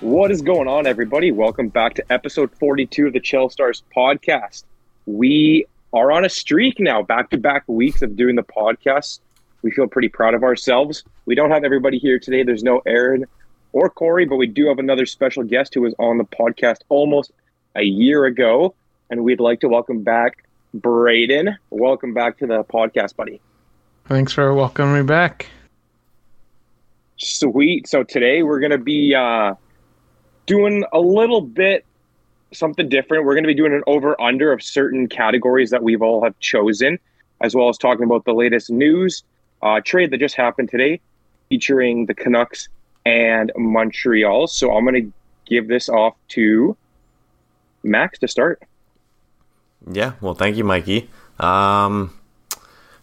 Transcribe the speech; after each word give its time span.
What 0.00 0.30
is 0.30 0.42
going 0.42 0.68
on, 0.68 0.86
everybody? 0.86 1.32
Welcome 1.32 1.70
back 1.70 1.94
to 1.94 2.12
episode 2.12 2.52
42 2.60 3.08
of 3.08 3.14
the 3.14 3.18
Chel 3.18 3.48
Stars 3.50 3.82
podcast. 3.94 4.62
We 5.06 5.66
are 5.92 6.12
on 6.12 6.24
a 6.24 6.28
streak 6.28 6.78
now, 6.78 7.02
back 7.02 7.30
to 7.30 7.36
back 7.36 7.64
weeks 7.66 8.00
of 8.00 8.14
doing 8.14 8.36
the 8.36 8.44
podcast. 8.44 9.18
We 9.62 9.72
feel 9.72 9.88
pretty 9.88 10.08
proud 10.08 10.34
of 10.34 10.44
ourselves. 10.44 11.02
We 11.26 11.34
don't 11.34 11.50
have 11.50 11.64
everybody 11.64 11.98
here 11.98 12.20
today. 12.20 12.44
There's 12.44 12.62
no 12.62 12.80
Aaron 12.86 13.24
or 13.72 13.90
Corey, 13.90 14.24
but 14.24 14.36
we 14.36 14.46
do 14.46 14.68
have 14.68 14.78
another 14.78 15.04
special 15.04 15.42
guest 15.42 15.74
who 15.74 15.80
was 15.80 15.94
on 15.98 16.18
the 16.18 16.24
podcast 16.24 16.82
almost 16.90 17.32
a 17.74 17.82
year 17.82 18.24
ago. 18.24 18.76
And 19.10 19.24
we'd 19.24 19.40
like 19.40 19.58
to 19.62 19.68
welcome 19.68 20.04
back 20.04 20.44
Braydon. 20.74 21.56
Welcome 21.70 22.14
back 22.14 22.38
to 22.38 22.46
the 22.46 22.62
podcast, 22.62 23.16
buddy. 23.16 23.40
Thanks 24.04 24.32
for 24.32 24.54
welcoming 24.54 24.94
me 24.94 25.02
back. 25.02 25.48
Sweet. 27.16 27.88
So 27.88 28.04
today 28.04 28.44
we're 28.44 28.60
going 28.60 28.70
to 28.70 28.78
be 28.78 29.12
uh, 29.12 29.54
doing 30.48 30.82
a 30.92 30.98
little 30.98 31.40
bit 31.40 31.84
something 32.52 32.88
different. 32.88 33.24
We're 33.24 33.34
going 33.34 33.44
to 33.44 33.48
be 33.48 33.54
doing 33.54 33.72
an 33.72 33.82
over 33.86 34.20
under 34.20 34.52
of 34.52 34.62
certain 34.62 35.06
categories 35.06 35.70
that 35.70 35.82
we've 35.82 36.02
all 36.02 36.24
have 36.24 36.38
chosen, 36.40 36.98
as 37.40 37.54
well 37.54 37.68
as 37.68 37.78
talking 37.78 38.04
about 38.04 38.24
the 38.24 38.32
latest 38.32 38.70
news 38.70 39.22
uh, 39.62 39.80
trade 39.84 40.10
that 40.10 40.18
just 40.18 40.34
happened 40.34 40.70
today, 40.70 41.00
featuring 41.48 42.06
the 42.06 42.14
Canucks 42.14 42.68
and 43.04 43.52
Montreal. 43.56 44.48
So 44.48 44.74
I'm 44.74 44.84
going 44.84 45.04
to 45.04 45.12
give 45.46 45.68
this 45.68 45.88
off 45.88 46.14
to 46.28 46.76
Max 47.82 48.18
to 48.20 48.28
start. 48.28 48.62
Yeah, 49.90 50.14
well, 50.20 50.34
thank 50.34 50.56
you, 50.56 50.64
Mikey. 50.64 51.08
Um, 51.38 52.18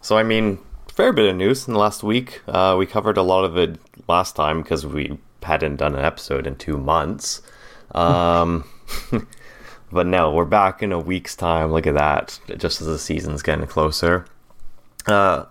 so, 0.00 0.18
I 0.18 0.22
mean, 0.22 0.58
fair 0.88 1.12
bit 1.12 1.28
of 1.28 1.36
news 1.36 1.66
in 1.66 1.74
the 1.74 1.80
last 1.80 2.02
week. 2.02 2.42
Uh, 2.46 2.76
we 2.78 2.86
covered 2.86 3.16
a 3.16 3.22
lot 3.22 3.44
of 3.44 3.56
it 3.56 3.78
last 4.08 4.36
time 4.36 4.62
because 4.62 4.84
we 4.86 5.18
hadn't 5.42 5.76
done 5.76 5.94
an 5.94 6.04
episode 6.04 6.46
in 6.46 6.56
two 6.56 6.76
months. 6.76 7.42
Um, 7.92 8.64
but 9.92 10.06
no, 10.06 10.32
we're 10.32 10.44
back 10.44 10.82
in 10.82 10.92
a 10.92 10.98
week's 10.98 11.36
time. 11.36 11.72
Look 11.72 11.86
at 11.86 11.94
that, 11.94 12.38
just 12.56 12.80
as 12.80 12.86
the 12.86 12.98
season's 12.98 13.42
getting 13.42 13.66
closer. 13.66 14.26
Uh, 15.06 15.44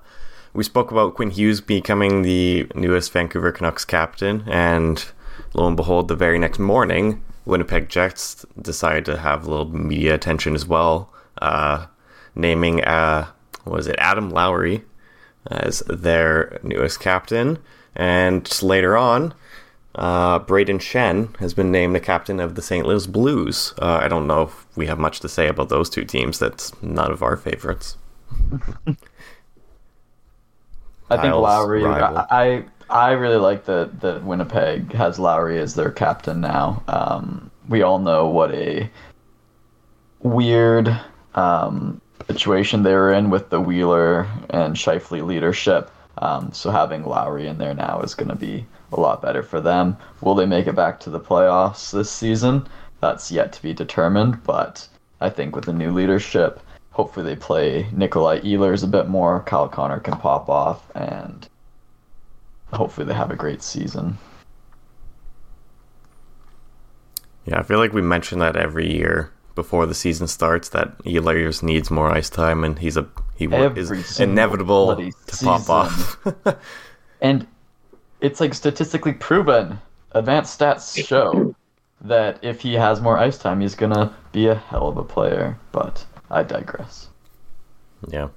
we 0.53 0.63
spoke 0.63 0.91
about 0.91 1.15
Quinn 1.15 1.31
Hughes 1.31 1.61
becoming 1.61 2.21
the 2.21 2.67
newest 2.75 3.11
Vancouver 3.11 3.51
Canucks 3.51 3.85
captain, 3.85 4.43
and 4.47 5.05
lo 5.53 5.67
and 5.67 5.75
behold, 5.75 6.07
the 6.07 6.15
very 6.15 6.39
next 6.39 6.59
morning, 6.59 7.23
Winnipeg 7.45 7.89
Jets 7.89 8.45
decided 8.61 9.05
to 9.05 9.17
have 9.17 9.45
a 9.45 9.49
little 9.49 9.69
media 9.69 10.13
attention 10.13 10.55
as 10.55 10.65
well, 10.65 11.13
uh, 11.41 11.87
naming 12.35 12.83
uh, 12.83 13.27
was 13.65 13.87
it 13.87 13.95
Adam 13.97 14.29
Lowry 14.29 14.83
as 15.47 15.79
their 15.87 16.59
newest 16.63 16.99
captain, 16.99 17.59
and 17.95 18.61
later 18.63 18.97
on, 18.97 19.33
uh, 19.95 20.39
Brayden 20.39 20.79
Schenn 20.79 21.35
has 21.37 21.53
been 21.53 21.71
named 21.71 21.95
the 21.95 21.99
captain 21.99 22.39
of 22.39 22.55
the 22.55 22.61
St. 22.61 22.85
Louis 22.85 23.07
Blues. 23.07 23.73
Uh, 23.81 23.99
I 24.01 24.07
don't 24.07 24.27
know 24.27 24.43
if 24.43 24.67
we 24.77 24.87
have 24.87 24.99
much 24.99 25.19
to 25.21 25.29
say 25.29 25.47
about 25.47 25.69
those 25.69 25.89
two 25.89 26.03
teams. 26.03 26.37
That's 26.39 26.71
none 26.81 27.11
of 27.11 27.23
our 27.23 27.37
favorites. 27.37 27.97
I 31.09 31.17
think 31.21 31.35
Lowry. 31.35 31.83
rival. 31.83 32.25
I 32.29 32.65
I 32.89 33.11
really 33.11 33.37
like 33.37 33.65
that 33.65 34.01
that 34.01 34.23
Winnipeg 34.23 34.91
has 34.93 35.19
Lowry 35.19 35.59
as 35.59 35.75
their 35.75 35.91
captain 35.91 36.41
now. 36.41 36.83
Um, 36.87 37.51
we 37.69 37.81
all 37.81 37.99
know 37.99 38.27
what 38.27 38.51
a 38.53 38.89
weird 40.19 40.99
um, 41.35 42.01
situation 42.27 42.83
they 42.83 42.93
were 42.93 43.13
in 43.13 43.29
with 43.29 43.49
the 43.49 43.61
Wheeler 43.61 44.27
and 44.49 44.75
Scheifele 44.75 45.25
leadership. 45.25 45.91
Um, 46.17 46.51
so 46.53 46.71
having 46.71 47.03
Lowry 47.03 47.47
in 47.47 47.57
there 47.57 47.73
now 47.73 48.01
is 48.01 48.15
going 48.15 48.29
to 48.29 48.35
be 48.35 48.65
a 48.95 48.99
lot 48.99 49.21
better 49.21 49.43
for 49.43 49.61
them. 49.61 49.97
Will 50.21 50.35
they 50.35 50.45
make 50.45 50.67
it 50.67 50.75
back 50.75 50.99
to 51.01 51.09
the 51.09 51.19
playoffs 51.19 51.91
this 51.91 52.09
season? 52.09 52.67
That's 53.01 53.31
yet 53.31 53.53
to 53.53 53.61
be 53.61 53.73
determined. 53.73 54.43
But 54.43 54.87
I 55.21 55.29
think 55.29 55.55
with 55.55 55.65
the 55.65 55.73
new 55.73 55.91
leadership, 55.91 56.61
hopefully 56.91 57.25
they 57.25 57.35
play 57.35 57.87
Nikolai 57.91 58.39
Ehlers 58.39 58.83
a 58.83 58.87
bit 58.87 59.07
more. 59.07 59.41
Kyle 59.41 59.67
Connor 59.67 59.99
can 59.99 60.17
pop 60.17 60.49
off, 60.49 60.89
and 60.95 61.47
hopefully 62.73 63.05
they 63.05 63.13
have 63.13 63.31
a 63.31 63.35
great 63.35 63.61
season. 63.61 64.17
Yeah, 67.45 67.59
I 67.59 67.63
feel 67.63 67.77
like 67.77 67.93
we 67.93 68.01
mention 68.01 68.39
that 68.39 68.55
every 68.55 68.91
year 68.91 69.31
before 69.53 69.85
the 69.85 69.93
season 69.93 70.27
starts 70.27 70.69
that 70.69 70.97
Ehlers 70.99 71.61
needs 71.61 71.91
more 71.91 72.09
ice 72.11 72.29
time, 72.29 72.63
and 72.63 72.79
he's 72.79 72.97
a 72.97 73.07
he 73.35 73.51
Every 73.51 73.99
is 73.99 74.19
inevitable 74.19 74.95
to 74.95 75.37
pop 75.43 75.69
off. 75.69 76.17
And 77.21 77.47
it's 78.25 78.39
like 78.39 78.53
statistically 78.53 79.13
proven. 79.13 79.79
Advanced 80.11 80.59
stats 80.59 81.05
show 81.05 81.55
that 82.01 82.43
if 82.43 82.61
he 82.61 82.73
has 82.73 83.01
more 83.01 83.17
ice 83.17 83.37
time, 83.37 83.61
he's 83.61 83.75
gonna 83.75 84.13
be 84.31 84.47
a 84.47 84.55
hell 84.55 84.87
of 84.87 84.97
a 84.97 85.03
player. 85.03 85.57
But 85.71 86.05
I 86.31 86.43
digress. 86.43 87.09
yeah, 88.07 88.29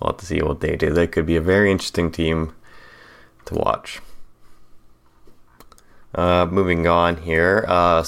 we'll 0.00 0.12
have 0.12 0.16
to 0.18 0.26
see 0.26 0.42
what 0.42 0.60
they 0.60 0.76
do. 0.76 0.90
They 0.90 1.06
could 1.06 1.26
be 1.26 1.36
a 1.36 1.40
very 1.40 1.70
interesting 1.70 2.10
team 2.10 2.54
to 3.44 3.54
watch. 3.54 4.00
Uh, 6.14 6.46
moving 6.50 6.86
on 6.86 7.18
here, 7.18 7.64
uh, 7.68 8.04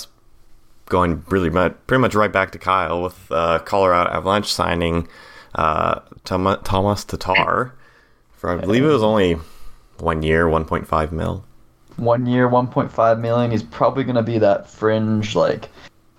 going 0.87 1.25
really 1.29 1.51
much, 1.51 1.75
pretty 1.87 2.01
much 2.01 2.15
right 2.15 2.33
back 2.33 2.51
to 2.53 2.59
Kyle 2.59 3.03
with 3.03 3.31
uh, 3.31 3.61
Colorado 3.61 4.11
Avalanche 4.11 4.53
signing 4.53 5.09
uh, 5.55 6.01
Thomas 6.25 7.05
Tatar 7.05 7.75
for 8.45 8.51
I 8.51 8.57
believe 8.57 8.85
it 8.85 8.89
was 8.89 9.03
only 9.03 9.39
one 9.99 10.23
year, 10.23 10.49
one 10.49 10.65
point 10.65 10.87
five 10.87 11.13
mil. 11.13 11.45
One 11.97 12.27
year, 12.27 12.49
1.5 12.49 13.21
million. 13.21 13.53
He's 13.53 13.63
probably 13.63 14.03
gonna 14.03 14.23
be 14.23 14.39
that 14.39 14.69
fringe 14.69 15.37
like 15.37 15.69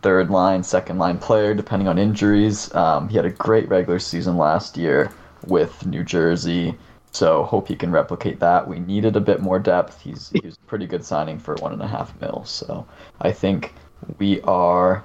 third 0.01 0.29
line, 0.29 0.63
second 0.63 0.99
line 0.99 1.17
player, 1.17 1.53
depending 1.53 1.89
on 1.89 1.97
injuries. 1.97 2.73
Um, 2.73 3.09
he 3.09 3.17
had 3.17 3.25
a 3.25 3.31
great 3.31 3.67
regular 3.67 3.99
season 3.99 4.37
last 4.37 4.77
year 4.77 5.11
with 5.47 5.85
New 5.85 6.03
Jersey. 6.03 6.75
So 7.11 7.43
hope 7.43 7.67
he 7.67 7.75
can 7.75 7.91
replicate 7.91 8.39
that. 8.39 8.67
We 8.67 8.79
needed 8.79 9.15
a 9.15 9.21
bit 9.21 9.41
more 9.41 9.59
depth. 9.59 10.01
He's 10.01 10.29
he 10.29 10.41
was 10.45 10.55
a 10.55 10.67
pretty 10.67 10.85
good 10.85 11.03
signing 11.03 11.39
for 11.39 11.55
one 11.55 11.73
and 11.73 11.81
a 11.81 11.87
half 11.87 12.13
mil. 12.21 12.43
So 12.45 12.85
I 13.19 13.31
think 13.31 13.73
we 14.17 14.41
are 14.41 15.03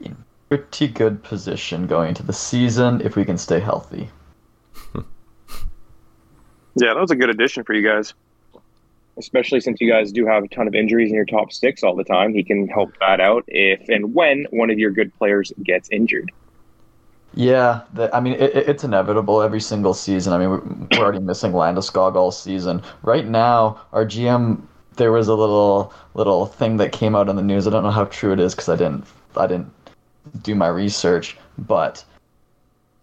in 0.00 0.16
pretty 0.48 0.88
good 0.88 1.22
position 1.22 1.86
going 1.86 2.10
into 2.10 2.22
the 2.22 2.32
season 2.32 3.00
if 3.02 3.16
we 3.16 3.24
can 3.24 3.36
stay 3.36 3.60
healthy. 3.60 4.08
Yeah, 6.80 6.94
that 6.94 7.00
was 7.00 7.10
a 7.10 7.16
good 7.16 7.30
addition 7.30 7.64
for 7.64 7.74
you 7.74 7.86
guys. 7.86 8.14
Especially 9.18 9.60
since 9.60 9.80
you 9.80 9.90
guys 9.90 10.12
do 10.12 10.24
have 10.26 10.44
a 10.44 10.48
ton 10.48 10.68
of 10.68 10.74
injuries 10.74 11.08
in 11.10 11.16
your 11.16 11.24
top 11.24 11.50
six 11.52 11.82
all 11.82 11.96
the 11.96 12.04
time. 12.04 12.32
He 12.34 12.44
can 12.44 12.68
help 12.68 12.92
that 13.00 13.20
out 13.20 13.42
if 13.48 13.88
and 13.88 14.14
when 14.14 14.46
one 14.50 14.70
of 14.70 14.78
your 14.78 14.92
good 14.92 15.12
players 15.18 15.52
gets 15.64 15.88
injured. 15.90 16.30
Yeah, 17.34 17.80
the, 17.94 18.14
I 18.14 18.20
mean 18.20 18.34
it, 18.34 18.54
it- 18.56 18.68
it's 18.68 18.84
inevitable 18.84 19.42
every 19.42 19.60
single 19.60 19.92
season. 19.92 20.32
I 20.32 20.38
mean 20.38 20.50
we're, 20.50 20.60
we're 20.60 21.04
already 21.04 21.18
missing 21.18 21.52
Landeskog 21.52 22.14
all 22.14 22.30
season. 22.30 22.80
Right 23.02 23.26
now, 23.26 23.80
our 23.92 24.04
GM 24.06 24.62
there 24.94 25.10
was 25.12 25.26
a 25.28 25.34
little 25.34 25.92
little 26.14 26.46
thing 26.46 26.76
that 26.76 26.92
came 26.92 27.16
out 27.16 27.28
in 27.28 27.34
the 27.36 27.42
news. 27.42 27.66
I 27.66 27.70
don't 27.70 27.82
know 27.82 27.90
how 27.90 28.04
true 28.04 28.32
it 28.32 28.38
is 28.40 28.54
because 28.54 28.68
I 28.68 28.76
didn't 28.76 29.04
I 29.36 29.46
didn't 29.48 29.72
do 30.42 30.54
my 30.54 30.68
research, 30.68 31.36
but 31.58 32.04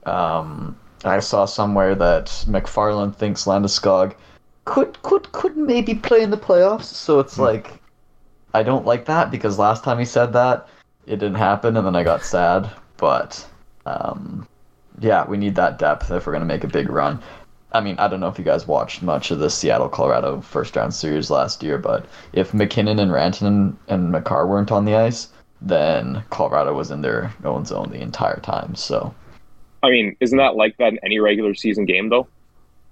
um, 0.05 0.77
I 1.07 1.19
saw 1.19 1.45
somewhere 1.45 1.95
that 1.95 2.25
MacFarland 2.47 3.15
thinks 3.15 3.45
Landeskog 3.45 4.15
could 4.65 5.01
could 5.03 5.31
could 5.31 5.55
maybe 5.55 5.95
play 5.95 6.21
in 6.21 6.31
the 6.31 6.37
playoffs. 6.37 6.85
So 6.85 7.19
it's 7.19 7.37
like 7.37 7.81
I 8.53 8.63
don't 8.63 8.85
like 8.85 9.05
that 9.05 9.31
because 9.31 9.59
last 9.59 9.83
time 9.83 9.99
he 9.99 10.05
said 10.05 10.33
that 10.33 10.67
it 11.05 11.17
didn't 11.17 11.35
happen, 11.35 11.77
and 11.77 11.85
then 11.85 11.95
I 11.95 12.03
got 12.03 12.23
sad. 12.23 12.69
But 12.97 13.45
um, 13.85 14.47
yeah, 14.99 15.27
we 15.27 15.37
need 15.37 15.55
that 15.55 15.77
depth 15.77 16.09
if 16.11 16.25
we're 16.25 16.33
gonna 16.33 16.45
make 16.45 16.63
a 16.63 16.67
big 16.67 16.89
run. 16.89 17.21
I 17.71 17.81
mean, 17.81 17.97
I 17.99 18.07
don't 18.07 18.21
know 18.21 18.29
if 18.29 18.39
you 18.39 18.45
guys 18.45 18.67
watched 18.67 19.03
much 19.03 19.31
of 19.31 19.39
the 19.39 19.49
Seattle 19.49 19.89
Colorado 19.89 20.39
first 20.39 20.75
round 20.75 20.93
series 20.93 21.29
last 21.29 21.61
year, 21.61 21.77
but 21.77 22.05
if 22.31 22.53
MacKinnon 22.53 22.99
and 22.99 23.11
Rantanen 23.11 23.75
and 23.89 24.11
Makar 24.11 24.47
weren't 24.47 24.71
on 24.71 24.85
the 24.85 24.95
ice, 24.95 25.27
then 25.61 26.23
Colorado 26.29 26.73
was 26.73 26.89
in 26.89 27.01
their 27.01 27.33
own 27.43 27.65
zone 27.65 27.89
the 27.91 28.01
entire 28.01 28.39
time. 28.39 28.75
So 28.75 29.13
I 29.85 29.91
mean, 29.91 30.17
isn't 30.19 30.37
that 30.37 30.55
like 30.55 30.77
that 30.77 30.93
in 30.93 30.99
any 31.03 31.19
regular 31.19 31.53
season 31.53 31.85
game 31.85 32.09
though? 32.09 32.27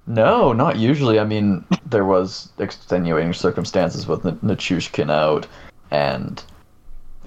no, 0.06 0.52
not 0.52 0.78
usually. 0.78 1.20
I 1.20 1.24
mean, 1.24 1.66
there 1.86 2.06
was 2.06 2.50
extenuating 2.60 3.34
circumstances 3.34 4.06
with 4.08 4.26
N- 4.26 5.10
out, 5.10 5.48
and 5.92 6.44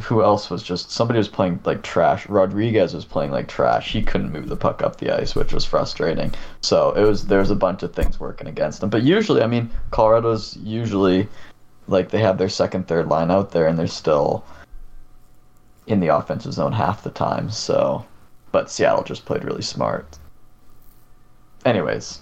who 0.03 0.23
else 0.23 0.51
was 0.51 0.63
just 0.63 0.91
somebody 0.91 1.19
was 1.19 1.29
playing 1.29 1.61
like 1.65 1.83
trash. 1.83 2.29
Rodrigues 2.29 2.93
was 2.93 3.05
playing 3.05 3.31
like 3.31 3.49
trash. 3.49 3.93
He 3.93 4.03
couldn't 4.03 4.33
move 4.33 4.49
the 4.49 4.57
puck 4.57 4.83
up 4.83 4.99
the 4.99 5.11
ice, 5.11 5.35
which 5.35 5.55
was 5.55 5.65
frustrating. 5.65 6.35
So 6.61 6.93
it 6.93 7.07
was 7.07 7.27
there 7.27 7.39
was 7.39 7.51
a 7.51 7.57
bunch 7.57 7.83
of 7.83 7.95
things 7.95 8.21
working 8.21 8.47
against 8.47 8.81
them. 8.81 8.91
But 8.91 9.03
usually, 9.03 9.43
I 9.43 9.47
mean, 9.47 9.71
Colorado's 9.91 10.57
usually 10.59 11.29
like 11.89 12.11
they 12.11 12.21
have 12.21 12.37
their 12.37 12.49
second, 12.49 12.89
third 12.89 13.09
line 13.09 13.31
out 13.31 13.53
there, 13.53 13.67
and 13.67 13.79
they're 13.79 13.87
still 13.87 14.45
in 15.87 16.01
the 16.01 16.09
offensive 16.09 16.53
zone 16.53 16.73
half 16.73 17.03
the 17.03 17.11
time. 17.11 17.51
So, 17.51 18.05
but 18.57 18.71
Seattle 18.71 19.05
just 19.05 19.27
played 19.27 19.45
really 19.45 19.61
smart. 19.61 20.17
Anyways, 21.67 22.21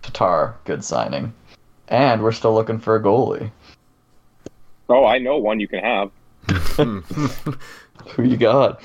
Tatar, 0.00 0.54
good 0.64 0.84
signing, 0.84 1.34
and 1.88 2.22
we're 2.22 2.30
still 2.30 2.54
looking 2.54 2.78
for 2.78 2.94
a 2.94 3.02
goalie. 3.02 3.50
Oh, 4.88 5.04
I 5.04 5.18
know 5.18 5.36
one 5.38 5.58
you 5.58 5.66
can 5.66 5.80
have. 5.80 6.12
Who 6.76 8.22
you 8.22 8.36
got? 8.36 8.80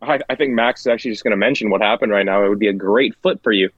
I, 0.00 0.20
I 0.28 0.36
think 0.36 0.52
Max 0.52 0.82
is 0.82 0.86
actually 0.86 1.10
just 1.10 1.24
going 1.24 1.32
to 1.32 1.36
mention 1.36 1.70
what 1.70 1.80
happened 1.80 2.12
right 2.12 2.24
now. 2.24 2.44
It 2.44 2.48
would 2.48 2.60
be 2.60 2.68
a 2.68 2.72
great 2.72 3.16
flip 3.20 3.42
for 3.42 3.50
you. 3.50 3.68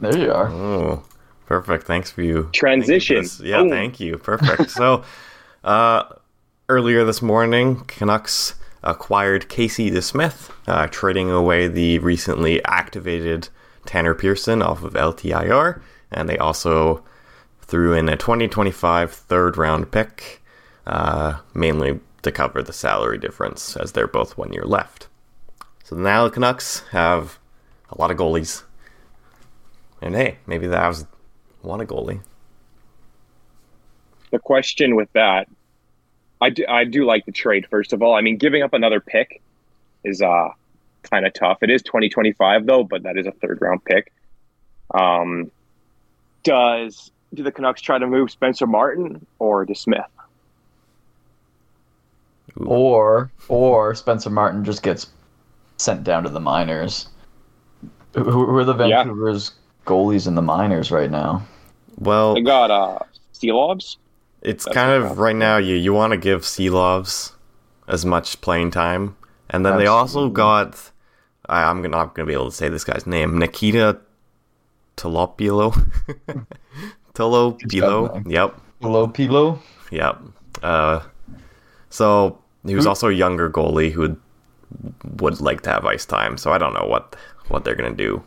There 0.00 0.16
you 0.16 0.30
are. 0.30 0.46
Oh, 0.48 1.02
perfect. 1.46 1.88
Thanks 1.88 2.12
for 2.12 2.22
you. 2.22 2.50
Transition. 2.52 3.24
Thank 3.24 3.40
you, 3.40 3.50
Yeah, 3.50 3.62
Boom. 3.62 3.70
thank 3.70 3.98
you. 3.98 4.16
Perfect. 4.16 4.70
so, 4.70 5.02
uh, 5.64 6.04
earlier 6.68 7.02
this 7.04 7.20
morning, 7.20 7.80
Canucks 7.88 8.54
acquired 8.82 9.48
Casey 9.48 9.90
DeSmith, 9.90 10.50
uh, 10.66 10.86
trading 10.88 11.30
away 11.30 11.68
the 11.68 11.98
recently 11.98 12.64
activated 12.64 13.48
Tanner 13.84 14.14
Pearson 14.14 14.62
off 14.62 14.82
of 14.82 14.94
LTIR, 14.94 15.80
and 16.10 16.28
they 16.28 16.38
also 16.38 17.04
threw 17.60 17.92
in 17.92 18.08
a 18.08 18.16
2025 18.16 19.12
third 19.12 19.56
round 19.56 19.90
pick, 19.90 20.42
uh, 20.86 21.38
mainly 21.54 22.00
to 22.22 22.32
cover 22.32 22.62
the 22.62 22.72
salary 22.72 23.18
difference, 23.18 23.76
as 23.76 23.92
they're 23.92 24.06
both 24.06 24.36
one 24.36 24.52
year 24.52 24.64
left. 24.64 25.08
So 25.84 25.96
now 25.96 26.24
the 26.24 26.30
Canucks 26.30 26.80
have 26.90 27.38
a 27.90 28.00
lot 28.00 28.10
of 28.10 28.16
goalies. 28.16 28.64
And 30.02 30.14
hey, 30.14 30.38
maybe 30.46 30.66
the 30.66 30.76
Avs 30.76 31.06
want 31.62 31.82
a 31.82 31.86
goalie. 31.86 32.20
The 34.30 34.38
question 34.38 34.96
with 34.96 35.12
that, 35.12 35.48
I 36.40 36.50
do, 36.50 36.64
I 36.68 36.84
do 36.84 37.04
like 37.06 37.24
the 37.26 37.32
trade, 37.32 37.66
first 37.70 37.92
of 37.92 38.02
all. 38.02 38.14
I 38.14 38.20
mean, 38.20 38.36
giving 38.36 38.62
up 38.62 38.72
another 38.74 39.00
pick 39.00 39.40
is 40.04 40.20
uh, 40.20 40.48
kind 41.02 41.26
of 41.26 41.32
tough. 41.32 41.62
It 41.62 41.70
is 41.70 41.82
2025, 41.82 42.66
though, 42.66 42.84
but 42.84 43.04
that 43.04 43.16
is 43.16 43.26
a 43.26 43.32
third 43.32 43.58
round 43.60 43.84
pick. 43.84 44.12
Um, 44.92 45.50
does 46.42 47.10
do 47.34 47.42
the 47.42 47.50
Canucks 47.52 47.80
try 47.80 47.98
to 47.98 48.06
move 48.06 48.30
Spencer 48.30 48.66
Martin 48.66 49.26
or 49.38 49.66
DeSmith? 49.66 50.04
Or 52.64 53.30
or 53.48 53.94
Spencer 53.94 54.30
Martin 54.30 54.64
just 54.64 54.82
gets 54.82 55.08
sent 55.76 56.04
down 56.04 56.22
to 56.22 56.30
the 56.30 56.40
minors. 56.40 57.08
Who, 58.14 58.24
who 58.24 58.56
are 58.56 58.64
the 58.64 58.72
Yeah. 58.86 59.04
Vancouver's 59.04 59.52
goalies 59.84 60.26
in 60.26 60.34
the 60.36 60.42
minors 60.42 60.90
right 60.90 61.10
now? 61.10 61.46
Well, 61.98 62.34
They 62.34 62.40
got 62.40 62.70
uh, 62.70 62.98
Silovs. 63.34 63.96
It's 64.46 64.64
that's 64.64 64.74
kind 64.74 65.02
of 65.02 65.18
right 65.18 65.34
now. 65.34 65.56
You 65.56 65.74
you 65.74 65.92
want 65.92 66.12
to 66.12 66.16
give 66.16 66.42
Silovs 66.42 67.32
as 67.88 68.06
much 68.06 68.40
playing 68.40 68.70
time, 68.70 69.16
and 69.50 69.66
then 69.66 69.76
they 69.76 69.86
also 69.86 70.28
got. 70.28 70.92
I, 71.48 71.64
I'm 71.64 71.82
not 71.82 72.14
going 72.14 72.26
to 72.26 72.30
be 72.30 72.32
able 72.32 72.50
to 72.50 72.56
say 72.56 72.68
this 72.68 72.82
guy's 72.82 73.06
name. 73.06 73.38
Nikita 73.38 74.00
Tolopilo. 74.96 75.72
Tolopilo. 77.14 78.28
Yep. 78.28 78.60
Hello, 78.82 79.06
Pilo. 79.06 79.58
Yep. 79.90 80.20
Uh, 80.62 81.00
so 81.88 82.38
he 82.64 82.74
was 82.74 82.86
also 82.86 83.08
a 83.08 83.12
younger 83.12 83.48
goalie 83.48 83.92
who 83.92 84.00
would, 84.00 84.20
would 85.20 85.40
like 85.40 85.62
to 85.62 85.70
have 85.70 85.84
ice 85.86 86.04
time. 86.04 86.36
So 86.36 86.52
I 86.52 86.58
don't 86.58 86.74
know 86.74 86.86
what 86.86 87.16
what 87.48 87.64
they're 87.64 87.76
gonna 87.76 87.94
do. 87.94 88.22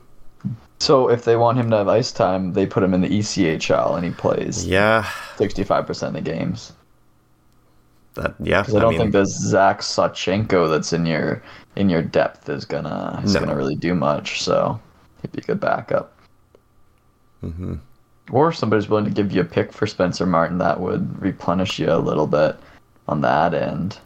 So 0.80 1.10
if 1.10 1.26
they 1.26 1.36
want 1.36 1.58
him 1.58 1.70
to 1.72 1.78
have 1.78 1.88
ice 1.90 2.12
time, 2.12 2.54
they 2.54 2.66
put 2.66 2.84
him 2.84 2.94
in 2.94 3.02
the 3.02 3.10
ECHL 3.10 3.96
and 3.96 4.06
he 4.06 4.12
plays 4.12 4.66
Yeah. 4.66 5.04
65% 5.38 6.08
of 6.08 6.14
the 6.14 6.22
games. 6.22 6.72
That 8.16 8.36
yeah. 8.40 8.62
Because 8.62 8.76
I 8.76 8.80
don't 8.80 8.92
mean, 8.92 9.00
think 9.00 9.12
the 9.12 9.26
Zach 9.26 9.81
Sawchenko 9.81 10.70
that's 10.70 10.94
in 10.94 11.06
your 11.06 11.44
in 11.76 11.90
your 11.90 12.02
depth 12.02 12.50
is 12.50 12.66
gonna 12.66 13.22
is 13.24 13.34
No. 13.34 13.42
gonna 13.42 13.56
really 13.56 13.76
do 13.76 13.94
much. 13.94 14.42
So 14.42 14.80
he'd 15.22 15.31
be 15.31 15.40
a 15.40 15.44
good 15.44 15.60
backup. 15.60 16.14
hmm 17.42 17.75
Or 18.32 18.50
if 18.50 18.56
somebody's 18.58 18.90
willing 18.90 19.06
to 19.06 19.12
give 19.12 19.32
you 19.32 19.42
a 19.42 19.46
pick 19.46 19.72
for 19.74 19.86
Spencer 19.86 20.25
Martin, 20.25 20.58
that 20.60 20.80
would 20.80 21.22
replenish 21.22 21.78
you 21.80 21.92
a 21.92 21.98
little 21.98 22.28
bit 22.28 22.58
on 23.08 23.22
that 23.22 23.54
end. 23.54 23.98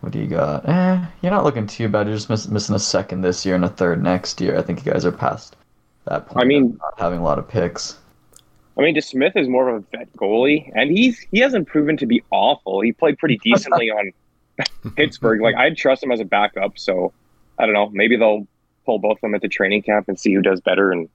What 0.00 0.12
do 0.12 0.18
you 0.18 0.26
got? 0.28 0.68
Eh, 0.68 1.04
you're 1.20 1.32
not 1.32 1.44
looking 1.44 1.66
too 1.66 1.88
bad. 1.88 2.06
You're 2.06 2.16
just 2.16 2.30
miss- 2.30 2.48
missing 2.48 2.74
a 2.76 2.78
second 2.78 3.22
this 3.22 3.44
year 3.44 3.54
and 3.56 3.64
a 3.64 3.68
third 3.68 4.02
next 4.02 4.40
year. 4.40 4.56
I 4.58 4.62
think 4.62 4.84
you 4.84 4.92
guys 4.92 5.04
are 5.04 5.12
past 5.12 5.56
that 6.06 6.26
point. 6.28 6.44
I 6.44 6.46
mean- 6.46 6.78
not 6.80 6.98
having 6.98 7.18
a 7.20 7.22
lot 7.24 7.38
of 7.38 7.48
picks. 7.48 7.98
I 8.78 8.82
mean, 8.82 8.94
DeSmith 8.94 9.36
is 9.36 9.48
more 9.48 9.68
of 9.70 9.76
a 9.76 9.96
vet 9.96 10.12
goalie, 10.16 10.70
and 10.74 10.90
he's 10.90 11.18
he 11.30 11.38
hasn't 11.38 11.66
proven 11.66 11.96
to 11.96 12.06
be 12.06 12.22
awful. 12.30 12.80
He 12.82 12.92
played 12.92 13.16
pretty 13.18 13.38
decently 13.42 13.90
on 13.90 14.12
Pittsburgh. 14.96 15.40
Like 15.40 15.54
I'd 15.56 15.76
trust 15.78 16.02
him 16.02 16.12
as 16.12 16.20
a 16.20 16.24
backup. 16.26 16.78
So 16.78 17.12
I 17.58 17.64
don't 17.64 17.72
know. 17.74 17.88
Maybe 17.92 18.16
they'll 18.16 18.46
pull 18.84 18.98
both 18.98 19.16
of 19.16 19.20
them 19.22 19.34
at 19.34 19.40
the 19.40 19.48
training 19.48 19.82
camp 19.82 20.08
and 20.08 20.20
see 20.20 20.34
who 20.34 20.42
does 20.42 20.60
better 20.60 20.92
and 20.92 21.08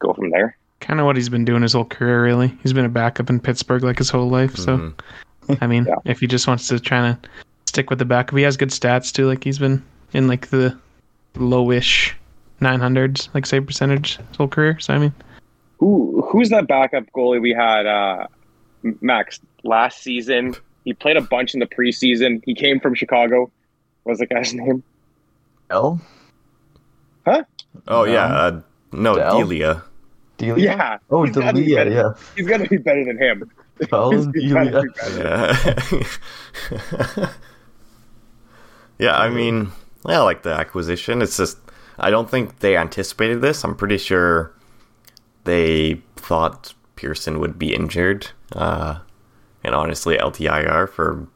go 0.00 0.12
from 0.12 0.30
there. 0.30 0.56
Kind 0.80 0.98
of 1.00 1.06
what 1.06 1.14
he's 1.16 1.28
been 1.28 1.44
doing 1.44 1.62
his 1.62 1.72
whole 1.72 1.84
career, 1.84 2.22
really. 2.22 2.48
He's 2.64 2.72
been 2.72 2.84
a 2.84 2.88
backup 2.90 3.30
in 3.30 3.38
Pittsburgh 3.40 3.82
like 3.84 3.98
his 3.98 4.10
whole 4.10 4.28
life. 4.28 4.56
So, 4.56 4.76
Mhm. 5.48 5.58
I 5.60 5.66
mean, 5.68 5.84
Yeah. 5.88 5.94
if 6.04 6.18
he 6.20 6.26
just 6.26 6.46
wants 6.48 6.66
to 6.68 6.78
try 6.80 7.00
to 7.12 7.18
stick 7.66 7.90
with 7.90 7.98
the 8.00 8.04
backup, 8.04 8.36
he 8.36 8.42
has 8.44 8.56
good 8.56 8.70
stats 8.70 9.12
too. 9.12 9.26
Like 9.28 9.44
he's 9.44 9.58
been 9.60 9.84
in 10.12 10.26
like 10.26 10.48
the 10.48 10.76
lowish 11.36 12.12
900s, 12.60 13.28
like 13.34 13.46
save 13.46 13.66
percentage 13.66 14.16
his 14.16 14.36
whole 14.36 14.48
career. 14.48 14.78
So 14.80 14.94
I 14.94 14.98
mean, 14.98 15.12
Who 15.78 16.22
who's 16.30 16.48
that 16.50 16.66
backup 16.68 17.04
goalie 17.14 17.40
we 17.40 17.52
had? 17.52 17.86
Uh, 17.86 18.26
Max 19.00 19.40
last 19.64 20.02
season. 20.02 20.54
He 20.84 20.92
played 20.94 21.16
a 21.16 21.20
bunch 21.20 21.52
in 21.54 21.60
the 21.60 21.66
preseason. 21.66 22.40
He 22.44 22.54
came 22.54 22.78
from 22.80 22.94
Chicago. 22.94 23.50
What 24.04 24.12
was 24.12 24.18
the 24.20 24.26
guy's 24.26 24.54
name? 24.62 24.82
L? 25.70 26.00
Huh? 27.26 27.44
Oh 27.88 28.04
No. 28.04 28.12
yeah. 28.12 28.24
Uh, 28.26 28.60
no, 28.92 29.14
Dell? 29.16 29.38
Delia. 29.38 29.82
Delia? 30.38 30.64
Yeah. 30.64 30.98
Oh, 31.10 31.24
he's 31.24 31.34
gotta 31.34 31.52
be 31.52 31.60
Delia, 31.66 31.76
better- 31.76 31.90
yeah. 31.90 32.12
He's 32.36 32.46
got 32.46 32.58
to 32.58 32.68
be 32.68 32.76
better 32.78 33.04
than 33.04 33.18
him. 33.18 33.50
Collin 33.90 34.32
He's 34.34 34.52
Delia. 34.52 34.82
be 34.82 34.88
better. 34.88 36.00
Yeah. 36.70 37.28
yeah, 38.98 39.16
I 39.18 39.28
mean, 39.30 39.70
I 40.06 40.18
like 40.18 40.42
the 40.42 40.50
acquisition. 40.50 41.22
It's 41.22 41.36
just 41.36 41.58
I 41.98 42.10
don't 42.10 42.30
think 42.30 42.60
they 42.60 42.76
anticipated 42.76 43.40
this. 43.40 43.64
I'm 43.64 43.76
pretty 43.76 43.98
sure 43.98 44.52
they 45.44 46.02
thought 46.16 46.74
Pearson 46.96 47.40
would 47.40 47.58
be 47.58 47.74
injured. 47.74 48.28
Uh, 48.52 49.00
and 49.64 49.74
honestly, 49.74 50.16
LTIR 50.16 50.88
for 50.88 51.26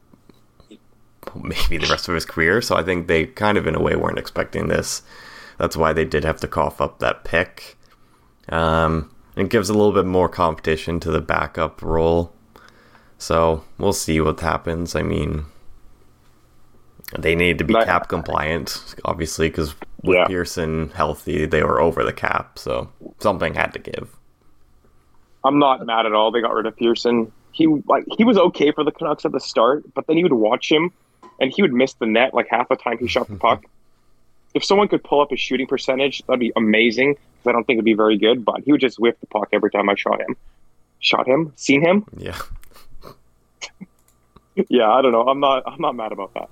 maybe 1.35 1.77
the 1.77 1.87
rest 1.89 2.07
of 2.07 2.15
his 2.15 2.25
career. 2.25 2.61
So 2.61 2.75
I 2.75 2.83
think 2.83 3.07
they 3.07 3.25
kind 3.25 3.57
of, 3.57 3.67
in 3.67 3.75
a 3.75 3.81
way, 3.81 3.95
weren't 3.95 4.19
expecting 4.19 4.67
this. 4.67 5.01
That's 5.57 5.77
why 5.77 5.93
they 5.93 6.05
did 6.05 6.23
have 6.23 6.39
to 6.41 6.47
cough 6.47 6.81
up 6.81 6.99
that 6.99 7.23
pick. 7.23 7.77
Um, 8.49 9.13
it 9.35 9.49
gives 9.49 9.69
a 9.69 9.73
little 9.73 9.93
bit 9.93 10.05
more 10.05 10.29
competition 10.29 10.99
to 11.01 11.11
the 11.11 11.21
backup 11.21 11.81
role. 11.81 12.33
So 13.17 13.63
we'll 13.77 13.93
see 13.93 14.19
what 14.19 14.39
happens. 14.39 14.95
I 14.95 15.01
mean, 15.01 15.45
they 17.17 17.35
need 17.35 17.57
to 17.59 17.63
be 17.63 17.73
cap 17.73 18.09
compliant, 18.09 18.95
obviously, 19.05 19.49
because 19.49 19.75
with 20.03 20.15
Yeah. 20.17 20.25
Pearson 20.27 20.89
healthy, 20.89 21.45
they 21.45 21.63
were 21.63 21.81
over 21.81 22.03
the 22.03 22.13
cap. 22.13 22.59
So 22.59 22.89
something 23.19 23.53
had 23.53 23.73
to 23.73 23.79
give. 23.79 24.15
I'm 25.43 25.59
not 25.59 25.85
mad 25.85 26.05
at 26.05 26.13
all. 26.13 26.31
They 26.31 26.41
got 26.41 26.53
rid 26.53 26.65
of 26.65 26.75
Pearson. 26.77 27.31
He 27.51 27.67
like 27.67 28.05
he 28.17 28.23
was 28.23 28.37
okay 28.37 28.71
for 28.71 28.83
the 28.83 28.91
Canucks 28.91 29.25
at 29.25 29.31
the 29.31 29.39
start, 29.39 29.83
but 29.93 30.07
then 30.07 30.17
you 30.17 30.23
would 30.25 30.33
watch 30.33 30.71
him, 30.71 30.91
and 31.39 31.51
he 31.53 31.61
would 31.61 31.73
miss 31.73 31.93
the 31.93 32.05
net 32.05 32.33
like 32.33 32.47
half 32.49 32.69
the 32.69 32.75
time 32.75 32.97
he 32.99 33.07
shot 33.07 33.27
the 33.27 33.35
puck. 33.35 33.63
If 34.55 34.63
someone 34.63 34.87
could 34.87 35.03
pull 35.03 35.19
up 35.19 35.31
his 35.31 35.39
shooting 35.39 35.65
percentage, 35.65 36.21
that'd 36.27 36.39
be 36.39 36.51
amazing. 36.55 37.13
Because 37.15 37.47
I 37.47 37.51
don't 37.53 37.65
think 37.65 37.77
it'd 37.77 37.85
be 37.85 37.95
very 37.95 38.19
good, 38.19 38.45
but 38.45 38.61
he 38.63 38.71
would 38.71 38.81
just 38.81 38.99
whiff 38.99 39.19
the 39.19 39.25
puck 39.25 39.47
every 39.51 39.71
time 39.71 39.89
I 39.89 39.95
shot 39.95 40.21
him. 40.21 40.35
Shot 40.99 41.27
him, 41.27 41.53
seen 41.55 41.81
him. 41.81 42.05
Yeah. 42.15 42.37
Yeah, 44.69 44.87
I 44.91 45.01
don't 45.01 45.11
know. 45.11 45.23
I'm 45.27 45.39
not. 45.39 45.63
I'm 45.65 45.81
not 45.81 45.95
mad 45.95 46.11
about 46.11 46.33
that. 46.35 46.47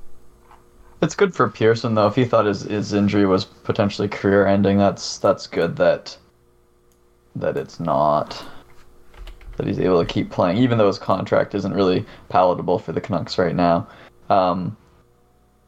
It's 1.01 1.15
good 1.15 1.33
for 1.33 1.49
Pearson 1.49 1.95
though. 1.95 2.07
If 2.07 2.15
he 2.15 2.25
thought 2.25 2.45
his, 2.45 2.61
his 2.61 2.93
injury 2.93 3.25
was 3.25 3.45
potentially 3.45 4.07
career 4.07 4.45
ending, 4.45 4.77
that's 4.77 5.17
that's 5.17 5.47
good 5.47 5.75
that 5.77 6.17
that 7.35 7.57
it's 7.57 7.79
not. 7.79 8.43
That 9.57 9.67
he's 9.67 9.79
able 9.79 9.99
to 10.03 10.11
keep 10.11 10.31
playing, 10.31 10.57
even 10.57 10.77
though 10.77 10.87
his 10.87 10.97
contract 10.97 11.53
isn't 11.55 11.73
really 11.73 12.05
palatable 12.29 12.79
for 12.79 12.93
the 12.93 13.01
Canucks 13.01 13.37
right 13.37 13.55
now. 13.55 13.87
Um, 14.29 14.77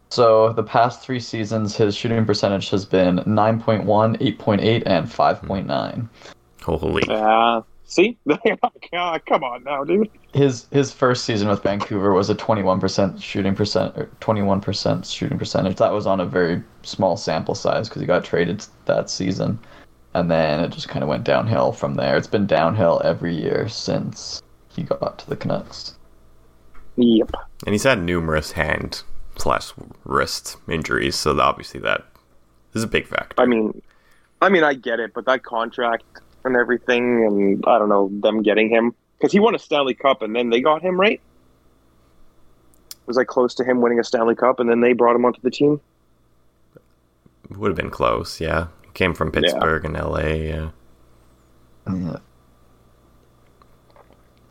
so 0.09 0.53
the 0.53 0.63
past 0.63 1.01
three 1.01 1.19
seasons, 1.19 1.75
his 1.75 1.95
shooting 1.95 2.25
percentage 2.25 2.69
has 2.69 2.85
been 2.85 3.17
9.1, 3.17 3.85
8.8, 3.85 4.83
and 4.85 5.07
5.9. 5.07 6.09
Holy. 6.61 7.03
Yeah. 7.07 7.61
See? 7.93 8.17
Come 9.27 9.43
on 9.43 9.63
now, 9.65 9.83
dude. 9.83 10.09
His 10.33 10.65
his 10.71 10.91
first 10.91 11.25
season 11.25 11.47
with 11.47 11.61
Vancouver 11.61 12.11
was 12.11 12.27
a 12.27 12.33
21% 12.33 13.21
shooting 13.21 13.53
percent, 13.53 13.95
or 13.95 14.09
21% 14.19 15.05
shooting 15.13 15.37
percentage. 15.37 15.77
That 15.77 15.93
was 15.93 16.07
on 16.07 16.19
a 16.19 16.25
very 16.25 16.63
small 16.81 17.17
sample 17.17 17.53
size 17.53 17.87
because 17.87 18.01
he 18.01 18.07
got 18.07 18.25
traded 18.25 18.65
that 18.85 19.11
season, 19.11 19.59
and 20.15 20.31
then 20.31 20.61
it 20.61 20.71
just 20.71 20.89
kind 20.89 21.03
of 21.03 21.09
went 21.09 21.23
downhill 21.23 21.71
from 21.71 21.93
there. 21.93 22.17
It's 22.17 22.25
been 22.25 22.47
downhill 22.47 22.99
every 23.05 23.35
year 23.35 23.69
since 23.69 24.41
he 24.69 24.81
got 24.81 25.19
to 25.19 25.29
the 25.29 25.35
Canucks. 25.35 25.95
Yep. 26.95 27.29
And 27.67 27.75
he's 27.75 27.83
had 27.83 28.01
numerous 28.01 28.53
hand 28.53 29.03
slash 29.37 29.71
wrist 30.03 30.57
injuries, 30.67 31.15
so 31.15 31.39
obviously 31.39 31.79
that 31.81 32.07
is 32.73 32.81
a 32.81 32.87
big 32.87 33.05
factor. 33.05 33.39
I 33.39 33.45
mean, 33.45 33.83
I 34.41 34.49
mean, 34.49 34.63
I 34.63 34.73
get 34.73 34.99
it, 34.99 35.13
but 35.13 35.25
that 35.25 35.43
contract 35.43 36.05
and 36.45 36.55
everything, 36.55 37.25
and 37.25 37.63
I 37.67 37.77
don't 37.79 37.89
know 37.89 38.09
them 38.21 38.41
getting 38.41 38.69
him 38.69 38.93
because 39.17 39.31
he 39.31 39.39
won 39.39 39.55
a 39.55 39.59
Stanley 39.59 39.93
Cup, 39.93 40.21
and 40.21 40.35
then 40.35 40.49
they 40.49 40.61
got 40.61 40.81
him 40.81 40.99
right. 40.99 41.21
was 43.05 43.17
I 43.17 43.23
close 43.23 43.53
to 43.55 43.63
him 43.63 43.81
winning 43.81 43.99
a 43.99 44.03
Stanley 44.03 44.35
Cup, 44.35 44.59
and 44.59 44.69
then 44.69 44.81
they 44.81 44.93
brought 44.93 45.15
him 45.15 45.25
onto 45.25 45.41
the 45.41 45.51
team. 45.51 45.79
Would 47.49 47.69
have 47.69 47.77
been 47.77 47.89
close, 47.89 48.39
yeah. 48.39 48.67
Came 48.93 49.13
from 49.13 49.31
Pittsburgh 49.31 49.85
and 49.85 49.95
LA, 49.95 50.19
yeah. 50.19 50.69
Yeah. 51.87 52.17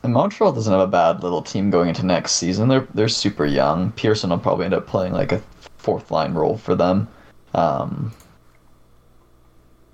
And 0.03 0.13
Montreal 0.13 0.53
doesn't 0.53 0.73
have 0.73 0.83
a 0.83 0.87
bad 0.87 1.23
little 1.23 1.43
team 1.43 1.71
going 1.71 1.89
into 1.89 2.05
next 2.05 2.33
season. 2.33 2.69
They're 2.69 2.89
they're 2.93 3.09
super 3.09 3.47
young. 3.47 3.93
Pearson 3.93 4.31
will 4.31 4.39
probably 4.39 4.65
end 4.65 4.75
up 4.75 4.87
playing 4.87 5.13
like 5.13 5.31
a 5.31 5.41
fourth 5.79 6.11
line 6.11 6.35
role 6.35 6.57
for 6.57 6.75
them. 6.75 7.09
Um, 7.55 8.13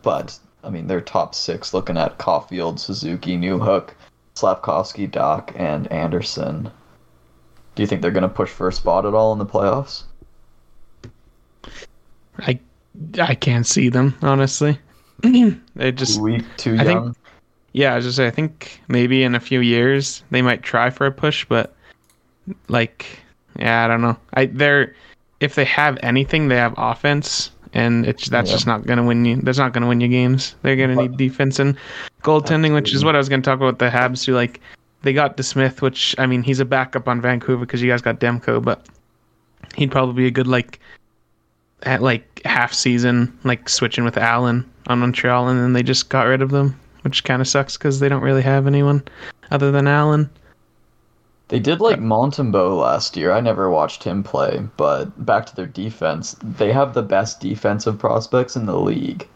but 0.02 0.38
I 0.69 0.71
mean, 0.71 0.87
they're 0.87 1.01
top 1.01 1.35
six 1.35 1.73
looking 1.73 1.97
at 1.97 2.19
Caulfield, 2.19 2.79
Suzuki, 2.79 3.39
Newhook, 3.39 3.93
Slavkovsky, 4.35 5.09
Dach, 5.09 5.59
and 5.59 5.91
Anderson. 5.91 6.71
Do 7.75 7.83
you 7.83 7.87
think 7.87 8.03
they're 8.03 8.11
going 8.11 8.23
to 8.23 8.29
push 8.29 8.51
for 8.51 8.69
a 8.69 8.73
spot 8.73 9.07
at 9.07 9.15
all 9.15 9.33
in 9.33 9.39
the 9.39 9.47
playoffs? 9.47 10.03
I 12.41 12.61
I 13.19 13.35
can't 13.35 13.67
see 13.67 13.89
them 13.89 14.15
honestly. 14.21 14.79
they 15.23 15.93
just 15.93 16.21
Weak, 16.21 16.45
too 16.59 16.77
I 16.79 16.85
think- 16.85 17.17
yeah. 17.73 17.95
I 17.95 17.97
was 17.97 18.05
just 18.05 18.19
say 18.19 18.27
I 18.27 18.31
think 18.31 18.81
maybe 18.89 19.23
in 19.23 19.35
a 19.35 19.41
few 19.41 19.61
years 19.61 20.23
they 20.31 20.43
might 20.43 20.63
try 20.63 20.91
for 20.91 21.07
a 21.07 21.13
push, 21.13 21.47
but 21.47 21.75
like 22.69 23.07
yeah, 23.59 23.87
I 23.87 23.89
don't 23.89 24.03
know. 24.03 24.19
I 24.35 24.47
they're 24.47 24.95
if 25.41 25.55
they 25.55 25.65
have 25.65 25.99
anything, 26.03 26.49
they 26.49 26.57
have 26.57 26.75
offense, 26.77 27.53
and 27.75 28.07
it's 28.07 28.29
that's 28.29 28.51
Yeah. 28.51 28.57
just 28.57 28.67
not 28.67 28.87
gonna 28.87 29.05
win 29.05 29.25
you. 29.25 29.37
That's 29.37 29.59
not 29.59 29.73
gonna 29.73 29.89
win 29.89 30.01
you 30.01 30.09
games. 30.09 30.55
They're 30.63 30.77
gonna 30.77 30.97
need 30.97 31.17
defense 31.17 31.59
and 31.59 31.77
goaltending, 32.23 32.75
which 32.75 32.95
is 32.95 33.05
what 33.05 33.15
I 33.15 33.19
was 33.19 33.29
gonna 33.29 33.43
talk 33.43 33.57
about. 33.59 33.79
The 33.79 33.89
Habs 33.91 34.25
too. 34.25 34.35
Like 34.35 34.61
they 35.03 35.13
got 35.13 35.37
DeSmith, 35.37 35.81
which 35.81 36.15
I 36.19 36.27
mean 36.27 36.43
he's 36.43 36.61
a 36.61 36.65
backup 36.65 37.09
on 37.09 37.21
Vancouver 37.21 37.65
because 37.65 37.83
you 37.83 37.91
guys 37.91 38.03
got 38.03 38.21
Demko, 38.21 38.63
but 38.63 38.87
he'd 39.77 39.91
probably 39.91 40.15
be 40.15 40.27
a 40.27 40.31
good 40.31 40.47
like 40.47 40.81
at 41.85 42.03
like 42.03 42.41
half 42.45 42.73
season 42.73 43.33
like 43.45 43.69
switching 43.69 44.05
with 44.05 44.17
Allen 44.17 44.65
on 44.89 44.99
Montreal, 45.01 45.49
and 45.49 45.61
then 45.61 45.73
they 45.73 45.83
just 45.83 46.09
got 46.09 46.23
rid 46.25 46.43
of 46.43 46.51
them, 46.51 46.79
which 47.03 47.25
kind 47.25 47.41
of 47.43 47.49
sucks 47.49 47.77
because 47.77 48.01
they 48.01 48.09
don't 48.09 48.23
really 48.23 48.43
have 48.43 48.67
anyone 48.67 49.03
other 49.51 49.71
than 49.71 49.87
Allen. 49.87 50.29
They 51.49 51.59
did 51.59 51.81
like 51.81 51.99
Montembeault 51.99 52.78
last 52.81 53.17
year. 53.17 53.33
I 53.33 53.40
never 53.40 53.71
watched 53.71 54.05
him 54.05 54.23
play, 54.23 54.62
but 54.76 55.25
back 55.25 55.47
to 55.47 55.57
their 55.57 55.67
defense. 55.67 56.37
They 56.43 56.73
have 56.73 56.93
the 56.95 57.02
best 57.02 57.40
defensive 57.40 57.99
prospects 57.99 58.55
in 58.55 58.67
the 58.67 58.78
league. 58.78 59.26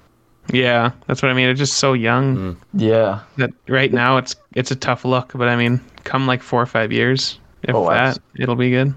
Yeah, 0.53 0.91
that's 1.07 1.23
what 1.23 1.31
I 1.31 1.35
mean. 1.35 1.49
It's 1.49 1.59
just 1.59 1.75
so 1.79 1.93
young 1.95 2.57
Yeah. 2.75 3.21
that 3.39 3.51
right 3.69 3.93
now 3.93 4.19
it's 4.19 4.37
it's 4.55 4.71
a 4.71 4.77
tough 4.77 5.05
look, 5.05 5.33
but 5.35 5.49
I 5.49 5.57
mean, 5.57 5.81
come 6.05 6.27
like 6.27 6.43
four 6.43 6.61
or 6.61 6.67
five 6.67 6.93
years, 6.93 7.39
if 7.63 7.75
Oh, 7.75 7.89
that, 7.89 8.19
it'll 8.37 8.57
be 8.57 8.71
good. 8.71 8.93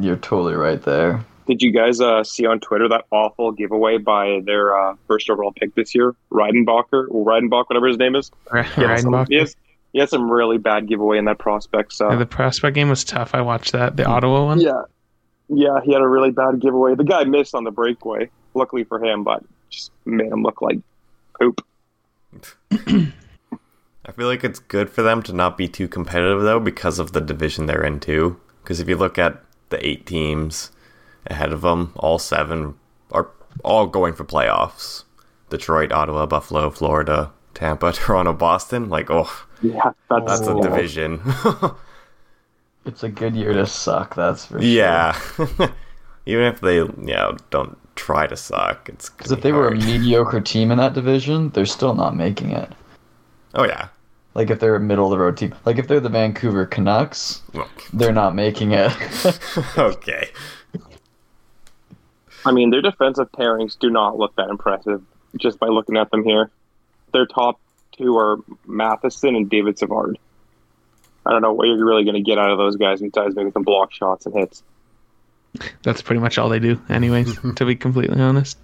You're 0.00 0.16
totally 0.16 0.54
right 0.54 0.80
there. 0.82 1.22
Did 1.46 1.60
you 1.60 1.72
guys 1.72 2.00
uh, 2.00 2.24
see 2.24 2.46
on 2.46 2.60
Twitter 2.60 2.88
that 2.88 3.04
awful 3.10 3.52
giveaway 3.52 3.98
by 3.98 4.40
their 4.46 4.74
uh, 4.74 4.94
first 5.06 5.28
overall 5.28 5.52
pick 5.52 5.74
this 5.74 5.94
year, 5.94 6.14
Reidenbacher, 6.32 7.06
or 7.10 7.26
Reidenbach, 7.26 7.68
whatever 7.68 7.86
his 7.88 7.98
name 7.98 8.16
is? 8.16 8.30
Right, 8.50 8.64
He 8.64 8.80
had 8.80 9.00
some, 9.00 9.12
Reidenbach. 9.12 9.28
he 9.28 9.34
has, 9.36 9.54
he 9.94 10.00
had 10.00 10.10
some 10.10 10.28
really 10.30 10.58
bad 10.58 10.86
giveaway 10.88 11.16
in 11.18 11.24
that 11.24 11.38
prospect. 11.38 11.94
Uh, 12.00 12.10
Yeah, 12.10 12.16
the 12.16 12.26
prospect 12.26 12.74
game 12.74 12.88
was 12.90 13.04
tough. 13.04 13.34
I 13.34 13.40
watched 13.40 13.72
that. 13.72 13.96
The 13.96 14.04
Ottawa 14.04 14.44
one. 14.44 14.60
yeah, 14.60 14.82
yeah, 15.48 15.78
he 15.84 15.92
had 15.92 16.02
a 16.02 16.06
really 16.08 16.32
bad 16.32 16.60
giveaway. 16.60 16.94
The 16.96 17.04
guy 17.04 17.22
missed 17.24 17.54
on 17.54 17.62
the 17.64 17.70
breakaway, 17.70 18.28
luckily 18.54 18.82
for 18.84 19.02
him, 19.02 19.22
but 19.24 19.42
just 19.70 19.92
made 20.04 20.30
him 20.30 20.42
look 20.42 20.60
like 20.60 20.78
poop. 21.40 21.64
I 24.06 24.12
feel 24.12 24.26
like 24.26 24.44
it's 24.44 24.58
good 24.58 24.90
for 24.90 25.02
them 25.02 25.22
to 25.22 25.32
not 25.32 25.56
be 25.56 25.68
too 25.68 25.88
competitive 25.88 26.42
though 26.42 26.60
because 26.60 26.98
of 26.98 27.12
the 27.12 27.20
division 27.20 27.66
they're 27.66 27.84
in 27.84 28.00
too. 28.00 28.38
Because 28.62 28.80
if 28.80 28.88
you 28.88 28.96
look 28.96 29.18
at 29.18 29.40
the 29.70 29.86
eight 29.86 30.06
teams 30.06 30.72
ahead 31.26 31.52
of 31.52 31.62
them, 31.62 31.92
all 31.96 32.18
seven 32.18 32.74
are 33.12 33.28
all 33.62 33.86
going 33.86 34.14
for 34.14 34.24
playoffs. 34.24 35.04
Detroit, 35.50 35.92
Ottawa, 35.92 36.26
Buffalo, 36.26 36.70
Florida, 36.70 37.30
Tampa, 37.54 37.92
Toronto, 37.94 38.32
Boston. 38.32 38.88
Like, 38.88 39.10
oh, 39.10 39.46
Yeah, 39.64 39.92
that's, 40.10 40.26
that's 40.26 40.46
a 40.46 40.60
division. 40.60 41.20
It's 42.86 43.02
a 43.02 43.08
good 43.08 43.34
year 43.34 43.54
to 43.54 43.64
suck, 43.64 44.14
that's 44.14 44.44
for 44.44 44.60
sure. 44.60 44.68
yeah. 44.68 45.18
Even 46.26 46.44
if 46.44 46.60
they, 46.60 46.82
yeah, 47.02 47.32
don't 47.48 47.78
try 47.96 48.26
to 48.26 48.36
suck, 48.36 48.90
it's 48.90 49.08
Because 49.08 49.32
if 49.32 49.40
they 49.40 49.52
were 49.52 49.68
a 49.68 49.74
mediocre 49.74 50.42
team 50.42 50.70
in 50.70 50.76
that 50.76 50.92
division, 50.92 51.48
they're 51.50 51.64
still 51.64 51.94
not 51.94 52.14
making 52.14 52.50
it. 52.50 52.70
oh 53.54 53.64
yeah, 53.64 53.88
Like 54.34 54.50
if 54.50 54.60
they're 54.60 54.76
a 54.76 54.80
middle 54.80 55.06
of 55.06 55.12
the 55.12 55.18
road 55.18 55.38
team, 55.38 55.54
like 55.64 55.78
if 55.78 55.88
they're 55.88 55.98
the 55.98 56.10
Vancouver 56.10 56.66
Canucks, 56.66 57.40
Well, 57.54 57.70
they're 57.94 58.12
not 58.12 58.34
making 58.34 58.72
it. 58.72 58.92
okay. 59.78 60.28
I 62.44 62.52
mean, 62.52 62.68
their 62.68 62.82
defensive 62.82 63.32
pairings 63.32 63.78
do 63.78 63.88
not 63.88 64.18
look 64.18 64.36
that 64.36 64.50
impressive 64.50 65.02
just 65.40 65.58
by 65.58 65.68
looking 65.68 65.96
at 65.96 66.10
them 66.10 66.22
here. 66.22 66.50
Their 67.14 67.24
top 67.24 67.58
two 67.96 68.16
are 68.16 68.38
Matheson 68.66 69.34
and 69.36 69.48
David 69.48 69.78
Savard. 69.78 70.18
I 71.26 71.30
don't 71.30 71.42
know 71.42 71.52
what 71.52 71.66
you're 71.66 71.84
really 71.84 72.04
going 72.04 72.16
to 72.16 72.20
get 72.20 72.38
out 72.38 72.50
of 72.50 72.58
those 72.58 72.76
guys 72.76 73.00
besides 73.00 73.34
maybe 73.34 73.50
some 73.50 73.62
block 73.62 73.92
shots 73.92 74.26
and 74.26 74.34
hits. 74.34 74.62
That's 75.82 76.02
pretty 76.02 76.20
much 76.20 76.36
all 76.36 76.48
they 76.48 76.58
do, 76.58 76.80
anyways. 76.88 77.38
to 77.56 77.64
be 77.64 77.76
completely 77.76 78.20
honest, 78.20 78.58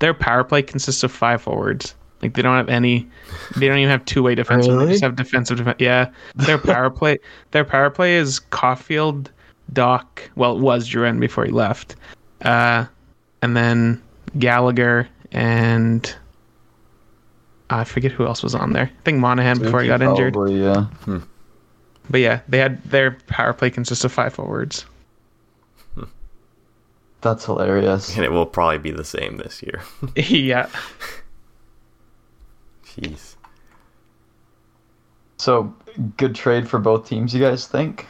their 0.00 0.14
power 0.14 0.44
play 0.44 0.62
consists 0.62 1.02
of 1.02 1.12
five 1.12 1.40
forwards. 1.40 1.94
Like 2.22 2.34
they 2.34 2.42
don't 2.42 2.56
have 2.56 2.68
any. 2.68 3.08
They 3.56 3.68
don't 3.68 3.78
even 3.78 3.90
have 3.90 4.04
two 4.04 4.22
way 4.22 4.34
defense. 4.34 4.66
They 4.66 4.86
just 4.86 5.02
have 5.02 5.16
defensive 5.16 5.58
defense. 5.58 5.76
Yeah, 5.78 6.10
their 6.34 6.58
power 6.58 6.90
play. 6.90 7.18
Their 7.50 7.64
power 7.64 7.90
play 7.90 8.16
is 8.16 8.38
Caulfield, 8.38 9.30
Dach. 9.72 10.06
Well, 10.34 10.56
it 10.56 10.60
was 10.60 10.88
Drouin 10.88 11.20
before 11.20 11.44
he 11.44 11.52
left, 11.52 11.96
uh, 12.42 12.86
and 13.42 13.56
then 13.56 14.02
Gallagher 14.38 15.06
and 15.32 16.14
I 17.70 17.84
forget 17.84 18.12
who 18.12 18.26
else 18.26 18.42
was 18.42 18.54
on 18.54 18.72
there. 18.72 18.90
I 18.94 19.02
think 19.04 19.18
Monahan 19.18 19.58
before 19.58 19.80
he 19.80 19.88
got 19.88 20.02
injured. 20.02 20.34
Probably, 20.34 20.60
yeah. 20.62 20.84
Hmm. 21.04 21.18
But 22.10 22.20
yeah, 22.20 22.40
they 22.48 22.58
had 22.58 22.82
their 22.84 23.12
power 23.26 23.52
play 23.52 23.70
consists 23.70 24.04
of 24.04 24.12
five 24.12 24.34
forwards. 24.34 24.84
Hmm. 25.94 26.04
That's 27.22 27.44
hilarious. 27.46 28.14
And 28.14 28.24
it 28.24 28.32
will 28.32 28.46
probably 28.46 28.78
be 28.78 28.90
the 28.90 29.04
same 29.04 29.38
this 29.38 29.62
year. 29.62 29.82
yeah. 30.16 30.68
Jeez. 32.86 33.36
So, 35.38 35.74
good 36.16 36.34
trade 36.34 36.68
for 36.68 36.78
both 36.78 37.08
teams, 37.08 37.34
you 37.34 37.40
guys 37.40 37.66
think? 37.66 38.06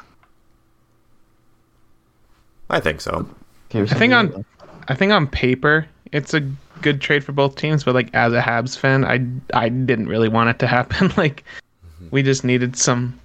I 2.70 2.80
think 2.80 3.00
so. 3.00 3.26
I 3.72 3.86
think 3.86 4.12
on- 4.12 4.44
I 4.88 4.94
think 4.94 5.12
on 5.12 5.26
paper 5.26 5.86
it's 6.14 6.32
a 6.32 6.40
good 6.80 7.00
trade 7.00 7.24
for 7.24 7.32
both 7.32 7.56
teams, 7.56 7.82
but 7.82 7.92
like 7.94 8.08
as 8.14 8.32
a 8.32 8.40
Habs 8.40 8.78
fan, 8.78 9.04
I 9.04 9.26
I 9.52 9.68
didn't 9.68 10.06
really 10.06 10.28
want 10.28 10.48
it 10.48 10.60
to 10.60 10.66
happen. 10.68 11.08
like 11.16 11.42
mm-hmm. 11.84 12.06
we 12.12 12.22
just 12.22 12.44
needed 12.44 12.76
some 12.76 13.18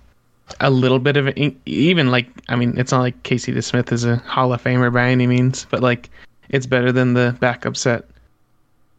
a 0.59 0.71
little 0.71 0.97
bit 0.97 1.15
of 1.15 1.27
e- 1.37 1.55
even 1.67 2.09
like 2.09 2.27
I 2.49 2.55
mean, 2.55 2.77
it's 2.77 2.91
not 2.91 3.01
like 3.01 3.21
Casey 3.21 3.53
DeSmith 3.53 3.91
is 3.91 4.05
a 4.05 4.17
Hall 4.17 4.51
of 4.51 4.63
Famer 4.63 4.91
by 4.91 5.07
any 5.07 5.27
means, 5.27 5.67
but 5.69 5.81
like 5.81 6.09
it's 6.49 6.65
better 6.65 6.91
than 6.91 7.13
the 7.13 7.37
backup 7.39 7.77
set 7.77 8.05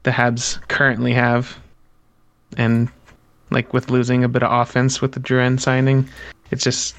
the 0.05 0.13
Habs 0.13 0.67
currently 0.69 1.13
have, 1.13 1.59
and 2.57 2.89
like 3.51 3.75
with 3.75 3.91
losing 3.91 4.23
a 4.23 4.29
bit 4.29 4.45
of 4.45 4.53
offense 4.53 5.03
with 5.03 5.13
the 5.13 5.21
Drouin 5.21 5.59
signing, 5.59 6.09
it's 6.53 6.63
just 6.63 6.95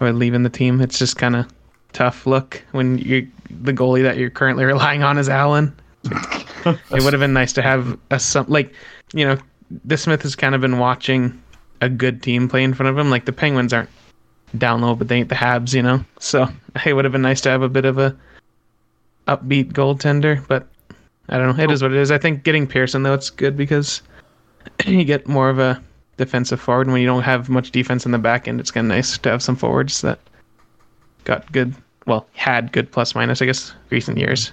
or 0.00 0.10
leaving 0.10 0.42
the 0.42 0.48
team. 0.48 0.80
It's 0.80 0.98
just 0.98 1.18
kind 1.18 1.36
of 1.36 1.46
tough 1.92 2.26
look 2.26 2.62
when 2.72 2.96
you 2.96 3.28
the 3.50 3.74
goalie 3.74 4.02
that 4.02 4.16
you're 4.16 4.30
currently 4.30 4.64
relying 4.74 5.02
on 5.02 5.18
is 5.18 5.28
Allen. 5.28 5.78
It 6.04 7.02
would 7.02 7.12
have 7.12 7.20
been 7.20 7.32
nice 7.32 7.52
to 7.54 7.62
have 7.62 7.98
a 8.10 8.18
some 8.18 8.46
like 8.48 8.72
you 9.12 9.24
know 9.24 9.38
DeSmith 9.86 10.22
has 10.22 10.34
kind 10.34 10.54
of 10.54 10.60
been 10.60 10.78
watching 10.78 11.42
a 11.80 11.88
good 11.88 12.22
team 12.22 12.48
play 12.48 12.62
in 12.62 12.74
front 12.74 12.90
of 12.90 12.98
him. 12.98 13.10
Like 13.10 13.24
the 13.24 13.32
Penguins 13.32 13.72
aren't 13.72 13.90
down 14.56 14.80
low, 14.80 14.94
but 14.94 15.08
they 15.08 15.16
ain't 15.16 15.28
the 15.28 15.34
Habs, 15.34 15.74
you 15.74 15.82
know. 15.82 16.04
So 16.18 16.48
it 16.86 16.94
would 16.94 17.04
have 17.04 17.12
been 17.12 17.22
nice 17.22 17.40
to 17.42 17.50
have 17.50 17.62
a 17.62 17.68
bit 17.68 17.84
of 17.84 17.98
a 17.98 18.16
upbeat 19.28 19.72
goaltender, 19.72 20.46
but 20.48 20.66
I 21.28 21.38
don't 21.38 21.56
know. 21.56 21.62
It 21.62 21.70
is 21.70 21.82
what 21.82 21.92
it 21.92 21.98
is. 21.98 22.10
I 22.10 22.18
think 22.18 22.44
getting 22.44 22.66
Pearson 22.66 23.02
though 23.02 23.14
it's 23.14 23.30
good 23.30 23.56
because 23.56 24.02
you 24.86 25.04
get 25.04 25.28
more 25.28 25.50
of 25.50 25.58
a 25.58 25.82
defensive 26.16 26.60
forward. 26.60 26.86
And 26.86 26.92
when 26.92 27.02
you 27.02 27.08
don't 27.08 27.22
have 27.22 27.48
much 27.48 27.70
defense 27.70 28.06
in 28.06 28.12
the 28.12 28.18
back 28.18 28.48
end, 28.48 28.60
it's 28.60 28.70
kind 28.70 28.86
of 28.86 28.96
nice 28.96 29.18
to 29.18 29.30
have 29.30 29.42
some 29.42 29.56
forwards 29.56 30.00
that 30.02 30.18
got 31.24 31.50
good. 31.52 31.74
Well, 32.06 32.26
had 32.34 32.72
good 32.72 32.92
plus 32.92 33.14
minus. 33.14 33.40
I 33.40 33.46
guess 33.46 33.72
recent 33.90 34.18
years 34.18 34.52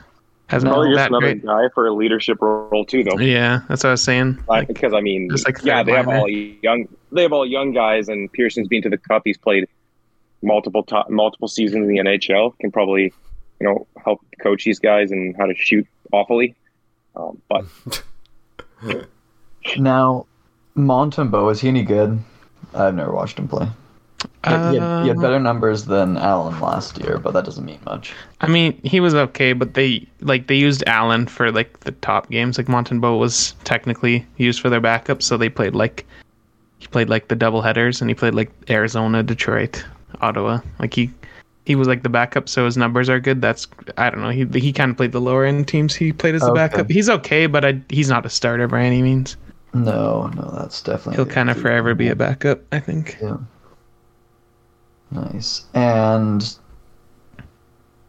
hasn't 0.51 0.72
Probably 0.72 0.89
just 0.89 0.98
that 0.98 1.08
another 1.10 1.34
great. 1.34 1.46
guy 1.46 1.70
for 1.74 1.88
a 1.88 1.93
leadership 1.93 2.38
role 2.41 2.86
too, 2.86 3.03
though. 3.03 3.17
Yeah, 3.17 3.62
that's 3.70 3.84
what 3.84 3.89
I 3.89 3.93
was 3.93 4.03
saying. 4.03 4.38
Like, 4.48 4.67
because 4.67 4.93
I 4.93 5.00
mean, 5.01 5.29
just 5.31 5.46
like 5.46 5.63
yeah, 5.63 5.81
they 5.81 5.93
have 5.93 6.08
all 6.08 6.27
young. 6.29 6.88
They 7.12 7.24
have 7.24 7.31
all 7.34 7.46
young 7.46 7.72
guys, 7.74 8.10
and 8.10 8.31
Pearson's 8.34 8.67
been 8.67 8.81
to 8.84 8.89
the 8.89 8.98
cup. 8.98 9.22
He's 9.25 9.38
played 9.38 9.67
multiple 10.41 10.84
to- 10.84 11.05
multiple 11.10 11.48
seasons 11.48 11.88
in 11.88 11.93
the 11.93 12.00
NHL. 12.00 12.58
Can 12.60 12.72
probably, 12.72 13.13
you 13.60 13.67
know, 13.67 13.88
help 14.03 14.20
coach 14.41 14.65
these 14.65 14.79
guys 14.79 15.12
and 15.12 15.36
how 15.38 15.46
to 15.46 15.55
shoot 15.55 15.88
awfully. 16.12 16.53
Um, 17.15 17.41
but 17.50 17.65
Now, 19.77 20.25
Montembeault, 20.75 21.51
is 21.51 21.62
he 21.62 21.67
any 21.67 21.84
good? 21.84 22.20
I've 22.74 22.96
never 22.96 23.12
watched 23.12 23.38
him 23.39 23.48
play. 23.48 23.67
Had, 24.43 24.71
he 24.71 24.77
had- 24.79 25.01
he 25.03 25.07
had 25.09 25.17
Uh, 25.17 25.21
better 25.21 25.39
numbers 25.39 25.85
than 25.85 26.17
Allen 26.17 26.59
last 26.59 26.97
year, 26.99 27.17
but 27.17 27.33
that 27.33 27.45
doesn't 27.45 27.65
mean 27.65 27.79
much. 27.85 28.13
I 28.41 28.47
mean, 28.47 28.79
he 28.83 28.99
was 28.99 29.13
okay, 29.13 29.53
but 29.53 29.73
they 29.73 30.07
like 30.21 30.47
they 30.47 30.55
used 30.55 30.83
Allen 30.87 31.27
for 31.27 31.51
like 31.51 31.79
the 31.81 31.91
top 31.91 32.29
games. 32.29 32.57
Like 32.57 32.67
Montembeault 32.67 33.19
was 33.19 33.53
technically 33.63 34.25
used 34.37 34.59
for 34.61 34.69
their 34.69 34.81
backup, 34.81 35.21
so 35.21 35.37
they 35.37 35.49
played 35.49 35.75
like 35.75 36.05
he 36.79 36.87
played 36.87 37.09
like 37.09 37.27
the 37.27 37.35
double 37.35 37.61
headers, 37.61 38.01
and 38.01 38.09
he 38.09 38.15
played 38.15 38.33
like 38.35 38.51
Arizona, 38.69 39.21
Detroit, 39.23 39.83
Ottawa. 40.21 40.59
Like 40.79 40.93
he 40.93 41.11
he 41.65 41.75
was 41.75 41.87
like 41.87 42.01
the 42.01 42.09
backup, 42.09 42.49
so 42.49 42.65
his 42.65 42.75
numbers 42.77 43.07
are 43.09 43.19
good. 43.19 43.41
That's 43.41 43.67
I 43.97 44.09
don't 44.09 44.21
know. 44.21 44.29
He 44.29 44.45
he 44.59 44.73
kind 44.73 44.89
of 44.91 44.97
played 44.97 45.11
the 45.11 45.21
lower 45.21 45.45
end 45.45 45.67
teams. 45.67 45.93
He 45.93 46.11
played 46.11 46.33
as 46.35 46.41
the 46.41 46.47
Okay. 46.51 46.55
backup. 46.57 46.89
He's 46.89 47.09
okay, 47.09 47.45
but 47.45 47.63
I, 47.63 47.79
he's 47.89 48.09
not 48.09 48.25
a 48.25 48.29
starter 48.29 48.67
by 48.67 48.81
any 48.83 49.01
means. 49.03 49.37
No, 49.73 50.27
no, 50.35 50.51
that's 50.57 50.81
definitely. 50.81 51.15
He'll 51.15 51.31
kind 51.31 51.49
of 51.49 51.57
forever 51.57 51.93
be 51.95 52.07
a 52.09 52.15
backup, 52.15 52.59
I 52.73 52.79
think. 52.79 53.17
Yeah. 53.21 53.37
Nice. 55.12 55.65
And 55.74 56.58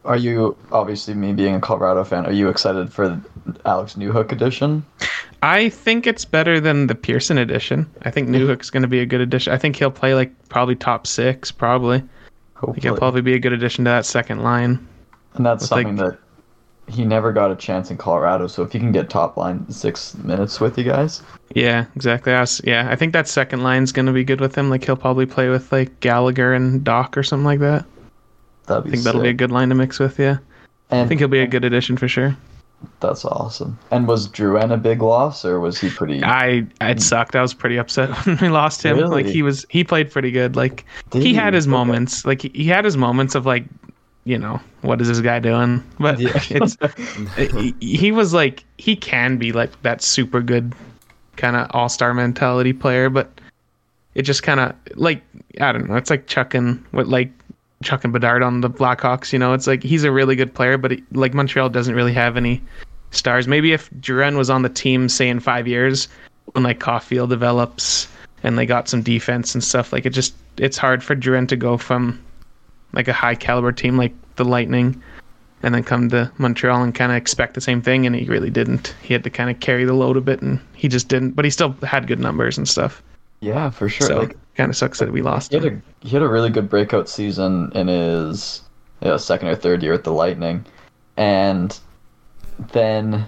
are 0.05 0.17
you 0.17 0.57
obviously 0.71 1.15
me 1.15 1.33
being 1.33 1.55
a 1.57 1.61
Colorado 1.61 2.05
fan? 2.05 2.27
Are 2.27 2.33
you 2.33 2.49
excited 2.49 2.93
for 2.93 3.21
Alex 3.65 3.95
Newhook 3.95 4.33
edition? 4.33 4.85
I 5.43 5.69
think 5.69 6.07
it's 6.07 6.25
better 6.25 6.61
than 6.61 6.87
the 6.87 6.95
Pearson 6.95 7.39
edition. 7.39 7.91
I 8.03 8.11
think 8.11 8.29
Newhook's 8.29 8.71
going 8.71 8.83
to 8.83 8.89
be 8.89 9.01
a 9.01 9.07
good 9.07 9.21
addition. 9.21 9.53
I 9.53 9.59
think 9.59 9.77
he'll 9.77 9.91
play 9.91 10.15
like 10.15 10.33
probably 10.49 10.77
top 10.77 11.07
six, 11.07 11.51
probably. 11.51 12.03
Hopefully. 12.55 12.81
he'll 12.81 12.97
probably 12.97 13.23
be 13.23 13.35
a 13.35 13.41
good 13.41 13.53
addition 13.53 13.85
to 13.87 13.91
that 13.91 14.07
second 14.07 14.43
line. 14.45 14.87
and 15.35 15.45
that's 15.45 15.63
with, 15.63 15.69
something 15.69 15.97
like- 15.97 16.13
that 16.13 16.19
he 16.89 17.05
never 17.05 17.33
got 17.33 17.51
a 17.51 17.57
chance 17.57 17.91
in 17.91 17.97
Colorado. 17.97 18.47
So 18.47 18.63
if 18.63 18.73
he 18.73 18.79
can 18.79 18.93
get 18.93 19.09
top 19.09 19.37
line 19.37 19.69
six 19.71 20.15
minutes 20.19 20.61
with 20.61 20.77
you 20.77 20.85
guys, 20.85 21.23
Yeah, 21.55 21.87
exactly. 21.95 22.33
I 22.33 22.41
was, 22.41 22.61
yeah, 22.65 22.89
I 22.91 22.97
think 22.97 23.13
that 23.13 23.29
second 23.29 23.63
line's 23.63 23.93
going 23.93 24.07
to 24.07 24.13
be 24.13 24.25
good 24.25 24.41
with 24.41 24.57
him. 24.57 24.69
Like 24.71 24.85
he'll 24.85 24.97
probably 24.97 25.27
play 25.27 25.49
with 25.49 25.71
like 25.73 26.01
Gallagher 26.01 26.53
and 26.53 26.85
Dach 26.85 27.17
or 27.17 27.23
something 27.23 27.45
like 27.45 27.61
that. 27.61 27.85
that'd 28.67 28.85
be. 28.85 28.91
I 28.91 28.93
think 28.93 29.05
that'll 29.05 29.23
be 29.23 29.29
a 29.29 29.35
good 29.35 29.53
line 29.53 29.69
to 29.69 29.75
mix 29.75 29.99
with. 29.99 30.19
Yeah, 30.19 30.39
And 30.91 31.01
I 31.01 31.07
think 31.07 31.21
he'll 31.21 31.29
be 31.29 31.41
a 31.41 31.47
good 31.47 31.65
addition 31.65 31.97
for 31.97 32.09
sure. 32.09 32.37
That's 32.99 33.25
awesome. 33.25 33.79
And 33.93 34.09
was 34.09 34.27
Drouin 34.29 34.73
a 34.73 34.77
big 34.77 35.03
loss, 35.03 35.45
or 35.45 35.61
was 35.61 35.79
he 35.81 35.89
pretty? 35.89 36.21
I 36.25 36.67
it 36.81 36.95
hmm. 36.95 36.99
sucked. 36.99 37.37
I 37.37 37.43
was 37.43 37.55
pretty 37.55 37.79
upset 37.79 38.11
when 38.27 38.39
we 38.39 38.49
lost 38.49 38.83
him. 38.83 38.97
Really? 38.99 39.23
Like 39.23 39.27
he 39.33 39.43
was 39.43 39.65
he 39.69 39.85
played 39.85 40.11
pretty 40.11 40.33
good. 40.33 40.57
Like 40.57 40.85
he 41.13 41.33
had 41.33 41.55
his 41.55 41.67
Okay. 41.67 41.71
moments. 41.71 42.25
Like 42.25 42.43
he, 42.43 42.49
he 42.53 42.67
had 42.67 42.85
his 42.85 42.97
moments 42.97 43.37
of 43.37 43.47
like, 43.47 43.67
you 44.25 44.39
know, 44.39 44.61
what 44.83 45.01
is 45.01 45.09
this 45.09 45.21
guy 45.21 45.39
doing? 45.39 45.83
But 45.99 46.19
Yeah. 46.19 46.33
it's 46.51 46.77
he, 47.81 48.13
was 48.13 48.33
like 48.33 48.65
he 48.79 48.97
can 48.97 49.37
be 49.37 49.53
like 49.53 49.81
that 49.83 50.03
super 50.03 50.41
good 50.41 50.75
kind 51.37 51.57
of 51.57 51.69
all-star 51.71 52.15
mentality 52.15 52.73
player, 52.73 53.09
but 53.11 53.31
it 54.15 54.23
just 54.23 54.43
kind 54.43 54.61
of 54.61 54.75
like 54.95 55.23
I 55.61 55.73
don't 55.73 55.89
know. 55.89 55.97
It's 55.97 56.11
like 56.11 56.27
chucking 56.27 56.85
what 56.93 57.09
like 57.09 57.31
chucking 57.83 58.13
Bedard 58.13 58.43
on 58.43 58.61
the 58.61 58.71
Blackhawks. 58.71 59.33
You 59.33 59.39
know, 59.39 59.53
it's 59.55 59.67
like 59.67 59.83
he's 59.83 60.05
a 60.05 60.13
really 60.13 60.37
good 60.37 60.55
player, 60.55 60.79
but 60.79 60.93
like 61.13 61.35
Montreal 61.35 61.69
doesn't 61.69 61.95
really 61.95 62.13
have 62.13 62.37
any 62.37 62.61
stars. 63.11 63.49
Maybe 63.49 63.73
if 63.73 63.91
Drouin 63.95 64.37
was 64.37 64.51
on 64.51 64.63
the 64.63 64.69
team, 64.69 65.09
say 65.09 65.29
in 65.29 65.41
five 65.41 65.67
years, 65.67 66.09
when 66.53 66.65
like 66.65 66.81
Caulfield 66.81 67.31
develops 67.31 68.09
and 68.43 68.59
they 68.59 68.67
got 68.67 68.89
some 68.89 69.03
defense 69.03 69.55
and 69.55 69.63
stuff, 69.65 69.93
like 69.93 70.07
it 70.07 70.11
just 70.11 70.35
it's 70.59 70.77
hard 70.79 71.03
for 71.03 71.17
Drouin 71.17 71.49
to 71.49 71.57
go 71.57 71.77
from 71.77 72.23
like 72.93 73.09
a 73.09 73.13
high 73.13 73.35
caliber 73.35 73.73
team 73.73 73.97
like 73.97 74.13
the 74.37 74.45
Lightning 74.45 75.03
and 75.63 75.75
then 75.75 75.85
come 75.85 76.09
to 76.11 76.31
Montreal 76.39 76.83
and 76.83 76.95
kind 76.95 77.13
of 77.13 77.17
expect 77.17 77.55
the 77.55 77.61
same 77.61 77.81
thing, 77.81 78.05
and 78.05 78.17
he 78.17 78.25
really 78.25 78.51
didn't. 78.51 78.95
He 79.03 79.15
had 79.15 79.23
to 79.25 79.31
kind 79.31 79.49
of 79.49 79.61
carry 79.61 79.85
the 79.85 79.93
load 79.95 80.17
a 80.17 80.21
bit, 80.21 80.43
and 80.43 80.59
he 80.75 80.89
just 80.89 81.07
didn't. 81.09 81.33
But 81.33 81.45
he 81.45 81.51
still 81.53 81.73
had 81.85 82.07
good 82.09 82.19
numbers 82.19 82.59
and 82.59 82.69
stuff. 82.69 83.01
yeah, 83.41 83.71
for 83.71 83.89
sure. 83.89 84.07
so 84.09 84.19
Like 84.21 84.37
kind 84.57 84.69
of 84.71 84.77
sucks 84.77 84.99
that 84.99 85.13
we 85.13 85.23
lost 85.23 85.51
he 85.53 85.57
had 85.59 85.65
him. 85.67 85.83
a 86.03 86.07
he 86.07 86.11
had 86.11 86.23
a 86.23 86.29
really 86.29 86.51
good 86.51 86.69
breakout 86.69 87.09
season 87.09 87.71
in 87.75 87.87
his 87.89 88.61
yeah, 89.01 89.17
second 89.17 89.49
or 89.49 89.55
third 89.55 89.83
year 89.83 89.93
at 89.93 90.05
the 90.05 90.13
Lightning, 90.13 90.65
and 91.17 91.79
then 92.73 93.27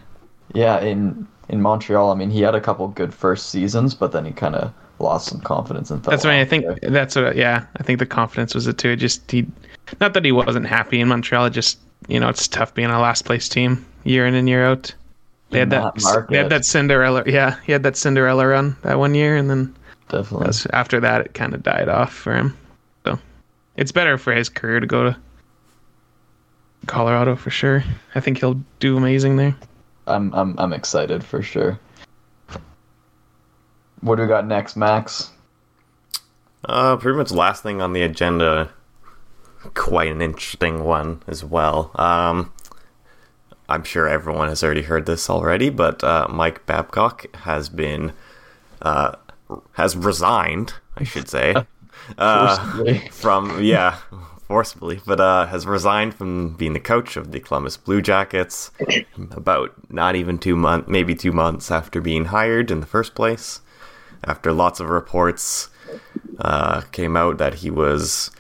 yeah 0.55 0.81
in 0.81 1.27
in 1.49 1.61
Montreal. 1.63 2.11
I 2.11 2.15
mean, 2.15 2.31
he 2.31 2.41
had 2.43 2.55
a 2.55 2.61
couple 2.61 2.89
good 2.89 3.15
first 3.15 3.51
seasons, 3.51 3.95
but 3.95 4.11
then 4.13 4.25
he 4.25 4.33
kind 4.33 4.57
of 4.57 4.73
lost 5.05 5.29
some 5.29 5.41
confidence 5.41 5.91
and 5.91 6.03
That's 6.03 6.25
why 6.25 6.41
I 6.41 6.45
think 6.45 6.65
there. 6.65 6.91
that's 6.91 7.15
what. 7.15 7.37
Yeah, 7.37 7.65
I 7.77 7.83
think 7.85 7.99
the 8.01 8.07
confidence 8.07 8.55
was 8.55 8.67
it 8.67 8.79
too. 8.79 8.91
It 8.91 8.97
just 8.97 9.31
he, 9.31 9.47
not 10.01 10.15
that 10.15 10.25
he 10.25 10.33
wasn't 10.33 10.67
happy 10.67 11.01
in 11.01 11.09
Montreal. 11.09 11.47
It 11.47 11.51
just 11.51 11.79
you 12.09 12.19
know 12.19 12.29
it's 12.29 12.49
tough 12.49 12.75
being 12.75 12.91
a 12.91 13.01
last 13.01 13.25
place 13.25 13.49
team 13.49 13.85
year 14.05 14.27
in 14.27 14.35
and 14.35 14.49
year 14.49 14.65
out. 14.67 14.93
They 15.51 15.61
In 15.61 15.71
had 15.71 15.83
that. 15.83 15.95
that. 15.95 16.27
They 16.31 16.37
had 16.39 16.51
that 16.51 16.65
Cinderella. 16.65 17.23
Yeah, 17.27 17.57
he 17.65 17.71
had 17.73 17.83
that 17.85 17.97
Cinderella 17.97 18.47
run 18.47 18.77
that 18.83 18.99
one 18.99 19.15
year, 19.15 19.37
and 19.37 19.49
then 19.49 19.75
definitely. 20.09 20.51
after 20.73 20.99
that 21.01 21.21
it 21.21 21.35
kind 21.35 21.55
of 21.55 21.63
died 21.63 21.89
off 21.89 22.13
for 22.13 22.35
him. 22.35 22.57
So 23.05 23.19
it's 23.77 23.93
better 23.93 24.19
for 24.19 24.33
his 24.35 24.49
career 24.49 24.81
to 24.81 24.87
go 24.87 25.05
to 25.05 25.17
Colorado 26.87 27.37
for 27.37 27.51
sure. 27.51 27.83
I 28.15 28.21
think 28.21 28.39
he'll 28.39 28.61
do 28.81 28.97
amazing 28.97 29.37
there. 29.37 29.55
I'm 30.07 30.33
I'm 30.35 30.55
I'm 30.59 30.73
excited 30.73 31.25
for 31.25 31.41
sure. 31.43 31.79
What 34.05 34.17
do 34.17 34.23
we 34.23 34.29
got 34.29 34.47
next, 34.47 34.77
Max? 34.77 35.31
Uh, 36.63 36.99
pretty 36.99 37.17
much 37.17 37.31
last 37.31 37.63
thing 37.63 37.81
on 37.81 37.95
the 37.95 38.03
agenda. 38.03 38.71
Quite 39.73 40.13
an 40.13 40.21
interesting 40.21 40.85
one 40.85 41.23
as 41.27 41.43
well. 41.43 41.91
Um, 41.95 42.53
I'm 43.67 43.83
sure 43.83 44.07
everyone 44.07 44.49
has 44.49 44.63
already 44.63 44.83
heard 44.83 45.07
this 45.07 45.31
already, 45.31 45.71
but 45.71 46.05
uh, 46.05 46.27
Mike 46.29 46.67
Babcock 46.67 47.35
has 47.35 47.71
been 47.71 48.13
uh, 48.83 49.13
has 49.73 49.97
resigned, 49.97 50.75
I 50.99 51.05
should 51.05 51.31
say, 51.31 51.55
uh, 52.19 52.99
from 53.11 53.63
yeah, 53.63 54.01
forcibly, 54.47 55.01
but 55.07 55.19
uh, 55.19 55.47
has 55.47 55.67
resigned 55.67 56.13
from 56.13 56.57
being 56.57 56.75
the 56.75 56.79
coach 56.79 57.17
of 57.17 57.33
the 57.33 57.41
Columbus 57.41 57.79
Blue 57.79 58.03
Jackets 58.03 58.71
about 59.31 59.73
not 59.91 60.15
even 60.15 60.37
two 60.37 60.57
months, 60.57 60.91
maybe 60.91 61.15
two 61.15 61.33
months 61.33 61.71
after 61.71 62.03
being 62.03 62.27
hired 62.27 62.71
in 62.71 62.81
the 62.81 62.87
first 62.87 63.15
place. 63.15 63.63
After 64.25 64.53
lots 64.53 64.81
of 64.81 64.89
reports 64.89 65.69
uh, 66.39 66.83
came 66.93 67.17
out 67.17 67.39
that 67.39 67.55
he 67.55 67.71
was 67.71 68.31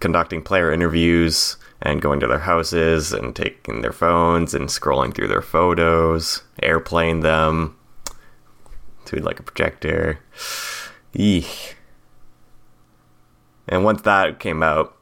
conducting 0.00 0.42
player 0.42 0.70
interviews 0.72 1.56
and 1.80 2.02
going 2.02 2.20
to 2.20 2.26
their 2.26 2.38
houses 2.38 3.12
and 3.12 3.34
taking 3.34 3.82
their 3.82 3.92
phones 3.92 4.54
and 4.54 4.68
scrolling 4.68 5.14
through 5.14 5.28
their 5.28 5.42
photos, 5.42 6.42
airplaying 6.62 7.22
them 7.22 7.76
to 9.06 9.16
like 9.20 9.40
a 9.40 9.42
projector. 9.42 10.20
Eek. 11.14 11.76
And 13.68 13.84
once 13.84 14.02
that 14.02 14.38
came 14.38 14.62
out, 14.62 14.96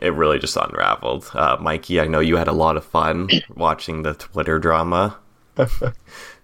it 0.00 0.12
really 0.12 0.38
just 0.38 0.56
unraveled. 0.56 1.30
Uh, 1.34 1.56
Mikey, 1.60 2.00
I 2.00 2.06
know 2.06 2.20
you 2.20 2.36
had 2.36 2.48
a 2.48 2.52
lot 2.52 2.76
of 2.76 2.84
fun 2.84 3.28
watching 3.54 4.02
the 4.02 4.14
Twitter 4.14 4.58
drama. 4.58 5.18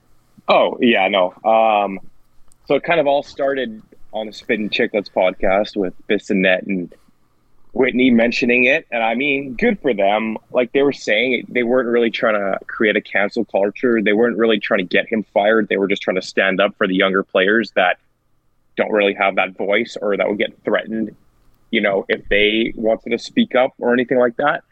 Oh 0.49 0.79
yeah, 0.81 1.09
no. 1.09 1.31
Um, 1.45 2.01
so 2.67 2.75
it 2.75 2.83
kind 2.83 3.01
of 3.01 3.07
all 3.07 3.23
started 3.23 3.83
on 4.13 4.27
the 4.27 4.33
Spittin' 4.33 4.71
Chicklets 4.71 5.11
podcast 5.11 5.77
with 5.77 5.95
Bissonnette 6.09 6.67
and 6.67 6.95
Whitney 7.73 8.11
mentioning 8.11 8.65
it, 8.65 8.87
and 8.91 9.03
I 9.03 9.15
mean, 9.15 9.55
good 9.55 9.81
for 9.81 9.93
them. 9.93 10.39
Like 10.53 10.73
they 10.73 10.83
were 10.83 10.93
saying, 10.93 11.47
they 11.49 11.63
weren't 11.65 11.89
really 11.89 12.11
trying 12.11 12.35
to 12.35 12.59
create 12.67 12.97
a 12.97 13.01
cancel 13.01 13.45
culture. 13.45 14.01
They 14.01 14.13
weren't 14.13 14.39
really 14.39 14.61
trying 14.61 14.79
to 14.79 14.85
get 14.85 15.09
him 15.09 15.25
fired. 15.35 15.69
They 15.69 15.77
were 15.77 15.89
just 15.89 16.03
trying 16.03 16.17
to 16.17 16.23
stand 16.23 16.61
up 16.61 16.77
for 16.77 16.87
the 16.87 16.95
younger 16.95 17.25
players 17.25 17.73
that 17.75 17.99
don't 18.77 18.93
really 18.93 19.15
have 19.15 19.37
that 19.37 19.57
voice 19.57 19.97
or 20.01 20.17
that 20.17 20.29
would 20.29 20.39
get 20.39 20.63
threatened. 20.65 21.17
You 21.71 21.81
know, 21.81 22.07
if 22.09 22.29
they 22.29 22.73
wanted 22.77 23.11
to 23.11 23.19
speak 23.19 23.55
up 23.57 23.73
or 23.79 23.93
anything 23.93 24.19
like 24.19 24.37
that. 24.37 24.63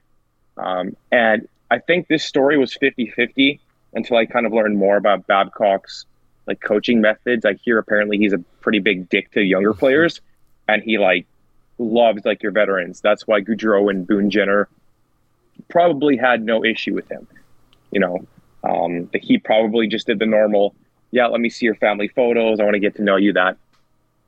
Um, 0.57 0.97
and 1.11 1.49
I 1.71 1.79
think 1.79 2.07
this 2.07 2.25
story 2.25 2.59
was 2.59 2.75
50 2.75 3.11
50 3.11 3.61
until 3.95 4.17
I 4.17 4.27
kind 4.27 4.47
of 4.47 4.53
learned 4.53 4.79
more 4.79 4.97
about 4.97 5.27
Babcock's 5.27 6.07
like 6.47 6.61
coaching 6.61 7.01
methods. 7.01 7.45
I 7.45 7.55
hear 7.55 7.79
apparently 7.79 8.19
he's 8.19 8.33
a 8.33 8.39
pretty 8.61 8.81
big 8.81 9.09
dick 9.09 9.31
to 9.33 9.43
younger 9.43 9.75
players, 9.75 10.21
and 10.69 10.83
he 10.83 10.99
like 10.99 11.27
loves 11.79 12.25
like 12.25 12.43
your 12.43 12.53
veterans. 12.53 13.01
That's 13.01 13.27
why 13.27 13.41
Gaudreau 13.41 13.91
and 13.91 14.07
Boone 14.07 14.31
Jenner 14.31 14.69
probably 15.69 16.17
had 16.17 16.43
no 16.43 16.65
issue 16.65 16.95
with 16.95 17.11
him. 17.11 17.27
You 17.91 18.01
know, 18.01 18.27
um, 18.65 19.09
that 19.13 19.23
he 19.23 19.39
probably 19.39 19.87
just 19.87 20.07
did 20.07 20.19
the 20.19 20.27
normal. 20.27 20.75
Yeah, 21.11 21.27
let 21.27 21.41
me 21.41 21.51
see 21.51 21.67
your 21.67 21.75
family 21.75 22.09
photos. 22.09 22.59
I 22.59 22.65
want 22.65 22.75
to 22.75 22.81
get 22.81 22.97
to 22.97 23.03
know 23.03 23.17
you. 23.17 23.33
That 23.35 23.57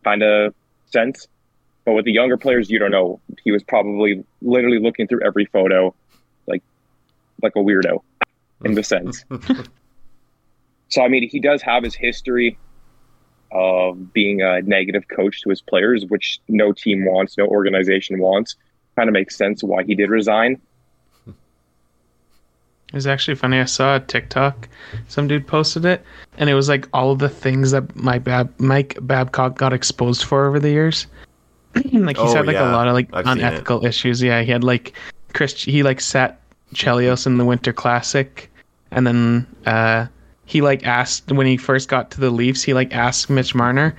kind 0.04 0.22
of 0.22 0.54
sense. 0.86 1.28
But 1.84 1.92
with 1.92 2.04
the 2.04 2.12
younger 2.12 2.36
players, 2.36 2.70
you 2.70 2.78
don't 2.78 2.90
know. 2.90 3.20
He 3.42 3.52
was 3.52 3.62
probably 3.62 4.24
literally 4.42 4.78
looking 4.78 5.06
through 5.06 5.22
every 5.24 5.46
photo, 5.46 5.94
like 6.46 6.62
like 7.42 7.52
a 7.56 7.58
weirdo, 7.58 8.02
in 8.64 8.74
the 8.74 8.82
sense. 8.82 9.24
So 10.90 11.02
I 11.02 11.08
mean, 11.08 11.28
he 11.28 11.40
does 11.40 11.60
have 11.62 11.82
his 11.82 11.94
history 11.94 12.56
of 13.50 14.12
being 14.12 14.42
a 14.42 14.60
negative 14.62 15.08
coach 15.08 15.40
to 15.42 15.48
his 15.50 15.60
players, 15.60 16.04
which 16.06 16.38
no 16.46 16.72
team 16.72 17.04
wants, 17.06 17.36
no 17.36 17.46
organization 17.46 18.20
wants. 18.20 18.54
Kind 18.94 19.08
of 19.08 19.12
makes 19.12 19.34
sense 19.36 19.64
why 19.64 19.82
he 19.82 19.94
did 19.96 20.10
resign. 20.10 20.60
It 21.26 22.94
was 22.94 23.06
actually 23.08 23.34
funny. 23.34 23.58
I 23.58 23.64
saw 23.64 23.96
a 23.96 24.00
TikTok. 24.00 24.68
Some 25.08 25.26
dude 25.26 25.48
posted 25.48 25.84
it, 25.84 26.04
and 26.38 26.48
it 26.48 26.54
was 26.54 26.68
like 26.68 26.86
all 26.92 27.10
of 27.10 27.18
the 27.18 27.30
things 27.30 27.72
that 27.72 27.96
my 27.96 28.18
Bab- 28.20 28.54
Mike 28.60 28.96
Babcock 29.00 29.58
got 29.58 29.72
exposed 29.72 30.22
for 30.24 30.46
over 30.46 30.60
the 30.60 30.70
years. 30.70 31.08
like 31.74 32.16
he's 32.18 32.30
Oh, 32.30 32.34
had 32.36 32.46
like 32.46 32.54
yeah. 32.54 32.70
a 32.70 32.72
lot 32.72 32.86
of 32.86 32.94
like 32.94 33.08
I've 33.12 33.26
unethical 33.26 33.84
issues. 33.84 34.22
Yeah, 34.22 34.42
he 34.42 34.52
had 34.52 34.62
like 34.62 34.92
Chris. 35.32 35.60
He 35.60 35.82
like 35.82 36.00
sat 36.00 36.40
Chelios 36.72 37.26
in 37.26 37.36
the 37.38 37.44
Winter 37.44 37.72
Classic, 37.72 38.48
and 38.94 39.06
then 39.06 39.46
uh 39.66 40.06
he 40.46 40.60
like 40.60 40.86
asked 40.86 41.30
when 41.32 41.46
he 41.46 41.56
first 41.56 41.88
got 41.88 42.10
to 42.12 42.20
the 42.20 42.30
Leafs. 42.30 42.62
He 42.62 42.74
like 42.74 42.94
asked 42.94 43.30
Mitch 43.30 43.54
Marner, 43.54 43.94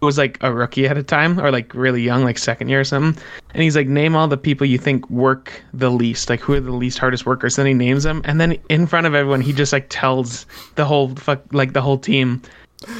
who 0.00 0.06
was 0.06 0.16
like 0.16 0.38
a 0.42 0.52
rookie 0.52 0.86
at 0.86 0.96
a 0.96 1.02
time 1.02 1.40
or 1.40 1.50
like 1.50 1.74
really 1.74 2.00
young, 2.02 2.22
like 2.22 2.38
second 2.38 2.68
year 2.68 2.80
or 2.80 2.84
something. 2.84 3.20
And 3.52 3.62
he's 3.62 3.74
like, 3.74 3.88
name 3.88 4.14
all 4.14 4.28
the 4.28 4.36
people 4.36 4.64
you 4.66 4.78
think 4.78 5.08
work 5.10 5.60
the 5.74 5.90
least. 5.90 6.30
Like 6.30 6.38
who 6.40 6.54
are 6.54 6.60
the 6.60 6.70
least 6.70 6.98
hardest 6.98 7.26
workers? 7.26 7.56
Then 7.56 7.66
he 7.66 7.74
names 7.74 8.04
them, 8.04 8.22
and 8.24 8.40
then 8.40 8.56
in 8.68 8.86
front 8.86 9.06
of 9.08 9.14
everyone, 9.14 9.40
he 9.40 9.52
just 9.52 9.72
like 9.72 9.86
tells 9.88 10.46
the 10.76 10.84
whole 10.84 11.14
fuck 11.16 11.42
like 11.52 11.72
the 11.72 11.82
whole 11.82 11.98
team, 11.98 12.42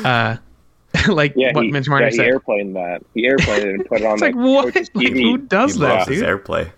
uh, 0.04 0.37
like 1.08 1.34
Yeah, 1.37 1.52
what 1.52 1.66
he, 1.66 1.70
Mitch 1.70 1.88
Marner 1.88 2.06
yeah, 2.06 2.11
he 2.11 2.16
said. 2.16 2.26
airplaned 2.26 2.74
that. 2.74 3.02
He 3.14 3.26
airplaned 3.26 3.62
it 3.62 3.74
and 3.74 3.87
put 3.87 4.00
it 4.00 4.06
on 4.06 4.12
It's 4.14 4.20
the 4.22 4.26
like 4.26 4.34
what? 4.34 4.74
coach's 4.74 4.90
Like 4.94 5.06
TV. 5.06 5.22
who 5.22 5.38
does 5.38 5.74
he 5.74 5.80
that, 5.82 5.88
loves 5.88 6.08
his 6.08 6.18
dude? 6.20 6.28
airplay. 6.28 6.72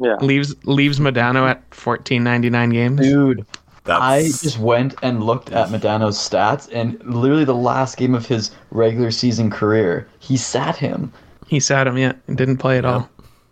Yeah. 0.00 0.16
Leaves 0.16 0.54
leaves 0.64 0.98
Modano 0.98 1.48
at 1.48 1.62
fourteen 1.74 2.24
ninety 2.24 2.50
nine 2.50 2.70
games. 2.70 3.00
Dude, 3.00 3.46
That's 3.84 4.00
I 4.02 4.22
just 4.24 4.58
went 4.58 4.94
and 5.02 5.22
looked 5.22 5.52
at 5.52 5.68
Modano's 5.68 6.18
stats, 6.18 6.68
and 6.72 7.00
literally 7.04 7.44
the 7.44 7.54
last 7.54 7.96
game 7.96 8.14
of 8.14 8.26
his 8.26 8.50
regular 8.70 9.10
season 9.10 9.50
career, 9.50 10.08
he 10.18 10.36
sat 10.36 10.76
him. 10.76 11.12
He 11.46 11.60
sat 11.60 11.86
him 11.86 11.96
yet. 11.98 12.18
Didn't 12.34 12.56
play 12.58 12.78
at 12.78 12.84
all. 12.84 13.08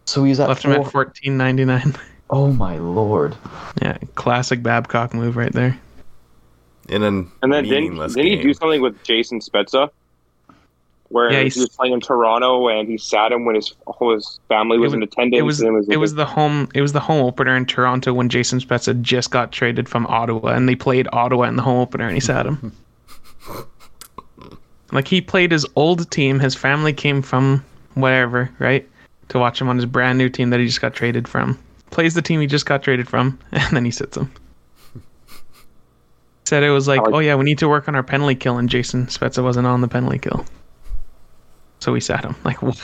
So 0.07 0.25
he's 0.25 0.41
at 0.41 0.49
Left 0.49 0.65
him 0.65 0.73
at 0.73 0.91
fourteen 0.91 1.37
ninety 1.37 1.65
nine. 1.65 1.95
Oh 2.35 2.51
my 2.51 2.79
lord! 2.79 3.37
Yeah, 3.83 3.99
classic 4.15 4.63
Babcock 4.63 5.13
move 5.13 5.37
right 5.37 5.53
there. 5.53 5.79
in 6.89 7.03
an 7.03 7.31
And 7.43 7.53
then 7.53 7.65
didn't, 7.65 7.99
didn't 7.99 8.17
he 8.27 8.37
do 8.37 8.55
something 8.55 8.81
with 8.81 9.03
Jason 9.03 9.41
Spezza? 9.41 9.91
Where 11.13 11.31
Yeah, 11.31 11.43
he 11.43 11.61
was 11.61 11.69
playing 11.69 11.93
in 11.93 12.01
Toronto 12.01 12.69
and 12.69 12.89
he 12.89 12.97
sat 12.97 13.33
him 13.33 13.45
when 13.45 13.55
his 13.55 13.75
whole 13.87 14.15
his 14.15 14.41
family 14.49 14.79
was, 14.79 14.95
It 14.95 14.97
in 14.97 15.03
attendance. 15.03 15.39
It 15.39 15.43
was 15.43 15.61
and 15.61 15.93
it 15.93 15.99
was 15.99 16.15
the 16.15 16.25
home 16.25 16.69
it 16.75 16.81
was 16.81 16.93
the 16.93 17.01
home 17.01 17.23
opener 17.23 17.55
in 17.55 17.67
Toronto 17.67 18.15
when 18.15 18.31
Jason 18.31 18.61
Spezza 18.61 18.99
just 19.03 19.31
got 19.31 19.53
traded 19.53 19.89
from 19.89 20.07
Ottawa 20.07 20.51
and 20.51 20.67
they 20.69 20.75
played 20.75 21.07
Ottawa 21.13 21.45
in 21.45 21.57
the 21.57 21.63
home 21.63 21.79
opener 21.81 22.07
and 22.07 22.15
he 22.15 22.21
sat 22.21 22.47
him. 22.47 22.73
like 24.93 25.07
he 25.07 25.21
played 25.21 25.53
his 25.53 25.67
old 25.77 26.11
team, 26.11 26.41
his 26.41 26.55
family 26.55 26.95
came 26.95 27.21
from 27.21 27.63
whatever, 27.95 28.51
right? 28.59 28.89
To 29.29 29.39
watch 29.39 29.61
him 29.61 29.69
on 29.69 29.77
his 29.77 29.87
brand 29.87 30.17
new 30.19 30.31
team 30.31 30.51
that 30.51 30.61
he 30.61 30.67
just 30.67 30.81
got 30.81 30.95
traded 30.95 31.29
from. 31.29 31.59
Plays 31.91 32.15
the 32.15 32.23
team 32.23 32.41
he 32.41 32.47
just 32.47 32.65
got 32.65 32.83
traded 32.83 33.07
from, 33.07 33.39
and 33.53 33.77
then 33.77 33.85
he 33.85 33.91
sits 33.91 34.17
him. 34.17 34.33
Said 36.45 36.63
it 36.63 36.71
was 36.71 36.89
like, 36.89 37.03
like- 37.03 37.15
oh 37.15 37.19
yeah, 37.19 37.35
we 37.35 37.45
need 37.45 37.59
to 37.59 37.69
work 37.69 37.87
on 37.87 37.95
our 37.95 38.03
penalty 38.03 38.35
kill, 38.35 38.59
and 38.59 38.69
Jason 38.69 39.07
Spezza 39.07 39.43
wasn't 39.43 39.67
on 39.67 39.81
the 39.83 39.89
penalty 39.89 40.19
kill. 40.19 40.45
So 41.83 41.91
we 41.93 42.01
sat 42.01 42.25
him. 42.25 42.37
Like, 42.45 42.63
what? 42.63 42.77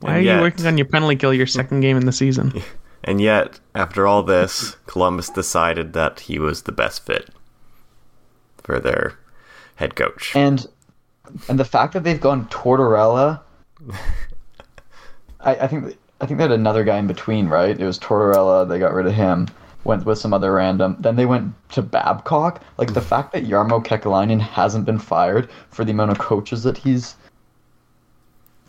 Why 0.00 0.10
And 0.10 0.18
are 0.18 0.20
yet- 0.20 0.36
you 0.36 0.42
working 0.42 0.66
on 0.66 0.76
your 0.76 0.86
penalty 0.86 1.14
kill 1.14 1.32
your 1.32 1.46
second 1.46 1.80
game 1.80 1.96
in 1.96 2.04
the 2.06 2.12
season? 2.12 2.52
And 3.06 3.20
yet, 3.20 3.60
after 3.74 4.06
all 4.06 4.22
this, 4.22 4.76
Columbus 4.86 5.28
decided 5.28 5.92
that 5.92 6.20
he 6.20 6.38
was 6.38 6.62
the 6.62 6.72
best 6.72 7.04
fit 7.04 7.28
for 8.62 8.80
their 8.80 9.18
head 9.74 9.94
coach. 9.94 10.34
And 10.34 10.66
and 11.46 11.58
the 11.60 11.66
fact 11.66 11.92
that 11.92 12.02
they've 12.02 12.18
gone 12.18 12.46
Tortorella, 12.48 13.40
I, 15.40 15.54
I 15.56 15.66
think 15.66 15.98
I 16.22 16.24
think 16.26 16.38
they 16.38 16.44
had 16.44 16.52
another 16.52 16.82
guy 16.82 16.96
in 16.96 17.06
between, 17.06 17.46
right? 17.48 17.78
It 17.78 17.84
was 17.84 17.98
Tortorella. 17.98 18.66
They 18.66 18.78
got 18.78 18.94
rid 18.94 19.06
of 19.06 19.12
him. 19.12 19.48
Went 19.84 20.06
with 20.06 20.18
some 20.18 20.32
other 20.32 20.54
random. 20.54 20.96
Then 20.98 21.16
they 21.16 21.26
went 21.26 21.52
to 21.72 21.82
Babcock. 21.82 22.62
Like 22.78 22.94
the 22.94 23.02
fact 23.02 23.34
that 23.34 23.44
Jarmo 23.44 23.84
Kekalainen 23.84 24.40
hasn't 24.40 24.86
been 24.86 24.98
fired 24.98 25.50
for 25.68 25.84
the 25.84 25.90
amount 25.92 26.10
of 26.12 26.18
coaches 26.18 26.62
that 26.62 26.78
he's. 26.78 27.16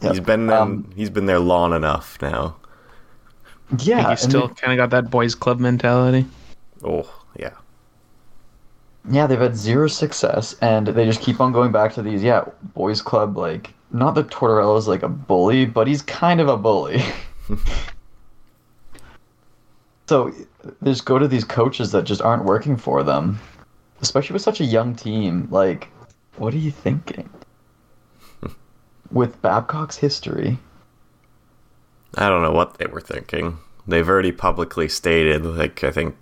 He's 0.01 0.19
been 0.19 0.49
Um, 0.49 0.89
he's 0.95 1.09
been 1.09 1.25
there 1.25 1.39
long 1.39 1.73
enough 1.73 2.17
now. 2.21 2.57
Yeah, 3.79 3.97
Like 3.97 4.05
and 4.05 4.19
you 4.19 4.29
still 4.29 4.49
kind 4.49 4.73
of 4.73 4.77
got 4.77 4.89
that 4.91 5.09
boys 5.09 5.33
club 5.33 5.59
mentality. 5.59 6.25
Oh 6.83 7.09
yeah, 7.39 7.53
yeah, 9.09 9.27
they've 9.27 9.39
had 9.39 9.55
zero 9.55 9.87
success, 9.87 10.55
and 10.61 10.87
they 10.87 11.05
just 11.05 11.21
keep 11.21 11.39
on 11.39 11.51
going 11.51 11.71
back 11.71 11.93
to 11.93 12.01
these. 12.01 12.23
Yeah, 12.23 12.45
boys 12.73 13.01
club. 13.01 13.37
Like 13.37 13.73
not 13.91 14.15
that 14.15 14.29
Tortorella's 14.29 14.87
like 14.87 15.03
a 15.03 15.09
bully, 15.09 15.65
but 15.65 15.87
he's 15.87 16.01
kind 16.01 16.41
of 16.41 16.47
a 16.47 16.57
bully. 16.57 17.01
so 20.07 20.31
they 20.81 20.91
just 20.91 21.05
go 21.05 21.19
to 21.19 21.27
these 21.27 21.43
coaches 21.43 21.91
that 21.91 22.03
just 22.03 22.21
aren't 22.21 22.45
working 22.45 22.77
for 22.77 23.03
them, 23.03 23.39
especially 24.01 24.33
with 24.33 24.41
such 24.41 24.59
a 24.59 24.65
young 24.65 24.95
team. 24.95 25.47
Like, 25.51 25.87
what 26.37 26.53
are 26.53 26.57
you 26.57 26.71
thinking? 26.71 27.29
With 29.11 29.41
Babcock's 29.41 29.97
history, 29.97 30.57
I 32.15 32.29
don't 32.29 32.41
know 32.41 32.51
what 32.51 32.77
they 32.77 32.85
were 32.87 33.01
thinking. 33.01 33.57
They've 33.87 34.07
already 34.07 34.31
publicly 34.31 34.89
stated, 34.89 35.45
like 35.45 35.83
I 35.83 35.91
think, 35.91 36.15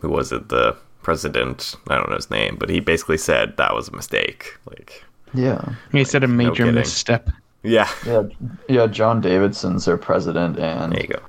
who 0.00 0.08
was 0.10 0.32
it? 0.32 0.48
The 0.48 0.76
president. 1.02 1.76
I 1.88 1.96
don't 1.96 2.10
know 2.10 2.16
his 2.16 2.30
name, 2.30 2.56
but 2.56 2.68
he 2.68 2.80
basically 2.80 3.18
said 3.18 3.56
that 3.56 3.74
was 3.74 3.88
a 3.88 3.96
mistake. 3.96 4.56
Like, 4.68 5.04
yeah, 5.34 5.74
He 5.92 6.04
said 6.04 6.24
a 6.24 6.28
major 6.28 6.64
kidding. 6.64 6.74
misstep. 6.74 7.30
yeah, 7.62 7.88
yeah, 8.04 8.22
yeah. 8.68 8.86
John 8.86 9.20
Davidson's 9.20 9.84
their 9.86 9.96
president, 9.96 10.58
and 10.58 10.92
there 10.92 11.02
you 11.02 11.08
go. 11.08 11.20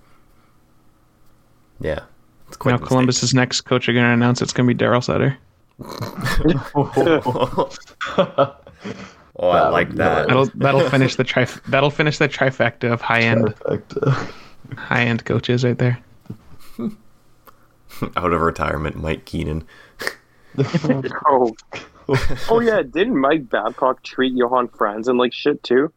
Yeah, 1.80 2.00
it's 2.48 2.58
quite 2.58 2.72
Now 2.72 2.78
a 2.78 2.80
mistake. 2.80 2.90
Columbus's 2.90 3.34
next 3.34 3.62
coach 3.62 3.88
are 3.88 3.94
going 3.94 4.06
to 4.06 4.12
announce 4.12 4.42
it's 4.42 4.54
going 4.54 4.68
to 4.68 4.74
be 4.74 4.84
Daryl 4.84 5.04
Sutter. 5.04 5.38
Oh, 9.40 9.50
I 9.50 9.70
like 9.70 9.88
would 9.90 9.98
be 9.98 9.98
that. 10.00 10.28
That'll 10.28 10.46
that'll 10.56 10.90
finish 10.90 11.16
the 11.16 11.24
trif- 11.24 11.64
that'll 11.68 11.92
finish 11.92 12.18
the 12.18 12.28
trifecta 12.28 12.92
of 12.92 13.02
high 13.02 13.22
end 13.22 13.54
high 14.78 15.04
end 15.04 15.26
coaches 15.26 15.64
right 15.64 15.78
there. 15.78 16.00
Out 18.16 18.34
of 18.34 18.42
retirement, 18.42 18.96
Mike 18.98 19.26
Keenan. 19.26 19.66
oh. 21.28 21.56
oh 22.50 22.60
yeah, 22.60 22.82
didn't 22.84 23.18
Mike 23.20 23.50
Babcock 23.50 24.04
treat 24.04 24.34
Johan 24.34 24.68
Franzen 24.68 25.18
like 25.20 25.34
shit 25.34 25.62
too? 25.64 25.92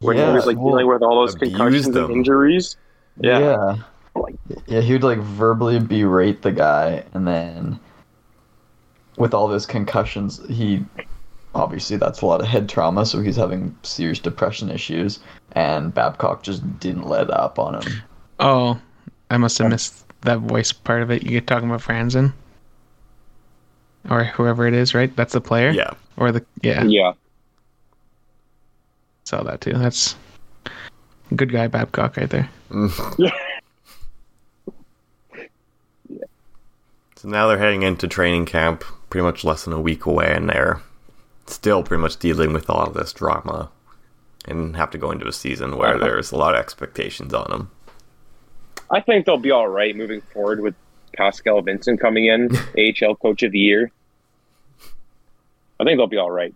When 0.00 0.16
Yeah, 0.16 0.28
he 0.30 0.32
was 0.34 0.46
like 0.46 0.56
well, 0.58 0.68
dealing 0.74 0.88
with 0.88 1.02
all 1.02 1.20
those 1.20 1.34
concussions 1.34 1.86
them. 1.86 2.04
and 2.06 2.12
injuries. 2.14 2.76
Yeah. 3.20 3.38
yeah. 3.38 3.76
Like- 4.14 4.36
Yeah, 4.66 4.80
he 4.80 4.92
would 4.92 5.04
like 5.04 5.18
verbally 5.18 5.78
berate 5.78 6.42
the 6.42 6.52
guy, 6.52 7.04
and 7.14 7.26
then 7.26 7.80
with 9.16 9.32
all 9.34 9.48
those 9.48 9.66
concussions, 9.66 10.40
he 10.48 10.84
obviously 11.56 11.96
that's 11.96 12.20
a 12.20 12.26
lot 12.26 12.40
of 12.40 12.46
head 12.46 12.68
trauma, 12.68 13.06
so 13.06 13.20
he's 13.20 13.36
having 13.36 13.76
serious 13.82 14.18
depression 14.18 14.70
issues, 14.70 15.20
and 15.52 15.92
Babcock 15.92 16.42
just 16.42 16.78
didn't 16.78 17.08
let 17.08 17.30
up 17.30 17.58
on 17.58 17.82
him. 17.82 18.02
Oh, 18.38 18.80
I 19.30 19.36
must 19.38 19.58
have 19.58 19.70
missed 19.70 20.04
that 20.22 20.40
voice 20.40 20.72
part 20.72 21.02
of 21.02 21.10
it. 21.10 21.22
You 21.22 21.30
get 21.30 21.46
talking 21.46 21.68
about 21.68 21.80
Franzen 21.80 22.32
or 24.10 24.24
whoever 24.24 24.66
it 24.66 24.74
is, 24.74 24.94
right? 24.94 25.14
That's 25.16 25.32
the 25.32 25.40
player. 25.40 25.70
Yeah, 25.70 25.92
Or 26.16 26.32
the 26.32 26.44
yeah. 26.62 26.84
Yeah. 26.84 27.12
Saw 29.24 29.42
that 29.42 29.60
too. 29.60 29.72
That's 29.72 30.14
good 31.34 31.50
guy 31.50 31.66
Babcock 31.66 32.16
right 32.16 32.30
there. 32.30 32.48
Yeah. 32.70 32.76
Mm. 32.78 33.32
So 37.18 37.28
now 37.28 37.48
they're 37.48 37.56
heading 37.56 37.82
into 37.82 38.06
training 38.08 38.44
camp, 38.44 38.84
pretty 39.08 39.24
much 39.24 39.42
less 39.42 39.64
than 39.64 39.72
a 39.72 39.80
week 39.80 40.04
away, 40.04 40.34
and 40.34 40.50
they're 40.50 40.82
still 41.46 41.82
pretty 41.82 42.00
much 42.00 42.18
dealing 42.18 42.52
with 42.52 42.68
all 42.70 42.86
of 42.86 42.94
this 42.94 43.12
drama 43.12 43.70
and 44.46 44.76
have 44.76 44.90
to 44.90 44.98
go 44.98 45.10
into 45.10 45.26
a 45.26 45.32
season 45.32 45.76
where 45.76 45.98
there's 45.98 46.32
a 46.32 46.36
lot 46.36 46.54
of 46.54 46.60
expectations 46.60 47.34
on 47.34 47.50
them. 47.50 47.70
I 48.90 49.00
think 49.00 49.26
they'll 49.26 49.36
be 49.38 49.50
all 49.50 49.66
right 49.68 49.96
moving 49.96 50.20
forward 50.32 50.60
with 50.60 50.74
Pascal 51.16 51.60
Vincent 51.62 52.00
coming 52.00 52.26
in, 52.26 52.50
AHL 52.78 53.16
Coach 53.16 53.42
of 53.42 53.52
the 53.52 53.58
Year. 53.58 53.90
I 55.80 55.84
think 55.84 55.98
they'll 55.98 56.06
be 56.06 56.16
all 56.16 56.30
right. 56.30 56.54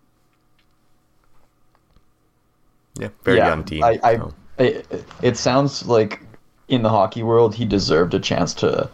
Yeah, 2.99 3.09
very 3.25 3.39
Yeah, 3.39 3.49
young 3.49 3.65
team. 3.65 3.83
I, 3.83 3.99
I, 4.03 4.17
so. 4.17 4.35
it, 4.59 5.05
it 5.23 5.37
sounds 5.37 5.87
like 5.87 6.21
in 6.69 6.83
the 6.83 6.89
hockey 6.89 7.23
world, 7.23 7.55
he 7.55 7.65
deserved 7.65 8.15
a 8.15 8.21
chance 8.21 8.55
to 8.55 8.89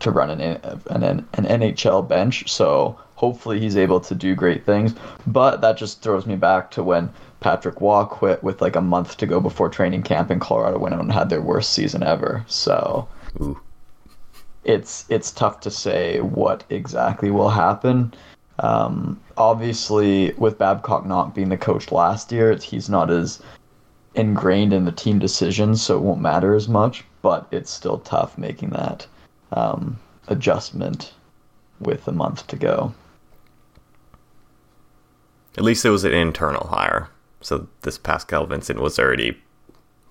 to 0.00 0.10
run 0.10 0.30
an 0.30 0.40
an 0.40 1.02
an 1.04 1.44
NHL 1.44 2.06
bench. 2.08 2.50
So 2.50 2.98
hopefully 3.22 3.60
he's 3.60 3.76
able 3.76 4.00
to 4.00 4.16
do 4.16 4.34
great 4.34 4.66
things. 4.66 4.94
But 5.26 5.60
that 5.60 5.76
just 5.76 6.02
throws 6.02 6.26
me 6.26 6.34
back 6.34 6.72
to 6.72 6.82
when 6.82 7.08
Patrick 7.38 7.80
Roy 7.80 8.04
quit 8.04 8.42
with 8.42 8.60
like 8.60 8.74
a 8.74 8.80
month 8.80 9.16
to 9.18 9.26
go 9.26 9.40
before 9.40 9.68
training 9.68 10.02
camp, 10.02 10.28
and 10.30 10.40
Colorado 10.40 10.78
went 10.78 10.94
out 10.94 11.00
and 11.00 11.12
had 11.12 11.30
their 11.30 11.40
worst 11.40 11.72
season 11.72 12.02
ever. 12.02 12.44
So 12.48 13.08
Ooh. 13.40 13.60
it's 14.64 15.06
it's 15.08 15.30
tough 15.30 15.60
to 15.60 15.70
say 15.70 16.20
what 16.20 16.64
exactly 16.68 17.30
will 17.30 17.50
happen. 17.50 18.12
Um, 18.58 19.20
obviously, 19.36 20.32
with 20.32 20.58
Babcock 20.58 21.06
not 21.06 21.34
being 21.34 21.48
the 21.48 21.56
coach 21.56 21.92
last 21.92 22.32
year, 22.32 22.54
he's 22.56 22.90
not 22.90 23.08
as 23.10 23.40
ingrained 24.14 24.72
in 24.72 24.84
the 24.84 24.92
team 24.92 25.18
decisions, 25.18 25.80
so 25.80 25.96
it 25.96 26.02
won't 26.02 26.20
matter 26.20 26.54
as 26.54 26.68
much. 26.68 27.04
But 27.22 27.46
it's 27.52 27.70
still 27.70 27.98
tough 27.98 28.36
making 28.36 28.70
that 28.70 29.06
um, 29.52 29.98
adjustment 30.26 31.12
with 31.80 32.06
a 32.08 32.12
month 32.12 32.46
to 32.48 32.56
go. 32.56 32.92
At 35.56 35.64
least 35.64 35.84
it 35.84 35.90
was 35.90 36.04
an 36.04 36.12
internal 36.12 36.68
hire. 36.68 37.08
So 37.40 37.68
this 37.82 37.98
Pascal 37.98 38.46
Vincent 38.46 38.80
was 38.80 38.98
already 38.98 39.36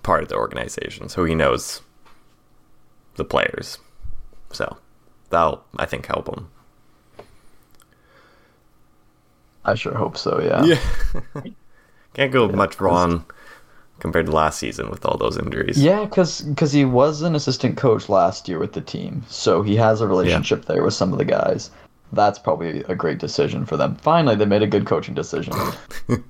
part 0.04 0.23
of 0.23 0.30
the 0.30 0.36
organization, 0.36 1.10
so 1.10 1.23
he 1.23 1.36
knows 1.36 1.82
the 3.15 3.25
players. 3.25 3.77
So 4.51 4.77
that'll, 5.30 5.63
I 5.77 5.86
think, 5.86 6.06
help 6.06 6.27
him. 6.27 6.49
I 9.63 9.75
sure 9.75 9.93
hope 9.93 10.17
so. 10.17 10.41
Yeah. 10.41 10.63
Yeah. 10.63 11.51
Can't 12.13 12.32
go 12.32 12.49
much 12.49 12.80
wrong 12.82 13.25
compared 13.99 14.25
to 14.25 14.32
last 14.32 14.58
season 14.60 14.89
with 14.89 15.06
all 15.06 15.17
those 15.17 15.38
injuries. 15.38 15.82
Yeah, 15.82 16.04
because 16.04 16.71
he 16.71 16.84
was 16.84 17.21
an 17.21 17.36
assistant 17.36 17.77
coach 17.77 18.10
last 18.10 18.49
year 18.49 18.60
with 18.60 18.73
the 18.73 18.82
team, 18.82 19.23
so 19.30 19.62
he 19.62 19.75
has 19.75 20.01
a 20.01 20.08
relationship 20.08 20.65
there 20.65 20.84
with 20.84 20.95
some 20.95 21.13
of 21.13 21.19
the 21.19 21.25
guys. 21.25 21.69
That's 22.13 22.39
probably 22.39 22.84
a 22.84 22.95
great 22.95 23.19
decision 23.19 23.65
for 23.65 23.78
them. 23.78 23.95
Finally, 23.95 24.36
they 24.36 24.45
made 24.45 24.63
a 24.63 24.67
good 24.67 24.86
coaching 24.86 25.13
decision. 25.13 25.54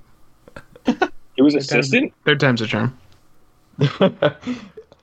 He 1.36 1.42
was 1.42 1.56
assistant. 1.56 2.14
Third 2.26 2.40
time's 2.40 2.62
a 2.62 2.68
charm. 2.68 2.98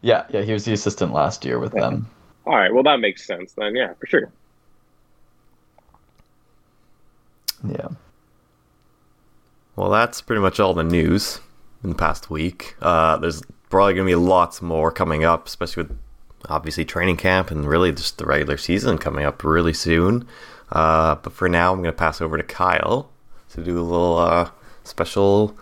yeah, 0.03 0.25
yeah, 0.31 0.43
he 0.43 0.53
was 0.53 0.65
the 0.65 0.73
assistant 0.73 1.13
last 1.13 1.45
year 1.45 1.59
with 1.59 1.73
them. 1.73 2.09
All 2.47 2.57
right, 2.57 2.73
well 2.73 2.83
that 2.85 3.01
makes 3.01 3.27
sense 3.27 3.55
then. 3.55 3.75
Yeah, 3.75 3.95
for 3.95 4.07
sure. 4.07 4.31
Yeah. 7.69 7.89
Well, 9.75 9.91
that's 9.91 10.21
pretty 10.21 10.41
much 10.41 10.61
all 10.61 10.75
the 10.75 10.85
news 10.85 11.41
in 11.83 11.91
the 11.91 11.97
past 11.97 12.31
week. 12.31 12.77
Uh, 12.81 13.17
there's 13.17 13.43
probably 13.69 13.95
going 13.95 14.07
to 14.07 14.11
be 14.11 14.15
lots 14.15 14.63
more 14.63 14.91
coming 14.91 15.25
up, 15.25 15.47
especially 15.47 15.85
with 15.85 15.99
obviously 16.49 16.85
training 16.85 17.17
camp 17.17 17.51
and 17.51 17.67
really 17.67 17.91
just 17.91 18.19
the 18.19 18.27
regular 18.27 18.57
season 18.57 18.99
coming 18.99 19.25
up 19.25 19.43
really 19.43 19.73
soon. 19.73 20.27
Uh, 20.71 21.15
but 21.17 21.33
for 21.33 21.49
now, 21.49 21.73
I'm 21.73 21.79
going 21.79 21.93
to 21.93 21.99
pass 21.99 22.21
over 22.21 22.37
to 22.37 22.43
Kyle 22.43 23.11
to 23.51 23.63
do 23.63 23.79
a 23.79 23.83
little 23.83 24.19
uh, 24.19 24.51
special, 24.85 25.57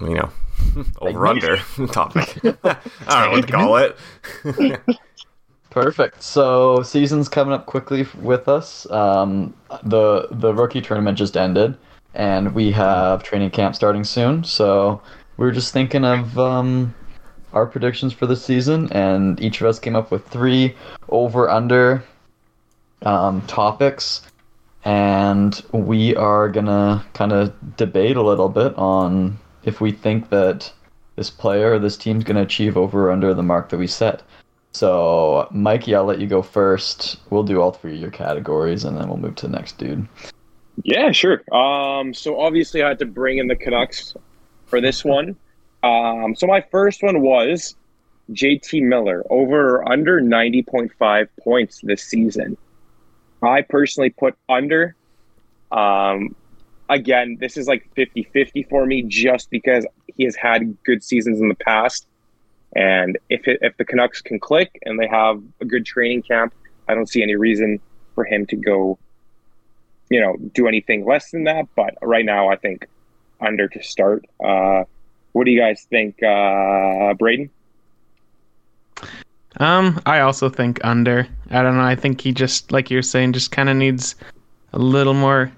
you 0.00 0.14
know, 0.14 0.30
over 1.00 1.26
under 1.26 1.56
topic. 1.92 2.38
I 2.44 2.76
don't 3.08 3.24
know 3.24 3.30
what 3.30 3.46
to 3.46 3.52
call 3.52 3.76
it. 3.76 4.80
Perfect. 5.70 6.22
So 6.22 6.82
season's 6.82 7.28
coming 7.28 7.52
up 7.52 7.66
quickly 7.66 8.06
with 8.22 8.48
us. 8.48 8.90
Um, 8.90 9.52
the 9.82 10.26
the 10.30 10.54
rookie 10.54 10.80
tournament 10.80 11.18
just 11.18 11.36
ended, 11.36 11.76
and 12.14 12.54
we 12.54 12.72
have 12.72 13.22
training 13.22 13.50
camp 13.50 13.74
starting 13.74 14.02
soon. 14.02 14.42
So 14.42 15.02
we 15.36 15.44
were 15.44 15.52
just 15.52 15.74
thinking 15.74 16.02
of 16.02 16.38
um, 16.38 16.94
our 17.52 17.66
predictions 17.66 18.14
for 18.14 18.26
the 18.26 18.36
season, 18.36 18.90
and 18.92 19.38
each 19.38 19.60
of 19.60 19.66
us 19.66 19.78
came 19.78 19.94
up 19.94 20.10
with 20.10 20.26
three 20.28 20.74
over 21.10 21.50
under 21.50 22.02
um, 23.02 23.42
topics, 23.42 24.22
and 24.84 25.62
we 25.72 26.14
are 26.16 26.48
gonna 26.48 27.04
kind 27.14 27.32
of 27.32 27.76
debate 27.76 28.16
a 28.16 28.22
little 28.22 28.48
bit 28.48 28.74
on 28.76 29.38
if 29.64 29.80
we 29.80 29.92
think 29.92 30.30
that 30.30 30.72
this 31.16 31.30
player 31.30 31.72
or 31.72 31.78
this 31.78 31.96
team's 31.96 32.24
gonna 32.24 32.42
achieve 32.42 32.76
over 32.76 33.08
or 33.08 33.12
under 33.12 33.34
the 33.34 33.42
mark 33.42 33.68
that 33.70 33.78
we 33.78 33.86
set. 33.86 34.22
So, 34.72 35.48
Mikey, 35.52 35.94
I'll 35.94 36.04
let 36.04 36.20
you 36.20 36.26
go 36.26 36.42
first. 36.42 37.16
We'll 37.30 37.42
do 37.42 37.62
all 37.62 37.72
three 37.72 37.94
of 37.94 38.00
your 38.00 38.10
categories, 38.10 38.84
and 38.84 38.96
then 38.96 39.08
we'll 39.08 39.16
move 39.16 39.34
to 39.36 39.46
the 39.46 39.52
next 39.52 39.78
dude. 39.78 40.06
Yeah, 40.84 41.12
sure. 41.12 41.42
Um, 41.54 42.12
so 42.12 42.38
obviously 42.38 42.82
I 42.82 42.88
had 42.88 42.98
to 42.98 43.06
bring 43.06 43.38
in 43.38 43.48
the 43.48 43.56
Canucks 43.56 44.14
for 44.66 44.80
this 44.80 45.04
one. 45.04 45.36
Um, 45.82 46.34
so 46.36 46.46
my 46.46 46.60
first 46.70 47.02
one 47.02 47.22
was 47.22 47.74
JT 48.32 48.82
Miller 48.82 49.24
over 49.30 49.76
or 49.76 49.90
under 49.90 50.20
90.5 50.20 51.28
points 51.42 51.80
this 51.82 52.02
season. 52.02 52.56
I 53.42 53.62
personally 53.62 54.10
put 54.10 54.36
under. 54.48 54.94
Um, 55.70 56.34
again, 56.88 57.38
this 57.40 57.56
is 57.56 57.66
like 57.66 57.88
50 57.94 58.24
50 58.32 58.62
for 58.64 58.86
me 58.86 59.02
just 59.02 59.50
because 59.50 59.86
he 60.16 60.24
has 60.24 60.36
had 60.36 60.76
good 60.84 61.02
seasons 61.02 61.40
in 61.40 61.48
the 61.48 61.54
past. 61.54 62.06
And 62.74 63.18
if, 63.30 63.46
it, 63.48 63.58
if 63.62 63.76
the 63.76 63.84
Canucks 63.84 64.20
can 64.20 64.38
click 64.38 64.78
and 64.84 64.98
they 64.98 65.06
have 65.06 65.42
a 65.60 65.64
good 65.64 65.86
training 65.86 66.22
camp, 66.22 66.54
I 66.88 66.94
don't 66.94 67.08
see 67.08 67.22
any 67.22 67.36
reason 67.36 67.80
for 68.14 68.24
him 68.24 68.46
to 68.46 68.56
go 68.56 68.98
you 70.08 70.20
know, 70.20 70.36
do 70.54 70.68
anything 70.68 71.04
less 71.04 71.30
than 71.30 71.44
that. 71.44 71.66
But 71.74 71.94
right 72.02 72.24
now, 72.24 72.48
I 72.48 72.56
think 72.56 72.86
under 73.40 73.68
to 73.68 73.82
start. 73.82 74.24
Uh, 74.44 74.84
what 75.32 75.44
do 75.44 75.50
you 75.50 75.60
guys 75.60 75.86
think, 75.90 76.22
uh, 76.22 77.14
Braydon? 77.14 77.50
Um, 79.58 80.00
I 80.06 80.20
also 80.20 80.48
think 80.48 80.78
under. 80.84 81.26
I 81.50 81.62
don't 81.62 81.76
know. 81.76 81.84
I 81.84 81.96
think 81.96 82.20
he 82.20 82.32
just, 82.32 82.72
like 82.72 82.90
you're 82.90 83.02
saying, 83.02 83.32
just 83.32 83.52
kind 83.52 83.68
of 83.68 83.76
needs 83.76 84.14
a 84.72 84.78
little 84.78 85.14
more 85.14 85.50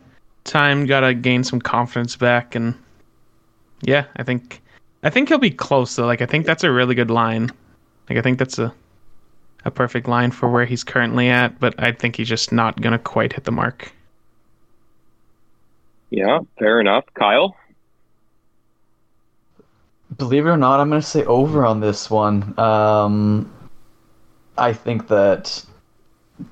time. 0.44 0.86
Got 0.86 1.00
to 1.00 1.14
gain 1.14 1.42
some 1.42 1.60
confidence 1.60 2.16
back, 2.16 2.54
and 2.54 2.74
yeah, 3.82 4.04
I 4.16 4.22
think, 4.22 4.62
I 5.02 5.10
think 5.10 5.28
he'll 5.28 5.38
be 5.38 5.50
close 5.50 5.96
though. 5.96 6.06
Like 6.06 6.22
I 6.22 6.26
think 6.26 6.46
that's 6.46 6.64
a 6.64 6.70
really 6.70 6.94
good 6.94 7.10
line. 7.10 7.50
Like 8.08 8.18
I 8.18 8.22
think 8.22 8.38
that's 8.38 8.58
a, 8.58 8.72
a 9.64 9.70
perfect 9.70 10.06
line 10.06 10.30
for 10.30 10.48
where 10.48 10.64
he's 10.64 10.84
currently 10.84 11.28
at. 11.28 11.58
But 11.58 11.74
I 11.78 11.92
think 11.92 12.16
he's 12.16 12.28
just 12.28 12.52
not 12.52 12.80
gonna 12.80 12.98
quite 12.98 13.32
hit 13.32 13.44
the 13.44 13.52
mark. 13.52 13.92
Yeah, 16.10 16.40
fair 16.58 16.80
enough. 16.80 17.04
Kyle? 17.14 17.54
Believe 20.16 20.46
it 20.46 20.50
or 20.50 20.56
not, 20.56 20.80
I'm 20.80 20.88
going 20.88 21.02
to 21.02 21.06
say 21.06 21.24
over 21.24 21.66
on 21.66 21.80
this 21.80 22.10
one. 22.10 22.58
Um, 22.58 23.52
I 24.58 24.72
think 24.72 25.08
that 25.08 25.64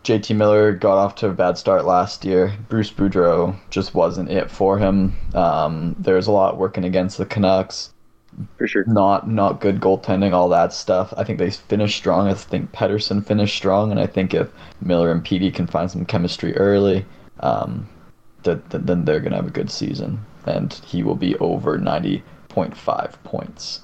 JT 0.05 0.35
Miller 0.37 0.73
got 0.73 0.99
off 0.99 1.15
to 1.17 1.29
a 1.29 1.33
bad 1.33 1.59
start 1.59 1.85
last 1.85 2.25
year. 2.25 2.53
Bruce 2.69 2.91
Boudreau 2.91 3.57
just 3.71 3.95
wasn't 3.95 4.31
it 4.31 4.51
for 4.51 4.79
him. 4.79 5.17
Um, 5.35 5.95
there's 5.99 6.27
a 6.27 6.33
lot 6.33 6.59
working 6.59 6.85
against 6.85 7.19
the 7.19 7.27
Canucks. 7.27 7.93
For 8.59 8.67
sure. 8.69 8.85
Not 8.87 9.31
not 9.31 9.61
good 9.61 9.81
goaltending, 9.81 10.33
all 10.33 10.49
that 10.51 10.73
stuff. 10.73 11.15
I 11.17 11.25
think 11.25 11.39
they 11.39 11.51
finished 11.51 11.97
strong. 11.97 12.29
I 12.29 12.35
think 12.35 12.73
Pettersson 12.73 13.25
finished 13.25 13.57
strong, 13.57 13.91
and 13.91 13.99
I 13.99 14.07
think 14.07 14.35
if 14.35 14.51
Miller 14.81 15.11
and 15.11 15.25
PD 15.25 15.55
can 15.55 15.67
find 15.67 15.91
some 15.91 16.05
chemistry 16.05 16.55
early, 16.57 17.07
um, 17.41 17.89
that, 18.43 18.69
that 18.71 18.87
then 18.87 19.07
they're 19.07 19.21
gonna 19.21 19.37
have 19.37 19.47
a 19.47 19.51
good 19.51 19.71
season, 19.71 20.21
and 20.45 20.75
he 20.85 21.03
will 21.03 21.15
be 21.15 21.35
over 21.37 21.79
ninety 21.79 22.23
point 22.49 22.77
five 22.77 23.17
points. 23.25 23.81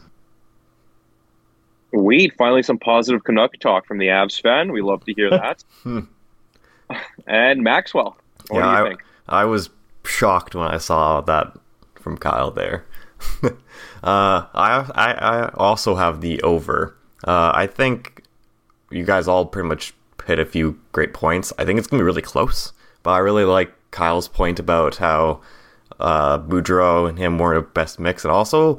Sweet. 1.95 2.35
Finally, 2.37 2.63
some 2.63 2.79
positive 2.79 3.25
Canuck 3.25 3.59
talk 3.61 3.87
from 3.87 3.99
the 3.99 4.07
Avs 4.07 4.41
fan. 4.41 4.73
We 4.73 4.81
love 4.83 5.05
to 5.05 5.13
hear 5.15 5.31
that. 5.31 5.63
and 7.27 7.63
Maxwell, 7.63 8.17
what 8.49 8.61
yeah, 8.61 8.65
do 8.65 8.69
you 8.71 8.87
I, 8.87 8.89
think? 8.89 9.03
I 9.29 9.45
was 9.45 9.71
shocked 10.05 10.55
when 10.55 10.67
I 10.67 10.79
saw 10.79 11.21
that 11.23 11.53
from 11.95 12.19
Kyle 12.19 12.51
there. 12.51 12.85
uh, 13.43 13.51
I, 14.03 14.91
I 14.95 15.13
I 15.13 15.51
also 15.55 15.95
have 15.95 16.21
the 16.21 16.41
over. 16.43 16.97
Uh, 17.25 17.53
I 17.55 17.67
think 17.67 18.25
you 18.91 19.05
guys 19.05 19.29
all 19.29 19.47
pretty 19.47 19.69
much 19.69 19.95
hit 20.27 20.39
a 20.39 20.45
few 20.45 20.79
great 20.93 21.15
points. 21.15 21.53
I 21.59 21.65
think 21.65 21.79
it's 21.79 21.87
gonna 21.87 22.03
be 22.03 22.05
really 22.05 22.23
close, 22.23 22.73
but 23.03 23.11
I 23.11 23.19
really 23.19 23.45
like 23.45 23.73
Kyle's 23.91 24.29
point 24.29 24.59
about 24.59 24.97
how 24.97 25.41
uh, 26.01 26.39
Boudreau 26.39 27.09
and 27.09 27.19
him 27.19 27.39
weren't 27.39 27.59
a 27.59 27.69
best 27.69 28.01
mix, 28.01 28.25
and 28.25 28.33
also 28.33 28.79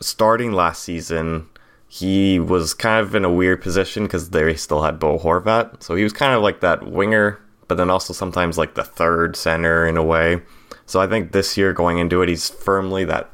starting 0.00 0.52
last 0.52 0.82
season, 0.82 1.46
he 1.92 2.38
was 2.38 2.72
kind 2.72 3.04
of 3.04 3.16
in 3.16 3.24
a 3.24 3.32
weird 3.32 3.60
position 3.60 4.04
because 4.04 4.30
they 4.30 4.54
still 4.54 4.82
had 4.82 5.00
Bo 5.00 5.18
Horvat, 5.18 5.82
so 5.82 5.96
he 5.96 6.04
was 6.04 6.12
kind 6.12 6.32
of 6.32 6.40
like 6.40 6.60
that 6.60 6.86
winger, 6.86 7.40
but 7.66 7.74
then 7.78 7.90
also 7.90 8.12
sometimes 8.12 8.56
like 8.56 8.74
the 8.74 8.84
third 8.84 9.34
center 9.34 9.84
in 9.88 9.96
a 9.96 10.02
way. 10.02 10.40
So 10.86 11.00
I 11.00 11.08
think 11.08 11.32
this 11.32 11.56
year 11.56 11.72
going 11.72 11.98
into 11.98 12.22
it, 12.22 12.28
he's 12.28 12.48
firmly 12.48 13.04
that 13.06 13.28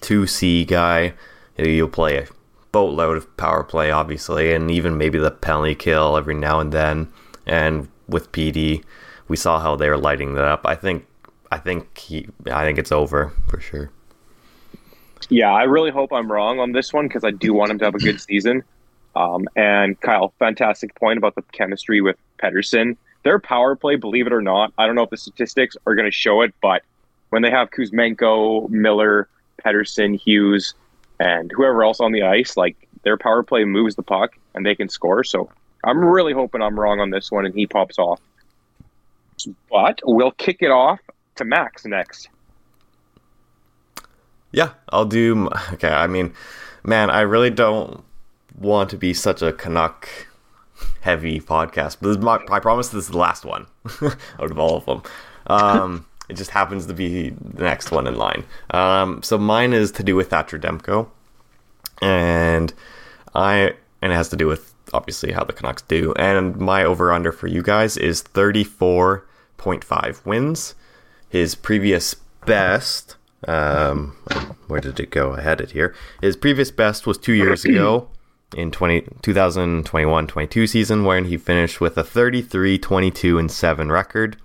two 0.00 0.28
C 0.28 0.64
guy. 0.64 1.14
You'll 1.58 1.88
play 1.88 2.18
a 2.18 2.28
boatload 2.70 3.16
of 3.16 3.36
power 3.36 3.64
play, 3.64 3.90
obviously, 3.90 4.52
and 4.52 4.70
even 4.70 4.96
maybe 4.96 5.18
the 5.18 5.32
penalty 5.32 5.74
kill 5.74 6.16
every 6.16 6.34
now 6.34 6.60
and 6.60 6.70
then. 6.70 7.12
And 7.44 7.88
with 8.06 8.30
PD, 8.30 8.84
we 9.26 9.36
saw 9.36 9.58
how 9.58 9.74
they 9.74 9.88
were 9.88 9.98
lighting 9.98 10.34
that 10.34 10.44
up. 10.44 10.64
I 10.64 10.76
think, 10.76 11.06
I 11.50 11.58
think 11.58 11.98
he, 11.98 12.28
I 12.48 12.64
think 12.64 12.78
it's 12.78 12.92
over 12.92 13.32
for 13.48 13.60
sure. 13.60 13.90
Yeah, 15.30 15.52
I 15.52 15.62
really 15.62 15.92
hope 15.92 16.12
I'm 16.12 16.30
wrong 16.30 16.58
on 16.58 16.72
this 16.72 16.92
one 16.92 17.06
because 17.06 17.24
I 17.24 17.30
do 17.30 17.54
want 17.54 17.70
him 17.70 17.78
to 17.78 17.84
have 17.84 17.94
a 17.94 17.98
good 17.98 18.20
season. 18.28 18.64
Um, 19.14 19.48
and 19.56 19.98
Kyle, 20.00 20.34
fantastic 20.38 20.94
point 20.96 21.18
about 21.18 21.34
the 21.36 21.42
chemistry 21.52 22.00
with 22.00 22.16
Pettersson. 22.42 22.96
Their 23.22 23.38
power 23.38 23.76
play, 23.76 23.96
believe 23.96 24.26
it 24.26 24.32
or 24.32 24.42
not, 24.42 24.72
I 24.76 24.86
don't 24.86 24.94
know 24.94 25.02
if 25.02 25.10
the 25.10 25.16
statistics 25.16 25.76
are 25.86 25.94
going 25.94 26.06
to 26.06 26.12
show 26.12 26.42
it, 26.42 26.54
but 26.60 26.82
when 27.30 27.42
they 27.42 27.50
have 27.50 27.70
Kuzmenko, 27.70 28.68
Miller, 28.70 29.28
Pedersen, 29.62 30.14
Hughes, 30.14 30.74
and 31.18 31.50
whoever 31.54 31.84
else 31.84 32.00
on 32.00 32.12
the 32.12 32.22
ice, 32.22 32.56
like 32.56 32.76
their 33.02 33.16
power 33.16 33.42
play 33.42 33.64
moves 33.64 33.94
the 33.94 34.02
puck 34.02 34.36
and 34.54 34.64
they 34.64 34.74
can 34.74 34.88
score. 34.88 35.22
So 35.22 35.50
I'm 35.84 36.04
really 36.04 36.32
hoping 36.32 36.62
I'm 36.62 36.78
wrong 36.78 36.98
on 36.98 37.10
this 37.10 37.30
one 37.30 37.46
and 37.46 37.54
he 37.54 37.66
pops 37.66 37.98
off. 37.98 38.20
But 39.70 40.00
we'll 40.04 40.32
kick 40.32 40.58
it 40.60 40.70
off 40.70 41.00
to 41.36 41.44
Max 41.44 41.84
next. 41.84 42.28
Yeah, 44.52 44.70
I'll 44.88 45.04
do. 45.04 45.48
Okay, 45.74 45.88
I 45.90 46.06
mean, 46.06 46.34
man, 46.84 47.10
I 47.10 47.20
really 47.20 47.50
don't 47.50 48.02
want 48.58 48.90
to 48.90 48.96
be 48.96 49.14
such 49.14 49.42
a 49.42 49.52
Canuck 49.52 50.08
heavy 51.02 51.40
podcast, 51.40 51.98
but 52.00 52.20
my, 52.20 52.40
I 52.50 52.58
promise 52.60 52.88
this 52.88 53.04
is 53.04 53.10
the 53.10 53.18
last 53.18 53.44
one 53.44 53.66
out 54.02 54.50
of 54.50 54.58
all 54.58 54.76
of 54.76 54.84
them. 54.86 55.02
Um, 55.46 56.06
It 56.28 56.36
just 56.36 56.50
happens 56.50 56.86
to 56.86 56.94
be 56.94 57.30
the 57.30 57.64
next 57.64 57.90
one 57.90 58.06
in 58.06 58.14
line. 58.16 58.44
Um, 58.70 59.22
so 59.22 59.36
mine 59.38 59.72
is 59.72 59.90
to 59.92 60.02
do 60.04 60.14
with 60.14 60.30
Thatcher 60.30 60.58
Demko, 60.58 61.08
and 62.00 62.72
I 63.34 63.74
and 64.02 64.12
it 64.12 64.14
has 64.14 64.28
to 64.30 64.36
do 64.36 64.46
with 64.46 64.72
obviously 64.92 65.32
how 65.32 65.44
the 65.44 65.52
Canucks 65.52 65.82
do. 65.82 66.12
And 66.14 66.56
my 66.56 66.84
over 66.84 67.12
under 67.12 67.32
for 67.32 67.46
you 67.48 67.62
guys 67.62 67.96
is 67.96 68.22
thirty 68.22 68.64
four 68.64 69.26
point 69.56 69.84
five 69.84 70.22
wins. 70.24 70.74
His 71.28 71.54
previous 71.54 72.14
best, 72.46 73.16
um, 73.48 74.16
where 74.66 74.80
did 74.80 75.00
it 75.00 75.10
go? 75.10 75.34
I 75.34 75.40
had 75.40 75.60
it 75.60 75.72
here. 75.72 75.94
His 76.20 76.36
previous 76.36 76.70
best 76.70 77.06
was 77.06 77.18
two 77.18 77.32
years 77.32 77.64
ago 77.64 78.08
in 78.56 78.70
20, 78.70 79.02
2021-22 79.22 80.68
season 80.68 81.04
when 81.04 81.26
he 81.26 81.36
finished 81.36 81.80
with 81.80 81.96
a 81.96 82.04
33 82.04 82.78
22 82.78 83.38
and 83.38 83.50
7 83.50 83.92
record. 83.92 84.36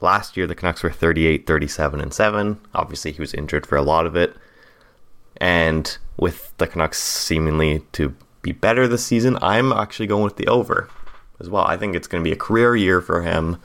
Last 0.00 0.36
year 0.36 0.46
the 0.46 0.54
canucks 0.54 0.82
were 0.82 0.90
38 0.90 1.46
37 1.46 2.00
and 2.00 2.12
7 2.12 2.60
obviously 2.74 3.12
he 3.12 3.20
was 3.20 3.34
injured 3.34 3.66
for 3.66 3.76
a 3.76 3.82
lot 3.82 4.06
of 4.06 4.16
it. 4.16 4.34
And 5.38 5.96
with 6.16 6.56
the 6.58 6.66
canucks 6.66 7.02
seemingly 7.02 7.80
to 7.92 8.14
be 8.42 8.52
better 8.52 8.86
this 8.86 9.04
season 9.04 9.36
i'm 9.42 9.72
actually 9.72 10.06
going 10.06 10.22
with 10.22 10.36
the 10.36 10.46
over 10.46 10.88
as 11.40 11.50
well. 11.50 11.64
I 11.64 11.76
think 11.76 11.94
it's 11.94 12.06
going 12.06 12.22
to 12.22 12.28
be 12.28 12.32
a 12.32 12.38
career 12.38 12.76
year 12.76 13.00
for 13.00 13.22
him 13.22 13.60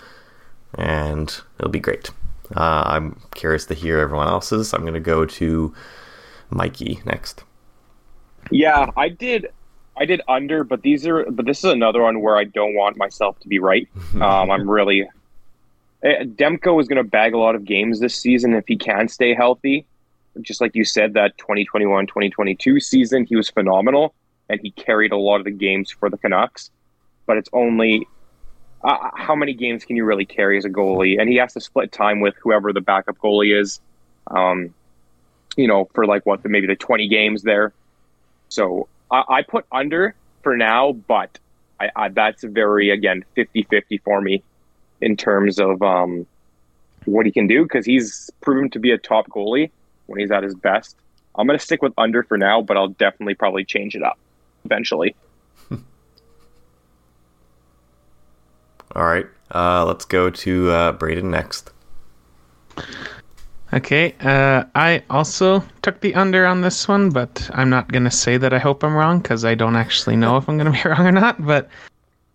and 0.73 1.41
it'll 1.59 1.71
be 1.71 1.79
great 1.79 2.09
uh, 2.55 2.83
i'm 2.85 3.19
curious 3.35 3.65
to 3.65 3.73
hear 3.73 3.99
everyone 3.99 4.27
else's 4.27 4.73
i'm 4.73 4.81
going 4.81 4.93
to 4.93 4.99
go 4.99 5.25
to 5.25 5.73
mikey 6.49 7.01
next 7.05 7.43
Yeah, 8.49 8.87
I 8.97 9.09
did. 9.09 9.47
I 9.97 10.05
did 10.05 10.21
under, 10.27 10.63
but 10.63 10.81
these 10.81 11.05
are. 11.05 11.25
But 11.29 11.45
this 11.45 11.59
is 11.59 11.71
another 11.71 12.01
one 12.01 12.21
where 12.21 12.37
I 12.37 12.43
don't 12.45 12.73
want 12.75 12.97
myself 12.97 13.39
to 13.41 13.47
be 13.47 13.59
right. 13.59 13.87
Um, 14.15 14.51
I'm 14.51 14.69
really. 14.69 15.07
eh, 16.03 16.23
Demko 16.23 16.79
is 16.81 16.87
going 16.87 16.97
to 16.97 17.03
bag 17.09 17.33
a 17.33 17.37
lot 17.37 17.55
of 17.55 17.65
games 17.65 17.99
this 17.99 18.15
season 18.15 18.53
if 18.53 18.65
he 18.67 18.75
can 18.75 19.07
stay 19.07 19.33
healthy. 19.33 19.85
Just 20.41 20.61
like 20.61 20.75
you 20.75 20.85
said, 20.85 21.13
that 21.13 21.37
2021 21.37 22.07
2022 22.07 22.79
season, 22.79 23.25
he 23.25 23.35
was 23.35 23.49
phenomenal 23.49 24.13
and 24.49 24.59
he 24.63 24.71
carried 24.71 25.11
a 25.11 25.17
lot 25.17 25.37
of 25.37 25.45
the 25.45 25.51
games 25.51 25.91
for 25.91 26.09
the 26.09 26.17
Canucks. 26.17 26.71
But 27.25 27.37
it's 27.37 27.49
only. 27.53 28.07
Uh, 28.83 29.09
how 29.13 29.35
many 29.35 29.53
games 29.53 29.85
can 29.85 29.95
you 29.95 30.05
really 30.05 30.25
carry 30.25 30.57
as 30.57 30.65
a 30.65 30.69
goalie? 30.69 31.19
And 31.19 31.29
he 31.29 31.35
has 31.37 31.53
to 31.53 31.61
split 31.61 31.91
time 31.91 32.19
with 32.19 32.35
whoever 32.41 32.73
the 32.73 32.81
backup 32.81 33.17
goalie 33.19 33.59
is. 33.59 33.79
Um, 34.27 34.73
you 35.55 35.67
know, 35.67 35.89
for 35.93 36.05
like 36.05 36.25
what, 36.25 36.43
maybe 36.45 36.67
the 36.67 36.75
20 36.75 37.07
games 37.07 37.43
there. 37.43 37.73
So 38.49 38.87
I, 39.11 39.23
I 39.29 39.41
put 39.43 39.65
under 39.71 40.15
for 40.43 40.57
now, 40.57 40.93
but 40.93 41.37
I, 41.79 41.91
I, 41.95 42.09
that's 42.09 42.43
very, 42.43 42.89
again, 42.89 43.23
50 43.35 43.63
50 43.63 43.97
for 43.99 44.21
me 44.21 44.43
in 45.01 45.17
terms 45.17 45.59
of 45.59 45.81
um, 45.81 46.25
what 47.05 47.25
he 47.25 47.31
can 47.31 47.47
do 47.47 47.63
because 47.63 47.85
he's 47.85 48.29
proven 48.41 48.69
to 48.71 48.79
be 48.79 48.91
a 48.91 48.97
top 48.97 49.27
goalie 49.29 49.71
when 50.07 50.19
he's 50.19 50.31
at 50.31 50.43
his 50.43 50.55
best. 50.55 50.95
I'm 51.35 51.47
going 51.47 51.57
to 51.57 51.63
stick 51.63 51.81
with 51.81 51.93
under 51.97 52.23
for 52.23 52.37
now, 52.37 52.61
but 52.61 52.77
I'll 52.77 52.89
definitely 52.89 53.35
probably 53.35 53.65
change 53.65 53.95
it 53.95 54.03
up 54.03 54.19
eventually. 54.65 55.15
All 58.95 59.05
right 59.05 59.27
uh, 59.53 59.85
let's 59.85 60.05
go 60.05 60.29
to 60.29 60.71
uh, 60.71 60.91
Braydon 60.93 61.29
next 61.31 61.71
Okay, 63.73 64.13
uh, 64.19 64.65
I 64.75 65.01
also 65.09 65.63
took 65.81 66.01
the 66.01 66.13
under 66.15 66.45
on 66.45 66.59
this 66.59 66.89
one, 66.89 67.09
but 67.09 67.49
I'm 67.53 67.69
not 67.69 67.89
gonna 67.89 68.11
say 68.11 68.35
that 68.35 68.53
I 68.53 68.59
hope 68.59 68.83
I'm 68.83 68.93
wrong 68.93 69.19
because 69.19 69.45
I 69.45 69.55
don't 69.55 69.77
actually 69.77 70.17
know 70.17 70.35
if 70.35 70.49
I'm 70.49 70.57
gonna 70.57 70.71
be 70.83 70.89
wrong 70.89 71.07
or 71.07 71.11
not. 71.11 71.43
But 71.45 71.69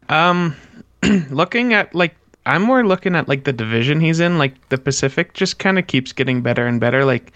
um, 0.09 0.57
looking 1.31 1.75
at 1.75 1.95
like 1.95 2.17
I'm 2.47 2.63
more 2.63 2.87
looking 2.87 3.15
at 3.15 3.29
like 3.29 3.45
the 3.45 3.53
division 3.53 4.01
he's 4.01 4.19
in, 4.19 4.39
like 4.39 4.69
the 4.71 4.79
Pacific, 4.79 5.35
just 5.35 5.59
kind 5.59 5.79
of 5.79 5.87
keeps 5.87 6.13
getting 6.13 6.41
better 6.41 6.67
and 6.67 6.81
better. 6.81 7.05
Like 7.05 7.35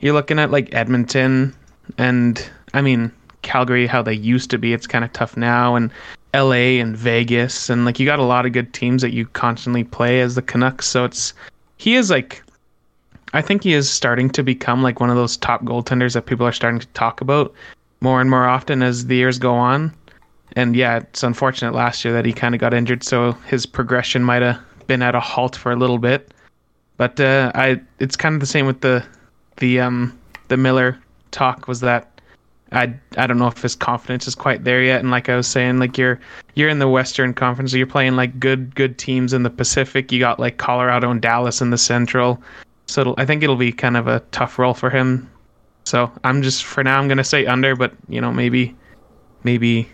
you're 0.00 0.14
looking 0.14 0.40
at 0.40 0.50
like 0.50 0.74
Edmonton 0.74 1.54
and 1.98 2.44
I 2.74 2.82
mean 2.82 3.12
Calgary, 3.42 3.86
how 3.86 4.02
they 4.02 4.14
used 4.14 4.50
to 4.50 4.58
be. 4.58 4.72
It's 4.72 4.86
kind 4.86 5.04
of 5.04 5.12
tough 5.12 5.36
now, 5.36 5.74
and 5.74 5.90
L.A. 6.34 6.80
and 6.80 6.96
Vegas, 6.96 7.68
and 7.68 7.84
like 7.84 8.00
you 8.00 8.06
got 8.06 8.18
a 8.18 8.24
lot 8.24 8.46
of 8.46 8.52
good 8.52 8.72
teams 8.72 9.02
that 9.02 9.12
you 9.12 9.26
constantly 9.26 9.84
play 9.84 10.20
as 10.20 10.34
the 10.34 10.42
Canucks. 10.42 10.86
So 10.86 11.04
it's 11.04 11.34
he 11.76 11.94
is 11.94 12.10
like 12.10 12.42
I 13.34 13.42
think 13.42 13.64
he 13.64 13.74
is 13.74 13.88
starting 13.90 14.30
to 14.30 14.42
become 14.42 14.82
like 14.82 15.00
one 15.00 15.10
of 15.10 15.16
those 15.16 15.36
top 15.36 15.64
goaltenders 15.64 16.14
that 16.14 16.26
people 16.26 16.46
are 16.46 16.52
starting 16.52 16.80
to 16.80 16.86
talk 16.88 17.20
about 17.20 17.52
more 18.00 18.20
and 18.20 18.28
more 18.28 18.46
often 18.46 18.82
as 18.82 19.06
the 19.06 19.16
years 19.16 19.38
go 19.38 19.54
on. 19.54 19.92
And 20.54 20.76
yeah, 20.76 20.98
it's 20.98 21.22
unfortunate 21.22 21.74
last 21.74 22.04
year 22.04 22.12
that 22.12 22.26
he 22.26 22.32
kind 22.32 22.54
of 22.54 22.60
got 22.60 22.74
injured, 22.74 23.02
so 23.02 23.32
his 23.46 23.64
progression 23.64 24.22
might 24.22 24.42
have 24.42 24.60
been 24.86 25.00
at 25.00 25.14
a 25.14 25.20
halt 25.20 25.56
for 25.56 25.72
a 25.72 25.76
little 25.76 25.98
bit. 25.98 26.34
But 26.98 27.18
uh, 27.18 27.52
I, 27.54 27.80
it's 28.00 28.16
kind 28.16 28.34
of 28.34 28.40
the 28.40 28.46
same 28.46 28.66
with 28.66 28.82
the, 28.82 29.04
the 29.56 29.80
um, 29.80 30.18
the 30.48 30.58
Miller 30.58 30.98
talk 31.30 31.68
was 31.68 31.80
that 31.80 32.11
I, 32.72 32.94
I 33.18 33.26
don't 33.26 33.38
know 33.38 33.48
if 33.48 33.60
his 33.60 33.74
confidence 33.74 34.26
is 34.26 34.34
quite 34.34 34.64
there 34.64 34.82
yet. 34.82 35.00
And 35.00 35.10
like 35.10 35.28
I 35.28 35.36
was 35.36 35.46
saying, 35.46 35.78
like 35.78 35.98
you're 35.98 36.18
you're 36.54 36.68
in 36.68 36.78
the 36.78 36.88
Western 36.88 37.34
Conference, 37.34 37.72
so 37.72 37.76
you're 37.76 37.86
playing 37.86 38.16
like 38.16 38.40
good 38.40 38.74
good 38.74 38.98
teams 38.98 39.32
in 39.32 39.42
the 39.42 39.50
Pacific. 39.50 40.10
You 40.10 40.18
got 40.18 40.40
like 40.40 40.56
Colorado 40.56 41.10
and 41.10 41.20
Dallas 41.20 41.60
in 41.60 41.70
the 41.70 41.78
Central. 41.78 42.42
So 42.86 43.14
I 43.18 43.26
think 43.26 43.42
it'll 43.42 43.56
be 43.56 43.72
kind 43.72 43.96
of 43.96 44.08
a 44.08 44.20
tough 44.32 44.58
role 44.58 44.74
for 44.74 44.90
him. 44.90 45.30
So 45.84 46.10
I'm 46.24 46.42
just 46.42 46.64
for 46.64 46.82
now 46.82 46.98
I'm 46.98 47.08
gonna 47.08 47.24
say 47.24 47.46
under, 47.46 47.76
but 47.76 47.92
you 48.08 48.20
know 48.20 48.32
maybe 48.32 48.76
maybe 49.44 49.88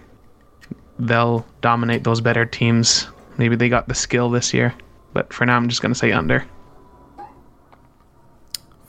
they'll 0.99 1.47
dominate 1.61 2.05
those 2.05 2.21
better 2.21 2.47
teams. 2.47 3.09
Maybe 3.39 3.57
they 3.57 3.69
got 3.69 3.89
the 3.89 3.95
skill 3.95 4.31
this 4.31 4.55
year, 4.55 4.75
but 5.13 5.33
for 5.33 5.47
now 5.47 5.57
I'm 5.57 5.69
just 5.69 5.83
gonna 5.83 5.95
say 5.95 6.13
under. 6.13 6.47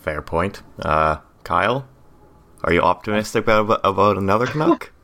Fair 0.02 0.22
point. 0.22 0.62
Uh, 0.80 1.18
Kyle, 1.44 1.88
are 2.64 2.74
you 2.74 2.82
optimistic 2.82 3.48
about 3.48 3.82
about 3.84 4.18
another 4.18 4.46
Canuck? 4.46 4.92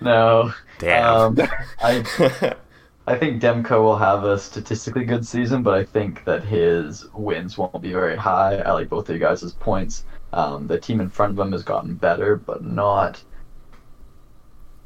No. 0.00 0.52
Damn. 0.78 1.38
Um, 1.40 1.48
I 1.80 2.04
I 3.08 3.16
think 3.16 3.40
Demko 3.40 3.82
will 3.82 3.96
have 3.96 4.24
a 4.24 4.38
statistically 4.38 5.04
good 5.04 5.26
season, 5.26 5.62
but 5.62 5.74
I 5.74 5.84
think 5.84 6.24
that 6.24 6.44
his 6.44 7.06
wins 7.14 7.56
won't 7.56 7.80
be 7.80 7.92
very 7.92 8.16
high. 8.16 8.56
I 8.58 8.72
like 8.72 8.88
both 8.88 9.08
of 9.08 9.14
you 9.14 9.20
guys' 9.20 9.52
points. 9.54 10.04
Um, 10.32 10.66
the 10.66 10.78
team 10.78 11.00
in 11.00 11.08
front 11.08 11.32
of 11.32 11.44
him 11.44 11.52
has 11.52 11.62
gotten 11.62 11.94
better, 11.94 12.36
but 12.36 12.64
not, 12.64 13.22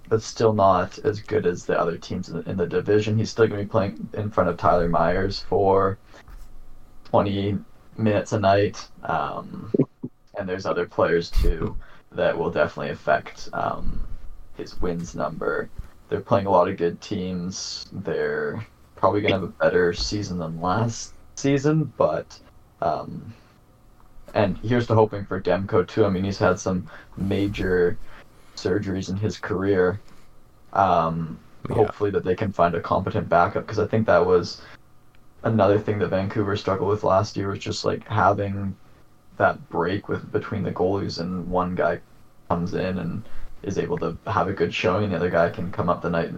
but 0.09 0.23
still 0.23 0.53
not 0.53 0.99
as 0.99 1.21
good 1.21 1.47
as 1.47 1.65
the 1.65 1.79
other 1.79 1.99
teams 1.99 2.29
in 2.29 2.37
the, 2.37 2.51
in 2.51 2.57
the 2.57 2.67
division. 2.67 3.19
He's 3.19 3.31
still 3.31 3.47
going 3.47 3.61
to 3.61 3.65
be 3.65 3.71
playing 3.71 4.09
in 4.15 4.31
front 4.31 4.51
of 4.51 4.57
Tyler 4.59 4.89
Myers 4.89 5.41
for 5.41 5.99
20 7.05 7.59
minutes 7.97 8.33
a 8.33 8.41
night, 8.41 8.87
um, 9.03 9.73
and 10.39 10.49
there's 10.49 10.67
other 10.67 10.87
players 10.87 11.31
too 11.31 11.77
that 12.13 12.37
will 12.37 12.51
definitely 12.51 12.93
affect 12.93 13.49
um, 13.53 14.01
his 14.57 14.81
wins 14.81 15.15
number 15.15 15.69
they're 16.11 16.21
playing 16.21 16.47
a 16.47 16.51
lot 16.51 16.69
of 16.69 16.77
good 16.77 17.01
teams. 17.01 17.87
They're 17.93 18.67
probably 18.97 19.23
going 19.23 19.33
to 19.33 19.41
have 19.41 19.49
a 19.49 19.65
better 19.65 19.95
season 19.95 20.39
than 20.39 20.61
last 20.61 21.15
season, 21.37 21.91
but 21.97 22.39
um, 22.83 23.33
and 24.35 24.59
here's 24.59 24.89
to 24.89 24.95
hoping 24.95 25.25
for 25.25 25.41
Demko 25.41 25.87
too. 25.87 26.05
I 26.05 26.11
mean, 26.11 26.25
he's 26.25 26.39
had 26.39 26.59
some 26.59 26.91
major 27.17 27.97
surgeries 28.57 29.09
in 29.09 29.17
his 29.17 29.39
career. 29.39 29.99
Um, 30.73 31.39
Yeah. 31.69 31.77
Hopefully 31.77 32.11
that 32.11 32.25
they 32.25 32.35
can 32.35 32.53
find 32.53 32.75
a 32.75 32.81
competent 32.81 33.29
backup 33.29 33.65
because 33.67 33.79
I 33.79 33.87
think 33.87 34.07
that 34.07 34.25
was 34.25 34.61
another 35.45 35.79
thing 35.79 35.99
that 36.01 36.09
Vancouver 36.09 36.57
struggled 36.57 36.91
with 36.91 37.05
last 37.05 37.37
year 37.37 37.49
was 37.51 37.61
just 37.61 37.85
like 37.85 38.07
having 38.09 38.75
that 39.41 39.71
break 39.71 40.09
with 40.09 40.33
between 40.33 40.65
the 40.65 40.73
goalies 40.73 41.21
and 41.21 41.51
one 41.51 41.77
guy 41.77 42.01
comes 42.49 42.75
in 42.75 42.99
and 42.99 43.29
is 43.65 43.79
able 43.79 43.99
to 43.99 44.17
have 44.29 44.49
a 44.49 44.55
good 44.55 44.75
showing 44.75 45.05
and 45.05 45.13
the 45.13 45.19
other 45.19 45.31
guy 45.31 45.51
can 45.51 45.73
come 45.73 45.91
up 45.91 46.03
the 46.03 46.11
night 46.11 46.33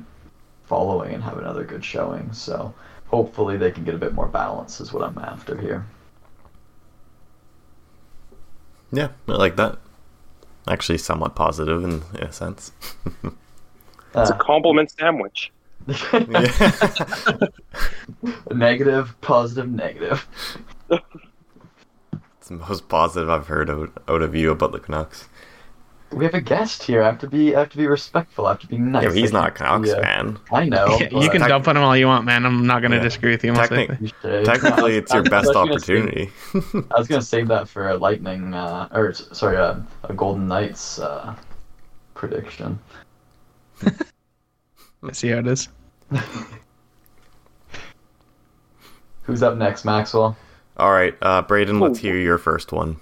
following 0.65 1.15
and 1.15 1.25
have 1.25 1.39
another 1.39 1.65
good 1.65 1.85
showing. 1.85 2.33
So 2.33 2.75
hopefully 3.07 3.59
they 3.59 3.73
can 3.73 3.85
get 3.85 3.95
a 3.97 3.99
bit 3.99 4.15
more 4.15 4.29
balance 4.29 4.81
is 4.81 4.93
what 4.93 5.05
I'm 5.05 5.19
after 5.19 5.57
here. 5.61 5.87
yeah, 8.93 9.11
I 9.29 9.33
like 9.33 9.57
that. 9.57 9.79
Actually, 10.69 10.99
somewhat 10.99 11.37
positive 11.37 11.85
in, 11.85 12.03
in 12.15 12.25
a 12.25 12.33
sense. 12.33 12.73
It's 14.17 14.31
a 14.31 14.35
Uh, 14.35 14.37
compliment 14.37 14.91
sandwich. 14.91 15.53
negative, 18.51 19.15
positive, 19.21 19.71
negative. 19.71 20.27
It's 22.43 22.49
the 22.49 22.57
most 22.57 22.89
positive 22.89 23.31
I've 23.31 23.47
heard 23.47 23.71
out, 23.71 23.93
out 24.09 24.21
of 24.21 24.35
you 24.35 24.51
about 24.51 24.73
the 24.73 24.81
Canucks. 24.81 25.29
We 26.11 26.25
have 26.25 26.35
a 26.35 26.41
guest 26.41 26.83
here. 26.83 27.01
I 27.01 27.07
have 27.07 27.21
to 27.21 27.29
be 27.29 27.55
I 27.55 27.61
have 27.61 27.71
to 27.71 27.77
be 27.77 27.87
respectful. 27.87 28.47
I 28.47 28.51
have 28.51 28.59
to 28.63 28.67
be 28.67 28.79
nice. 28.79 29.05
Yeah, 29.05 29.13
he's 29.13 29.31
not 29.33 29.51
a 29.51 29.53
can't 29.53 29.85
Canucks 29.85 29.91
be, 29.91 29.95
uh, 29.95 30.03
fan. 30.03 30.39
I 30.51 30.65
know. 30.69 30.99
you 31.01 31.31
can 31.31 31.41
tec- 31.41 31.49
dump 31.49 31.69
on 31.69 31.77
him 31.77 31.85
all 31.85 31.97
you 31.97 32.09
want, 32.09 32.25
man. 32.25 32.45
I'm 32.45 32.67
not 32.67 32.83
gonna 32.83 32.97
Yeah. 32.97 33.03
disagree 33.05 33.31
with 33.31 33.45
you. 33.45 33.55
Technic- 33.55 33.91
likely. 33.91 34.13
Technically, 34.45 34.97
it's 34.97 35.13
your 35.13 35.23
I- 35.23 35.27
I 35.27 35.29
best 35.29 35.47
was 35.47 35.55
gonna 35.55 35.71
opportunity. 35.73 36.31
I 36.91 36.99
was 36.99 37.07
gonna 37.07 37.23
save 37.23 37.47
that 37.47 37.69
for 37.69 37.91
a 37.91 37.97
lightning, 37.97 38.53
uh, 38.55 38.89
or 38.91 39.13
sorry, 39.13 39.57
uh, 39.57 39.77
a 40.03 40.13
Golden 40.13 40.49
Knights 40.49 40.99
uh, 40.99 41.37
prediction. 42.15 42.77
I 43.85 45.13
see 45.13 45.29
how 45.29 45.39
it 45.39 45.47
is. 45.47 45.69
Who's 49.23 49.45
up 49.45 49.57
next, 49.57 49.85
Maxwell? 49.85 50.37
All 50.83 50.91
right, 50.91 51.15
uh, 51.23 51.43
Braydon, 51.43 51.79
let's 51.79 52.01
Oh. 52.01 52.03
hear 52.03 52.17
your 52.17 52.39
first 52.39 52.73
one. 52.73 52.97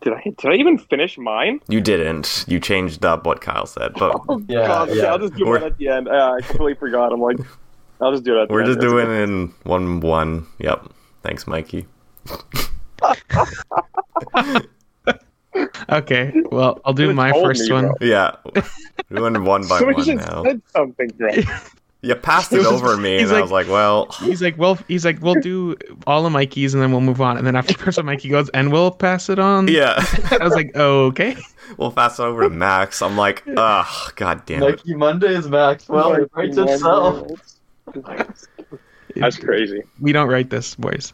Did 0.00 0.14
I 0.14 0.22
did 0.24 0.46
I 0.50 0.54
even 0.54 0.78
finish 0.78 1.18
mine? 1.18 1.60
You 1.68 1.82
didn't. 1.82 2.46
You 2.48 2.58
changed 2.58 3.04
up 3.04 3.26
what 3.26 3.42
Kyle 3.42 3.66
said, 3.66 3.92
but 3.98 4.18
Yeah, 4.48 4.66
God, 4.66 4.88
okay, 4.88 4.98
yeah. 4.98 5.04
I'll 5.12 5.18
just 5.18 5.34
do 5.34 5.44
We're- 5.44 5.60
it 5.60 5.66
at 5.66 5.76
the 5.76 5.88
end. 5.88 6.08
Uh, 6.08 6.32
I 6.38 6.40
completely 6.40 6.74
forgot. 6.76 7.12
I'm 7.12 7.20
like, 7.20 7.36
I'll 8.00 8.12
just 8.12 8.24
do 8.24 8.38
it. 8.38 8.42
At 8.44 8.48
the 8.48 8.52
end. 8.54 8.54
we're 8.54 8.60
end. 8.60 8.66
just 8.68 8.80
That's 8.80 8.90
doing 8.92 9.06
okay. 9.08 9.20
it 9.20 9.28
in 9.28 9.52
one 9.64 10.00
one. 10.00 10.46
Yep. 10.58 10.88
Thanks, 11.22 11.46
Mikey. 11.46 11.86
Okay, 15.88 16.32
well, 16.50 16.80
I'll 16.84 16.92
do 16.94 17.12
my 17.14 17.30
first 17.30 17.68
me, 17.68 17.74
one. 17.74 17.84
bro. 17.86 17.94
Yeah, 18.00 18.32
we're 19.08 19.18
doing 19.30 19.44
one 19.44 19.62
by 19.68 19.78
Somebody 19.78 19.96
one 19.98 20.04
just 20.18 20.28
now. 20.28 20.42
said 20.42 20.60
something, 20.74 21.08
bro. 21.16 21.30
You 22.04 22.14
passed 22.14 22.52
it 22.52 22.66
over 22.66 22.96
me, 22.96 23.18
He's 23.18 23.30
and 23.30 23.38
I 23.38 23.42
was 23.42 23.50
like, 23.50 23.66
"Well, 23.66 24.06
He's 24.20 24.42
like, 24.42 24.58
well, 24.58 24.78
he's 24.88 25.04
like, 25.04 25.22
we'll 25.22 25.40
do 25.40 25.74
all 26.06 26.26
of 26.26 26.32
Mikey's 26.32 26.74
and 26.74 26.82
then 26.82 26.92
we'll 26.92 27.00
move 27.00 27.20
on. 27.20 27.38
And 27.38 27.46
then 27.46 27.56
after 27.56 27.72
the 27.72 27.78
first 27.78 27.96
one, 27.96 28.06
Mikey 28.06 28.28
goes, 28.28 28.50
and 28.50 28.70
we'll 28.70 28.90
pass 28.90 29.28
it 29.28 29.38
on. 29.38 29.68
yeah." 29.68 30.04
I 30.30 30.44
was 30.44 30.54
like, 30.54 30.72
oh, 30.74 31.06
okay. 31.06 31.36
we'll 31.78 31.92
pass 31.92 32.18
it 32.18 32.22
over 32.22 32.42
to 32.42 32.50
Max. 32.50 33.00
I'm 33.00 33.16
like, 33.16 33.42
"Ugh, 33.56 34.14
god 34.16 34.44
damn 34.44 34.62
it." 34.62 34.70
Mikey 34.70 34.94
Mondays, 34.94 35.48
Max. 35.48 35.88
Well, 35.88 36.12
it 36.14 36.30
writes 36.34 36.58
itself. 36.58 37.30
That's 39.16 39.38
crazy. 39.38 39.82
We 40.00 40.12
don't 40.12 40.28
write 40.28 40.50
this, 40.50 40.74
boys. 40.74 41.12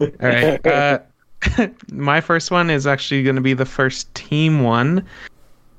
All 0.00 0.08
right. 0.20 0.60
Uh, 1.58 1.66
my 1.90 2.20
first 2.20 2.52
one 2.52 2.70
is 2.70 2.86
actually 2.86 3.24
going 3.24 3.34
to 3.34 3.42
be 3.42 3.52
the 3.52 3.66
first 3.66 4.14
team 4.14 4.62
one. 4.62 5.04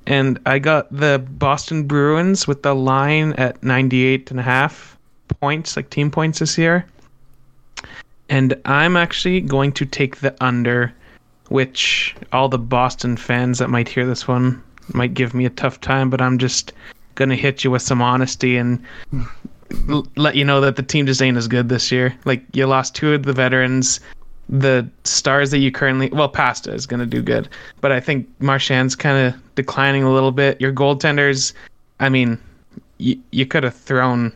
And 0.05 0.39
I 0.45 0.59
got 0.59 0.91
the 0.91 1.25
Boston 1.29 1.83
Bruins 1.83 2.47
with 2.47 2.63
the 2.63 2.75
line 2.75 3.33
at 3.33 3.63
98 3.63 4.31
and 4.31 4.39
a 4.39 4.43
half 4.43 4.97
points, 5.39 5.75
like 5.75 5.89
team 5.89 6.11
points 6.11 6.39
this 6.39 6.57
year. 6.57 6.85
And 8.29 8.59
I'm 8.65 8.97
actually 8.97 9.41
going 9.41 9.71
to 9.73 9.85
take 9.85 10.17
the 10.17 10.35
under, 10.43 10.93
which 11.49 12.15
all 12.31 12.49
the 12.49 12.57
Boston 12.57 13.15
fans 13.17 13.59
that 13.59 13.69
might 13.69 13.87
hear 13.87 14.05
this 14.05 14.27
one 14.27 14.61
might 14.93 15.13
give 15.13 15.33
me 15.33 15.45
a 15.45 15.49
tough 15.49 15.79
time, 15.79 16.09
but 16.09 16.21
I'm 16.21 16.37
just 16.37 16.73
going 17.15 17.29
to 17.29 17.35
hit 17.35 17.63
you 17.63 17.71
with 17.71 17.81
some 17.81 18.01
honesty 18.01 18.57
and 18.57 18.83
hmm. 19.09 19.23
l- 19.89 20.07
let 20.15 20.35
you 20.35 20.43
know 20.43 20.59
that 20.61 20.75
the 20.75 20.83
team 20.83 21.05
just 21.05 21.21
ain't 21.21 21.37
as 21.37 21.47
good 21.47 21.69
this 21.69 21.91
year. 21.91 22.17
Like 22.25 22.43
you 22.53 22.65
lost 22.65 22.95
two 22.95 23.13
of 23.13 23.23
the 23.23 23.33
veterans. 23.33 23.99
The 24.49 24.87
stars 25.03 25.51
that 25.51 25.59
you 25.59 25.71
currently 25.71 26.09
well, 26.11 26.29
Pasta 26.29 26.73
is 26.73 26.85
gonna 26.85 27.05
do 27.05 27.21
good, 27.21 27.47
but 27.81 27.91
I 27.91 27.99
think 27.99 28.27
Marchand's 28.39 28.95
kind 28.95 29.27
of 29.27 29.55
declining 29.55 30.03
a 30.03 30.11
little 30.11 30.31
bit. 30.31 30.59
Your 30.59 30.73
goaltenders, 30.73 31.53
I 31.99 32.09
mean, 32.09 32.37
you 32.97 33.19
you 33.31 33.45
could 33.45 33.63
have 33.63 33.75
thrown 33.75 34.33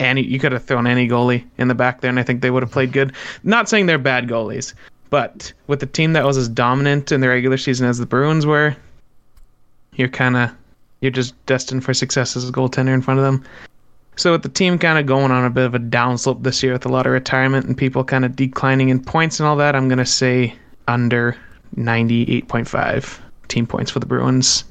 any 0.00 0.22
you 0.22 0.38
could 0.38 0.52
have 0.52 0.64
thrown 0.64 0.86
any 0.86 1.08
goalie 1.08 1.44
in 1.58 1.68
the 1.68 1.74
back 1.74 2.00
there, 2.00 2.10
and 2.10 2.18
I 2.18 2.22
think 2.22 2.42
they 2.42 2.50
would 2.50 2.62
have 2.62 2.72
played 2.72 2.92
good. 2.92 3.12
Not 3.42 3.68
saying 3.68 3.86
they're 3.86 3.98
bad 3.98 4.28
goalies, 4.28 4.74
but 5.10 5.52
with 5.66 5.82
a 5.82 5.86
team 5.86 6.12
that 6.14 6.24
was 6.24 6.36
as 6.36 6.48
dominant 6.48 7.12
in 7.12 7.20
the 7.20 7.28
regular 7.28 7.56
season 7.56 7.86
as 7.86 7.98
the 7.98 8.06
Bruins 8.06 8.46
were, 8.46 8.76
you're 9.94 10.08
kind 10.08 10.36
of 10.36 10.50
you're 11.00 11.10
just 11.10 11.34
destined 11.46 11.84
for 11.84 11.92
success 11.92 12.36
as 12.36 12.48
a 12.48 12.52
goaltender 12.52 12.94
in 12.94 13.02
front 13.02 13.18
of 13.18 13.24
them. 13.24 13.44
So 14.16 14.32
with 14.32 14.42
the 14.42 14.48
team 14.48 14.78
kind 14.78 14.98
of 14.98 15.06
going 15.06 15.30
on 15.30 15.44
a 15.44 15.50
bit 15.50 15.64
of 15.64 15.74
a 15.74 15.78
downslope 15.78 16.42
this 16.42 16.62
year 16.62 16.74
with 16.74 16.84
a 16.84 16.88
lot 16.88 17.06
of 17.06 17.12
retirement 17.12 17.66
and 17.66 17.76
people 17.76 18.04
kind 18.04 18.24
of 18.24 18.36
declining 18.36 18.90
in 18.90 19.02
points 19.02 19.40
and 19.40 19.46
all 19.46 19.56
that, 19.56 19.74
I'm 19.74 19.88
gonna 19.88 20.06
say 20.06 20.54
under 20.86 21.36
98.5 21.76 23.18
team 23.48 23.66
points 23.66 23.90
for 23.90 24.00
the 24.00 24.06
Bruins. 24.06 24.64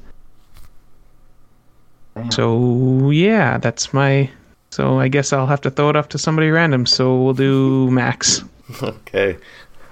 Damn. 2.15 2.31
So 2.31 3.09
yeah, 3.09 3.57
that's 3.57 3.93
my. 3.93 4.29
So 4.69 4.99
I 4.99 5.07
guess 5.07 5.33
I'll 5.33 5.47
have 5.47 5.61
to 5.61 5.71
throw 5.71 5.89
it 5.89 5.95
off 5.95 6.09
to 6.09 6.17
somebody 6.17 6.49
random. 6.49 6.85
So 6.85 7.21
we'll 7.21 7.33
do 7.33 7.89
Max. 7.91 8.43
Okay. 8.81 9.37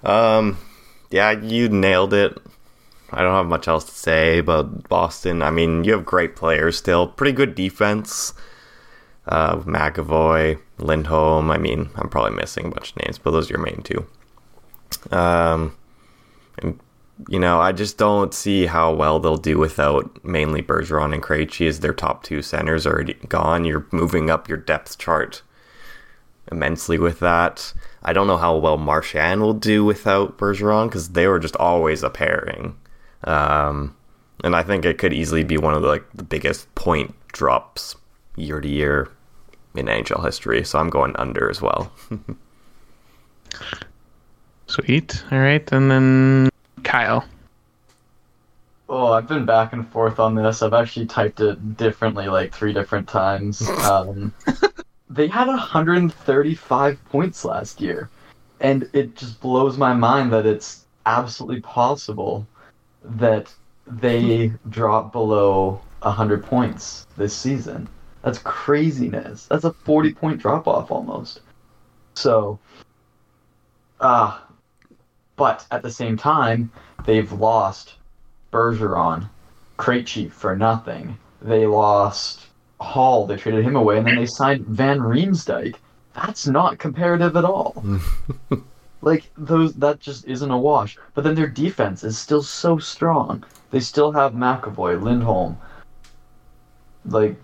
Um 0.03 0.57
yeah, 1.09 1.31
you 1.31 1.69
nailed 1.69 2.13
it. 2.13 2.37
I 3.11 3.23
don't 3.23 3.33
have 3.33 3.47
much 3.47 3.67
else 3.67 3.85
to 3.85 3.91
say 3.91 4.37
about 4.37 4.87
Boston. 4.87 5.41
I 5.41 5.49
mean, 5.49 5.83
you 5.83 5.93
have 5.93 6.05
great 6.05 6.35
players 6.35 6.77
still. 6.77 7.07
Pretty 7.07 7.31
good 7.31 7.55
defense. 7.55 8.33
Uh 9.29 9.57
McAvoy, 9.57 10.59
Lindholm. 10.79 11.51
I 11.51 11.57
mean, 11.57 11.89
I'm 11.95 12.09
probably 12.09 12.35
missing 12.35 12.65
a 12.65 12.69
bunch 12.71 12.91
of 12.91 12.97
names, 12.97 13.17
but 13.17 13.31
those 13.31 13.49
are 13.49 13.53
your 13.53 13.63
main 13.63 13.81
two. 13.83 14.05
Um 15.11 15.77
and 16.57 16.79
you 17.27 17.39
know, 17.39 17.59
I 17.59 17.73
just 17.73 17.97
don't 17.97 18.33
see 18.33 18.65
how 18.65 18.93
well 18.93 19.19
they'll 19.19 19.37
do 19.37 19.57
without 19.57 20.23
mainly 20.23 20.61
Bergeron 20.61 21.13
and 21.13 21.21
Krejci 21.21 21.67
as 21.67 21.81
their 21.81 21.93
top 21.93 22.23
two 22.23 22.41
centers 22.41 22.87
already 22.87 23.15
gone. 23.27 23.65
You're 23.65 23.85
moving 23.91 24.29
up 24.29 24.47
your 24.47 24.57
depth 24.57 24.97
chart 24.97 25.41
immensely 26.51 26.97
with 26.97 27.19
that. 27.19 27.73
I 28.01 28.13
don't 28.13 28.27
know 28.27 28.37
how 28.37 28.55
well 28.57 28.77
Marchand 28.77 29.41
will 29.41 29.53
do 29.53 29.83
without 29.83 30.37
Bergeron 30.37 30.87
because 30.87 31.09
they 31.09 31.27
were 31.27 31.39
just 31.39 31.55
always 31.57 32.03
a 32.03 32.09
pairing. 32.09 32.77
Um, 33.25 33.95
and 34.43 34.55
I 34.55 34.63
think 34.63 34.85
it 34.85 34.97
could 34.97 35.13
easily 35.13 35.43
be 35.43 35.57
one 35.57 35.73
of 35.73 35.81
the, 35.81 35.89
like 35.89 36.05
the 36.13 36.23
biggest 36.23 36.73
point 36.75 37.13
drops 37.33 37.95
year 38.37 38.61
to 38.61 38.67
year 38.67 39.09
in 39.75 39.85
NHL 39.85 40.23
history. 40.23 40.63
So 40.63 40.79
I'm 40.79 40.89
going 40.89 41.15
under 41.17 41.49
as 41.49 41.61
well. 41.61 41.91
Sweet. 44.67 45.23
All 45.31 45.39
right, 45.39 45.71
and 45.71 45.89
then 45.89 46.49
Kyle. 46.83 47.25
Oh, 48.87 49.13
I've 49.13 49.27
been 49.27 49.45
back 49.45 49.73
and 49.73 49.87
forth 49.89 50.19
on 50.19 50.33
this. 50.35 50.61
I've 50.63 50.73
actually 50.73 51.05
typed 51.05 51.39
it 51.41 51.77
differently 51.77 52.27
like 52.27 52.53
three 52.53 52.73
different 52.73 53.07
times. 53.07 53.67
Um, 53.79 54.33
they 55.09 55.27
had 55.27 55.47
135 55.47 57.05
points 57.05 57.43
last 57.43 57.81
year, 57.81 58.09
and 58.59 58.87
it 58.93 59.15
just 59.15 59.41
blows 59.41 59.77
my 59.77 59.93
mind 59.93 60.31
that 60.33 60.45
it's 60.45 60.85
absolutely 61.05 61.61
possible 61.61 62.45
that 63.03 63.51
they 63.87 64.51
drop 64.69 65.11
below 65.11 65.81
100 66.01 66.43
points 66.43 67.07
this 67.17 67.35
season. 67.35 67.87
That's 68.21 68.39
craziness. 68.39 69.45
That's 69.47 69.63
a 69.63 69.73
40 69.73 70.13
point 70.13 70.41
drop 70.41 70.67
off 70.67 70.91
almost. 70.91 71.41
So, 72.15 72.59
ah, 74.01 74.45
but 75.35 75.65
at 75.71 75.83
the 75.83 75.91
same 75.91 76.17
time, 76.17 76.71
they've 77.05 77.31
lost 77.31 77.95
Bergeron, 78.51 79.29
Krejci 79.77 80.29
for 80.31 80.55
nothing. 80.55 81.17
They 81.41 81.65
lost 81.65 82.47
Hall. 82.81 83.25
They 83.25 83.37
traded 83.37 83.63
him 83.63 83.75
away, 83.75 83.97
and 83.97 84.07
then 84.07 84.17
they 84.17 84.25
signed 84.25 84.65
Van 84.65 84.99
Riemsdyk. 84.99 85.75
That's 86.13 86.47
not 86.47 86.79
comparative 86.79 87.37
at 87.37 87.45
all. 87.45 87.83
like 89.01 89.29
those, 89.37 89.73
that 89.75 90.01
just 90.01 90.25
isn't 90.25 90.51
a 90.51 90.57
wash. 90.57 90.97
But 91.13 91.23
then 91.23 91.35
their 91.35 91.47
defense 91.47 92.03
is 92.03 92.17
still 92.17 92.43
so 92.43 92.77
strong. 92.77 93.45
They 93.71 93.79
still 93.79 94.11
have 94.11 94.33
McAvoy, 94.33 95.01
Lindholm. 95.01 95.57
Like 97.05 97.37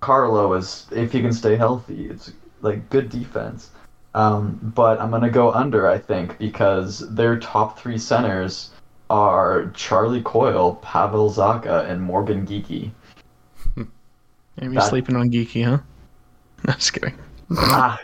Carlo 0.00 0.52
is, 0.54 0.86
if 0.90 1.12
he 1.12 1.20
can 1.20 1.32
stay 1.32 1.56
healthy, 1.56 2.08
it's 2.08 2.32
like 2.60 2.88
good 2.90 3.08
defense. 3.10 3.70
Um, 4.14 4.58
but 4.74 5.00
I'm 5.00 5.10
gonna 5.10 5.30
go 5.30 5.52
under, 5.52 5.88
I 5.88 5.98
think, 5.98 6.38
because 6.38 7.00
their 7.14 7.38
top 7.38 7.78
three 7.78 7.98
centers 7.98 8.70
are 9.10 9.70
Charlie 9.74 10.22
Coyle, 10.22 10.76
Pavel 10.76 11.30
Zacha, 11.30 11.88
and 11.88 12.00
Morgan 12.02 12.46
Geekie. 12.46 12.90
Maybe 13.76 14.74
That- 14.76 14.88
sleeping 14.88 15.16
on 15.16 15.30
Geekie, 15.30 15.64
huh? 15.64 15.78
No, 16.66 16.72
just 16.74 16.92
kidding. 16.92 17.14
ah, 17.56 18.00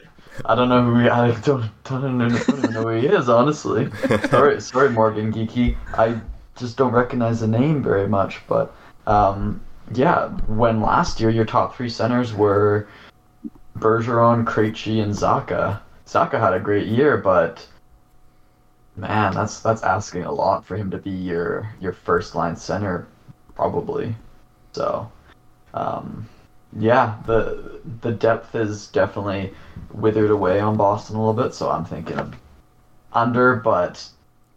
I 0.47 0.55
don't 0.55 0.69
know 0.69 0.83
who 0.85 1.01
he, 1.01 1.09
I 1.09 1.33
don't 1.41 1.43
don't, 1.83 2.19
know, 2.19 2.29
don't 2.29 2.59
even 2.59 2.73
know 2.73 2.83
who 2.83 2.89
he 2.91 3.07
is, 3.09 3.29
honestly. 3.29 3.89
sorry, 4.31 4.61
sorry, 4.61 4.91
Morgan 4.91 5.33
Geekie. 5.33 5.77
I 5.95 6.21
just 6.57 6.77
don't 6.77 6.93
recognize 6.93 7.41
the 7.41 7.49
name 7.49 7.83
very 7.83 8.09
much, 8.09 8.41
but 8.47 8.73
um, 9.09 9.61
yeah, 9.93 10.29
when 10.47 10.81
last 10.81 11.21
year 11.21 11.31
your 11.31 11.45
top 11.45 11.77
three 11.77 11.89
centers 11.89 12.33
were 12.33 12.89
Bergeron, 13.79 14.45
Krejci, 14.45 15.03
and 15.03 15.13
Zacha. 15.13 15.81
Zacha 16.07 16.39
had 16.39 16.55
a 16.55 16.61
great 16.61 16.87
year, 16.87 17.17
but 17.17 17.67
man, 18.97 19.35
that's 19.35 19.61
that's 19.61 19.83
asking 19.83 20.25
a 20.25 20.33
lot 20.33 20.65
for 20.65 20.77
him 20.77 20.91
to 20.91 20.99
be 20.99 21.11
your 21.11 21.69
your 21.81 21.93
first 21.93 22.35
line 22.35 22.57
center, 22.57 23.07
probably. 23.55 24.15
So, 24.73 25.11
um, 25.75 26.29
yeah, 26.79 27.19
the 27.27 27.81
the 28.01 28.13
depth 28.13 28.55
is 28.55 28.89
definitely 28.89 29.53
withered 29.93 30.31
away 30.31 30.61
on 30.61 30.77
Boston 30.77 31.17
a 31.17 31.25
little 31.25 31.43
bit. 31.43 31.55
So 31.55 31.71
I'm 31.71 31.85
thinking 31.85 32.35
under, 33.13 33.57
but 33.57 34.07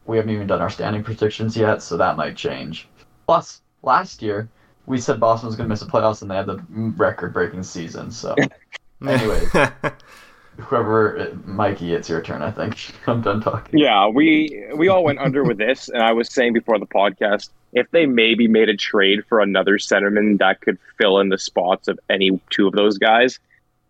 we 0.06 0.18
haven't 0.18 0.34
even 0.34 0.48
done 0.48 0.62
our 0.62 0.70
standing 0.70 1.04
predictions 1.04 1.58
yet, 1.58 1.82
so 1.82 1.98
that 1.98 2.18
might 2.18 2.38
change. 2.38 2.88
Plus, 3.26 3.62
last 3.84 4.22
year 4.22 4.50
we 4.88 4.98
said 5.00 5.20
Boston 5.20 5.48
was 5.48 5.56
going 5.56 5.68
to 5.68 5.70
miss 5.70 5.82
the 5.82 5.86
playoffs, 5.86 6.22
and 6.22 6.32
they 6.32 6.36
had 6.36 6.48
the 6.48 6.64
record-breaking 6.70 7.62
season. 7.62 8.10
So, 8.10 8.34
anyways, 9.08 9.52
whoever, 10.58 11.20
uh, 11.20 11.36
Mikey, 11.46 11.94
it's 11.94 12.10
your 12.10 12.22
turn. 12.22 12.42
I 12.42 12.50
think 12.50 12.94
I'm 13.08 13.22
done 13.22 13.42
talking. 13.42 13.78
Yeah, 13.78 14.08
we 14.08 14.66
we 14.74 14.88
all 14.88 15.04
went 15.04 15.20
under 15.20 15.44
with 15.44 15.58
this, 15.58 15.90
and 15.90 16.02
I 16.02 16.14
was 16.14 16.34
saying 16.34 16.54
before 16.54 16.80
the 16.80 16.88
podcast, 16.88 17.50
if 17.74 17.92
they 17.92 18.06
maybe 18.06 18.48
made 18.48 18.70
a 18.70 18.78
trade 18.78 19.26
for 19.28 19.42
another 19.42 19.78
centerman 19.78 20.40
that 20.40 20.62
could 20.62 20.80
fill 20.98 21.20
in 21.20 21.30
the 21.30 21.38
spots 21.38 21.90
of 21.90 22.00
any 22.10 22.40
two 22.50 22.66
of 22.68 22.74
those 22.74 22.98
guys, 22.98 23.40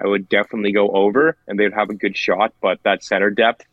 I 0.04 0.08
would 0.08 0.28
definitely 0.28 0.72
go 0.72 0.90
over, 0.90 1.38
and 1.48 1.60
they'd 1.60 1.74
have 1.74 1.92
a 1.92 1.96
good 1.96 2.18
shot. 2.18 2.54
But 2.60 2.82
that 2.84 3.04
center 3.04 3.30
depth, 3.30 3.66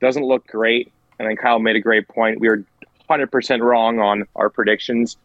doesn't 0.00 0.24
look 0.24 0.46
great. 0.46 0.90
And 1.18 1.28
then 1.28 1.36
Kyle 1.36 1.58
made 1.58 1.76
a 1.76 1.80
great 1.80 2.08
point. 2.08 2.40
We 2.40 2.48
were 2.48 2.62
100% 3.08 3.60
wrong 3.60 4.00
on 4.00 4.24
our 4.34 4.50
predictions 4.50 5.16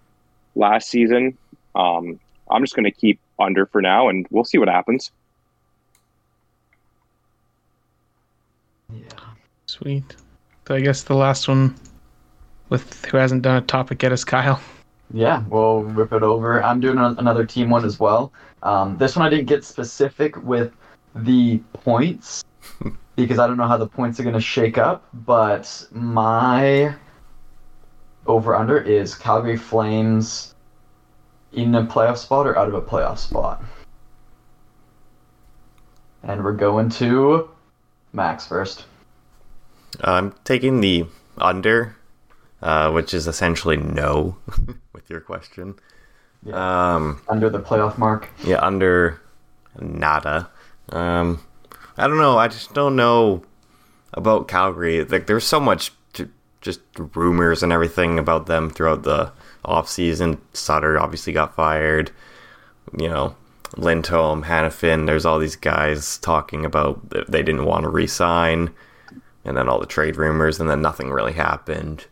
last 0.55 0.89
season. 0.89 1.37
Um, 1.75 2.19
I'm 2.49 2.63
just 2.63 2.75
going 2.75 2.85
to 2.85 2.91
keep 2.91 3.19
under 3.39 3.65
for 3.65 3.81
now, 3.81 4.09
and 4.09 4.25
we'll 4.29 4.43
see 4.43 4.57
what 4.57 4.67
happens. 4.67 5.11
Yeah. 8.93 9.03
Sweet. 9.65 10.15
So 10.67 10.75
I 10.75 10.81
guess 10.81 11.03
the 11.03 11.15
last 11.15 11.47
one 11.47 11.75
with 12.69 13.05
who 13.05 13.17
hasn't 13.17 13.41
done 13.41 13.57
a 13.57 13.61
topic 13.61 14.03
yet 14.03 14.11
is 14.11 14.23
Kyle. 14.23 14.61
Yeah, 15.13 15.43
we'll 15.49 15.83
rip 15.83 16.13
it 16.13 16.23
over. 16.23 16.63
I'm 16.63 16.79
doing 16.79 16.97
a- 16.97 17.15
another 17.17 17.45
team 17.45 17.69
one 17.69 17.83
as 17.83 17.99
well. 17.99 18.31
Um, 18.63 18.97
this 18.97 19.15
one 19.15 19.25
I 19.25 19.29
didn't 19.29 19.47
get 19.47 19.65
specific 19.65 20.41
with 20.43 20.71
the 21.15 21.57
points 21.73 22.43
because 23.15 23.39
I 23.39 23.47
don't 23.47 23.57
know 23.57 23.67
how 23.67 23.77
the 23.77 23.87
points 23.87 24.19
are 24.19 24.23
going 24.23 24.35
to 24.35 24.41
shake 24.41 24.77
up, 24.77 25.07
but 25.25 25.85
my 25.91 26.93
over 28.27 28.55
under 28.55 28.77
is 28.79 29.15
Calgary 29.15 29.57
Flames 29.57 30.53
in 31.53 31.73
a 31.75 31.83
playoff 31.85 32.17
spot 32.17 32.47
or 32.47 32.57
out 32.57 32.67
of 32.67 32.73
a 32.73 32.81
playoff 32.81 33.17
spot. 33.17 33.61
And 36.23 36.43
we're 36.43 36.53
going 36.53 36.89
to 36.91 37.49
Max 38.13 38.45
first. 38.47 38.85
I'm 40.01 40.33
taking 40.43 40.81
the 40.81 41.05
under, 41.37 41.95
uh, 42.61 42.91
which 42.91 43.13
is 43.13 43.27
essentially 43.27 43.77
no 43.77 44.37
with 44.93 45.09
your 45.09 45.19
question. 45.19 45.75
Um, 46.51 47.21
Under 47.29 47.49
the 47.49 47.59
playoff 47.59 47.97
mark. 47.97 48.29
yeah, 48.43 48.59
under 48.65 49.21
nada. 49.79 50.49
Um, 50.89 51.43
I 51.97 52.07
don't 52.07 52.17
know. 52.17 52.37
I 52.37 52.47
just 52.47 52.73
don't 52.73 52.95
know 52.95 53.43
about 54.13 54.47
Calgary. 54.47 55.03
Like, 55.03 55.27
there's 55.27 55.43
so 55.43 55.59
much 55.59 55.91
just 56.61 56.79
rumors 57.15 57.63
and 57.63 57.71
everything 57.73 58.17
about 58.19 58.45
them 58.45 58.69
throughout 58.69 59.03
the 59.03 59.31
off 59.65 59.89
season. 59.89 60.39
Sutter 60.53 60.99
obviously 60.99 61.33
got 61.33 61.55
fired. 61.55 62.11
You 62.97 63.09
know, 63.09 63.35
Lindholm, 63.77 64.43
Hanifin. 64.43 65.05
There's 65.05 65.25
all 65.25 65.39
these 65.39 65.55
guys 65.55 66.17
talking 66.19 66.65
about 66.65 67.09
they 67.29 67.43
didn't 67.43 67.65
want 67.65 67.83
to 67.83 67.89
re-sign, 67.89 68.71
and 69.45 69.57
then 69.57 69.67
all 69.69 69.79
the 69.79 69.85
trade 69.85 70.17
rumors, 70.17 70.59
and 70.59 70.69
then 70.69 70.81
nothing 70.81 71.09
really 71.11 71.33
happened. 71.33 72.05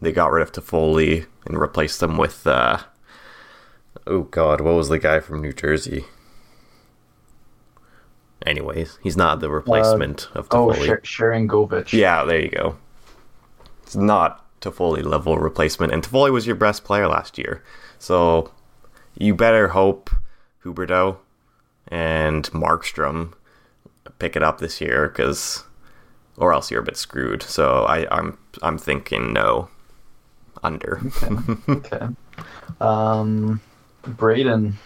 They 0.00 0.12
got 0.12 0.30
rid 0.32 0.42
of 0.42 0.52
Toffoli 0.52 1.26
and 1.46 1.58
replaced 1.58 2.00
them 2.00 2.16
with. 2.16 2.46
Uh, 2.46 2.78
oh 4.06 4.22
God, 4.22 4.60
what 4.60 4.74
was 4.74 4.88
the 4.88 4.98
guy 4.98 5.20
from 5.20 5.40
New 5.40 5.52
Jersey? 5.52 6.04
Anyways, 8.46 8.98
he's 9.02 9.16
not 9.16 9.40
the 9.40 9.50
replacement 9.50 10.28
of 10.34 10.48
Oh, 10.50 10.68
Toffoli. 10.68 11.00
Sh- 11.04 11.18
Sharangovich. 11.20 11.92
Yeah, 11.92 12.24
there 12.24 12.40
you 12.40 12.50
go. 12.50 12.76
It's 13.84 13.96
not 13.96 14.44
Toffoli 14.60 15.04
level 15.04 15.38
replacement, 15.38 15.92
and 15.92 16.02
Toffoli 16.02 16.32
was 16.32 16.46
your 16.46 16.56
best 16.56 16.84
player 16.84 17.06
last 17.06 17.38
year, 17.38 17.62
so 17.98 18.50
you 19.16 19.34
better 19.34 19.68
hope 19.68 20.10
Huberdeau 20.64 21.18
and 21.88 22.44
Markstrom 22.50 23.34
pick 24.18 24.36
it 24.36 24.42
up 24.42 24.58
this 24.58 24.80
year, 24.80 25.08
because 25.08 25.64
or 26.36 26.52
else 26.52 26.70
you're 26.70 26.80
a 26.80 26.84
bit 26.84 26.96
screwed. 26.96 27.42
So 27.42 27.84
I, 27.84 28.06
I'm 28.10 28.38
I'm 28.62 28.78
thinking 28.78 29.32
no, 29.32 29.68
under. 30.62 31.00
Okay. 31.68 32.08
Um, 32.80 33.60
Braydon. 34.02 34.78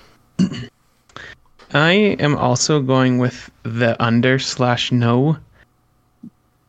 I 1.72 1.92
am 1.92 2.36
also 2.36 2.80
going 2.80 3.18
with 3.18 3.50
the 3.62 4.00
under 4.02 4.38
slash 4.38 4.92
no. 4.92 5.36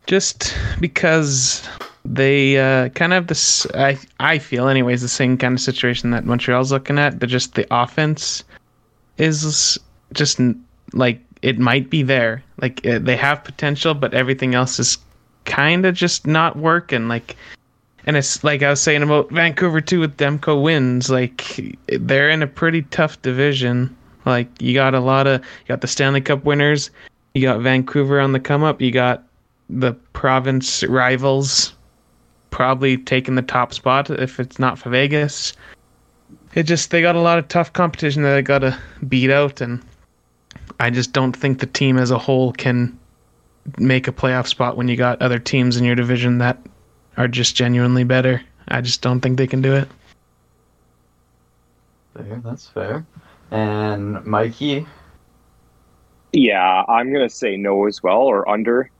Just 0.06 0.56
because 0.80 1.68
they 2.04 2.58
uh, 2.58 2.88
kind 2.90 3.12
of 3.12 3.26
this, 3.26 3.66
I 3.74 3.98
I 4.18 4.38
feel 4.38 4.68
anyways, 4.68 5.02
the 5.02 5.08
same 5.08 5.36
kind 5.36 5.54
of 5.54 5.60
situation 5.60 6.10
that 6.10 6.24
Montreal's 6.24 6.72
looking 6.72 6.98
at. 6.98 7.20
They're 7.20 7.28
just 7.28 7.54
the 7.54 7.66
offense 7.70 8.44
is 9.18 9.78
just 10.12 10.40
like 10.92 11.20
it 11.42 11.58
might 11.58 11.90
be 11.90 12.02
there, 12.02 12.42
like 12.60 12.84
uh, 12.86 12.98
they 12.98 13.16
have 13.16 13.44
potential, 13.44 13.94
but 13.94 14.14
everything 14.14 14.54
else 14.54 14.78
is 14.78 14.98
kind 15.44 15.84
of 15.84 15.94
just 15.94 16.26
not 16.26 16.56
working. 16.56 17.08
Like 17.08 17.36
and 18.06 18.16
it's 18.16 18.42
like 18.42 18.62
I 18.62 18.70
was 18.70 18.80
saying 18.80 19.02
about 19.02 19.30
Vancouver 19.30 19.80
too 19.80 20.00
with 20.00 20.16
Demko 20.16 20.62
wins. 20.62 21.10
Like 21.10 21.76
they're 21.86 22.30
in 22.30 22.42
a 22.42 22.46
pretty 22.46 22.82
tough 22.82 23.20
division. 23.20 23.94
Like 24.24 24.48
you 24.60 24.74
got 24.74 24.94
a 24.94 25.00
lot 25.00 25.26
of 25.26 25.40
you 25.40 25.68
got 25.68 25.82
the 25.82 25.86
Stanley 25.86 26.20
Cup 26.22 26.44
winners, 26.44 26.90
you 27.34 27.42
got 27.42 27.60
Vancouver 27.60 28.20
on 28.20 28.32
the 28.32 28.40
come 28.40 28.62
up, 28.62 28.80
you 28.80 28.90
got 28.90 29.24
the 29.68 29.92
province 30.12 30.82
rivals 30.84 31.74
probably 32.50 32.96
taking 32.96 33.34
the 33.34 33.42
top 33.42 33.72
spot 33.72 34.10
if 34.10 34.38
it's 34.38 34.58
not 34.58 34.78
for 34.78 34.90
Vegas. 34.90 35.52
It 36.54 36.64
just 36.64 36.90
they 36.90 37.00
got 37.00 37.16
a 37.16 37.20
lot 37.20 37.38
of 37.38 37.48
tough 37.48 37.72
competition 37.72 38.22
that 38.22 38.34
they 38.34 38.42
got 38.42 38.58
to 38.58 38.78
beat 39.08 39.30
out 39.30 39.60
and 39.60 39.82
I 40.78 40.90
just 40.90 41.12
don't 41.12 41.36
think 41.36 41.60
the 41.60 41.66
team 41.66 41.98
as 41.98 42.10
a 42.10 42.18
whole 42.18 42.52
can 42.52 42.98
make 43.78 44.08
a 44.08 44.12
playoff 44.12 44.46
spot 44.46 44.76
when 44.76 44.88
you 44.88 44.96
got 44.96 45.20
other 45.20 45.38
teams 45.38 45.76
in 45.76 45.84
your 45.84 45.94
division 45.94 46.38
that 46.38 46.58
are 47.16 47.28
just 47.28 47.54
genuinely 47.54 48.04
better. 48.04 48.42
I 48.68 48.80
just 48.80 49.02
don't 49.02 49.20
think 49.20 49.36
they 49.36 49.46
can 49.46 49.62
do 49.62 49.74
it. 49.74 49.88
Fair, 52.14 52.40
that's 52.44 52.66
fair. 52.66 53.06
And 53.50 54.24
Mikey. 54.24 54.86
Yeah, 56.32 56.84
I'm 56.88 57.12
going 57.12 57.28
to 57.28 57.34
say 57.34 57.56
no 57.56 57.86
as 57.86 58.02
well 58.02 58.20
or 58.20 58.48
under. 58.48 58.90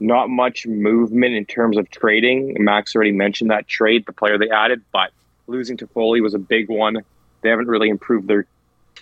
Not 0.00 0.30
much 0.30 0.66
movement 0.66 1.34
in 1.34 1.44
terms 1.44 1.76
of 1.76 1.90
trading. 1.90 2.56
Max 2.58 2.94
already 2.94 3.12
mentioned 3.12 3.50
that 3.50 3.68
trade, 3.68 4.04
the 4.06 4.12
player 4.12 4.38
they 4.38 4.48
added, 4.48 4.82
but 4.92 5.10
losing 5.46 5.76
Toffoli 5.76 6.22
was 6.22 6.34
a 6.34 6.38
big 6.38 6.68
one. 6.68 6.98
They 7.42 7.50
haven't 7.50 7.68
really 7.68 7.88
improved 7.88 8.26
their 8.26 8.46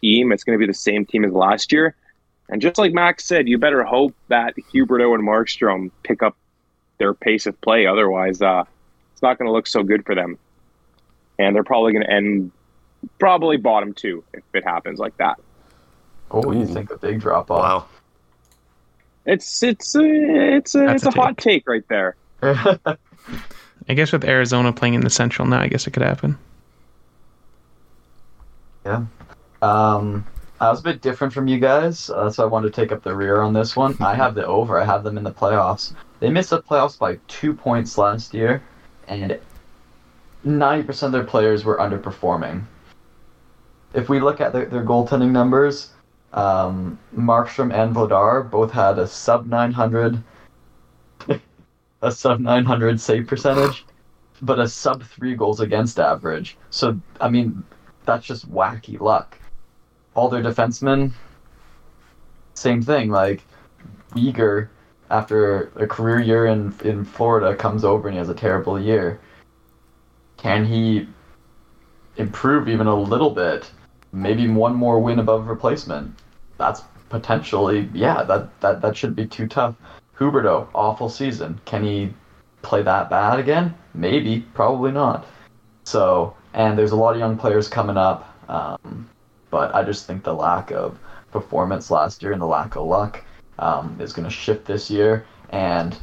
team. 0.00 0.32
It's 0.32 0.44
going 0.44 0.58
to 0.58 0.60
be 0.60 0.66
the 0.66 0.74
same 0.74 1.06
team 1.06 1.24
as 1.24 1.32
last 1.32 1.72
year. 1.72 1.94
And 2.48 2.62
just 2.62 2.78
like 2.78 2.92
Max 2.92 3.24
said, 3.24 3.48
you 3.48 3.58
better 3.58 3.84
hope 3.84 4.14
that 4.28 4.54
Huberdeau 4.56 5.14
and 5.14 5.26
Markstrom 5.26 5.90
pick 6.02 6.22
up 6.22 6.36
their 6.98 7.14
pace 7.14 7.46
of 7.46 7.60
play. 7.60 7.86
Otherwise, 7.86 8.40
uh, 8.40 8.64
it's 9.12 9.22
not 9.22 9.38
going 9.38 9.46
to 9.46 9.52
look 9.52 9.66
so 9.66 9.82
good 9.82 10.04
for 10.04 10.14
them. 10.14 10.38
And 11.38 11.54
they're 11.54 11.64
probably 11.64 11.92
going 11.92 12.04
to 12.04 12.10
end 12.10 12.50
probably 13.18 13.56
bottom 13.56 13.92
two 13.92 14.24
if 14.32 14.42
it 14.54 14.64
happens 14.64 14.98
like 14.98 15.16
that. 15.18 15.38
Oh, 16.30 16.52
you 16.52 16.66
think 16.66 16.90
a 16.90 16.98
big 16.98 17.20
drop 17.20 17.50
off? 17.50 17.60
wow. 17.60 17.97
It's 19.28 19.62
it's 19.62 19.94
a, 19.94 20.00
it's 20.02 20.74
a, 20.74 20.88
it's 20.88 21.04
a 21.04 21.10
a 21.10 21.12
hot 21.12 21.36
take 21.36 21.68
right 21.68 21.86
there. 21.88 22.16
I 22.42 23.94
guess 23.94 24.10
with 24.10 24.24
Arizona 24.24 24.72
playing 24.72 24.94
in 24.94 25.02
the 25.02 25.10
Central 25.10 25.46
now, 25.46 25.60
I 25.60 25.68
guess 25.68 25.86
it 25.86 25.90
could 25.90 26.02
happen. 26.02 26.38
yeah. 28.86 29.04
Um, 29.60 30.24
I 30.60 30.70
was 30.70 30.80
a 30.80 30.82
bit 30.82 31.02
different 31.02 31.34
from 31.34 31.46
you 31.46 31.58
guys, 31.58 32.08
uh, 32.08 32.30
so 32.30 32.42
I 32.42 32.46
wanted 32.46 32.72
to 32.72 32.80
take 32.80 32.90
up 32.90 33.02
the 33.02 33.14
rear 33.14 33.42
on 33.42 33.52
this 33.52 33.76
one. 33.76 33.96
I 34.00 34.14
have 34.14 34.34
the 34.34 34.46
over. 34.46 34.80
I 34.80 34.84
have 34.86 35.04
them 35.04 35.18
in 35.18 35.24
the 35.24 35.32
playoffs. 35.32 35.92
They 36.20 36.30
missed 36.30 36.50
the 36.50 36.62
playoffs 36.62 36.98
by 36.98 37.18
two 37.28 37.52
points 37.52 37.98
last 37.98 38.32
year, 38.32 38.62
and 39.08 39.38
90% 40.46 41.02
of 41.02 41.12
their 41.12 41.24
players 41.24 41.64
were 41.64 41.76
underperforming. 41.76 42.64
If 43.92 44.08
we 44.08 44.20
look 44.20 44.40
at 44.40 44.54
their, 44.54 44.64
their 44.64 44.84
goaltending 44.84 45.32
numbers, 45.32 45.90
um, 46.32 46.98
Markstrom 47.16 47.72
and 47.72 47.94
Vladar 47.94 48.48
both 48.48 48.70
had 48.70 48.98
a 48.98 49.06
sub 49.06 49.46
900, 49.46 50.22
a 52.02 52.10
sub 52.12 52.40
900 52.40 53.00
save 53.00 53.26
percentage, 53.26 53.84
but 54.42 54.58
a 54.58 54.68
sub 54.68 55.02
three 55.02 55.34
goals 55.34 55.60
against 55.60 55.98
average. 55.98 56.56
So 56.70 57.00
I 57.20 57.28
mean, 57.28 57.64
that's 58.04 58.26
just 58.26 58.50
wacky 58.50 59.00
luck. 59.00 59.38
All 60.14 60.28
their 60.28 60.42
defensemen, 60.42 61.12
same 62.54 62.82
thing. 62.82 63.10
Like 63.10 63.42
Weegar, 64.12 64.68
after 65.10 65.70
a 65.76 65.86
career 65.86 66.20
year 66.20 66.46
in 66.46 66.74
in 66.84 67.04
Florida, 67.04 67.56
comes 67.56 67.84
over 67.84 68.08
and 68.08 68.14
he 68.14 68.18
has 68.18 68.28
a 68.28 68.34
terrible 68.34 68.78
year. 68.78 69.18
Can 70.36 70.64
he 70.64 71.08
improve 72.16 72.68
even 72.68 72.86
a 72.86 72.94
little 72.94 73.30
bit? 73.30 73.70
Maybe 74.12 74.48
one 74.48 74.74
more 74.74 75.00
win 75.00 75.18
above 75.18 75.48
replacement. 75.48 76.18
That's 76.56 76.82
potentially 77.08 77.88
yeah. 77.92 78.22
That 78.22 78.60
that 78.60 78.80
that 78.80 78.96
shouldn't 78.96 79.16
be 79.16 79.26
too 79.26 79.46
tough. 79.46 79.74
Huberdeau, 80.18 80.68
awful 80.74 81.08
season. 81.08 81.60
Can 81.64 81.84
he 81.84 82.12
play 82.62 82.82
that 82.82 83.08
bad 83.08 83.38
again? 83.38 83.74
Maybe, 83.94 84.40
probably 84.54 84.90
not. 84.90 85.26
So, 85.84 86.34
and 86.54 86.76
there's 86.76 86.90
a 86.90 86.96
lot 86.96 87.14
of 87.14 87.20
young 87.20 87.38
players 87.38 87.68
coming 87.68 87.96
up, 87.96 88.34
um, 88.48 89.08
but 89.50 89.74
I 89.74 89.84
just 89.84 90.06
think 90.06 90.24
the 90.24 90.34
lack 90.34 90.70
of 90.72 90.98
performance 91.30 91.90
last 91.90 92.22
year 92.22 92.32
and 92.32 92.42
the 92.42 92.46
lack 92.46 92.76
of 92.76 92.86
luck 92.86 93.24
um, 93.58 93.96
is 94.00 94.12
going 94.12 94.28
to 94.28 94.34
shift 94.34 94.66
this 94.66 94.90
year. 94.90 95.24
And 95.50 95.96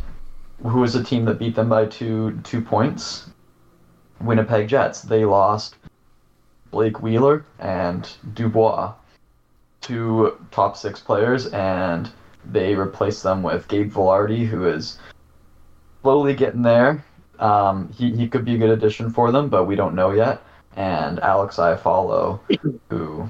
who 0.64 0.80
was 0.80 0.94
the 0.94 1.04
team 1.04 1.26
that 1.26 1.40
beat 1.40 1.56
them 1.56 1.70
by 1.70 1.86
two 1.86 2.40
two 2.44 2.62
points? 2.62 3.30
Winnipeg 4.22 4.68
Jets. 4.68 5.02
They 5.02 5.26
lost 5.26 5.76
Blake 6.76 7.02
Wheeler 7.02 7.46
and 7.58 8.06
Dubois, 8.34 8.92
two 9.80 10.38
top 10.52 10.76
six 10.76 11.00
players, 11.00 11.48
and 11.48 12.12
they 12.44 12.76
replaced 12.76 13.24
them 13.24 13.44
with 13.44 13.70
Gabe 13.70 13.90
Vilardi, 13.90 14.46
who 14.46 14.68
is 14.68 15.00
slowly 16.02 16.34
getting 16.34 16.64
there. 16.64 17.06
Um, 17.40 17.94
he 17.94 18.14
he 18.14 18.28
could 18.28 18.44
be 18.44 18.56
a 18.56 18.58
good 18.58 18.72
addition 18.72 19.10
for 19.10 19.32
them, 19.32 19.48
but 19.48 19.64
we 19.64 19.78
don't 19.78 19.96
know 19.96 20.12
yet. 20.12 20.42
And 20.76 21.22
Alex 21.22 21.56
Iafallo, 21.56 22.42
who, 22.90 23.30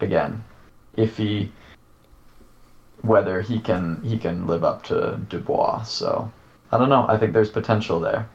again, 0.00 0.42
if 0.96 1.18
he 1.18 1.52
whether 3.02 3.42
he 3.42 3.58
can 3.58 4.00
he 4.02 4.16
can 4.16 4.46
live 4.46 4.64
up 4.64 4.82
to 4.84 5.20
Dubois. 5.28 5.82
So 5.82 6.32
I 6.70 6.78
don't 6.78 6.88
know. 6.88 7.04
I 7.06 7.18
think 7.18 7.34
there's 7.34 7.50
potential 7.50 8.00
there. 8.00 8.30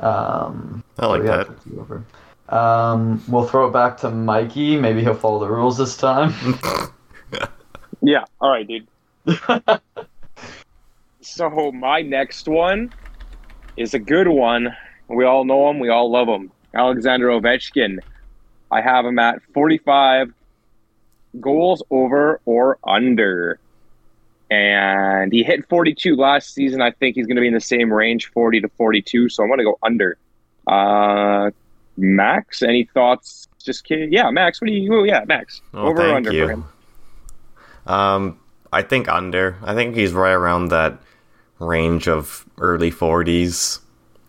Um, 0.00 0.84
I 0.98 1.06
like 1.06 1.22
so 1.22 1.26
that. 1.26 1.48
over. 1.78 2.04
Um, 2.48 3.22
we'll 3.28 3.46
throw 3.46 3.68
it 3.68 3.72
back 3.72 3.98
to 3.98 4.10
Mikey. 4.10 4.76
Maybe 4.76 5.02
he'll 5.02 5.14
follow 5.14 5.40
the 5.40 5.50
rules 5.50 5.76
this 5.78 5.96
time. 5.96 6.34
Yeah. 8.00 8.24
All 8.40 8.50
right, 8.50 8.66
dude. 8.66 8.86
So 11.20 11.70
my 11.72 12.00
next 12.00 12.48
one 12.48 12.90
is 13.76 13.92
a 13.92 13.98
good 13.98 14.28
one. 14.28 14.74
We 15.08 15.24
all 15.24 15.44
know 15.44 15.68
him. 15.68 15.78
We 15.78 15.90
all 15.90 16.10
love 16.10 16.26
him. 16.26 16.50
Alexander 16.74 17.28
Ovechkin. 17.28 17.98
I 18.70 18.80
have 18.80 19.04
him 19.04 19.18
at 19.18 19.42
45 19.52 20.32
goals 21.38 21.82
over 21.90 22.40
or 22.44 22.78
under. 22.82 23.60
And 24.50 25.32
he 25.32 25.42
hit 25.42 25.68
42 25.68 26.16
last 26.16 26.54
season. 26.54 26.80
I 26.80 26.90
think 26.90 27.16
he's 27.16 27.26
going 27.26 27.36
to 27.36 27.42
be 27.42 27.48
in 27.48 27.54
the 27.54 27.60
same 27.60 27.92
range, 27.92 28.30
40 28.32 28.62
to 28.62 28.68
42. 28.68 29.28
So 29.28 29.42
I'm 29.42 29.48
going 29.48 29.58
to 29.58 29.64
go 29.64 29.78
under. 29.82 30.16
Uh, 30.66 31.50
Max, 31.96 32.62
any 32.62 32.84
thoughts? 32.84 33.48
Just 33.58 33.84
kidding. 33.84 34.12
Yeah, 34.12 34.30
Max. 34.30 34.60
What 34.60 34.68
do 34.68 34.72
you? 34.72 34.94
Oh, 34.94 35.04
yeah, 35.04 35.24
Max. 35.26 35.60
Oh, 35.74 35.88
over 35.88 36.08
or 36.08 36.14
under 36.14 36.32
you. 36.32 36.46
for 36.46 36.52
him? 36.52 36.64
Um, 37.86 38.40
I 38.72 38.82
think 38.82 39.08
under. 39.08 39.56
I 39.62 39.74
think 39.74 39.94
he's 39.94 40.12
right 40.12 40.32
around 40.32 40.68
that 40.68 40.98
range 41.58 42.08
of 42.08 42.46
early 42.58 42.90
40s. 42.90 43.80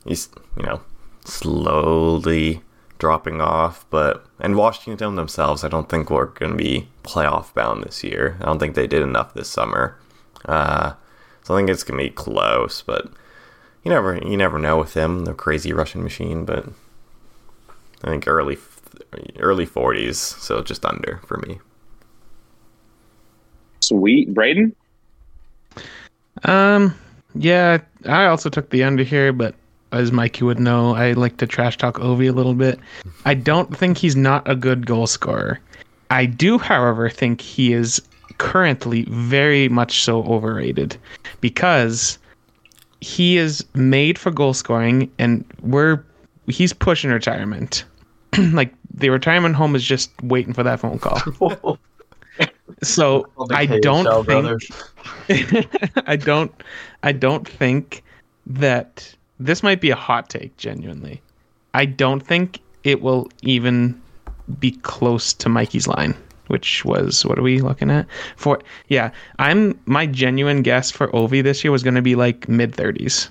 He's, 0.06 0.30
you 0.58 0.64
know, 0.64 0.82
slowly 1.26 2.62
dropping 3.00 3.40
off, 3.40 3.86
but 3.90 4.26
and 4.40 4.56
Washington 4.56 5.16
themselves, 5.16 5.64
I 5.64 5.70
don't 5.70 5.90
think 5.90 6.10
we're 6.10 6.26
going 6.26 6.52
to 6.52 6.58
be 6.58 6.90
playoff 7.04 7.54
bound 7.54 7.84
this 7.84 8.04
year. 8.04 8.38
I 8.42 8.46
don't 8.46 8.60
think 8.60 8.76
they 8.76 8.88
did 8.88 9.02
enough 9.02 9.34
this 9.34 9.50
summer. 9.50 9.98
Uh, 10.46 10.94
so 11.44 11.56
I 11.56 11.58
think 11.60 11.70
it's 11.70 11.84
going 11.84 11.98
to 11.98 12.10
be 12.10 12.16
close, 12.16 12.82
but 12.82 13.12
you 13.84 13.92
never 13.92 14.18
you 14.18 14.38
never 14.38 14.60
know 14.60 14.78
with 14.78 14.94
him, 14.94 15.26
the 15.26 15.34
crazy 15.34 15.74
Russian 15.74 16.04
machine, 16.04 16.46
but 16.46 16.66
I 18.04 18.10
think 18.10 18.28
early 18.28 18.58
early 19.40 19.66
40s, 19.66 20.16
so 20.16 20.62
just 20.62 20.86
under 20.86 21.22
for 21.26 21.38
me. 21.38 21.60
Sweet, 23.82 24.34
Braydon. 24.34 24.76
Um, 26.44 26.96
yeah, 27.36 27.80
I 28.06 28.26
also 28.26 28.50
took 28.50 28.70
the 28.70 28.84
under 28.84 29.04
here, 29.04 29.34
but 29.34 29.56
as 29.92 30.12
Mikey 30.12 30.44
would 30.44 30.60
know, 30.60 30.96
I 30.96 31.14
like 31.14 31.38
to 31.38 31.48
trash 31.48 31.78
talk 31.78 31.96
Ovi 31.96 32.30
a 32.30 32.34
little 32.34 32.54
bit. 32.54 32.80
I 33.26 33.34
don't 33.34 33.76
think 33.76 33.98
he's 33.98 34.16
not 34.16 34.48
a 34.50 34.56
good 34.56 34.86
goal 34.86 35.08
scorer. 35.08 35.60
I 36.12 36.26
do, 36.26 36.58
however, 36.58 37.10
think 37.10 37.42
he 37.42 37.74
is 37.74 38.02
currently 38.40 39.04
very 39.10 39.70
much 39.70 40.04
so 40.04 40.24
overrated 40.24 40.98
because 41.40 42.18
he 43.02 43.38
is 43.38 43.64
made 43.76 44.18
for 44.18 44.32
goal 44.32 44.54
scoring 44.54 45.10
and 45.20 45.46
we're 45.62 46.04
he's 46.48 46.74
pushing 46.74 47.12
retirement. 47.12 47.86
like 48.52 48.74
the 48.92 49.10
retirement 49.10 49.56
home 49.56 49.76
is 49.76 49.84
just 49.84 50.12
waiting 50.24 50.54
for 50.54 50.64
that 50.64 50.80
phone 50.80 51.00
call. 51.00 51.78
So 52.84 53.26
I 53.52 53.66
don't 53.66 54.26
think 54.26 55.68
I 56.08 56.16
don't 56.16 56.52
I 57.04 57.12
don't 57.12 57.48
think 57.48 58.04
that 58.46 59.14
this 59.40 59.64
might 59.64 59.82
be 59.82 59.90
a 59.90 59.96
hot 59.96 60.30
take 60.30 60.56
genuinely. 60.56 61.22
I 61.74 61.86
don't 61.86 62.22
think 62.22 62.60
it 62.84 63.02
will 63.02 63.28
even 63.42 64.00
be 64.60 64.72
close 64.72 65.34
to 65.34 65.50
Mikey's 65.50 65.88
line, 65.88 66.16
which 66.50 66.84
was 66.84 67.26
what 67.26 67.40
are 67.40 67.44
we 67.44 67.62
looking 67.62 67.90
at? 67.90 68.06
For 68.36 68.60
yeah, 68.88 69.12
I'm 69.40 69.80
my 69.86 70.06
genuine 70.06 70.62
guess 70.62 70.92
for 70.92 71.08
Ovi 71.10 71.42
this 71.42 71.64
year 71.64 71.72
was 71.72 71.84
going 71.84 71.96
to 71.96 72.02
be 72.02 72.16
like 72.16 72.50
mid 72.50 72.74
30s. 72.74 73.30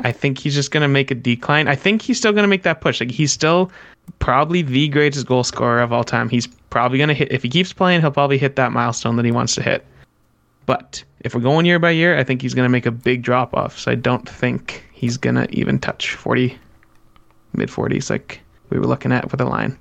I 0.00 0.10
think 0.10 0.38
he's 0.38 0.54
just 0.54 0.70
going 0.70 0.82
to 0.82 0.88
make 0.88 1.10
a 1.10 1.14
decline. 1.14 1.68
I 1.68 1.76
think 1.76 2.02
he's 2.02 2.18
still 2.18 2.32
going 2.32 2.42
to 2.42 2.48
make 2.48 2.64
that 2.64 2.80
push. 2.80 3.00
Like 3.00 3.10
he's 3.10 3.32
still 3.32 3.70
probably 4.18 4.62
the 4.62 4.88
greatest 4.88 5.26
goal 5.26 5.44
scorer 5.44 5.80
of 5.80 5.92
all 5.92 6.04
time. 6.04 6.28
He's 6.28 6.46
probably 6.46 6.98
going 6.98 7.08
to 7.08 7.14
hit 7.14 7.30
if 7.30 7.42
he 7.42 7.48
keeps 7.48 7.72
playing, 7.72 8.00
he'll 8.00 8.10
probably 8.10 8.38
hit 8.38 8.56
that 8.56 8.72
milestone 8.72 9.16
that 9.16 9.24
he 9.24 9.30
wants 9.30 9.54
to 9.56 9.62
hit. 9.62 9.86
But 10.66 11.04
if 11.20 11.34
we're 11.34 11.40
going 11.40 11.66
year 11.66 11.78
by 11.78 11.90
year, 11.90 12.18
I 12.18 12.24
think 12.24 12.42
he's 12.42 12.54
going 12.54 12.66
to 12.66 12.72
make 12.72 12.86
a 12.86 12.90
big 12.90 13.22
drop 13.22 13.54
off. 13.54 13.78
So 13.78 13.92
I 13.92 13.94
don't 13.94 14.28
think 14.28 14.84
he's 14.92 15.16
going 15.16 15.36
to 15.36 15.48
even 15.54 15.78
touch 15.78 16.14
40, 16.14 16.56
mid 17.54 17.68
40s 17.68 18.10
like 18.10 18.40
we 18.70 18.78
were 18.78 18.86
looking 18.86 19.12
at 19.12 19.30
for 19.30 19.36
the 19.36 19.44
line. 19.44 19.76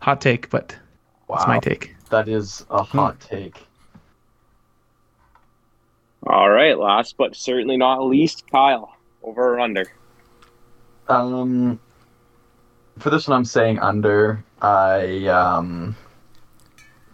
Hot 0.00 0.20
take, 0.20 0.50
but 0.50 0.76
that's 1.28 1.46
my 1.46 1.58
take. 1.58 1.94
That 2.10 2.28
is 2.28 2.64
a 2.70 2.82
hot 2.82 3.18
take. 3.20 3.66
All 6.26 6.48
right, 6.48 6.78
last 6.78 7.16
but 7.16 7.36
certainly 7.36 7.76
not 7.76 8.06
least, 8.06 8.50
Kyle. 8.50 8.94
Over 9.22 9.54
or 9.54 9.60
under? 9.60 9.86
Um, 11.08 11.78
for 12.98 13.10
this 13.10 13.28
one, 13.28 13.36
I'm 13.36 13.44
saying 13.44 13.78
under. 13.78 14.42
I 14.60 15.26
um, 15.26 15.96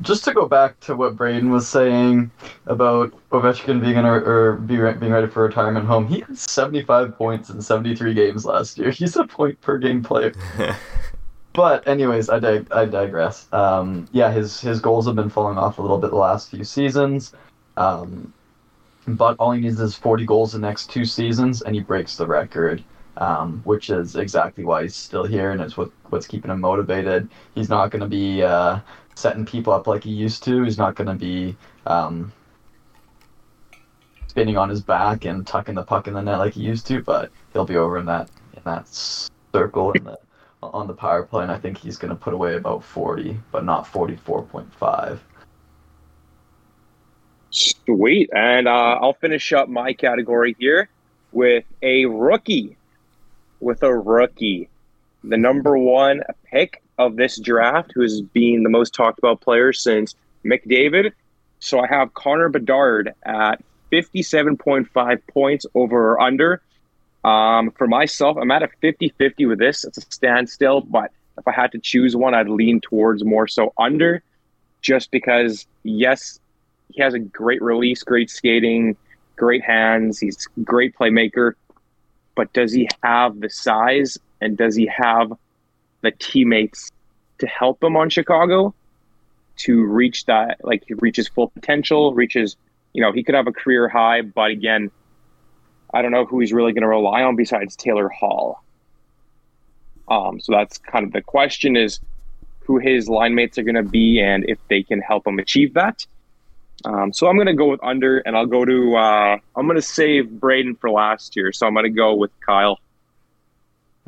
just 0.01 0.25
to 0.25 0.33
go 0.33 0.47
back 0.47 0.79
to 0.81 0.97
what 0.97 1.17
Braydon 1.17 1.51
was 1.51 1.69
saying 1.69 2.31
about 2.67 3.13
Ovechkin 3.31 3.81
being 3.81 3.97
in 3.97 4.05
a, 4.05 4.13
or 4.13 4.53
be 4.55 4.79
re- 4.79 4.95
being 4.95 5.13
ready 5.13 5.27
for 5.27 5.43
retirement 5.43 5.87
home. 5.87 6.07
He 6.07 6.21
had 6.21 6.39
75 6.39 7.17
points 7.17 7.51
in 7.51 7.61
73 7.61 8.15
games 8.15 8.45
last 8.45 8.79
year. 8.79 8.91
He's 8.93 9.17
a 9.17 9.25
point 9.25 9.61
per 9.61 9.79
game 9.79 10.03
player. 10.03 10.33
But 11.53 11.87
anyways, 11.89 12.31
I 12.31 12.39
dig- 12.39 12.73
I 12.73 12.85
digress. 12.85 13.49
Um, 13.53 14.07
yeah, 14.13 14.31
his 14.31 14.61
his 14.61 14.81
goals 14.81 15.07
have 15.07 15.17
been 15.17 15.31
falling 15.31 15.59
off 15.59 15.79
a 15.79 15.83
little 15.83 15.99
bit 15.99 16.11
the 16.11 16.17
last 16.17 16.51
few 16.51 16.65
seasons. 16.65 17.33
Um, 17.77 18.33
but 19.07 19.37
all 19.39 19.53
he 19.53 19.61
needs 19.61 19.81
is 19.81 19.97
40 19.97 20.25
goals 20.27 20.53
the 20.53 20.59
next 20.59 20.91
two 20.91 21.05
seasons, 21.05 21.63
and 21.63 21.75
he 21.75 21.81
breaks 21.81 22.17
the 22.17 22.27
record, 22.27 22.85
um, 23.17 23.63
which 23.65 23.91
is 23.91 24.17
exactly 24.17 24.65
why 24.65 24.83
he's 24.83 24.95
still 24.95 25.25
here, 25.25 25.51
and 25.51 25.61
it's 25.61 25.77
what 25.77 25.91
what's 26.11 26.27
keeping 26.27 26.51
him 26.51 26.61
motivated. 26.61 27.29
He's 27.55 27.69
not 27.69 27.91
going 27.91 28.03
to 28.03 28.09
be 28.09 28.43
uh, 28.43 28.79
setting 29.17 29.45
people 29.45 29.73
up 29.73 29.87
like 29.87 30.05
he 30.05 30.11
used 30.11 30.45
to. 30.45 30.63
He's 30.63 30.79
not 30.79 30.95
going 30.95 31.09
to 31.09 31.15
be 31.15 31.57
um, 31.87 32.33
spinning 34.29 34.57
on 34.57 34.69
his 34.69 34.83
back 34.83 35.25
and 35.25 35.47
tucking 35.47 35.75
the 35.75 35.83
puck 35.83 36.07
in 36.07 36.15
the 36.15 36.23
net 36.23 36.39
like 36.39 36.55
he 36.55 36.63
used 36.63 36.87
to. 36.89 37.03
But 37.03 37.33
he'll 37.53 37.65
be 37.65 37.77
over 37.77 37.99
in 37.99 38.07
that 38.07 38.31
in 38.55 38.63
that 38.65 38.87
circle 39.53 39.93
in 39.93 40.05
the 40.05 40.19
on 40.63 40.87
the 40.87 40.95
power 40.95 41.23
play, 41.23 41.43
and 41.43 41.53
I 41.53 41.59
think 41.59 41.79
he's 41.79 41.97
going 41.97 42.11
to 42.11 42.17
put 42.17 42.35
away 42.35 42.57
about 42.57 42.85
40, 42.85 43.39
but 43.51 43.65
not 43.65 43.87
44.5. 43.87 45.19
Sweet. 47.51 48.31
And 48.35 48.69
uh, 48.69 48.99
I'll 49.01 49.15
finish 49.15 49.53
up 49.53 49.69
my 49.69 49.93
category 49.93 50.55
here 50.59 50.89
with 51.33 51.65
a 51.83 52.07
rookie. 52.07 52.77
With 53.61 53.83
a 53.83 53.93
rookie. 53.93 54.69
The 55.25 55.37
number 55.37 55.77
one 55.77 56.23
pick 56.45 56.83
of 56.99 57.17
this 57.17 57.39
draft, 57.39 57.93
who 57.95 58.03
has 58.03 58.21
been 58.21 58.63
the 58.63 58.71
most 58.71 58.95
talked 58.95 59.19
about 59.19 59.41
player 59.41 59.73
since 59.73 60.15
McDavid. 60.45 61.13
So 61.59 61.81
I 61.81 61.87
have 61.89 62.15
Connor 62.15 62.49
Bedard 62.49 63.15
at 63.25 63.63
57.5 63.93 65.21
points 65.27 65.67
over 65.75 66.13
or 66.13 66.21
under. 66.21 66.63
Um, 67.25 67.71
for 67.73 67.87
myself, 67.87 68.37
I'm 68.41 68.51
at 68.51 68.62
a 68.62 68.68
50 68.81 69.14
50 69.18 69.47
with 69.47 69.59
this. 69.59 69.85
It's 69.85 69.99
a 69.99 70.03
standstill, 70.03 70.81
but 70.81 71.11
if 71.39 71.47
I 71.47 71.53
had 71.53 71.73
to 71.73 71.79
choose 71.79 72.16
one, 72.16 72.35
I'd 72.35 72.49
lean 72.49 72.81
towards 72.81 73.25
more 73.25 73.47
so 73.47 73.73
under, 73.79 74.23
just 74.81 75.11
because, 75.11 75.66
yes, 75.83 76.41
he 76.93 77.03
has 77.03 77.14
a 77.14 77.18
great 77.18 77.62
release, 77.62 78.03
great 78.03 78.31
skating, 78.31 78.97
great 79.37 79.62
hands. 79.62 80.18
He's 80.18 80.49
a 80.57 80.61
great 80.61 80.95
playmaker. 80.97 81.55
But 82.35 82.53
does 82.53 82.73
he 82.73 82.89
have 83.03 83.41
the 83.41 83.51
size 83.51 84.18
and 84.41 84.57
does 84.57 84.77
he 84.77 84.87
have 84.87 85.33
the 86.03 86.11
teammates 86.11 86.91
to 87.39 87.47
help 87.47 87.83
him 87.83 87.97
on 87.97 88.11
Chicago 88.11 88.75
to 89.59 89.85
reach 89.85 90.25
that, 90.27 90.59
like, 90.62 90.85
he 90.87 90.95
reaches 90.95 91.29
full 91.29 91.49
potential, 91.49 92.14
reaches, 92.14 92.57
you 92.95 93.03
know, 93.03 93.12
he 93.12 93.23
could 93.23 93.35
have 93.35 93.47
a 93.47 93.53
career 93.53 93.89
high, 93.89 94.23
but 94.23 94.51
again, 94.51 94.91
I 95.93 96.03
don't 96.03 96.12
know 96.12 96.24
who 96.24 96.41
he's 96.41 96.53
really 96.53 96.72
going 96.72 96.82
to 96.82 96.88
rely 96.88 97.22
on 97.22 97.36
besides 97.36 97.76
Taylor 97.76 98.09
Hall. 98.09 98.62
Um, 100.09 100.41
so 100.41 100.53
that's 100.53 100.78
kind 100.78 101.05
of 101.05 101.12
the 101.12 101.22
question 101.22 101.76
is 101.76 102.01
who 102.61 102.78
his 102.78 103.09
line 103.09 103.34
mates 103.34 103.59
are 103.59 103.62
going 103.62 103.74
to 103.76 103.82
be 103.82 104.20
and 104.20 104.45
if 104.49 104.59
they 104.68 104.82
can 104.82 105.01
help 105.01 105.26
him 105.26 105.38
achieve 105.38 105.74
that. 105.74 106.07
Um, 106.84 107.12
so 107.12 107.26
I'm 107.26 107.36
going 107.36 107.47
to 107.47 107.55
go 107.55 107.68
with 107.68 107.82
under, 107.82 108.18
and 108.18 108.36
I'll 108.36 108.47
go 108.47 108.64
to. 108.64 108.97
Uh, 108.97 109.36
I'm 109.55 109.66
going 109.66 109.76
to 109.76 109.82
save 109.82 110.30
Braydon 110.41 110.76
for 110.76 110.91
last 110.91 111.36
year, 111.36 111.53
so 111.53 111.66
I'm 111.66 111.74
going 111.74 111.84
to 111.84 111.91
go 111.91 112.14
with 112.14 112.30
Kyle. 112.41 112.80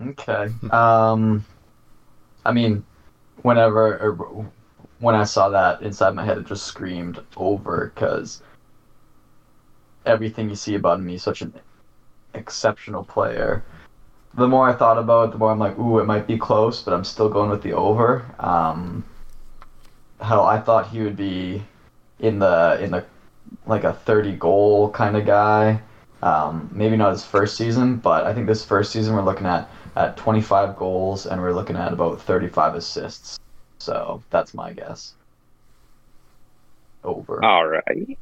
Okay. 0.00 0.48
Um, 0.70 1.44
I 2.46 2.52
mean, 2.52 2.84
whenever 3.42 4.46
when 5.00 5.14
I 5.14 5.24
saw 5.24 5.48
that 5.50 5.82
inside 5.82 6.14
my 6.14 6.24
head, 6.24 6.38
it 6.38 6.46
just 6.46 6.64
screamed 6.64 7.20
over 7.36 7.92
because 7.94 8.42
everything 10.06 10.48
you 10.48 10.56
see 10.56 10.74
about 10.74 11.00
me 11.00 11.12
He's 11.12 11.22
such 11.22 11.42
an 11.42 11.52
exceptional 12.34 13.04
player. 13.04 13.62
The 14.34 14.48
more 14.48 14.68
I 14.68 14.72
thought 14.72 14.98
about 14.98 15.28
it, 15.28 15.32
the 15.32 15.38
more 15.38 15.50
I'm 15.50 15.58
like, 15.58 15.78
ooh, 15.78 15.98
it 15.98 16.06
might 16.06 16.26
be 16.26 16.38
close, 16.38 16.82
but 16.82 16.94
I'm 16.94 17.04
still 17.04 17.28
going 17.28 17.50
with 17.50 17.62
the 17.62 17.72
over. 17.72 18.24
Um, 18.38 19.04
hell, 20.20 20.44
I 20.44 20.58
thought 20.58 20.88
he 20.88 21.02
would 21.02 21.16
be 21.16 21.62
in 22.20 22.38
the 22.38 22.78
in 22.80 22.90
the 22.92 23.04
like 23.66 23.84
a 23.84 23.92
30 23.92 24.32
goal 24.36 24.90
kind 24.90 25.16
of 25.16 25.26
guy. 25.26 25.80
Um, 26.22 26.70
maybe 26.72 26.96
not 26.96 27.10
his 27.10 27.24
first 27.24 27.56
season, 27.56 27.96
but 27.96 28.24
I 28.24 28.32
think 28.32 28.46
this 28.46 28.64
first 28.64 28.92
season 28.92 29.14
we're 29.14 29.22
looking 29.22 29.46
at 29.46 29.68
at 29.96 30.16
25 30.16 30.76
goals 30.76 31.26
and 31.26 31.40
we're 31.40 31.52
looking 31.52 31.76
at 31.76 31.92
about 31.92 32.20
35 32.22 32.76
assists. 32.76 33.38
So 33.78 34.22
that's 34.30 34.54
my 34.54 34.72
guess. 34.72 35.14
Over. 37.04 37.44
All 37.44 37.66
right. 37.66 38.18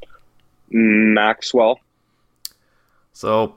Maxwell. 0.70 1.78
So 3.12 3.56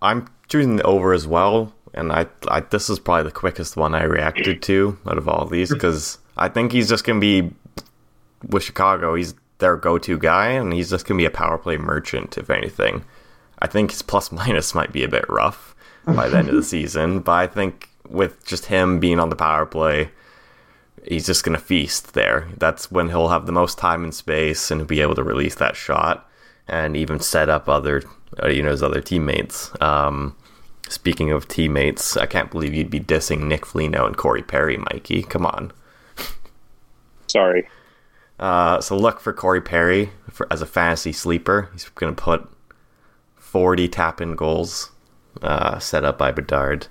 I'm 0.00 0.28
choosing 0.48 0.76
the 0.76 0.84
over 0.84 1.12
as 1.12 1.26
well, 1.26 1.72
and 1.94 2.12
I, 2.12 2.26
I 2.48 2.60
this 2.60 2.88
is 2.88 2.98
probably 2.98 3.24
the 3.24 3.30
quickest 3.30 3.76
one 3.76 3.94
I 3.94 4.04
reacted 4.04 4.62
to 4.62 4.98
out 5.06 5.18
of 5.18 5.28
all 5.28 5.46
these 5.46 5.72
because 5.72 6.18
I 6.36 6.48
think 6.48 6.72
he's 6.72 6.88
just 6.88 7.04
gonna 7.04 7.20
be 7.20 7.50
with 8.46 8.62
Chicago. 8.62 9.14
He's 9.14 9.34
their 9.58 9.76
go-to 9.76 10.18
guy, 10.18 10.48
and 10.48 10.72
he's 10.72 10.90
just 10.90 11.06
gonna 11.06 11.18
be 11.18 11.24
a 11.24 11.30
power 11.30 11.58
play 11.58 11.76
merchant 11.76 12.38
if 12.38 12.50
anything. 12.50 13.04
I 13.58 13.66
think 13.66 13.90
his 13.90 14.02
plus 14.02 14.30
minus 14.32 14.74
might 14.74 14.92
be 14.92 15.04
a 15.04 15.08
bit 15.08 15.28
rough 15.28 15.74
by 16.06 16.28
the 16.28 16.38
end 16.38 16.48
of 16.48 16.54
the 16.54 16.62
season, 16.76 17.20
but 17.20 17.32
I 17.32 17.46
think 17.46 17.88
with 18.08 18.44
just 18.44 18.66
him 18.66 18.98
being 18.98 19.20
on 19.20 19.28
the 19.30 19.36
power 19.36 19.66
play, 19.66 20.10
he's 21.06 21.26
just 21.26 21.44
going 21.44 21.56
to 21.56 21.62
feast 21.62 22.14
there. 22.14 22.48
That's 22.56 22.90
when 22.90 23.08
he'll 23.08 23.28
have 23.28 23.46
the 23.46 23.52
most 23.52 23.78
time 23.78 24.04
and 24.04 24.14
space 24.14 24.70
and 24.70 24.86
be 24.86 25.00
able 25.00 25.14
to 25.16 25.22
release 25.22 25.54
that 25.56 25.76
shot 25.76 26.28
and 26.66 26.96
even 26.96 27.20
set 27.20 27.48
up 27.48 27.68
other, 27.68 28.02
you 28.46 28.62
know, 28.62 28.70
his 28.70 28.82
other 28.82 29.00
teammates. 29.00 29.70
Um, 29.80 30.36
speaking 30.88 31.30
of 31.30 31.48
teammates, 31.48 32.16
I 32.16 32.26
can't 32.26 32.50
believe 32.50 32.74
you'd 32.74 32.90
be 32.90 33.00
dissing 33.00 33.42
Nick 33.42 33.66
Foligno 33.66 34.06
and 34.06 34.16
Corey 34.16 34.42
Perry, 34.42 34.76
Mikey. 34.76 35.22
Come 35.22 35.46
on. 35.46 35.72
Sorry. 37.26 37.68
Uh, 38.38 38.80
so 38.80 38.96
look 38.96 39.20
for 39.20 39.32
Corey 39.32 39.60
Perry 39.60 40.10
for, 40.30 40.46
as 40.50 40.62
a 40.62 40.66
fantasy 40.66 41.12
sleeper. 41.12 41.68
He's 41.72 41.88
going 41.90 42.14
to 42.14 42.22
put 42.22 42.48
40 43.36 43.88
tap 43.88 44.20
in 44.20 44.36
goals 44.36 44.92
uh, 45.42 45.78
set 45.78 46.04
up 46.04 46.18
by 46.18 46.30
Bedard. 46.30 46.86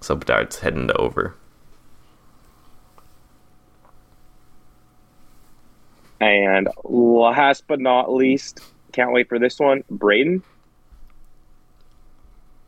So 0.00 0.16
Bedard's 0.16 0.58
heading 0.58 0.88
to 0.88 0.96
over. 0.96 1.36
And 6.20 6.68
last 6.84 7.64
but 7.66 7.80
not 7.80 8.12
least, 8.12 8.60
can't 8.92 9.12
wait 9.12 9.28
for 9.28 9.38
this 9.38 9.58
one, 9.58 9.82
Braydon. 9.90 10.42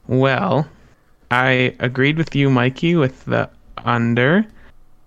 Well, 0.07 0.69
I 1.31 1.75
agreed 1.81 2.17
with 2.17 2.35
you, 2.35 2.51
Mikey, 2.51 2.97
with 2.97 3.25
the 3.25 3.49
under. 3.79 4.47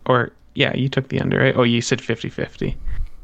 Or, 0.06 0.32
yeah, 0.56 0.76
you 0.76 0.90
took 0.90 1.10
the 1.10 1.20
under, 1.20 1.40
right? 1.40 1.56
Oh, 1.56 1.64
you 1.64 1.82
said 1.82 2.02
50 2.02 2.30
50. 2.30 2.78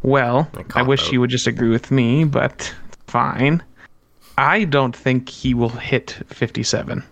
Well, 0.03 0.49
I, 0.76 0.82
I 0.82 0.84
wish 0.84 1.11
you 1.11 1.21
would 1.21 1.30
just 1.30 1.47
agree 1.47 1.69
with 1.69 1.89
me, 1.89 2.26
but 2.26 2.74
fine. 3.07 3.63
I 4.38 4.65
don't 4.65 4.95
think 4.95 5.30
he 5.30 5.53
will 5.53 5.69
hit 5.69 6.19
57. 6.28 7.03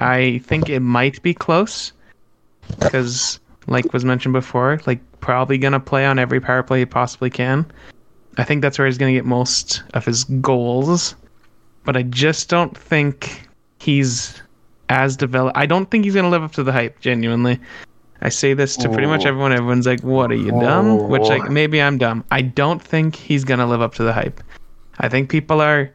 I 0.00 0.38
think 0.44 0.68
it 0.68 0.80
might 0.80 1.22
be 1.22 1.34
close 1.34 1.92
because, 2.80 3.38
like 3.66 3.92
was 3.92 4.04
mentioned 4.04 4.32
before, 4.32 4.80
like 4.86 5.00
probably 5.20 5.58
gonna 5.58 5.80
play 5.80 6.06
on 6.06 6.18
every 6.18 6.40
power 6.40 6.62
play 6.62 6.80
he 6.80 6.86
possibly 6.86 7.30
can. 7.30 7.66
I 8.36 8.44
think 8.44 8.62
that's 8.62 8.78
where 8.78 8.86
he's 8.86 8.98
gonna 8.98 9.12
get 9.12 9.24
most 9.24 9.82
of 9.94 10.04
his 10.04 10.24
goals, 10.24 11.14
but 11.84 11.96
I 11.96 12.02
just 12.02 12.48
don't 12.48 12.76
think 12.76 13.43
he's 13.84 14.40
as 14.88 15.16
developed. 15.16 15.56
I 15.56 15.66
don't 15.66 15.90
think 15.90 16.04
he's 16.04 16.14
gonna 16.14 16.30
live 16.30 16.42
up 16.42 16.52
to 16.52 16.62
the 16.62 16.72
hype. 16.72 17.00
Genuinely, 17.00 17.60
I 18.22 18.30
say 18.30 18.54
this 18.54 18.76
to 18.78 18.88
pretty 18.88 19.06
much 19.06 19.26
everyone. 19.26 19.52
Everyone's 19.52 19.86
like, 19.86 20.02
"What 20.02 20.32
are 20.32 20.36
you 20.36 20.50
dumb?" 20.52 21.08
Which 21.08 21.22
like 21.22 21.50
maybe 21.50 21.80
I'm 21.80 21.98
dumb. 21.98 22.24
I 22.30 22.42
don't 22.42 22.82
think 22.82 23.14
he's 23.14 23.44
gonna 23.44 23.66
live 23.66 23.82
up 23.82 23.94
to 23.94 24.02
the 24.02 24.12
hype. 24.12 24.42
I 24.98 25.08
think 25.08 25.28
people 25.28 25.60
are, 25.60 25.90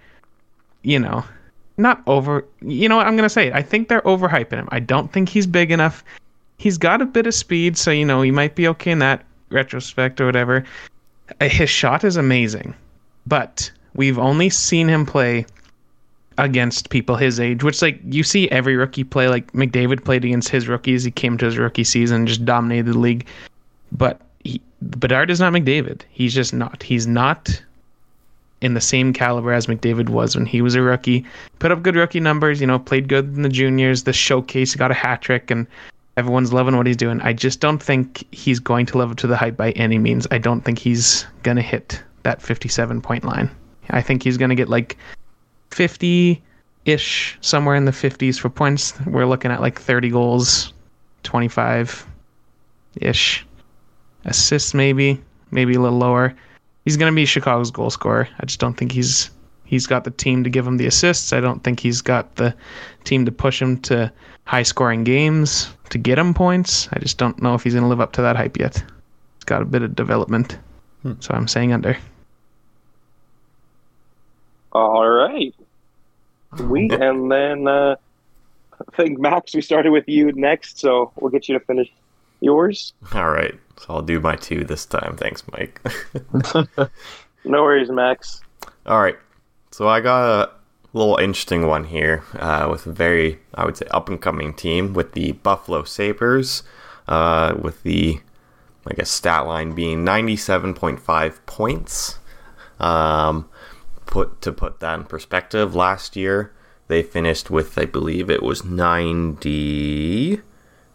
you 0.84 1.00
know, 1.00 1.24
not 1.78 2.02
over. 2.08 2.46
You 2.62 2.90
know 2.90 2.98
what 2.98 3.08
I'm 3.08 3.16
gonna 3.16 3.30
say? 3.30 3.52
I 3.52 3.62
think 3.62 3.88
they're 3.88 4.02
overhyping 4.02 4.54
him. 4.58 4.70
I 4.72 4.80
don't 4.80 5.12
think 5.12 5.30
he's 5.30 5.48
big 5.48 5.72
enough. 5.72 6.04
He's 6.58 6.78
got 6.78 7.02
a 7.02 7.06
bit 7.06 7.26
of 7.26 7.34
speed, 7.34 7.78
so 7.78 7.90
you 7.92 8.06
know 8.06 8.22
he 8.22 8.32
might 8.32 8.56
be 8.56 8.68
okay 8.68 8.92
in 8.92 9.00
that 9.00 9.26
retrospect 9.50 10.22
or 10.22 10.26
whatever. 10.26 10.64
Uh, 11.40 11.48
his 11.48 11.70
shot 11.70 12.04
is 12.04 12.18
amazing, 12.18 12.74
but 13.26 13.72
we've 13.96 14.20
only 14.20 14.50
seen 14.50 14.88
him 14.88 15.06
play 15.06 15.46
against 16.40 16.90
people 16.90 17.16
his 17.16 17.40
age, 17.40 17.64
which 17.64 17.82
like 17.82 18.00
you 18.06 18.24
see 18.24 18.50
every 18.50 18.76
rookie 18.76 19.04
play. 19.04 19.28
Like 19.28 19.52
McDavid 19.52 20.04
played 20.06 20.24
against 20.24 20.50
his 20.50 20.68
rookies. 20.68 21.04
He 21.04 21.12
came 21.12 21.38
to 21.38 21.46
his 21.46 21.58
rookie 21.58 21.84
season, 21.84 22.26
just 22.26 22.46
dominated 22.46 22.94
the 22.94 22.98
league. 22.98 23.28
But 23.92 24.22
he, 24.44 24.62
Bedard 24.82 25.30
is 25.30 25.40
not 25.40 25.54
McDavid. 25.54 26.02
He's 26.10 26.34
just 26.34 26.54
not. 26.54 26.82
He's 26.82 27.06
not 27.06 27.62
in 28.62 28.74
the 28.74 28.82
same 28.82 29.14
caliber 29.14 29.54
as 29.54 29.68
McDavid 29.68 30.10
was 30.10 30.36
when 30.36 30.46
he 30.46 30.62
was 30.62 30.76
a 30.76 30.82
rookie. 30.82 31.26
Put 31.60 31.72
up 31.72 31.82
good 31.82 31.96
rookie 31.96 32.20
numbers, 32.20 32.60
you 32.60 32.68
know, 32.68 32.80
played 32.80 33.08
good 33.08 33.36
in 33.36 33.42
the 33.42 33.50
juniors, 33.50 34.04
the 34.04 34.14
showcase, 34.14 34.76
got 34.76 34.92
a 34.92 34.94
hat 34.94 35.22
trick, 35.22 35.50
and 35.50 35.66
everyone's 36.18 36.52
loving 36.52 36.76
what 36.76 36.88
he's 36.88 36.98
doing. 36.98 37.22
I 37.22 37.32
just 37.32 37.62
don't 37.62 37.82
think 37.82 38.26
he's 38.34 38.60
going 38.60 38.86
to 38.88 38.98
live 38.98 39.12
up 39.12 39.18
to 39.18 39.28
the 39.28 39.38
hype 39.38 39.56
by 39.56 39.72
any 39.72 39.98
means. 39.98 40.28
I 40.32 40.38
don't 40.38 40.62
think 40.62 40.80
he's 40.80 41.26
going 41.44 41.58
to 41.58 41.64
hit 41.64 42.02
that 42.24 42.42
57 42.42 43.02
point 43.02 43.24
line. 43.24 43.50
I 43.92 44.02
think 44.02 44.24
he's 44.24 44.38
going 44.38 44.50
to 44.50 44.56
get 44.56 44.70
like 44.70 44.98
50 45.80 46.42
ish, 46.86 47.38
somewhere 47.42 47.76
in 47.76 47.86
the 47.86 47.92
50s 47.92 48.38
for 48.38 48.50
points. 48.50 48.94
We're 49.06 49.26
looking 49.26 49.52
at 49.52 49.62
like 49.62 49.80
30 49.80 50.10
goals, 50.10 50.74
25 51.24 52.06
ish. 53.02 53.46
Assists, 54.26 54.74
maybe, 54.74 55.22
maybe 55.52 55.76
a 55.76 55.80
little 55.80 55.98
lower 55.98 56.36
he's 56.90 56.98
going 56.98 57.12
to 57.12 57.16
be 57.16 57.26
Chicago's 57.26 57.70
goal 57.70 57.92
scorer. 57.92 58.28
I 58.40 58.46
just 58.46 58.60
don't 58.60 58.76
think 58.76 58.92
he's 58.92 59.30
he's 59.66 59.86
got 59.86 60.04
the 60.04 60.12
team 60.12 60.44
to 60.44 60.50
give 60.50 60.66
him 60.66 60.78
the 60.78 60.88
assists. 60.88 61.32
I 61.34 61.40
don't 61.40 61.64
think 61.64 61.80
he's 61.80 62.02
got 62.02 62.36
the 62.36 62.56
team 63.04 63.26
to 63.26 63.32
push 63.32 63.62
him 63.62 63.80
to 63.82 64.12
high 64.46 64.64
scoring 64.64 65.04
games 65.04 65.70
to 65.92 66.00
get 66.00 66.18
him 66.18 66.34
points. 66.34 66.90
I 66.92 67.00
just 67.00 67.20
don't 67.20 67.40
know 67.42 67.54
if 67.54 67.64
he's 67.64 67.74
going 67.74 67.84
to 67.84 67.88
live 67.90 68.02
up 68.02 68.14
to 68.14 68.24
that 68.24 68.36
hype 68.36 68.58
yet. 68.58 68.78
He's 68.78 69.44
got 69.46 69.62
a 69.62 69.66
bit 69.66 69.84
of 69.84 69.96
development. 69.96 70.58
Hmm. 71.04 71.14
So 71.20 71.36
I'm 71.36 71.48
saying 71.48 71.74
under. 71.74 71.96
All 74.72 75.08
right. 75.08 75.54
We 76.58 76.90
and 76.92 77.32
then 77.32 77.68
uh, 77.68 77.96
I 78.74 78.96
think 78.96 79.20
Max, 79.20 79.54
we 79.54 79.62
started 79.62 79.92
with 79.92 80.08
you 80.08 80.32
next, 80.34 80.80
so 80.80 81.12
we'll 81.16 81.32
get 81.32 81.50
you 81.50 81.58
to 81.58 81.66
finish 81.66 81.92
yours. 82.40 82.94
All 83.14 83.30
right. 83.30 83.56
So 83.78 83.94
I'll 83.94 84.02
do 84.02 84.20
my 84.20 84.36
two 84.36 84.64
this 84.64 84.86
time. 84.86 85.16
Thanks, 85.18 85.44
Mike. 85.52 85.82
no 87.46 87.64
worries, 87.64 87.90
Max. 87.90 88.42
All 88.86 89.02
right. 89.02 89.18
So 89.72 89.88
I 89.88 90.02
got 90.02 90.50
a 90.94 90.98
little 90.98 91.18
interesting 91.18 91.68
one 91.68 91.86
here 91.86 92.24
uh, 92.34 92.68
with 92.70 92.86
a 92.88 92.92
very, 92.92 93.40
I 93.54 93.66
would 93.66 93.78
say, 93.78 93.86
up 93.92 94.10
and 94.10 94.22
coming 94.22 94.54
team 94.54 94.94
with 94.94 95.14
the 95.14 95.34
Buffalo 95.34 95.84
Sabres, 95.84 96.64
uh, 97.08 97.56
with 97.60 97.84
the, 97.84 98.20
I 98.88 98.94
guess, 98.94 99.10
stat 99.10 99.46
line 99.46 99.74
being 99.74 100.04
97.5 100.04 101.46
points. 101.46 102.20
Um, 102.80 103.50
put 104.10 104.42
to 104.42 104.52
put 104.52 104.80
that 104.80 105.00
in 105.00 105.06
perspective, 105.06 105.76
last 105.76 106.16
year 106.16 106.52
they 106.88 107.04
finished 107.04 107.50
with, 107.50 107.78
I 107.78 107.86
believe 107.86 108.30
it 108.30 108.44
was 108.44 108.66
90. 108.66 110.42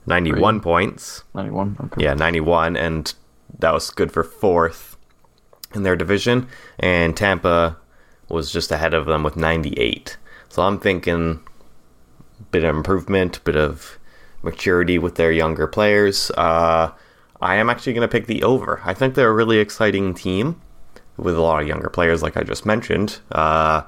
91 0.07 0.61
points. 0.61 1.23
91. 1.35 1.77
Okay. 1.85 2.05
Yeah, 2.05 2.15
91 2.15 2.77
and 2.77 3.15
that 3.59 3.73
was 3.73 3.91
good 3.91 4.13
for 4.13 4.25
fourth 4.25 4.97
in 5.75 5.85
their 5.85 5.97
division 5.97 6.49
and 6.79 7.17
Tampa 7.17 7.79
was 8.29 8.53
just 8.53 8.71
ahead 8.71 8.93
of 8.93 9.07
them 9.07 9.23
with 9.23 9.37
98. 9.37 10.17
So 10.49 10.63
I'm 10.63 10.79
thinking 10.79 11.41
bit 12.51 12.65
of 12.65 12.77
improvement, 12.77 13.43
bit 13.45 13.57
of 13.57 13.99
maturity 14.43 14.99
with 14.99 15.15
their 15.15 15.33
younger 15.33 15.67
players. 15.67 16.31
Uh, 16.33 16.91
I 17.41 17.57
am 17.57 17.71
actually 17.71 17.93
going 17.93 18.09
to 18.09 18.13
pick 18.13 18.27
the 18.27 18.43
over. 18.43 18.81
I 18.85 18.95
think 18.95 19.15
they're 19.15 19.31
a 19.31 19.35
really 19.35 19.59
exciting 19.59 20.13
team 20.15 20.61
with 21.17 21.37
a 21.37 21.41
lot 21.41 21.63
of 21.63 21.69
younger 21.69 21.89
players, 21.89 22.23
like 22.23 22.37
I 22.37 22.43
just 22.43 22.67
mentioned. 22.67 23.19
Uh, 23.31 23.83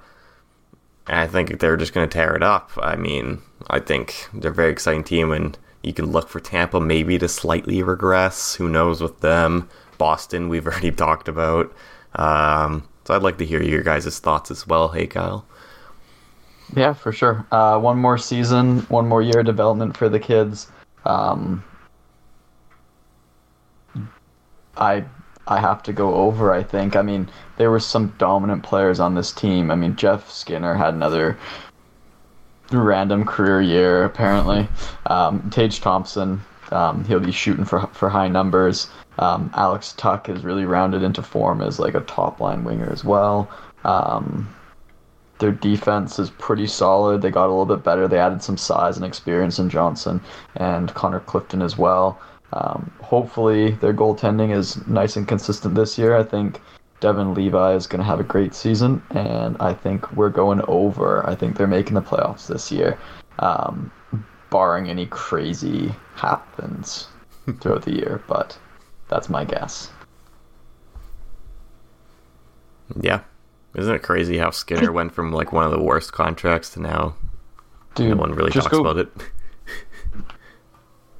and 1.06 1.18
I 1.18 1.26
think 1.26 1.60
they're 1.60 1.76
just 1.76 1.92
going 1.92 2.08
to 2.08 2.12
tear 2.12 2.34
it 2.34 2.42
up. 2.42 2.70
I 2.80 2.96
mean, 2.96 3.40
I 3.68 3.78
think 3.80 4.28
they're 4.34 4.50
a 4.50 4.54
very 4.54 4.72
exciting 4.72 5.04
team, 5.04 5.32
and 5.32 5.56
you 5.82 5.92
can 5.92 6.06
look 6.06 6.28
for 6.28 6.40
Tampa 6.40 6.80
maybe 6.80 7.18
to 7.18 7.28
slightly 7.28 7.82
regress. 7.82 8.56
Who 8.56 8.68
knows 8.68 9.00
with 9.00 9.20
them? 9.20 9.68
Boston, 9.98 10.48
we've 10.48 10.66
already 10.66 10.90
talked 10.90 11.28
about. 11.28 11.72
Um, 12.14 12.88
so 13.04 13.14
I'd 13.14 13.22
like 13.22 13.38
to 13.38 13.46
hear 13.46 13.62
your 13.62 13.82
guys' 13.82 14.18
thoughts 14.18 14.50
as 14.50 14.66
well. 14.66 14.88
Hey, 14.88 15.06
Kyle. 15.06 15.46
Yeah, 16.74 16.92
for 16.92 17.12
sure. 17.12 17.46
Uh, 17.52 17.78
one 17.78 17.98
more 17.98 18.18
season, 18.18 18.80
one 18.88 19.06
more 19.06 19.22
year 19.22 19.40
of 19.40 19.46
development 19.46 19.96
for 19.96 20.08
the 20.08 20.18
kids. 20.18 20.66
Um, 21.04 21.62
I 24.76 25.04
I 25.48 25.60
have 25.60 25.82
to 25.84 25.92
go 25.92 26.14
over. 26.14 26.52
I 26.52 26.62
think. 26.62 26.96
I 26.96 27.02
mean, 27.02 27.28
there 27.56 27.70
were 27.70 27.80
some 27.80 28.14
dominant 28.18 28.62
players 28.62 29.00
on 29.00 29.14
this 29.14 29.32
team. 29.32 29.70
I 29.70 29.74
mean, 29.74 29.96
Jeff 29.96 30.30
Skinner 30.30 30.74
had 30.74 30.94
another 30.94 31.38
random 32.72 33.24
career 33.24 33.60
year 33.60 34.04
apparently. 34.04 34.68
Um, 35.06 35.48
Tage 35.50 35.80
Thompson, 35.80 36.40
um, 36.72 37.04
he'll 37.04 37.20
be 37.20 37.32
shooting 37.32 37.64
for 37.64 37.86
for 37.92 38.08
high 38.08 38.28
numbers. 38.28 38.88
Um, 39.18 39.50
Alex 39.54 39.94
Tuch 39.96 40.28
is 40.28 40.44
really 40.44 40.64
rounded 40.64 41.02
into 41.02 41.22
form 41.22 41.62
as 41.62 41.78
like 41.78 41.94
a 41.94 42.00
top 42.00 42.40
line 42.40 42.64
winger 42.64 42.90
as 42.92 43.04
well. 43.04 43.48
Um, 43.84 44.52
their 45.38 45.52
defense 45.52 46.18
is 46.18 46.30
pretty 46.30 46.66
solid. 46.66 47.22
They 47.22 47.30
got 47.30 47.46
a 47.46 47.52
little 47.54 47.66
bit 47.66 47.84
better. 47.84 48.08
They 48.08 48.18
added 48.18 48.42
some 48.42 48.56
size 48.56 48.96
and 48.96 49.04
experience 49.04 49.58
in 49.58 49.68
Johnson 49.68 50.20
and 50.56 50.92
Connor 50.94 51.20
Clifton 51.20 51.62
as 51.62 51.76
well. 51.76 52.18
Um, 52.56 52.90
hopefully, 53.02 53.72
their 53.72 53.92
goaltending 53.92 54.56
is 54.56 54.84
nice 54.86 55.16
and 55.16 55.28
consistent 55.28 55.74
this 55.74 55.98
year. 55.98 56.16
I 56.16 56.22
think 56.22 56.60
Devon 57.00 57.34
Levi 57.34 57.74
is 57.74 57.86
going 57.86 57.98
to 57.98 58.04
have 58.04 58.18
a 58.18 58.24
great 58.24 58.54
season, 58.54 59.02
and 59.10 59.58
I 59.60 59.74
think 59.74 60.10
we're 60.12 60.30
going 60.30 60.62
over. 60.66 61.28
I 61.28 61.34
think 61.34 61.58
they're 61.58 61.66
making 61.66 61.94
the 61.94 62.00
playoffs 62.00 62.46
this 62.46 62.72
year, 62.72 62.98
um, 63.40 63.92
barring 64.48 64.88
any 64.88 65.04
crazy 65.06 65.94
happens 66.14 67.08
throughout 67.60 67.82
the 67.82 67.92
year. 67.92 68.22
But 68.26 68.58
that's 69.08 69.28
my 69.28 69.44
guess. 69.44 69.90
Yeah. 72.98 73.20
Isn't 73.74 73.94
it 73.94 74.02
crazy 74.02 74.38
how 74.38 74.50
Skinner 74.50 74.90
went 74.92 75.12
from 75.12 75.30
like 75.30 75.52
one 75.52 75.64
of 75.64 75.70
the 75.70 75.82
worst 75.82 76.14
contracts 76.14 76.70
to 76.70 76.80
now 76.80 77.16
Dude, 77.94 78.10
no 78.10 78.16
one 78.16 78.32
really 78.32 78.50
talks 78.50 78.68
go, 78.68 78.80
about 78.80 78.96
it? 78.96 79.08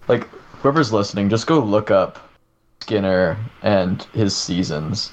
Like 0.09 0.27
whoever's 0.67 0.93
listening, 0.93 1.29
just 1.29 1.47
go 1.47 1.61
look 1.61 1.93
up 1.93 2.19
Skinner 2.81 3.39
and 3.63 4.03
his 4.13 4.37
seasons. 4.37 5.13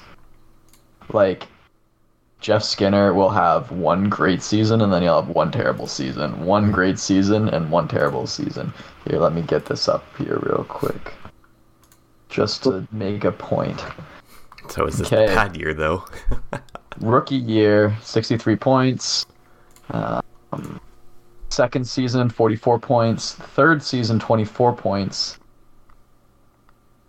Like 1.12 1.46
Jeff 2.40 2.64
Skinner 2.64 3.14
will 3.14 3.30
have 3.30 3.70
one 3.70 4.08
great 4.08 4.42
season 4.42 4.80
and 4.80 4.92
then 4.92 5.02
he'll 5.02 5.22
have 5.22 5.32
one 5.32 5.52
terrible 5.52 5.86
season. 5.86 6.44
One 6.44 6.72
great 6.72 6.98
season 6.98 7.48
and 7.50 7.70
one 7.70 7.86
terrible 7.86 8.26
season. 8.26 8.72
Here, 9.08 9.20
let 9.20 9.32
me 9.32 9.42
get 9.42 9.66
this 9.66 9.86
up 9.86 10.04
here 10.18 10.40
real 10.42 10.66
quick. 10.68 11.12
Just 12.28 12.64
to 12.64 12.88
make 12.90 13.22
a 13.22 13.30
point. 13.30 13.80
So 14.70 14.86
is 14.86 14.98
this 14.98 15.06
Okay. 15.12 15.26
a 15.32 15.36
bad 15.36 15.56
year 15.56 15.72
though? 15.72 16.04
Rookie 16.98 17.36
year, 17.36 17.96
63 18.02 18.56
points. 18.56 19.24
Um, 19.90 20.80
second 21.48 21.86
season, 21.86 22.28
44 22.28 22.80
points. 22.80 23.34
Third 23.34 23.84
season, 23.84 24.18
24 24.18 24.72
points. 24.72 25.38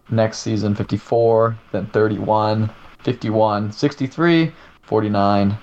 Next 0.10 0.40
season, 0.40 0.76
54. 0.76 1.58
Then 1.72 1.88
31, 1.88 2.70
51, 3.00 3.72
63, 3.72 4.52
49, 4.84 5.58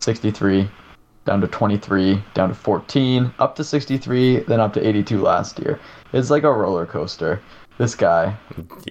63, 0.00 0.68
down 1.24 1.40
to 1.40 1.46
23, 1.46 2.22
down 2.34 2.48
to 2.48 2.54
14, 2.54 3.32
up 3.38 3.54
to 3.56 3.64
63, 3.64 4.40
then 4.40 4.60
up 4.60 4.72
to 4.74 4.86
82 4.86 5.20
last 5.20 5.58
year. 5.58 5.80
It's 6.12 6.30
like 6.30 6.42
a 6.42 6.52
roller 6.52 6.86
coaster. 6.86 7.40
This 7.78 7.94
guy, 7.94 8.36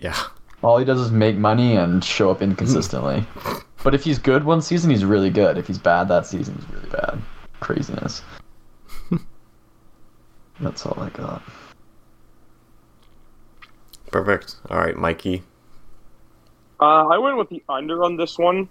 yeah. 0.02 0.18
all 0.64 0.78
he 0.78 0.86
does 0.86 1.00
is 1.00 1.12
make 1.12 1.38
money 1.38 1.76
and 1.76 2.04
show 2.04 2.32
up 2.32 2.42
inconsistently. 2.42 3.26
but 3.84 3.94
if 3.94 4.04
he's 4.04 4.18
good 4.18 4.44
one 4.44 4.62
season, 4.62 4.90
he's 4.90 5.06
really 5.06 5.30
good. 5.30 5.58
If 5.58 5.68
he's 5.68 5.78
bad 5.78 6.08
that 6.08 6.26
season, 6.26 6.56
he's 6.56 6.70
really 6.76 6.90
bad. 6.90 7.22
Craziness. 7.60 8.24
That's 10.60 10.86
all 10.86 11.00
I 11.00 11.10
got. 11.10 11.44
Perfect. 14.12 14.58
All 14.70 14.78
right, 14.78 14.96
Mikey. 14.96 15.44
Uh, 16.80 17.08
I 17.08 17.18
went 17.18 17.38
with 17.38 17.50
the 17.50 17.64
under 17.70 18.04
on 18.04 18.18
this 18.18 18.38
one. 18.38 18.68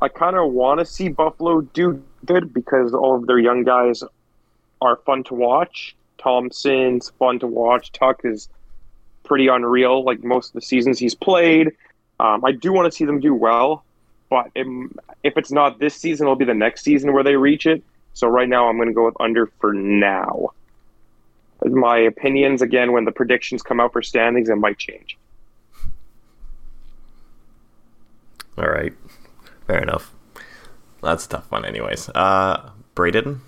I 0.00 0.08
kind 0.08 0.36
of 0.36 0.52
want 0.52 0.80
to 0.80 0.86
see 0.86 1.08
Buffalo 1.08 1.60
do 1.60 2.02
good 2.24 2.52
because 2.52 2.94
all 2.94 3.16
of 3.16 3.26
their 3.26 3.38
young 3.38 3.64
guys 3.64 4.02
are 4.80 4.96
fun 5.06 5.24
to 5.24 5.34
watch. 5.34 5.96
Thompson's 6.18 7.10
fun 7.18 7.38
to 7.40 7.46
watch. 7.46 7.92
Tuch 7.92 8.20
is 8.24 8.48
pretty 9.24 9.48
unreal, 9.48 10.04
like 10.04 10.22
most 10.22 10.48
of 10.48 10.52
the 10.54 10.62
seasons 10.62 10.98
he's 10.98 11.14
played. 11.14 11.72
Um, 12.20 12.44
I 12.44 12.52
do 12.52 12.72
want 12.72 12.90
to 12.90 12.96
see 12.96 13.04
them 13.04 13.20
do 13.20 13.34
well, 13.34 13.84
but 14.30 14.50
im- 14.54 14.96
if 15.22 15.36
it's 15.36 15.50
not 15.50 15.78
this 15.78 15.94
season, 15.94 16.26
it'll 16.26 16.36
be 16.36 16.44
the 16.44 16.54
next 16.54 16.82
season 16.82 17.12
where 17.12 17.24
they 17.24 17.36
reach 17.36 17.66
it. 17.66 17.82
So 18.14 18.26
right 18.26 18.48
now, 18.48 18.68
I'm 18.68 18.76
going 18.76 18.88
to 18.88 18.94
go 18.94 19.04
with 19.04 19.20
under 19.20 19.46
for 19.60 19.74
now. 19.74 20.52
My 21.64 21.98
opinions 21.98 22.62
again 22.62 22.92
when 22.92 23.04
the 23.04 23.12
predictions 23.12 23.62
come 23.62 23.80
out 23.80 23.92
for 23.92 24.02
standings, 24.02 24.48
it 24.48 24.56
might 24.56 24.78
change. 24.78 25.18
All 28.58 28.68
right. 28.68 28.92
Fair 29.66 29.82
enough. 29.82 30.12
That's 31.02 31.26
a 31.26 31.28
tough 31.28 31.50
one 31.50 31.64
anyways. 31.64 32.08
Uh 32.10 32.70
Braydon? 32.94 33.40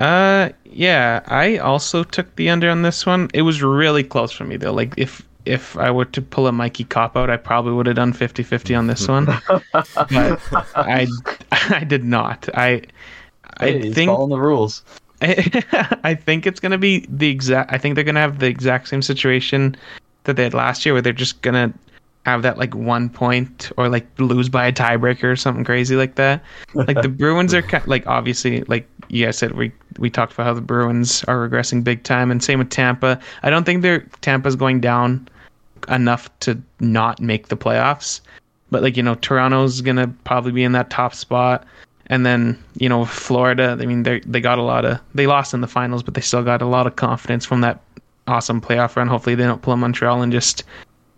Uh, 0.00 0.48
yeah, 0.64 1.20
I 1.26 1.58
also 1.58 2.04
took 2.04 2.34
the 2.36 2.48
under 2.48 2.70
on 2.70 2.80
this 2.82 3.04
one. 3.04 3.28
It 3.34 3.42
was 3.42 3.62
really 3.62 4.02
close 4.02 4.32
for 4.32 4.44
me 4.44 4.56
though. 4.56 4.72
Like 4.72 4.94
if 4.96 5.22
if 5.44 5.76
I 5.76 5.90
were 5.90 6.06
to 6.06 6.22
pull 6.22 6.46
a 6.46 6.52
Mikey 6.52 6.84
cop 6.84 7.16
out, 7.16 7.30
I 7.30 7.36
probably 7.36 7.72
would 7.72 7.86
have 7.86 7.96
done 7.96 8.12
50-50 8.12 8.78
on 8.78 8.86
this 8.86 9.08
one. 9.08 9.24
but 9.72 10.40
I 10.74 11.06
I 11.52 11.84
did 11.84 12.04
not. 12.04 12.48
I 12.54 12.82
I 13.58 13.66
Hey, 13.66 13.92
think 13.92 14.08
following 14.08 14.30
the 14.30 14.40
rules. 14.40 14.82
I 15.22 16.14
think 16.14 16.46
it's 16.46 16.60
gonna 16.60 16.78
be 16.78 17.06
the 17.08 17.28
exact. 17.28 17.72
I 17.72 17.78
think 17.78 17.94
they're 17.94 18.04
gonna 18.04 18.20
have 18.20 18.38
the 18.38 18.46
exact 18.46 18.88
same 18.88 19.02
situation 19.02 19.76
that 20.24 20.36
they 20.36 20.44
had 20.44 20.54
last 20.54 20.86
year, 20.86 20.94
where 20.94 21.02
they're 21.02 21.12
just 21.12 21.42
gonna 21.42 21.72
have 22.26 22.42
that 22.42 22.58
like 22.58 22.74
one 22.74 23.08
point 23.08 23.72
or 23.76 23.88
like 23.88 24.06
lose 24.18 24.48
by 24.48 24.66
a 24.66 24.72
tiebreaker 24.72 25.24
or 25.24 25.36
something 25.36 25.64
crazy 25.64 25.96
like 25.96 26.14
that. 26.16 26.42
Like 26.74 27.00
the 27.02 27.08
Bruins 27.20 27.52
are 27.54 27.62
ki- 27.62 27.78
like 27.86 28.06
obviously 28.06 28.62
like 28.62 28.88
you 29.08 29.24
guys 29.24 29.38
said 29.38 29.52
we 29.52 29.72
we 29.98 30.08
talked 30.08 30.32
about 30.32 30.46
how 30.46 30.54
the 30.54 30.60
Bruins 30.60 31.24
are 31.24 31.48
regressing 31.48 31.84
big 31.84 32.02
time, 32.02 32.30
and 32.30 32.42
same 32.42 32.58
with 32.58 32.70
Tampa. 32.70 33.20
I 33.42 33.50
don't 33.50 33.64
think 33.64 33.82
they're 33.82 34.00
Tampa's 34.22 34.56
going 34.56 34.80
down 34.80 35.28
enough 35.88 36.30
to 36.40 36.60
not 36.80 37.20
make 37.20 37.48
the 37.48 37.56
playoffs. 37.56 38.20
But 38.70 38.82
like 38.82 38.96
you 38.96 39.02
know, 39.02 39.16
Toronto's 39.16 39.80
gonna 39.80 40.08
probably 40.24 40.52
be 40.52 40.62
in 40.64 40.72
that 40.72 40.90
top 40.90 41.14
spot. 41.14 41.66
And 42.10 42.26
then 42.26 42.62
you 42.74 42.88
know 42.88 43.06
Florida. 43.06 43.78
I 43.80 43.86
mean, 43.86 44.02
they 44.02 44.20
they 44.20 44.40
got 44.40 44.58
a 44.58 44.62
lot 44.62 44.84
of 44.84 45.00
they 45.14 45.26
lost 45.26 45.54
in 45.54 45.62
the 45.62 45.68
finals, 45.68 46.02
but 46.02 46.14
they 46.14 46.20
still 46.20 46.42
got 46.42 46.60
a 46.60 46.66
lot 46.66 46.86
of 46.86 46.96
confidence 46.96 47.46
from 47.46 47.62
that 47.62 47.80
awesome 48.26 48.60
playoff 48.60 48.96
run. 48.96 49.06
Hopefully, 49.06 49.36
they 49.36 49.44
don't 49.44 49.62
pull 49.62 49.72
a 49.72 49.76
Montreal 49.76 50.20
and 50.20 50.32
just 50.32 50.64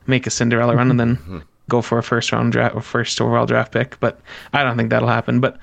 make 0.06 0.26
a 0.26 0.30
Cinderella 0.30 0.76
run 0.76 0.90
and 0.90 1.00
then 1.00 1.16
mm-hmm. 1.16 1.38
go 1.68 1.80
for 1.82 1.98
a 1.98 2.02
first 2.02 2.30
round 2.30 2.52
draft 2.52 2.74
or 2.74 2.82
first 2.82 3.20
overall 3.20 3.46
draft 3.46 3.72
pick. 3.72 3.98
But 4.00 4.20
I 4.52 4.62
don't 4.62 4.76
think 4.76 4.90
that'll 4.90 5.08
happen. 5.08 5.40
But 5.40 5.58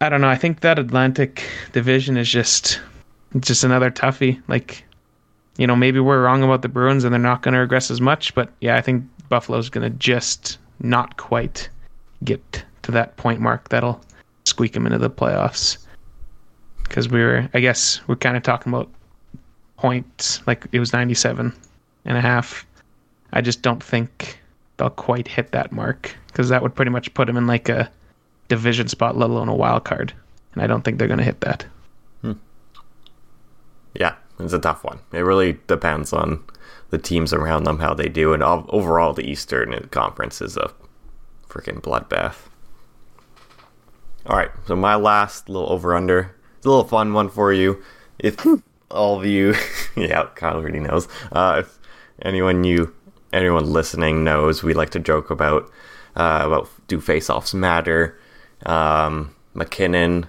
I 0.00 0.08
don't 0.08 0.20
know. 0.20 0.28
I 0.28 0.36
think 0.36 0.60
that 0.60 0.78
Atlantic 0.78 1.42
division 1.72 2.16
is 2.16 2.30
just 2.30 2.80
just 3.40 3.64
another 3.64 3.90
toughie. 3.90 4.40
Like 4.46 4.84
you 5.56 5.66
know, 5.66 5.76
maybe 5.76 6.00
we're 6.00 6.22
wrong 6.22 6.42
about 6.42 6.62
the 6.62 6.68
Bruins 6.68 7.04
and 7.04 7.12
they're 7.12 7.20
not 7.20 7.42
going 7.42 7.54
to 7.54 7.60
regress 7.60 7.90
as 7.90 8.00
much. 8.00 8.34
But 8.34 8.50
yeah, 8.60 8.76
I 8.76 8.80
think 8.80 9.04
Buffalo's 9.28 9.68
going 9.68 9.90
to 9.90 9.98
just 9.98 10.58
not 10.80 11.16
quite 11.16 11.68
get 12.22 12.64
to 12.82 12.92
that 12.92 13.16
point 13.16 13.40
mark 13.40 13.68
that'll 13.68 14.00
squeak 14.54 14.72
them 14.72 14.86
into 14.86 14.98
the 14.98 15.10
playoffs. 15.10 15.78
Because 16.84 17.08
we 17.08 17.20
were, 17.20 17.48
I 17.54 17.60
guess, 17.60 18.00
we're 18.06 18.14
kind 18.14 18.36
of 18.36 18.44
talking 18.44 18.72
about 18.72 18.88
points, 19.76 20.46
like 20.46 20.64
it 20.70 20.78
was 20.78 20.92
97 20.92 21.52
and 22.04 22.16
a 22.16 22.20
half. 22.20 22.64
I 23.32 23.40
just 23.40 23.62
don't 23.62 23.82
think 23.82 24.38
they'll 24.76 24.90
quite 24.90 25.26
hit 25.26 25.50
that 25.50 25.72
mark 25.72 26.16
because 26.28 26.48
that 26.50 26.62
would 26.62 26.76
pretty 26.76 26.92
much 26.92 27.12
put 27.14 27.26
them 27.26 27.36
in 27.36 27.48
like 27.48 27.68
a 27.68 27.90
division 28.46 28.86
spot, 28.86 29.16
let 29.16 29.28
alone 29.28 29.48
a 29.48 29.54
wild 29.56 29.84
card. 29.84 30.12
And 30.52 30.62
I 30.62 30.68
don't 30.68 30.82
think 30.82 30.98
they're 30.98 31.08
going 31.08 31.18
to 31.18 31.24
hit 31.24 31.40
that. 31.40 31.66
Hmm. 32.20 32.34
Yeah, 33.94 34.14
it's 34.38 34.52
a 34.52 34.60
tough 34.60 34.84
one. 34.84 35.00
It 35.12 35.20
really 35.20 35.58
depends 35.66 36.12
on 36.12 36.44
the 36.90 36.98
teams 36.98 37.32
around 37.32 37.64
them, 37.64 37.80
how 37.80 37.92
they 37.92 38.08
do, 38.08 38.32
and 38.32 38.42
overall, 38.44 39.12
the 39.12 39.28
Eastern 39.28 39.88
Conference 39.88 40.40
is 40.40 40.56
a 40.56 40.70
freaking 41.48 41.80
bloodbath. 41.80 42.36
All 44.26 44.36
right, 44.36 44.50
so 44.66 44.74
my 44.74 44.94
last 44.94 45.50
little 45.50 45.70
over 45.70 45.94
under, 45.94 46.34
it's 46.56 46.64
a 46.64 46.70
little 46.70 46.84
fun 46.84 47.12
one 47.12 47.28
for 47.28 47.52
you. 47.52 47.82
If 48.18 48.38
all 48.90 49.18
of 49.20 49.26
you, 49.26 49.54
yeah, 49.96 50.28
Kyle 50.34 50.56
already 50.56 50.80
knows. 50.80 51.08
Uh, 51.30 51.56
if 51.60 51.78
anyone 52.22 52.64
you, 52.64 52.94
anyone 53.34 53.66
listening 53.70 54.24
knows, 54.24 54.62
we 54.62 54.72
like 54.72 54.88
to 54.90 54.98
joke 54.98 55.28
about 55.30 55.70
uh, 56.16 56.42
about 56.46 56.70
do 56.88 57.02
face-offs 57.02 57.52
matter. 57.52 58.18
Um, 58.64 59.34
MacKinnon, 59.52 60.26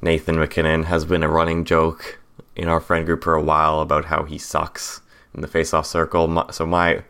Nathan 0.00 0.38
MacKinnon 0.38 0.84
has 0.84 1.04
been 1.04 1.24
a 1.24 1.28
running 1.28 1.64
joke 1.64 2.20
in 2.54 2.68
our 2.68 2.80
friend 2.80 3.04
group 3.04 3.24
for 3.24 3.34
a 3.34 3.42
while 3.42 3.80
about 3.80 4.04
how 4.04 4.22
he 4.22 4.38
sucks 4.38 5.00
in 5.34 5.40
the 5.40 5.48
face-off 5.48 5.86
circle. 5.86 6.46
So 6.52 6.64
my 6.64 7.02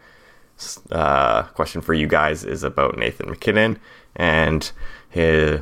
uh, 0.91 1.43
question 1.43 1.83
for 1.83 1.93
you 1.93 2.07
guys 2.07 2.43
is 2.43 2.63
about 2.63 2.97
Nathan 2.97 3.29
MacKinnon 3.29 3.79
and 4.15 4.73
his 5.11 5.61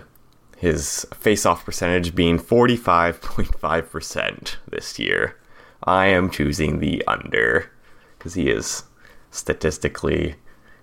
his 0.64 1.06
face-off 1.12 1.64
percentage 1.64 2.14
being 2.14 2.38
45.5% 2.38 4.56
this 4.66 4.98
year. 4.98 5.36
I 5.84 6.06
am 6.06 6.30
choosing 6.30 6.80
the 6.80 7.04
under 7.06 7.70
because 8.16 8.32
he 8.32 8.48
is 8.48 8.84
statistically, 9.30 10.36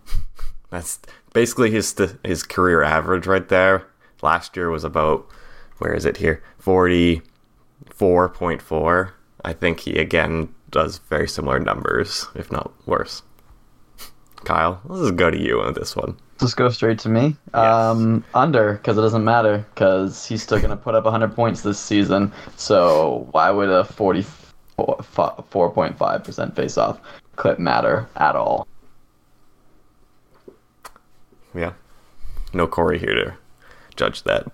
that's 0.69 0.99
basically 1.33 1.71
his 1.71 1.95
his 2.23 2.43
career 2.43 2.83
average 2.83 3.25
right 3.25 3.49
there. 3.49 3.87
Last 4.21 4.55
year 4.55 4.69
was 4.69 4.83
about 4.83 5.27
where 5.79 5.95
is 5.95 6.05
it 6.05 6.17
here? 6.17 6.43
Forty 6.59 7.23
four 7.89 8.29
point 8.29 8.61
four. 8.61 9.15
I 9.43 9.53
think 9.53 9.79
he 9.79 9.97
again 9.97 10.53
does 10.69 10.99
very 10.99 11.27
similar 11.27 11.59
numbers, 11.59 12.27
if 12.35 12.51
not 12.51 12.71
worse. 12.85 13.23
Kyle, 14.45 14.79
let's 14.85 15.09
go 15.09 15.31
to 15.31 15.41
you 15.41 15.59
on 15.59 15.73
this 15.73 15.95
one. 15.95 16.17
Just 16.41 16.57
go 16.57 16.67
straight 16.69 16.97
to 16.99 17.07
me. 17.09 17.35
Um, 17.53 18.23
under 18.33 18.73
because 18.73 18.97
it 18.97 19.01
doesn't 19.01 19.23
matter 19.23 19.63
because 19.75 20.25
he's 20.25 20.41
still 20.41 20.59
gonna 20.59 20.75
put 20.75 20.95
up 20.95 21.03
100 21.03 21.35
points 21.35 21.61
this 21.61 21.77
season. 21.79 22.31
So 22.57 23.27
why 23.31 23.51
would 23.51 23.69
a 23.69 23.83
44.5 23.83 26.23
percent 26.23 26.55
face-off 26.55 26.99
clip 27.35 27.59
matter 27.59 28.09
at 28.15 28.35
all? 28.35 28.67
Yeah, 31.53 31.73
no 32.53 32.65
Corey 32.65 32.97
here 32.97 33.13
to 33.13 33.35
judge 33.95 34.23
that. 34.23 34.47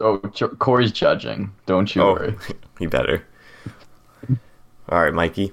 Oh, 0.00 0.18
J- 0.32 0.46
Corey's 0.58 0.92
judging. 0.92 1.52
Don't 1.66 1.94
you 1.94 2.00
Oh, 2.02 2.14
worry. 2.14 2.34
he 2.78 2.86
better. 2.86 3.22
All 4.88 5.02
right, 5.02 5.12
Mikey. 5.12 5.52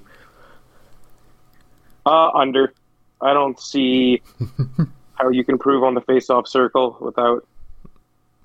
Uh, 2.06 2.30
under. 2.30 2.72
I 3.22 3.32
don't 3.32 3.58
see 3.58 4.22
how 5.14 5.30
you 5.30 5.44
can 5.44 5.58
prove 5.58 5.84
on 5.84 5.94
the 5.94 6.00
face-off 6.00 6.48
circle 6.48 6.96
without 7.00 7.46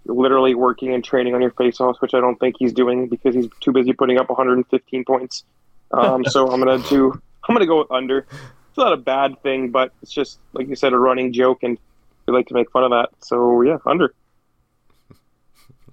literally 0.05 0.55
working 0.55 0.93
and 0.93 1.03
training 1.03 1.35
on 1.35 1.41
your 1.41 1.51
face-offs, 1.51 2.01
which 2.01 2.13
I 2.13 2.19
don't 2.19 2.39
think 2.39 2.55
he's 2.59 2.73
doing 2.73 3.07
because 3.07 3.35
he's 3.35 3.47
too 3.59 3.71
busy 3.71 3.93
putting 3.93 4.17
up 4.17 4.29
115 4.29 5.05
points. 5.05 5.43
Um, 5.91 6.25
so 6.25 6.49
I'm 6.51 6.59
gonna 6.59 6.83
do. 6.89 7.13
I'm 7.47 7.55
gonna 7.55 7.65
go 7.65 7.79
with 7.79 7.91
under. 7.91 8.19
It's 8.19 8.77
not 8.77 8.93
a 8.93 8.97
bad 8.97 9.41
thing, 9.41 9.71
but 9.71 9.93
it's 10.01 10.11
just 10.11 10.39
like 10.53 10.67
you 10.67 10.75
said, 10.75 10.93
a 10.93 10.99
running 10.99 11.33
joke, 11.33 11.63
and 11.63 11.77
we 12.25 12.33
like 12.33 12.47
to 12.47 12.53
make 12.53 12.69
fun 12.71 12.83
of 12.83 12.91
that. 12.91 13.09
So 13.21 13.61
yeah, 13.61 13.77
under. 13.85 14.13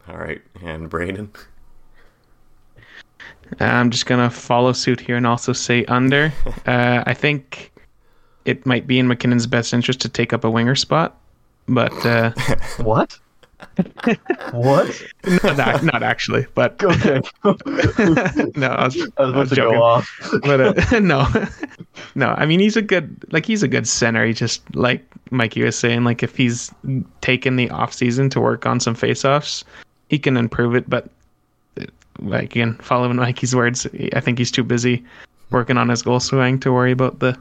All 0.08 0.16
right, 0.16 0.42
and 0.62 0.90
Braydon. 0.90 1.30
I'm 3.60 3.90
just 3.90 4.06
gonna 4.06 4.30
follow 4.30 4.72
suit 4.72 5.00
here 5.00 5.16
and 5.16 5.26
also 5.26 5.52
say 5.52 5.84
under. 5.86 6.32
Uh, 6.66 7.04
I 7.06 7.12
think 7.12 7.73
it 8.44 8.64
might 8.66 8.86
be 8.86 8.98
in 8.98 9.08
MacKinnon's 9.08 9.46
best 9.46 9.72
interest 9.72 10.00
to 10.02 10.08
take 10.08 10.32
up 10.32 10.44
a 10.44 10.50
winger 10.50 10.74
spot, 10.74 11.16
but 11.68 11.92
uh, 12.06 12.32
What? 12.78 13.18
what? 14.52 15.02
not, 15.42 15.82
not 15.82 16.02
actually. 16.02 16.46
But 16.54 16.82
Okay. 16.82 17.20
no, 18.56 18.66
I 18.68 18.84
was, 18.84 19.10
I 19.16 19.22
was 19.24 19.30
about 19.32 19.48
to 19.48 19.54
joking. 19.54 19.78
go 19.78 19.82
off. 19.82 20.20
but 20.42 20.92
uh, 20.92 21.00
no, 21.00 21.26
no. 22.14 22.34
I 22.36 22.44
mean, 22.46 22.60
he's 22.60 22.76
a 22.76 22.82
good 22.82 23.16
like 23.32 23.46
he's 23.46 23.62
a 23.62 23.68
good 23.68 23.88
center. 23.88 24.26
He 24.26 24.34
just 24.34 24.62
like 24.76 25.02
Mikey 25.30 25.62
was 25.62 25.78
saying, 25.78 26.04
like 26.04 26.22
if 26.22 26.36
he's 26.36 26.70
taken 27.22 27.56
the 27.56 27.70
off 27.70 27.94
season 27.94 28.28
to 28.30 28.40
work 28.40 28.66
on 28.66 28.80
some 28.80 28.94
face-offs, 28.94 29.64
he 30.10 30.18
can 30.18 30.36
improve 30.36 30.74
it. 30.74 30.88
But 30.90 31.08
uh, 31.80 31.84
like 32.20 32.44
again, 32.54 32.74
following 32.82 33.16
Mikey's 33.16 33.54
words, 33.56 33.86
I 34.14 34.20
think 34.20 34.38
he's 34.38 34.50
too 34.50 34.64
busy 34.64 35.02
working 35.50 35.78
on 35.78 35.88
his 35.88 36.02
goal 36.02 36.20
swing 36.20 36.58
to 36.60 36.72
worry 36.72 36.92
about 36.92 37.20
the 37.20 37.38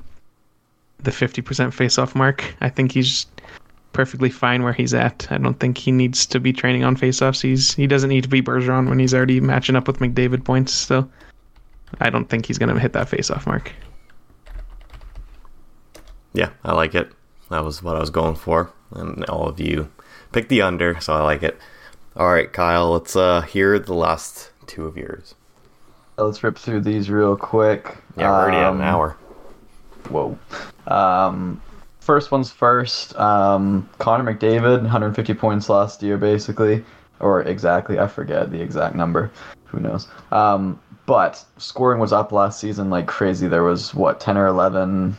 the 1.03 1.11
fifty 1.11 1.41
percent 1.41 1.73
face-off 1.73 2.15
mark. 2.15 2.43
I 2.61 2.69
think 2.69 2.91
he's 2.91 3.25
perfectly 3.93 4.29
fine 4.29 4.63
where 4.63 4.73
he's 4.73 4.93
at. 4.93 5.27
I 5.29 5.37
don't 5.37 5.59
think 5.59 5.77
he 5.77 5.91
needs 5.91 6.25
to 6.27 6.39
be 6.39 6.51
training 6.51 6.83
on 6.83 6.95
face-offs. 6.95 7.41
He's 7.41 7.73
he 7.73 7.87
doesn't 7.87 8.09
need 8.09 8.23
to 8.23 8.29
be 8.29 8.41
Bergeron 8.41 8.89
when 8.89 8.99
he's 8.99 9.13
already 9.13 9.39
matching 9.39 9.75
up 9.75 9.87
with 9.87 9.99
McDavid 9.99 10.43
points. 10.43 10.73
So. 10.73 11.09
I 11.99 12.09
don't 12.09 12.27
think 12.27 12.47
he's 12.47 12.57
going 12.57 12.73
to 12.73 12.81
hit 12.81 12.93
that 12.93 13.07
face-off 13.07 13.45
mark. 13.45 13.71
Yeah, 16.33 16.49
I 16.63 16.73
like 16.73 16.95
it. 16.95 17.11
That 17.51 17.63
was 17.63 17.83
what 17.83 17.95
I 17.95 17.99
was 17.99 18.09
going 18.09 18.33
for, 18.33 18.73
and 18.95 19.23
all 19.25 19.47
of 19.47 19.59
you 19.59 19.91
picked 20.31 20.49
the 20.49 20.63
under, 20.63 20.99
so 20.99 21.13
I 21.13 21.21
like 21.21 21.43
it. 21.43 21.55
All 22.15 22.33
right, 22.33 22.51
Kyle, 22.51 22.91
let's 22.93 23.15
uh 23.15 23.41
hear 23.41 23.77
the 23.77 23.93
last 23.93 24.51
two 24.65 24.87
of 24.87 24.97
yours. 24.97 25.35
Let's 26.17 26.43
rip 26.43 26.57
through 26.57 26.81
these 26.81 27.11
real 27.11 27.37
quick. 27.37 27.95
Yeah, 28.17 28.31
we're 28.31 28.39
already 28.39 28.57
at 28.57 28.69
Um, 28.69 28.77
an 28.77 28.87
hour. 28.87 29.15
Whoa. 30.09 30.39
Um, 30.87 31.61
first 31.99 32.31
one's 32.31 32.51
first. 32.51 33.15
Um, 33.17 33.89
Connor 33.99 34.33
McDavid, 34.33 34.81
150 34.81 35.33
points 35.33 35.69
last 35.69 36.03
year, 36.03 36.17
basically, 36.17 36.83
or 37.19 37.41
exactly. 37.43 37.99
I 37.99 38.07
forget 38.07 38.51
the 38.51 38.61
exact 38.61 38.95
number. 38.95 39.31
Who 39.65 39.79
knows? 39.79 40.07
Um, 40.31 40.79
but 41.05 41.43
scoring 41.57 41.99
was 41.99 42.13
up 42.13 42.31
last 42.31 42.59
season 42.59 42.89
like 42.89 43.07
crazy. 43.07 43.47
There 43.47 43.63
was 43.63 43.93
what 43.93 44.19
10 44.19 44.37
or 44.37 44.47
11 44.47 45.17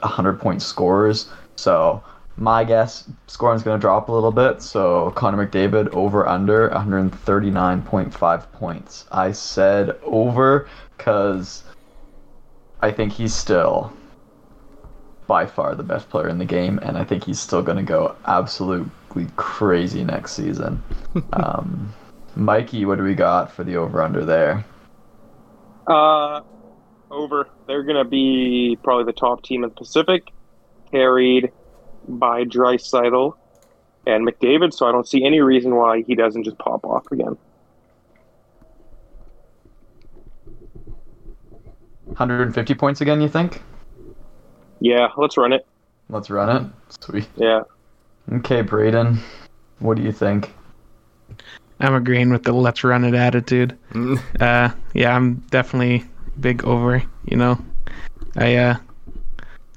100 0.00 0.40
point 0.40 0.62
scorers. 0.62 1.28
So 1.56 2.02
my 2.36 2.64
guess, 2.64 3.08
scoring's 3.26 3.62
going 3.62 3.78
to 3.78 3.80
drop 3.80 4.08
a 4.08 4.12
little 4.12 4.32
bit. 4.32 4.62
So 4.62 5.10
Connor 5.12 5.46
McDavid 5.46 5.88
over 5.92 6.26
under 6.26 6.70
139.5 6.70 8.52
points. 8.52 9.06
I 9.12 9.32
said 9.32 9.98
over 10.02 10.68
because 10.96 11.64
I 12.82 12.90
think 12.90 13.12
he's 13.12 13.34
still 13.34 13.92
by 15.26 15.46
far 15.46 15.74
the 15.74 15.82
best 15.82 16.10
player 16.10 16.28
in 16.28 16.38
the 16.38 16.44
game, 16.44 16.78
and 16.82 16.98
I 16.98 17.04
think 17.04 17.24
he's 17.24 17.38
still 17.38 17.62
going 17.62 17.76
to 17.76 17.84
go 17.84 18.16
absolutely 18.26 19.28
crazy 19.36 20.02
next 20.02 20.32
season. 20.32 20.82
um, 21.32 21.92
Mikey, 22.34 22.84
what 22.84 22.98
do 22.98 23.04
we 23.04 23.14
got 23.14 23.52
for 23.52 23.62
the 23.62 23.76
over 23.76 24.02
under 24.02 24.24
there? 24.24 24.64
Uh, 25.86 26.40
over. 27.10 27.48
They're 27.66 27.82
going 27.82 28.02
to 28.02 28.08
be 28.08 28.78
probably 28.82 29.04
the 29.04 29.12
top 29.12 29.42
team 29.42 29.62
in 29.62 29.70
the 29.70 29.76
Pacific, 29.76 30.28
carried 30.90 31.52
by 32.08 32.44
Draisaitl 32.44 33.34
and 34.06 34.26
McDavid. 34.26 34.72
So 34.72 34.86
I 34.86 34.92
don't 34.92 35.06
see 35.06 35.24
any 35.24 35.40
reason 35.40 35.76
why 35.76 36.02
he 36.02 36.14
doesn't 36.14 36.44
just 36.44 36.58
pop 36.58 36.84
off 36.84 37.04
again. 37.12 37.36
150 42.20 42.74
points 42.74 43.00
again, 43.00 43.20
you 43.22 43.28
think? 43.28 43.62
Yeah, 44.80 45.08
let's 45.16 45.38
run 45.38 45.54
it. 45.54 45.66
Let's 46.10 46.28
run 46.28 46.54
it. 46.54 46.70
Sweet. 47.00 47.26
Yeah. 47.36 47.62
Okay, 48.30 48.60
Braydon, 48.60 49.18
what 49.78 49.96
do 49.96 50.02
you 50.02 50.12
think? 50.12 50.54
I'm 51.80 51.94
agreeing 51.94 52.30
with 52.30 52.42
the 52.42 52.52
let's 52.52 52.84
run 52.84 53.04
it 53.04 53.14
attitude. 53.14 53.76
Uh, 54.38 54.70
yeah, 54.92 55.16
I'm 55.16 55.36
definitely 55.50 56.04
big 56.38 56.64
over. 56.64 57.02
You 57.24 57.36
know, 57.36 57.58
I 58.36 58.56
uh, 58.56 58.76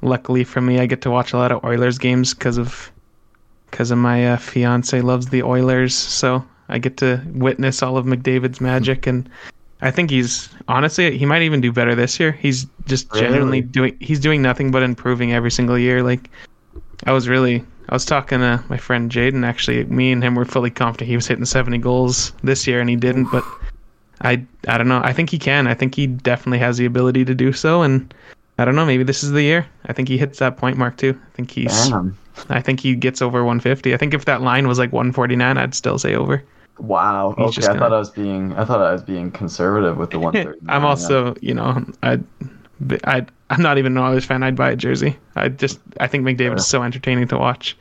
luckily 0.02 0.44
for 0.44 0.60
me, 0.60 0.80
I 0.80 0.86
get 0.86 1.02
to 1.04 1.12
watch 1.12 1.32
a 1.32 1.38
lot 1.38 1.52
of 1.52 1.64
Oilers 1.64 1.98
games 1.98 2.34
because 2.34 2.58
of 2.58 2.92
because 3.72 3.90
of 3.90 3.98
my 3.98 4.34
uh, 4.34 4.38
fiance 4.38 5.00
loves 5.02 5.28
the 5.28 5.44
Oilers, 5.44 5.96
so 5.96 6.46
I 6.68 6.78
get 6.78 6.98
to 6.98 7.22
witness 7.34 7.82
all 7.82 7.98
of 7.98 8.06
McDavid's 8.06 8.60
magic, 8.60 9.08
and 9.08 9.30
I 9.84 9.92
think 9.92 10.10
he's 10.10 10.50
honestly 10.70 11.18
he 11.18 11.26
might 11.26 11.42
even 11.42 11.60
do 11.60 11.72
better 11.72 11.94
this 11.94 12.20
year. 12.20 12.32
He's 12.32 12.66
just 12.86 13.14
genuinely 13.14 13.62
doing 13.62 13.98
he's 14.00 14.20
doing 14.20 14.42
nothing 14.42 14.72
but 14.72 14.82
improving 14.82 15.34
every 15.34 15.52
single 15.52 15.78
year. 15.78 16.02
Like 16.02 16.30
I 17.06 17.12
was 17.12 17.28
really 17.28 17.64
I 17.90 17.94
was 17.94 18.06
talking 18.06 18.40
to 18.40 18.64
my 18.70 18.78
friend 18.78 19.12
Jaden 19.12 19.46
actually. 19.46 19.84
Me 19.86 20.14
and 20.14 20.24
him 20.24 20.36
were 20.36 20.46
fully 20.46 20.70
confident 20.70 21.10
he 21.10 21.18
was 21.18 21.28
hitting 21.28 21.44
70 21.44 21.78
goals 21.80 22.32
this 22.44 22.66
year 22.66 22.80
and 22.80 22.90
he 22.90 22.96
didn't, 22.96 23.30
but 23.30 23.44
I 24.22 24.46
I 24.70 24.78
don't 24.78 24.88
know. 24.88 25.02
I 25.04 25.12
think 25.12 25.30
he 25.30 25.38
can. 25.38 25.68
I 25.68 25.74
think 25.74 25.96
he 25.96 26.08
definitely 26.08 26.60
has 26.60 26.78
the 26.78 26.86
ability 26.86 27.26
to 27.26 27.36
do 27.36 27.52
so 27.52 27.82
and 27.82 28.14
I 28.58 28.64
don't 28.66 28.76
know, 28.76 28.86
maybe 28.86 29.04
this 29.04 29.22
is 29.22 29.32
the 29.32 29.42
year. 29.42 29.66
I 29.88 29.94
think 29.94 30.08
he 30.08 30.18
hits 30.18 30.40
that 30.40 30.56
point 30.56 30.78
mark 30.78 30.96
too. 30.96 31.20
I 31.22 31.36
think 31.36 31.52
he's 31.52 31.90
Damn. 31.90 32.18
I 32.50 32.62
think 32.62 32.80
he 32.80 32.96
gets 32.96 33.22
over 33.22 33.44
150. 33.44 33.94
I 33.94 33.98
think 33.98 34.14
if 34.14 34.26
that 34.26 34.42
line 34.42 34.68
was 34.68 34.80
like 34.80 34.94
149, 34.94 35.58
I'd 35.58 35.76
still 35.76 36.00
say 36.00 36.16
over. 36.16 36.44
Wow. 36.80 37.36
He's 37.38 37.46
Okay, 37.48 37.56
just 37.56 37.70
I 37.70 37.74
thought 37.74 37.80
gonna- 37.80 37.96
I 37.96 38.00
was 38.00 38.10
being 38.10 38.54
I 38.54 38.66
thought 38.66 38.82
I 38.82 38.92
was 38.92 39.04
being 39.04 39.32
conservative 39.32 39.98
with 39.98 40.12
the 40.12 40.20
130. 40.20 40.60
I'm 40.72 40.86
also, 40.86 41.36
you 41.42 41.54
know, 41.54 41.86
I 42.02 42.20
I 43.06 43.26
I'm 43.50 43.62
not 43.62 43.78
even 43.78 43.96
an 43.98 44.04
Oilers 44.04 44.26
fan. 44.26 44.44
I'd 44.44 44.56
buy 44.56 44.72
a 44.72 44.76
jersey. 44.76 45.18
I 45.36 45.50
just 45.50 45.80
I 46.00 46.08
think 46.08 46.26
McDavid 46.26 46.38
Fair. 46.48 46.56
is 46.56 46.68
so 46.68 46.82
entertaining 46.84 47.28
to 47.30 47.38
watch. 47.38 47.78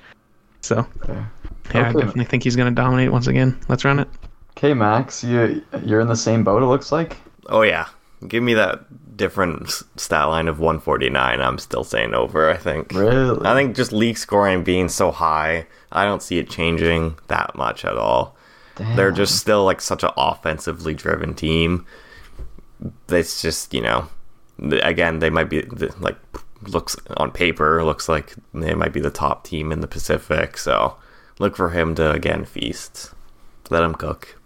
So, 0.60 0.86
Fair. 1.06 1.30
yeah, 1.74 1.88
I 1.88 1.92
definitely 1.92 2.24
think 2.26 2.44
he's 2.44 2.54
going 2.54 2.72
to 2.72 2.80
dominate 2.80 3.10
once 3.10 3.26
again. 3.26 3.58
Let's 3.68 3.84
run 3.84 3.98
it. 3.98 4.08
Okay, 4.56 4.74
Max, 4.74 5.24
you 5.24 5.62
you're 5.84 6.00
in 6.00 6.08
the 6.08 6.14
same 6.16 6.44
boat. 6.44 6.62
It 6.62 6.66
looks 6.66 6.92
like. 6.92 7.16
Oh 7.48 7.62
yeah, 7.62 7.86
give 8.28 8.42
me 8.42 8.54
that 8.54 8.84
different 9.16 9.62
s- 9.68 9.82
stat 9.96 10.28
line 10.28 10.46
of 10.48 10.60
149. 10.60 11.40
I'm 11.40 11.58
still 11.58 11.82
saying 11.84 12.14
over. 12.14 12.50
I 12.50 12.56
think. 12.58 12.92
Really? 12.92 13.44
I 13.46 13.54
think 13.54 13.74
just 13.74 13.92
league 13.92 14.18
scoring 14.18 14.62
being 14.62 14.88
so 14.88 15.10
high, 15.10 15.66
I 15.90 16.04
don't 16.04 16.22
see 16.22 16.38
it 16.38 16.48
changing 16.50 17.16
that 17.28 17.56
much 17.56 17.84
at 17.84 17.96
all. 17.96 18.36
They're 18.76 19.12
just 19.12 19.38
still 19.38 19.64
like 19.64 19.80
such 19.80 20.02
an 20.02 20.10
offensively 20.16 20.94
driven 20.94 21.34
team. 21.34 21.86
It's 23.08 23.42
just 23.42 23.74
you 23.74 23.82
know, 23.82 24.08
again 24.82 25.18
they 25.18 25.30
might 25.30 25.50
be 25.50 25.62
like 26.00 26.16
looks 26.68 26.96
on 27.16 27.30
paper 27.32 27.82
looks 27.84 28.08
like 28.08 28.34
they 28.54 28.74
might 28.74 28.92
be 28.92 29.00
the 29.00 29.10
top 29.10 29.44
team 29.44 29.72
in 29.72 29.80
the 29.80 29.86
Pacific. 29.86 30.56
So 30.56 30.96
look 31.38 31.56
for 31.56 31.70
him 31.70 31.94
to 31.96 32.10
again 32.10 32.44
feast. 32.44 33.12
Let 33.70 33.82
him 33.82 33.94
cook. 33.94 34.36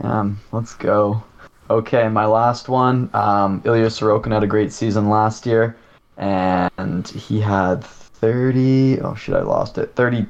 Damn, 0.00 0.40
let's 0.52 0.74
go. 0.74 1.22
Okay, 1.68 2.08
my 2.08 2.26
last 2.26 2.68
one. 2.68 3.10
Um, 3.14 3.62
Ilya 3.64 3.86
Sorokin 3.86 4.32
had 4.32 4.42
a 4.42 4.46
great 4.46 4.72
season 4.72 5.08
last 5.08 5.46
year, 5.46 5.76
and 6.16 7.06
he 7.06 7.40
had 7.40 7.84
30. 7.84 9.00
Oh 9.00 9.14
shit, 9.14 9.36
I 9.36 9.42
lost 9.42 9.78
it. 9.78 9.94
30, 9.94 10.26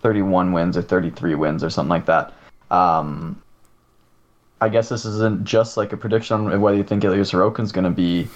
31 0.00 0.52
wins 0.52 0.76
or 0.76 0.82
33 0.82 1.34
wins 1.34 1.62
or 1.62 1.70
something 1.70 1.90
like 1.90 2.06
that. 2.06 2.32
Um, 2.72 3.40
I 4.62 4.68
guess 4.68 4.88
this 4.88 5.04
isn't 5.04 5.44
just 5.44 5.76
like 5.76 5.92
a 5.92 5.96
prediction 5.96 6.36
on 6.48 6.60
whether 6.60 6.76
you 6.76 6.84
think 6.84 7.04
Ilya 7.04 7.22
Sorokin's 7.22 7.70
going 7.70 7.84
to 7.84 7.90
be 7.90 8.28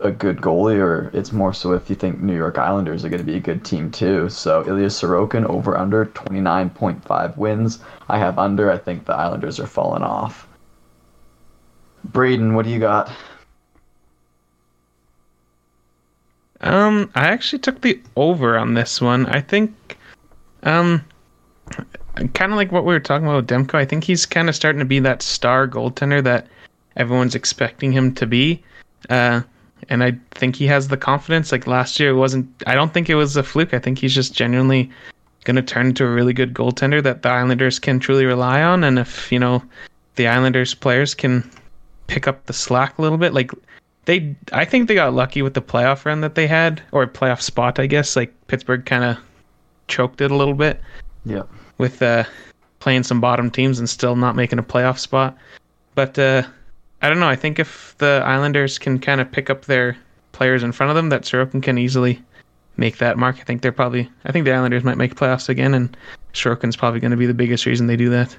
a 0.00 0.10
good 0.10 0.38
goalie, 0.38 0.78
or 0.78 1.10
it's 1.14 1.32
more 1.32 1.54
so 1.54 1.72
if 1.72 1.88
you 1.88 1.94
think 1.94 2.20
New 2.20 2.36
York 2.36 2.58
Islanders 2.58 3.04
are 3.04 3.08
going 3.08 3.24
to 3.24 3.26
be 3.26 3.36
a 3.36 3.40
good 3.40 3.64
team 3.64 3.90
too. 3.90 4.28
So 4.28 4.66
Ilya 4.66 4.88
Sorokin 4.88 5.44
over 5.46 5.78
under 5.78 6.06
29.5 6.06 7.36
wins. 7.36 7.78
I 8.08 8.18
have 8.18 8.38
under. 8.38 8.70
I 8.70 8.78
think 8.78 9.06
the 9.06 9.14
Islanders 9.14 9.60
are 9.60 9.66
falling 9.66 10.02
off. 10.02 10.48
Braydon, 12.04 12.54
what 12.54 12.64
do 12.64 12.70
you 12.70 12.80
got? 12.80 13.10
Um, 16.60 17.10
I 17.14 17.28
actually 17.28 17.60
took 17.60 17.80
the 17.82 18.02
over 18.16 18.58
on 18.58 18.74
this 18.74 19.00
one. 19.00 19.26
I 19.26 19.40
think, 19.40 19.98
um, 20.62 21.04
kind 22.34 22.52
of 22.52 22.56
like 22.56 22.72
what 22.72 22.84
we 22.84 22.92
were 22.92 23.00
talking 23.00 23.26
about 23.26 23.36
with 23.36 23.48
Demko. 23.48 23.74
I 23.74 23.84
think 23.84 24.04
he's 24.04 24.26
kind 24.26 24.48
of 24.48 24.56
starting 24.56 24.78
to 24.78 24.84
be 24.84 25.00
that 25.00 25.22
star 25.22 25.66
goaltender 25.68 26.22
that 26.24 26.46
everyone's 26.96 27.34
expecting 27.34 27.92
him 27.92 28.14
to 28.14 28.26
be. 28.26 28.62
Uh, 29.10 29.42
and 29.88 30.02
I 30.02 30.16
think 30.30 30.56
he 30.56 30.66
has 30.66 30.88
the 30.88 30.96
confidence. 30.96 31.52
Like 31.52 31.66
last 31.66 31.98
year, 32.00 32.10
it 32.10 32.14
wasn't. 32.14 32.48
I 32.66 32.74
don't 32.74 32.94
think 32.94 33.10
it 33.10 33.16
was 33.16 33.36
a 33.36 33.42
fluke. 33.42 33.74
I 33.74 33.78
think 33.78 33.98
he's 33.98 34.14
just 34.14 34.34
genuinely 34.34 34.90
going 35.44 35.56
to 35.56 35.62
turn 35.62 35.88
into 35.88 36.04
a 36.04 36.10
really 36.10 36.32
good 36.32 36.54
goaltender 36.54 37.02
that 37.02 37.22
the 37.22 37.28
Islanders 37.28 37.78
can 37.78 38.00
truly 38.00 38.24
rely 38.24 38.62
on. 38.62 38.84
And 38.84 38.98
if 38.98 39.30
you 39.30 39.38
know 39.38 39.62
the 40.16 40.28
Islanders 40.28 40.74
players 40.74 41.14
can 41.14 41.48
pick 42.06 42.26
up 42.26 42.46
the 42.46 42.52
slack 42.52 42.98
a 42.98 43.02
little 43.02 43.18
bit, 43.18 43.34
like 43.34 43.50
they, 44.06 44.34
I 44.52 44.64
think 44.64 44.88
they 44.88 44.94
got 44.94 45.12
lucky 45.12 45.42
with 45.42 45.54
the 45.54 45.62
playoff 45.62 46.04
run 46.04 46.20
that 46.22 46.34
they 46.34 46.46
had, 46.46 46.82
or 46.92 47.06
playoff 47.06 47.42
spot, 47.42 47.78
I 47.78 47.86
guess. 47.86 48.16
Like 48.16 48.32
Pittsburgh 48.46 48.86
kind 48.86 49.04
of 49.04 49.18
choked 49.88 50.20
it 50.20 50.30
a 50.30 50.36
little 50.36 50.54
bit. 50.54 50.80
Yeah. 51.24 51.42
With 51.84 52.00
uh, 52.00 52.24
playing 52.80 53.02
some 53.02 53.20
bottom 53.20 53.50
teams 53.50 53.78
and 53.78 53.90
still 53.90 54.16
not 54.16 54.36
making 54.36 54.58
a 54.58 54.62
playoff 54.62 54.98
spot, 54.98 55.36
but. 55.94 56.18
uh 56.18 56.42
I 57.02 57.10
don't 57.10 57.20
know. 57.20 57.28
I 57.28 57.36
think 57.36 57.58
if 57.58 57.94
the 57.98 58.22
Islanders 58.24 58.78
can 58.78 58.98
kind 58.98 59.20
of 59.20 59.30
pick 59.30 59.50
up 59.50 59.66
their 59.66 59.94
players 60.32 60.62
in 60.62 60.72
front 60.72 60.88
of 60.88 60.96
them, 60.96 61.10
that 61.10 61.24
Sorokin 61.24 61.62
can 61.62 61.76
easily 61.76 62.22
make 62.78 62.96
that 62.96 63.18
mark. 63.18 63.36
I 63.38 63.42
think 63.42 63.60
they're 63.60 63.72
probably. 63.72 64.10
I 64.24 64.32
think 64.32 64.46
the 64.46 64.54
Islanders 64.54 64.84
might 64.84 64.96
make 64.96 65.14
playoffs 65.14 65.50
again, 65.50 65.74
and 65.74 65.94
Sorokin's 66.32 66.76
probably 66.76 67.00
going 67.00 67.10
to 67.10 67.18
be 67.18 67.26
the 67.26 67.34
biggest 67.34 67.66
reason 67.66 67.88
they 67.88 67.96
do 67.96 68.08
that. 68.08 68.34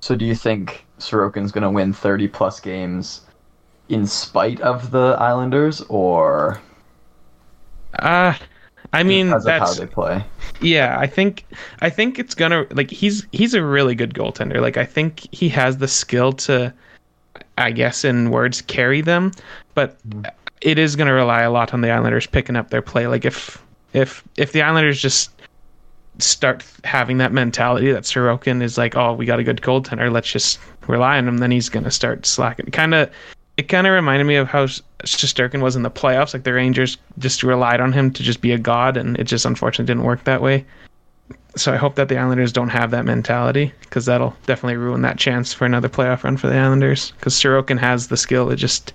So, 0.00 0.16
do 0.16 0.24
you 0.24 0.34
think 0.34 0.86
Sorokin's 0.98 1.52
going 1.52 1.60
to 1.62 1.70
win 1.70 1.92
30 1.92 2.28
plus 2.28 2.58
games 2.58 3.20
in 3.90 4.06
spite 4.06 4.62
of 4.62 4.90
the 4.90 5.16
Islanders, 5.20 5.82
or? 5.90 6.62
Uh 7.98 8.32
I 8.94 9.02
mean 9.02 9.28
that's 9.30 9.46
how 9.46 9.74
they 9.74 9.86
play. 9.86 10.24
yeah. 10.60 10.98
I 10.98 11.06
think 11.06 11.44
I 11.80 11.90
think 11.90 12.18
it's 12.18 12.34
gonna 12.34 12.66
like 12.70 12.90
he's 12.90 13.26
he's 13.32 13.54
a 13.54 13.62
really 13.62 13.94
good 13.94 14.14
goaltender. 14.14 14.60
Like 14.60 14.76
I 14.76 14.84
think 14.84 15.28
he 15.34 15.48
has 15.50 15.78
the 15.78 15.88
skill 15.88 16.32
to 16.32 16.72
I 17.58 17.70
guess 17.70 18.04
in 18.04 18.30
words 18.30 18.62
carry 18.62 19.00
them, 19.00 19.32
but 19.74 19.96
mm-hmm. 20.08 20.24
it 20.60 20.78
is 20.78 20.96
going 20.96 21.06
to 21.08 21.12
rely 21.12 21.42
a 21.42 21.50
lot 21.50 21.74
on 21.74 21.80
the 21.80 21.90
Islanders 21.90 22.26
picking 22.26 22.56
up 22.56 22.70
their 22.70 22.82
play. 22.82 23.06
Like 23.06 23.24
if 23.24 23.62
if 23.92 24.24
if 24.36 24.52
the 24.52 24.62
Islanders 24.62 25.00
just 25.00 25.30
start 26.18 26.64
having 26.84 27.18
that 27.18 27.32
mentality 27.32 27.90
that 27.92 28.04
Sorokin 28.04 28.62
is 28.62 28.78
like, 28.78 28.96
oh, 28.96 29.12
we 29.12 29.26
got 29.26 29.40
a 29.40 29.44
good 29.44 29.60
goaltender, 29.60 30.12
let's 30.12 30.30
just 30.30 30.58
rely 30.86 31.18
on 31.18 31.26
him, 31.26 31.38
then 31.38 31.50
he's 31.50 31.68
going 31.68 31.84
to 31.84 31.90
start 31.90 32.24
slacking. 32.24 32.66
Kind 32.66 32.94
of, 32.94 33.10
it 33.56 33.64
kind 33.64 33.86
of 33.86 33.92
reminded 33.92 34.24
me 34.24 34.36
of 34.36 34.46
how 34.46 34.66
Shesterkin 35.04 35.62
was 35.62 35.76
in 35.76 35.82
the 35.82 35.90
playoffs. 35.90 36.34
Like 36.34 36.44
the 36.44 36.52
Rangers 36.52 36.96
just 37.18 37.42
relied 37.42 37.80
on 37.80 37.92
him 37.92 38.10
to 38.12 38.22
just 38.22 38.40
be 38.40 38.52
a 38.52 38.58
god, 38.58 38.96
and 38.96 39.18
it 39.18 39.24
just 39.24 39.44
unfortunately 39.44 39.86
didn't 39.86 40.04
work 40.04 40.24
that 40.24 40.42
way 40.42 40.64
so 41.56 41.72
I 41.72 41.76
hope 41.76 41.94
that 41.94 42.08
the 42.08 42.18
Islanders 42.18 42.52
don't 42.52 42.68
have 42.68 42.90
that 42.90 43.04
mentality 43.04 43.72
because 43.82 44.06
that'll 44.06 44.34
definitely 44.46 44.76
ruin 44.76 45.02
that 45.02 45.18
chance 45.18 45.52
for 45.52 45.64
another 45.64 45.88
playoff 45.88 46.24
run 46.24 46.36
for 46.36 46.48
the 46.48 46.56
Islanders. 46.56 47.12
Because 47.12 47.34
Sorokin 47.34 47.78
has 47.78 48.08
the 48.08 48.16
skill. 48.16 48.50
It 48.50 48.56
just, 48.56 48.92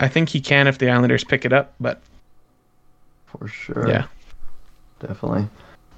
I 0.00 0.08
think 0.08 0.28
he 0.28 0.40
can 0.40 0.66
if 0.66 0.78
the 0.78 0.90
Islanders 0.90 1.22
pick 1.22 1.44
it 1.44 1.52
up. 1.52 1.74
But 1.80 2.00
For 3.26 3.46
sure. 3.46 3.88
yeah, 3.88 4.06
Definitely. 5.00 5.48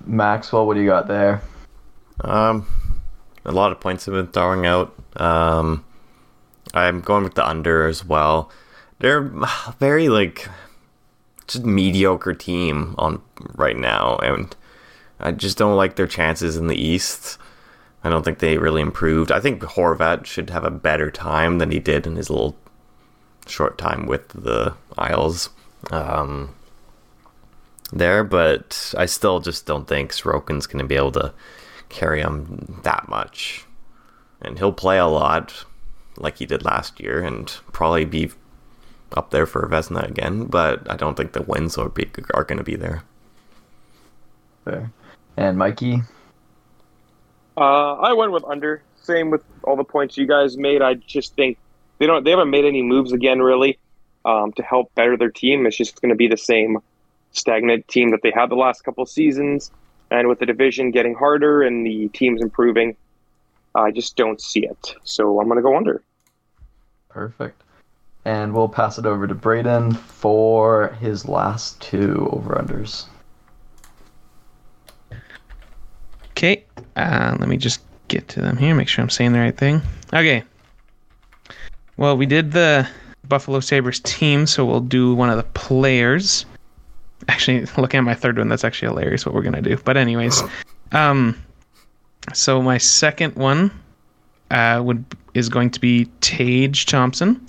Maxwell, 0.04 0.66
what 0.66 0.74
do 0.74 0.80
you 0.80 0.86
got 0.86 1.08
there? 1.08 1.40
Um, 2.20 2.66
a 3.44 3.52
lot 3.52 3.72
of 3.72 3.80
points 3.80 4.04
have 4.06 4.14
been 4.14 4.28
throwing 4.28 4.66
out. 4.66 4.94
Um, 5.16 5.84
I'm 6.74 7.00
going 7.00 7.24
with 7.24 7.34
the 7.34 7.46
under 7.46 7.86
as 7.86 8.04
well. 8.04 8.50
They're 8.98 9.30
very 9.78 10.08
like 10.08 10.48
just 11.46 11.64
mediocre 11.64 12.34
team 12.34 12.94
on 12.98 13.22
right 13.54 13.76
now, 13.76 14.16
and 14.18 14.54
I 15.20 15.32
just 15.32 15.58
don't 15.58 15.76
like 15.76 15.96
their 15.96 16.06
chances 16.06 16.56
in 16.56 16.66
the 16.66 16.80
East. 16.80 17.38
I 18.02 18.08
don't 18.08 18.24
think 18.24 18.38
they 18.38 18.58
really 18.58 18.82
improved. 18.82 19.32
I 19.32 19.40
think 19.40 19.60
Horvat 19.62 20.26
should 20.26 20.50
have 20.50 20.64
a 20.64 20.70
better 20.70 21.10
time 21.10 21.58
than 21.58 21.70
he 21.70 21.78
did 21.78 22.06
in 22.06 22.16
his 22.16 22.30
little 22.30 22.56
short 23.46 23.78
time 23.78 24.06
with 24.06 24.28
the 24.28 24.74
Isles 24.96 25.50
um, 25.90 26.54
there, 27.92 28.22
but 28.24 28.94
I 28.96 29.06
still 29.06 29.40
just 29.40 29.66
don't 29.66 29.88
think 29.88 30.12
Sorokin's 30.12 30.66
going 30.66 30.82
to 30.82 30.88
be 30.88 30.96
able 30.96 31.12
to 31.12 31.32
carry 31.88 32.20
him 32.20 32.80
that 32.84 33.08
much. 33.08 33.64
And 34.40 34.58
he'll 34.58 34.72
play 34.72 34.98
a 34.98 35.06
lot 35.06 35.64
like 36.16 36.38
he 36.38 36.46
did 36.46 36.64
last 36.64 37.00
year 37.00 37.22
and 37.22 37.48
probably 37.72 38.04
be 38.04 38.30
up 39.12 39.30
there 39.30 39.46
for 39.46 39.66
Vezina 39.68 40.08
again, 40.08 40.44
but 40.46 40.90
I 40.90 40.96
don't 40.96 41.16
think 41.16 41.32
the 41.32 41.42
wins 41.42 41.78
are, 41.78 41.88
be, 41.88 42.08
are 42.34 42.44
going 42.44 42.58
to 42.58 42.64
be 42.64 42.76
there. 42.76 43.02
There. 44.64 44.90
And 45.36 45.58
Mikey? 45.58 46.02
Uh, 47.56 47.94
I 47.94 48.12
went 48.12 48.32
with 48.32 48.44
under. 48.44 48.82
Same 49.02 49.30
with 49.30 49.42
all 49.62 49.76
the 49.76 49.84
points 49.84 50.16
you 50.16 50.26
guys 50.26 50.56
made. 50.56 50.82
I 50.82 50.94
just 50.94 51.34
think 51.34 51.58
they 51.98 52.06
don't. 52.06 52.24
They 52.24 52.30
haven't 52.30 52.50
made 52.50 52.64
any 52.64 52.82
moves 52.82 53.12
again, 53.12 53.40
really, 53.40 53.78
um, 54.24 54.52
to 54.52 54.62
help 54.62 54.92
better 54.94 55.16
their 55.16 55.30
team. 55.30 55.66
It's 55.66 55.76
just 55.76 56.02
going 56.02 56.10
to 56.10 56.16
be 56.16 56.26
the 56.26 56.36
same 56.36 56.78
stagnant 57.30 57.86
team 57.86 58.10
that 58.10 58.20
they 58.22 58.32
had 58.34 58.50
the 58.50 58.56
last 58.56 58.82
couple 58.82 59.06
seasons. 59.06 59.70
And 60.10 60.28
with 60.28 60.38
the 60.38 60.46
division 60.46 60.90
getting 60.90 61.14
harder 61.14 61.62
and 61.62 61.86
the 61.86 62.08
teams 62.08 62.40
improving, 62.40 62.96
I 63.74 63.90
just 63.90 64.16
don't 64.16 64.40
see 64.40 64.66
it. 64.66 64.94
So 65.04 65.40
I'm 65.40 65.46
going 65.46 65.56
to 65.56 65.62
go 65.62 65.76
under. 65.76 66.02
Perfect. 67.08 67.62
And 68.26 68.52
we'll 68.52 68.68
pass 68.68 68.98
it 68.98 69.06
over 69.06 69.28
to 69.28 69.36
Braydon 69.36 69.92
for 69.92 70.88
his 71.00 71.28
last 71.28 71.80
two 71.80 72.28
over 72.32 72.56
unders. 72.56 73.06
Okay, 76.30 76.64
uh, 76.96 77.36
let 77.38 77.48
me 77.48 77.56
just 77.56 77.82
get 78.08 78.26
to 78.26 78.40
them 78.40 78.56
here. 78.56 78.74
Make 78.74 78.88
sure 78.88 79.04
I'm 79.04 79.10
saying 79.10 79.32
the 79.32 79.38
right 79.38 79.56
thing. 79.56 79.80
Okay. 80.12 80.42
Well, 81.98 82.16
we 82.16 82.26
did 82.26 82.50
the 82.50 82.88
Buffalo 83.28 83.60
Sabres 83.60 84.00
team, 84.00 84.48
so 84.48 84.66
we'll 84.66 84.80
do 84.80 85.14
one 85.14 85.30
of 85.30 85.36
the 85.36 85.44
players. 85.44 86.46
Actually, 87.28 87.60
looking 87.78 87.98
at 87.98 88.04
my 88.04 88.14
third 88.14 88.38
one, 88.38 88.48
that's 88.48 88.64
actually 88.64 88.88
hilarious 88.88 89.24
what 89.24 89.36
we're 89.36 89.42
gonna 89.42 89.62
do. 89.62 89.76
But 89.84 89.96
anyways, 89.96 90.42
um, 90.90 91.40
so 92.34 92.60
my 92.60 92.78
second 92.78 93.36
one 93.36 93.70
uh, 94.50 94.82
would 94.84 95.04
is 95.34 95.48
going 95.48 95.70
to 95.70 95.80
be 95.80 96.06
Tage 96.22 96.86
Thompson, 96.86 97.40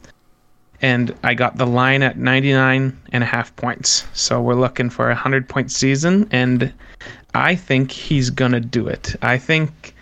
and 0.82 1.16
I 1.24 1.34
got 1.34 1.58
the 1.58 1.66
line 1.66 2.04
at 2.04 2.18
99 2.18 2.98
and 3.12 3.24
a 3.24 3.26
half 3.26 3.56
points. 3.56 4.06
So 4.14 4.42
we're 4.42 4.56
looking 4.56 4.90
for 4.90 5.10
a 5.10 5.16
hundred 5.16 5.50
point 5.50 5.72
season, 5.72 6.28
and 6.32 6.72
I 7.34 7.56
think 7.56 7.92
he's 7.92 8.30
gonna 8.30 8.60
do 8.60 8.88
it. 8.88 9.16
I 9.22 9.38
think 9.38 9.96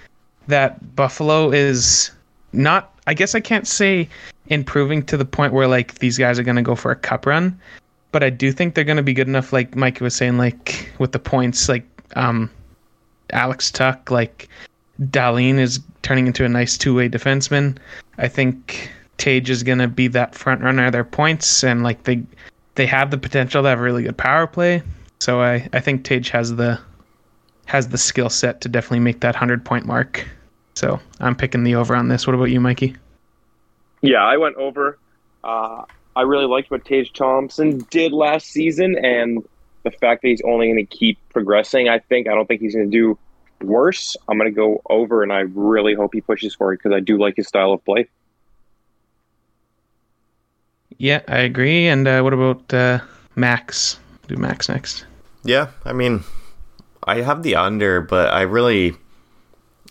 that 0.48 0.96
Buffalo 0.96 1.52
is 1.52 2.12
not. 2.54 2.92
I 3.08 3.14
guess 3.14 3.36
I 3.36 3.40
can't 3.40 3.68
say 3.68 4.10
improving 4.48 5.04
to 5.06 5.18
the 5.18 5.26
point 5.26 5.54
where 5.54 5.68
like 5.68 5.96
these 6.00 6.18
guys 6.18 6.38
are 6.40 6.44
gonna 6.44 6.62
go 6.62 6.76
for 6.76 6.92
a 6.92 6.96
cup 6.96 7.26
run, 7.26 7.60
but 8.12 8.24
I 8.24 8.30
do 8.30 8.52
think 8.52 8.76
they're 8.76 8.84
gonna 8.84 9.04
be 9.04 9.14
good 9.14 9.28
enough. 9.28 9.54
Like 9.54 9.76
Mike 9.76 10.02
was 10.02 10.16
saying, 10.16 10.38
like 10.38 10.92
with 11.00 11.12
the 11.12 11.20
points, 11.20 11.70
like 11.70 11.86
um, 12.16 12.50
Alex 13.32 13.72
Tuch, 13.72 14.12
like 14.12 14.50
Dahlin 15.02 15.58
is 15.60 15.80
turning 16.02 16.28
into 16.28 16.46
a 16.46 16.50
nice 16.50 16.78
two 16.78 16.96
way 16.96 17.10
defenseman. 17.10 17.78
I 18.18 18.28
think 18.28 18.92
Tage 19.18 19.50
is 19.50 19.64
gonna 19.64 19.88
be 19.88 20.08
that 20.10 20.36
front 20.36 20.62
runner 20.62 20.88
of 20.88 20.92
their 20.92 21.04
points, 21.04 21.64
and 21.64 21.84
like 21.84 22.04
they 22.04 22.24
they 22.76 22.86
have 22.86 23.12
the 23.12 23.18
potential 23.18 23.64
to 23.64 23.70
have 23.70 23.80
a 23.80 23.82
really 23.82 24.04
good 24.04 24.18
power 24.18 24.48
play. 24.48 24.82
So 25.20 25.42
I 25.42 25.68
I 25.74 25.80
think 25.80 26.04
Tage 26.04 26.30
has 26.30 26.56
the 26.56 26.80
has 27.66 27.90
the 27.90 27.98
skill 27.98 28.30
set 28.30 28.62
to 28.62 28.70
definitely 28.70 29.00
make 29.00 29.22
that 29.22 29.34
100 29.34 29.66
point 29.66 29.86
mark. 29.86 30.28
So 30.76 31.00
I'm 31.20 31.36
picking 31.36 31.64
the 31.64 31.76
over 31.76 31.96
on 31.96 32.10
this. 32.10 32.28
What 32.28 32.36
about 32.36 32.46
you, 32.46 32.60
Mikey? 32.60 32.96
Yeah, 34.02 34.24
I 34.24 34.38
went 34.38 34.56
over. 34.58 35.00
Uh, 35.44 35.84
I 36.16 36.22
really 36.22 36.46
liked 36.46 36.70
what 36.70 36.86
Tage 36.86 37.12
Thompson 37.14 37.80
did 37.90 38.12
last 38.12 38.48
season, 38.48 38.98
and 38.98 39.44
the 39.84 39.92
fact 39.92 40.22
that 40.22 40.28
he's 40.28 40.42
only 40.42 40.68
going 40.68 40.86
to 40.86 40.98
keep 40.98 41.18
progressing. 41.30 41.90
I 41.90 42.00
think 42.00 42.28
I 42.28 42.36
don't 42.36 42.46
think 42.48 42.62
he's 42.62 42.76
going 42.76 42.90
to 42.90 42.98
do 42.98 43.18
worse, 43.62 44.16
I'm 44.28 44.38
going 44.38 44.52
to 44.52 44.56
go 44.56 44.82
over, 44.90 45.24
and 45.24 45.32
I 45.32 45.42
really 45.54 45.94
hope 45.94 46.14
he 46.14 46.22
pushes 46.22 46.54
for 46.54 46.74
it 46.74 46.78
because 46.78 46.96
I 46.96 47.00
do 47.00 47.18
like 47.18 47.36
his 47.36 47.48
style 47.48 47.74
of 47.74 47.84
play. 47.86 48.08
Yeah, 50.98 51.22
I 51.28 51.40
agree. 51.40 51.88
And 51.88 52.08
uh, 52.08 52.22
what 52.22 52.34
about 52.34 52.74
uh, 52.74 53.00
Max? 53.36 54.00
Do 54.28 54.36
Max 54.38 54.70
next. 54.70 55.06
Yeah, 55.44 55.68
I 55.84 55.94
mean, 55.94 56.24
I 57.04 57.22
have 57.22 57.44
the 57.44 57.56
under, 57.56 58.02
but 58.02 58.34
I 58.34 58.42
really, 58.42 58.96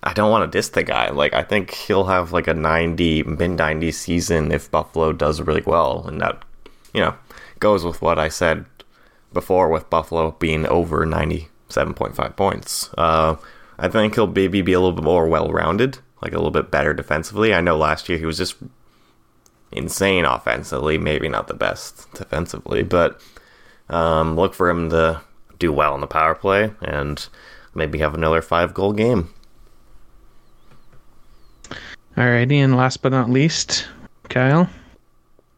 I 0.02 0.12
don't 0.12 0.30
want 0.30 0.50
to 0.50 0.58
diss 0.58 0.70
the 0.70 0.82
guy. 0.82 1.10
Like, 1.10 1.32
I 1.32 1.42
think 1.42 1.72
he'll 1.72 2.06
have 2.06 2.32
like 2.32 2.48
a 2.48 2.54
90, 2.54 3.22
mid 3.24 3.50
90 3.52 3.92
season 3.92 4.50
if 4.50 4.70
Buffalo 4.70 5.12
does 5.12 5.40
really 5.40 5.62
well. 5.64 6.04
And 6.08 6.20
that, 6.20 6.44
you 6.92 7.00
know, 7.00 7.14
goes 7.60 7.84
with 7.84 8.02
what 8.02 8.18
I 8.18 8.28
said 8.28 8.64
before 9.32 9.68
with 9.68 9.90
Buffalo 9.90 10.32
being 10.32 10.66
over 10.66 11.06
97.5 11.06 12.36
points. 12.36 12.90
Uh, 12.96 13.36
I 13.78 13.88
think 13.88 14.14
he'll 14.14 14.26
maybe 14.26 14.62
be 14.62 14.72
a 14.72 14.80
little 14.80 14.94
bit 14.94 15.04
more 15.04 15.28
well 15.28 15.50
rounded, 15.50 15.98
like 16.22 16.32
a 16.32 16.36
little 16.36 16.50
bit 16.50 16.70
better 16.70 16.94
defensively. 16.94 17.52
I 17.52 17.60
know 17.60 17.76
last 17.76 18.08
year 18.08 18.18
he 18.18 18.26
was 18.26 18.38
just 18.38 18.56
insane 19.74 20.24
offensively, 20.24 20.98
maybe 20.98 21.28
not 21.28 21.48
the 21.48 21.54
best 21.54 22.12
defensively, 22.14 22.82
but 22.82 23.20
um, 23.90 24.36
look 24.36 24.54
for 24.54 24.70
him 24.70 24.90
to 24.90 25.20
do 25.58 25.72
well 25.72 25.94
in 25.94 26.00
the 26.00 26.06
power 26.06 26.34
play 26.34 26.72
and 26.80 27.28
maybe 27.74 27.98
have 27.98 28.14
another 28.14 28.40
five 28.40 28.72
goal 28.74 28.92
game. 28.92 29.28
Alrighty, 32.16 32.56
and 32.56 32.76
last 32.76 33.02
but 33.02 33.10
not 33.10 33.28
least, 33.28 33.88
Kyle. 34.28 34.70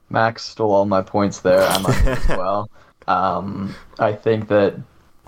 Max 0.09 0.44
stole 0.44 0.72
all 0.72 0.86
my 0.86 1.02
points 1.02 1.40
there. 1.40 1.60
I'm 1.60 1.84
as 1.86 2.28
well. 2.30 2.70
Um, 3.09 3.74
I 3.98 4.12
think 4.12 4.48
that 4.48 4.74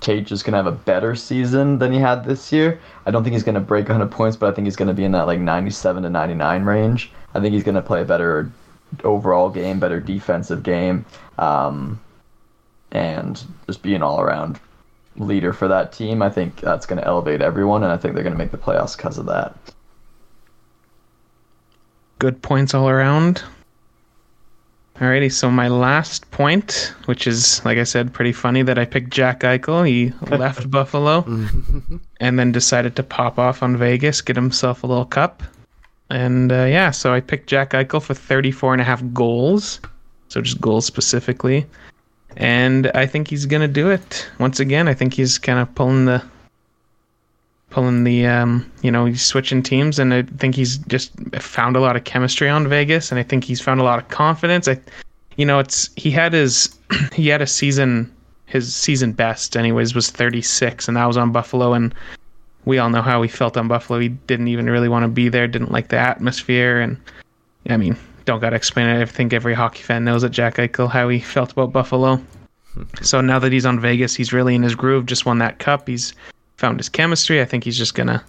Tate 0.01 0.31
is 0.31 0.43
going 0.43 0.52
to 0.52 0.59
have 0.59 0.66
a 0.66 0.73
better 0.73 1.15
season 1.15 1.78
than 1.78 1.93
he 1.93 1.98
had 1.98 2.24
this 2.24 2.52
year. 2.52 2.81
I 3.05 3.10
don't 3.10 3.24
think 3.24 3.35
he's 3.35 3.43
going 3.43 3.56
to 3.56 3.60
break 3.60 3.89
100 3.89 4.10
points, 4.10 4.36
but 4.36 4.51
I 4.51 4.55
think 4.55 4.66
he's 4.66 4.77
going 4.77 4.89
to 4.89 4.94
be 4.94 5.05
in 5.05 5.12
that 5.12 5.27
like 5.27 5.40
97 5.40 6.05
to 6.05 6.09
99 6.10 6.65
range. 6.65 7.10
I 7.35 7.40
think 7.40 7.52
he's 7.52 7.65
going 7.65 7.74
to 7.74 7.82
play 7.82 8.01
a 8.01 8.05
better 8.05 8.51
overall 9.05 9.51
game, 9.51 9.81
better 9.81 10.01
defensive 10.01 10.62
game, 10.62 11.05
um, 11.39 12.01
and 12.90 13.44
just 13.66 13.82
be 13.82 13.94
an 13.94 14.02
all 14.02 14.20
around 14.20 14.59
leader 15.16 15.52
for 15.52 15.69
that 15.69 15.93
team. 15.93 16.23
I 16.23 16.31
think 16.31 16.60
that's 16.60 16.86
going 16.86 17.01
to 17.01 17.06
elevate 17.06 17.40
everyone, 17.40 17.82
and 17.82 17.93
I 17.93 17.97
think 17.97 18.15
they're 18.15 18.23
going 18.23 18.35
to 18.35 18.39
make 18.39 18.51
the 18.51 18.59
playoffs 18.59 18.97
because 18.97 19.19
of 19.19 19.27
that. 19.27 19.55
Good 22.19 22.43
points 22.43 22.74
all 22.74 22.89
around. 22.89 23.43
Alrighty, 24.97 25.32
so 25.32 25.48
my 25.48 25.69
last 25.69 26.28
point, 26.32 26.93
which 27.05 27.28
is, 27.28 27.65
like 27.65 27.78
I 27.78 27.85
said, 27.85 28.12
pretty 28.12 28.32
funny 28.32 28.62
that 28.62 28.81
I 28.81 28.85
picked 28.85 29.10
Jack 29.10 29.40
Eichel. 29.40 29.86
He 29.86 30.12
left 30.36 30.69
Buffalo 30.69 31.24
and 32.20 32.39
then 32.39 32.51
decided 32.51 32.97
to 32.97 33.05
pop 33.05 33.39
off 33.39 33.62
on 33.62 33.77
Vegas, 33.77 34.20
get 34.20 34.35
himself 34.35 34.82
a 34.82 34.89
little 34.89 35.05
cup. 35.05 35.44
And 36.10 36.51
uh, 36.51 36.64
yeah, 36.64 36.90
so 36.90 37.12
I 37.12 37.20
picked 37.20 37.48
Jack 37.48 37.70
Eichel 37.70 38.02
for 38.02 38.14
34 38.14 38.74
and 38.74 38.80
a 38.80 38.85
half 38.85 39.02
goals. 39.12 39.80
So 40.28 40.40
just 40.40 40.60
goals 40.60 40.86
specifically. 40.86 41.66
And 42.36 42.90
I 42.94 43.06
think 43.06 43.28
he's 43.28 43.47
going 43.47 43.62
to 43.62 43.68
do 43.68 43.90
it. 43.90 44.28
Once 44.39 44.60
again, 44.60 44.89
I 44.89 44.94
think 44.94 45.14
he's 45.14 45.39
kind 45.39 45.59
of 45.59 45.74
pulling 45.74 46.05
the 46.05 46.22
pulling 47.70 48.05
the 48.05 48.26
um, 48.26 48.70
you 48.82 48.90
know 48.90 49.05
he's 49.05 49.22
switching 49.22 49.62
teams 49.62 49.98
and 49.98 50.14
i 50.14 50.22
think 50.22 50.55
he's 50.55 50.78
just 50.89 51.12
found 51.35 51.76
a 51.76 51.80
lot 51.80 51.97
of 51.97 52.05
chemistry 52.05 52.48
on 52.48 52.66
vegas 52.66 53.10
and 53.10 53.18
i 53.18 53.22
think 53.22 53.44
he's 53.44 53.60
found 53.60 53.80
a 53.80 53.85
lot 53.85 53.98
of 53.98 54.09
confidence 54.09 54.66
i 54.68 54.78
you 55.36 55.44
know 55.44 55.59
it's 55.59 55.90
he 55.97 56.10
had 56.10 56.32
his 56.32 56.76
he 57.12 57.28
had 57.28 57.43
a 57.43 57.47
season 57.47 58.12
his 58.47 58.74
season 58.74 59.12
best 59.12 59.56
anyways 59.56 59.94
was 59.94 60.10
36 60.10 60.89
and 60.89 60.97
that 60.97 61.05
was 61.05 61.16
on 61.16 61.30
buffalo 61.30 61.74
and 61.74 61.94
we 62.69 62.78
all 62.78 62.90
know 62.90 63.03
how 63.03 63.20
he 63.23 63.28
felt 63.28 63.57
on 63.57 63.69
buffalo 63.69 63.99
he 63.99 64.09
didn't 64.09 64.49
even 64.49 64.69
really 64.70 64.89
want 64.89 65.03
to 65.03 65.09
be 65.09 65.28
there 65.28 65.49
didn't 65.49 65.73
like 65.73 65.89
the 65.89 65.99
atmosphere 65.99 66.81
and 66.81 66.97
i 67.69 67.77
mean 67.77 67.97
don't 68.24 68.40
gotta 68.40 68.57
explain 68.57 68.86
it 68.86 69.03
i 69.03 69.05
think 69.05 69.32
every 69.32 69.55
hockey 69.55 69.82
fan 69.82 70.05
knows 70.05 70.23
that 70.23 70.31
jack 70.31 70.57
eichel 70.57 70.89
how 70.89 71.09
he 71.09 71.19
felt 71.19 71.53
about 71.53 71.73
buffalo 71.73 72.20
so 73.03 73.20
now 73.20 73.39
that 73.39 73.53
he's 73.53 73.66
on 73.66 73.81
vegas 73.81 74.15
he's 74.15 74.32
really 74.32 74.55
in 74.55 74.62
his 74.62 74.74
groove 74.74 75.07
just 75.07 75.27
won 75.27 75.39
that 75.39 75.59
cup 75.59 75.89
he's 75.89 76.15
found 76.59 76.78
his 76.78 76.89
chemistry. 76.89 77.40
I 77.40 77.47
think 77.47 77.65
he's 77.65 77.78
just 77.78 77.95
gonna 77.95 78.23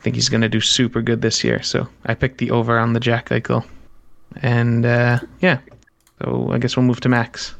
I 0.00 0.02
think 0.02 0.16
he's 0.16 0.28
gonna 0.28 0.48
do 0.48 0.60
super 0.60 1.00
good 1.00 1.22
this 1.22 1.44
year. 1.44 1.62
So 1.62 1.86
I 2.06 2.14
picked 2.14 2.38
the 2.38 2.50
over 2.50 2.78
on 2.78 2.94
the 2.94 3.00
Jack 3.00 3.28
Eichel. 3.28 3.64
And 4.42 4.84
uh, 4.84 5.20
yeah. 5.40 5.60
So 6.20 6.50
I 6.50 6.58
guess 6.58 6.76
we'll 6.76 6.86
move 6.86 7.00
to 7.00 7.08
Max. 7.08 7.54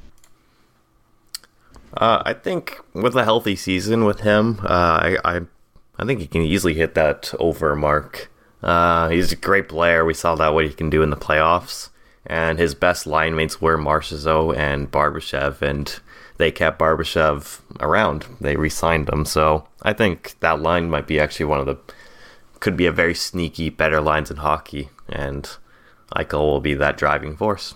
Uh, 1.97 2.23
I 2.25 2.33
think 2.33 2.79
with 2.93 3.15
a 3.17 3.25
healthy 3.25 3.57
season 3.57 4.05
with 4.05 4.21
him, 4.21 4.61
uh, 4.63 4.67
I, 4.69 5.17
I 5.25 5.41
I 5.99 6.05
think 6.05 6.21
he 6.21 6.27
can 6.27 6.43
easily 6.43 6.75
hit 6.75 6.95
that 6.95 7.35
over 7.39 7.75
mark. 7.75 8.31
Uh, 8.63 9.09
he's 9.09 9.33
a 9.33 9.37
great 9.37 9.69
player. 9.69 10.05
We 10.05 10.15
saw 10.15 10.35
that 10.37 10.55
what 10.55 10.67
he 10.67 10.73
can 10.73 10.91
do 10.91 11.03
in 11.03 11.11
the 11.11 11.17
playoffs. 11.17 11.91
And 12.27 12.59
his 12.59 12.75
best 12.75 13.07
line 13.07 13.35
mates 13.35 13.61
were 13.61 13.79
Marchessault 13.79 14.57
and 14.57 14.91
Barbashev, 14.91 15.63
and 15.63 15.99
they 16.37 16.51
kept 16.51 16.79
Barbashev 16.79 17.61
around. 17.81 18.27
They 18.41 18.57
re-signed 18.57 19.09
him, 19.09 19.25
so 19.25 19.67
I 19.83 19.95
think 19.95 20.35
that 20.41 20.61
line 20.61 20.91
might 20.91 21.07
be 21.07 21.19
actually 21.19 21.47
one 21.47 21.61
of 21.61 21.67
the 21.67 21.79
could 22.61 22.77
be 22.77 22.87
a 22.87 22.93
very 22.93 23.15
sneaky 23.15 23.71
better 23.71 24.01
lines 24.01 24.31
in 24.31 24.39
hockey, 24.39 24.91
and 25.09 25.49
Eichel 26.15 26.41
will 26.41 26.61
be 26.61 26.75
that 26.75 26.99
driving 26.99 27.37
force. 27.37 27.75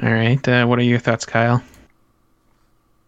All 0.00 0.12
right, 0.12 0.46
uh, 0.48 0.64
what 0.64 0.78
are 0.78 0.82
your 0.82 1.00
thoughts, 1.00 1.26
Kyle? 1.26 1.62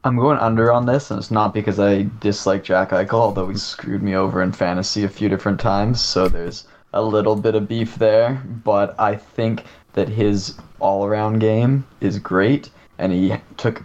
I'm 0.03 0.17
going 0.17 0.39
under 0.39 0.73
on 0.73 0.87
this, 0.87 1.11
and 1.11 1.19
it's 1.19 1.31
not 1.31 1.53
because 1.53 1.79
I 1.79 2.07
dislike 2.21 2.65
Jack 2.65 2.91
Eichel, 2.91 3.13
although 3.13 3.49
he 3.49 3.59
screwed 3.59 4.03
me 4.03 4.15
over 4.15 4.41
in 4.41 4.51
fantasy 4.51 5.05
a 5.05 5.09
few 5.09 5.29
different 5.29 5.61
times. 5.61 6.01
So 6.01 6.27
there's 6.27 6.67
a 6.95 7.03
little 7.03 7.37
bit 7.37 7.55
of 7.55 7.69
beef 7.69 7.97
there, 7.97 8.43
but 8.65 8.99
I 8.99 9.15
think 9.15 9.65
that 9.93 10.09
his 10.09 10.55
all 10.79 11.05
around 11.05 11.41
game 11.41 11.85
is 12.01 12.19
great, 12.19 12.71
and 12.99 13.13
he 13.13 13.35
took 13.59 13.83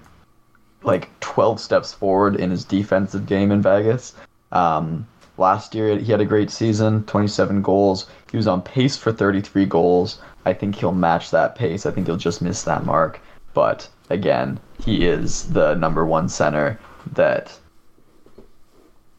like 0.83 1.09
12 1.19 1.59
steps 1.59 1.93
forward 1.93 2.37
in 2.37 2.49
his 2.49 2.63
defensive 2.63 3.25
game 3.25 3.51
in 3.51 3.61
Vegas. 3.61 4.13
Um, 4.53 5.05
last 5.37 5.75
year, 5.75 5.97
he 5.97 6.11
had 6.11 6.21
a 6.21 6.25
great 6.25 6.49
season 6.49 7.03
27 7.05 7.61
goals. 7.61 8.07
He 8.31 8.37
was 8.37 8.47
on 8.47 8.61
pace 8.61 8.95
for 8.95 9.11
33 9.11 9.65
goals. 9.65 10.19
I 10.45 10.53
think 10.53 10.75
he'll 10.75 10.93
match 10.93 11.31
that 11.31 11.55
pace. 11.55 11.85
I 11.85 11.91
think 11.91 12.07
he'll 12.07 12.15
just 12.15 12.41
miss 12.41 12.63
that 12.63 12.85
mark. 12.85 13.19
But 13.55 13.89
again, 14.09 14.59
he 14.83 15.07
is 15.07 15.51
the 15.53 15.73
number 15.75 16.05
one 16.05 16.29
center 16.29 16.77
that 17.13 17.57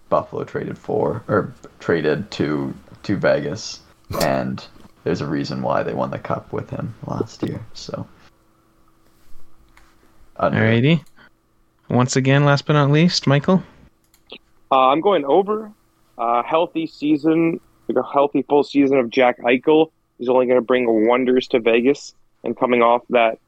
Buffalo 0.08 0.44
traded 0.44 0.78
for, 0.78 1.24
or 1.26 1.52
traded 1.80 2.30
to 2.32 2.72
to 3.02 3.16
Vegas, 3.16 3.80
and 4.20 4.64
there's 5.02 5.20
a 5.20 5.26
reason 5.26 5.62
why 5.62 5.82
they 5.82 5.94
won 5.94 6.10
the 6.10 6.18
cup 6.18 6.52
with 6.52 6.70
him 6.70 6.94
last 7.06 7.42
year. 7.42 7.60
So, 7.72 8.06
under. 10.36 10.58
Alrighty. 10.58 11.02
Once 11.88 12.14
again, 12.16 12.44
last 12.44 12.66
but 12.66 12.74
not 12.74 12.90
least, 12.90 13.26
Michael. 13.26 13.62
Uh, 14.70 14.88
I'm 14.88 15.00
going 15.00 15.24
over. 15.24 15.72
Uh, 16.18 16.42
healthy 16.42 16.86
season, 16.86 17.60
like 17.88 17.96
a 17.96 18.06
healthy 18.06 18.42
full 18.42 18.64
season 18.64 18.98
of 18.98 19.10
Jack 19.10 19.40
Eichel 19.40 19.90
is 20.18 20.28
only 20.28 20.46
going 20.46 20.58
to 20.58 20.64
bring 20.64 21.06
wonders 21.06 21.46
to 21.48 21.60
Vegas. 21.60 22.14
And 22.42 22.56
coming 22.56 22.82
off 22.82 23.02
that 23.10 23.38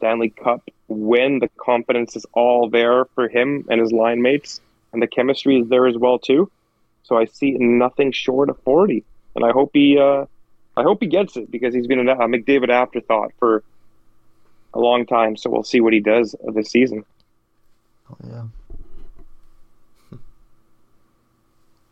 Stanley 0.00 0.30
Cup 0.30 0.62
win, 0.88 1.40
the 1.40 1.48
confidence 1.58 2.16
is 2.16 2.24
all 2.32 2.70
there 2.70 3.04
for 3.14 3.28
him 3.28 3.66
and 3.68 3.78
his 3.78 3.92
line 3.92 4.22
mates, 4.22 4.60
and 4.94 5.02
the 5.02 5.06
chemistry 5.06 5.60
is 5.60 5.68
there 5.68 5.86
as 5.86 5.96
well 5.96 6.18
too. 6.18 6.50
So 7.02 7.18
I 7.18 7.26
see 7.26 7.52
nothing 7.58 8.10
short 8.12 8.48
of 8.48 8.58
40, 8.62 9.04
and 9.36 9.44
I 9.44 9.50
hope 9.52 9.70
he, 9.74 9.98
uh, 9.98 10.24
I 10.76 10.82
hope 10.82 11.02
he 11.02 11.06
gets 11.06 11.36
it 11.36 11.50
because 11.50 11.74
he's 11.74 11.86
been 11.86 12.08
a 12.08 12.16
McDavid 12.16 12.70
afterthought 12.70 13.32
for 13.38 13.62
a 14.72 14.78
long 14.78 15.04
time. 15.04 15.36
So 15.36 15.50
we'll 15.50 15.64
see 15.64 15.82
what 15.82 15.92
he 15.92 16.00
does 16.00 16.34
this 16.54 16.70
season. 16.70 17.04
Oh, 18.10 18.16
yeah. 18.26 18.44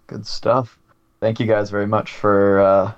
Good 0.07 0.27
stuff. 0.27 0.79
Thank 1.21 1.41
you 1.41 1.47
guys 1.47 1.69
very 1.69 1.87
much 1.87 2.13
for 2.13 2.61
uh, 2.61 2.93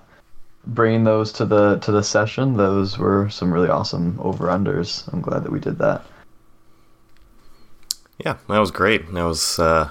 bringing 0.66 1.05
those 1.05 1.32
to 1.35 1.45
the 1.45 1.78
to 1.78 1.93
the 1.93 2.03
session. 2.03 2.57
Those 2.57 2.99
were 2.99 3.28
some 3.31 3.53
really 3.53 3.69
awesome 3.69 4.19
over 4.20 4.49
unders. 4.49 5.11
I'm 5.12 5.20
glad 5.20 5.45
that 5.45 5.53
we 5.53 5.61
did 5.61 5.78
that. 5.78 6.05
Yeah, 8.24 8.37
that 8.49 8.59
was 8.59 8.70
great. 8.70 9.11
That 9.12 9.24
was 9.24 9.59
uh, 9.59 9.89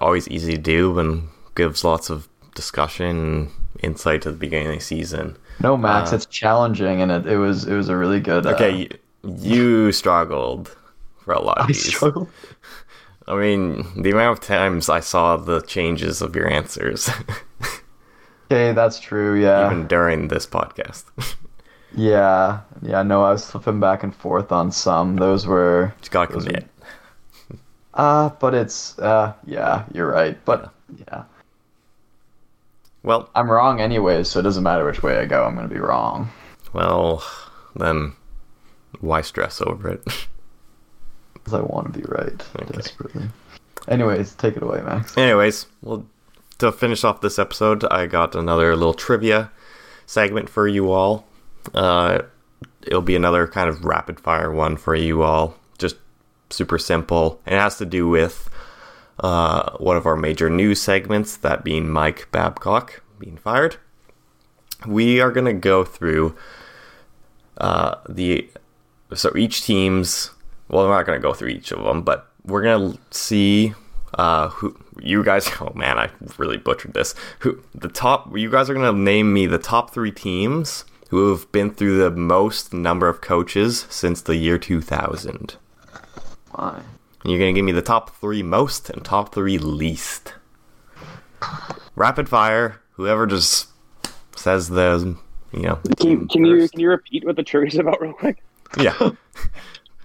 always 0.00 0.28
easy 0.28 0.52
to 0.52 0.58
do 0.60 0.98
and 0.98 1.28
gives 1.54 1.84
lots 1.84 2.08
of 2.10 2.28
discussion 2.54 3.06
and 3.16 3.50
insight 3.82 4.22
to 4.22 4.30
the 4.30 4.36
beginning 4.38 4.68
of 4.68 4.74
the 4.74 4.80
season. 4.80 5.36
No, 5.60 5.76
Max, 5.76 6.12
Uh, 6.12 6.16
it's 6.16 6.26
challenging, 6.26 7.02
and 7.02 7.12
it, 7.12 7.26
it 7.26 7.36
was 7.36 7.66
it 7.66 7.74
was 7.74 7.88
a 7.88 7.96
really 7.96 8.20
good. 8.20 8.46
Uh, 8.46 8.50
Okay, 8.54 8.70
you, 8.76 8.88
you 9.38 9.92
struggled 9.92 10.74
for 11.18 11.32
a 11.34 11.40
lot 11.40 11.58
of 11.58 11.64
I 11.66 11.68
these. 11.68 11.84
struggled. 11.86 12.28
I 13.28 13.36
mean, 13.36 14.02
the 14.02 14.10
amount 14.10 14.38
of 14.38 14.44
times 14.44 14.88
I 14.88 15.00
saw 15.00 15.36
the 15.36 15.60
changes 15.62 16.20
of 16.22 16.36
your 16.36 16.50
answers, 16.50 17.08
Okay, 18.44 18.72
that's 18.72 19.00
true. 19.00 19.34
Yeah, 19.40 19.66
even 19.66 19.86
during 19.86 20.28
this 20.28 20.46
podcast. 20.46 21.04
yeah, 21.96 22.60
yeah. 22.82 23.02
No, 23.02 23.22
I 23.24 23.32
was 23.32 23.50
flipping 23.50 23.80
back 23.80 24.02
and 24.02 24.14
forth 24.14 24.52
on 24.52 24.70
some. 24.70 25.16
Those 25.16 25.46
were 25.46 25.94
Just 26.00 26.10
gotta 26.10 26.36
are- 26.36 26.64
Uh, 27.94 28.28
but 28.40 28.54
it's 28.54 28.98
uh, 28.98 29.32
yeah, 29.46 29.84
you're 29.92 30.10
right. 30.10 30.36
But 30.44 30.72
yeah, 31.08 31.24
Well, 33.04 33.30
I'm 33.36 33.48
wrong 33.50 33.80
anyways, 33.80 34.28
so 34.28 34.40
it 34.40 34.42
doesn't 34.42 34.64
matter 34.64 34.84
which 34.84 35.02
way 35.02 35.18
I 35.18 35.26
go. 35.26 35.44
I'm 35.44 35.54
gonna 35.54 35.68
be 35.68 35.78
wrong. 35.78 36.30
well, 36.72 37.22
then 37.76 38.14
why 39.00 39.20
stress 39.20 39.60
over 39.60 39.88
it? 39.88 40.04
Because 41.34 41.60
I 41.60 41.60
want 41.60 41.92
to 41.92 41.98
be 42.00 42.04
right 42.08 42.42
Okay. 42.58 42.72
desperately. 42.74 43.24
Anyways, 43.86 44.34
take 44.36 44.56
it 44.56 44.62
away, 44.62 44.80
Max. 44.80 45.14
Anyways, 45.18 45.66
well, 45.82 46.06
to 46.58 46.72
finish 46.72 47.04
off 47.04 47.20
this 47.20 47.38
episode, 47.38 47.84
I 47.90 48.06
got 48.06 48.34
another 48.34 48.74
little 48.76 48.94
trivia 48.94 49.50
segment 50.06 50.48
for 50.48 50.68
you 50.68 50.90
all. 50.90 51.26
Uh, 51.72 52.22
it'll 52.82 53.02
be 53.02 53.16
another 53.16 53.46
kind 53.46 53.68
of 53.68 53.84
rapid 53.84 54.20
fire 54.20 54.52
one 54.52 54.76
for 54.76 54.94
you 54.94 55.22
all. 55.22 55.56
Just 55.78 55.96
super 56.50 56.78
simple. 56.78 57.40
It 57.46 57.52
has 57.52 57.78
to 57.78 57.86
do 57.86 58.08
with 58.08 58.48
uh, 59.20 59.76
one 59.78 59.96
of 59.96 60.06
our 60.06 60.16
major 60.16 60.50
news 60.50 60.80
segments, 60.80 61.36
that 61.38 61.64
being 61.64 61.88
Mike 61.88 62.28
Babcock 62.30 63.02
being 63.18 63.36
fired. 63.36 63.76
We 64.86 65.20
are 65.20 65.30
going 65.30 65.46
to 65.46 65.52
go 65.52 65.84
through 65.84 66.36
uh, 67.58 67.96
the 68.08 68.50
so 69.14 69.32
each 69.36 69.64
team's 69.64 70.30
well, 70.68 70.88
we're 70.88 70.96
not 70.96 71.06
going 71.06 71.18
to 71.18 71.22
go 71.22 71.34
through 71.34 71.48
each 71.48 71.72
of 71.72 71.84
them, 71.84 72.02
but 72.02 72.30
we're 72.44 72.62
going 72.62 72.92
to 72.92 72.98
see 73.10 73.74
uh, 74.14 74.48
who 74.48 74.76
you 75.00 75.22
guys. 75.24 75.48
Oh 75.60 75.72
man, 75.74 75.98
I 75.98 76.10
really 76.36 76.56
butchered 76.56 76.94
this. 76.94 77.14
Who 77.40 77.62
the 77.74 77.88
top? 77.88 78.36
You 78.36 78.50
guys 78.50 78.68
are 78.68 78.74
going 78.74 78.92
to 78.92 79.00
name 79.00 79.32
me 79.32 79.46
the 79.46 79.58
top 79.58 79.92
three 79.92 80.10
teams 80.10 80.84
who 81.10 81.30
have 81.30 81.50
been 81.52 81.72
through 81.72 81.98
the 81.98 82.10
most 82.10 82.72
number 82.74 83.08
of 83.08 83.20
coaches 83.20 83.86
since 83.88 84.20
the 84.20 84.36
year 84.36 84.58
2000. 84.58 85.56
Why? 86.50 86.82
And 87.22 87.30
you're 87.30 87.38
going 87.38 87.54
to 87.54 87.58
give 87.58 87.64
me 87.64 87.72
the 87.72 87.82
top 87.82 88.16
three 88.16 88.42
most 88.42 88.90
and 88.90 89.04
top 89.04 89.34
three 89.34 89.58
least. 89.58 90.34
Rapid 91.96 92.28
fire. 92.28 92.80
Whoever 92.92 93.26
just 93.26 93.68
says 94.36 94.68
the, 94.68 95.16
you 95.52 95.62
know. 95.62 95.78
the 95.84 95.96
Can, 95.96 96.06
team 96.06 96.28
can 96.28 96.44
you 96.44 96.68
can 96.68 96.80
you 96.80 96.88
repeat 96.88 97.24
what 97.24 97.36
the 97.36 97.42
trigger's 97.42 97.76
about 97.76 98.00
real 98.00 98.12
quick? 98.12 98.42
Yeah. 98.78 98.96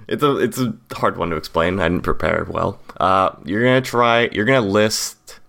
it's 0.09 0.23
a 0.23 0.37
it's 0.37 0.59
a 0.59 0.75
hard 0.91 1.17
one 1.17 1.29
to 1.29 1.35
explain. 1.35 1.79
I 1.79 1.87
didn't 1.87 2.03
prepare 2.03 2.45
well. 2.49 2.81
Uh, 2.99 3.29
you're 3.45 3.63
gonna 3.63 3.79
try. 3.79 4.27
You're 4.31 4.45
gonna 4.45 4.61
list 4.61 5.39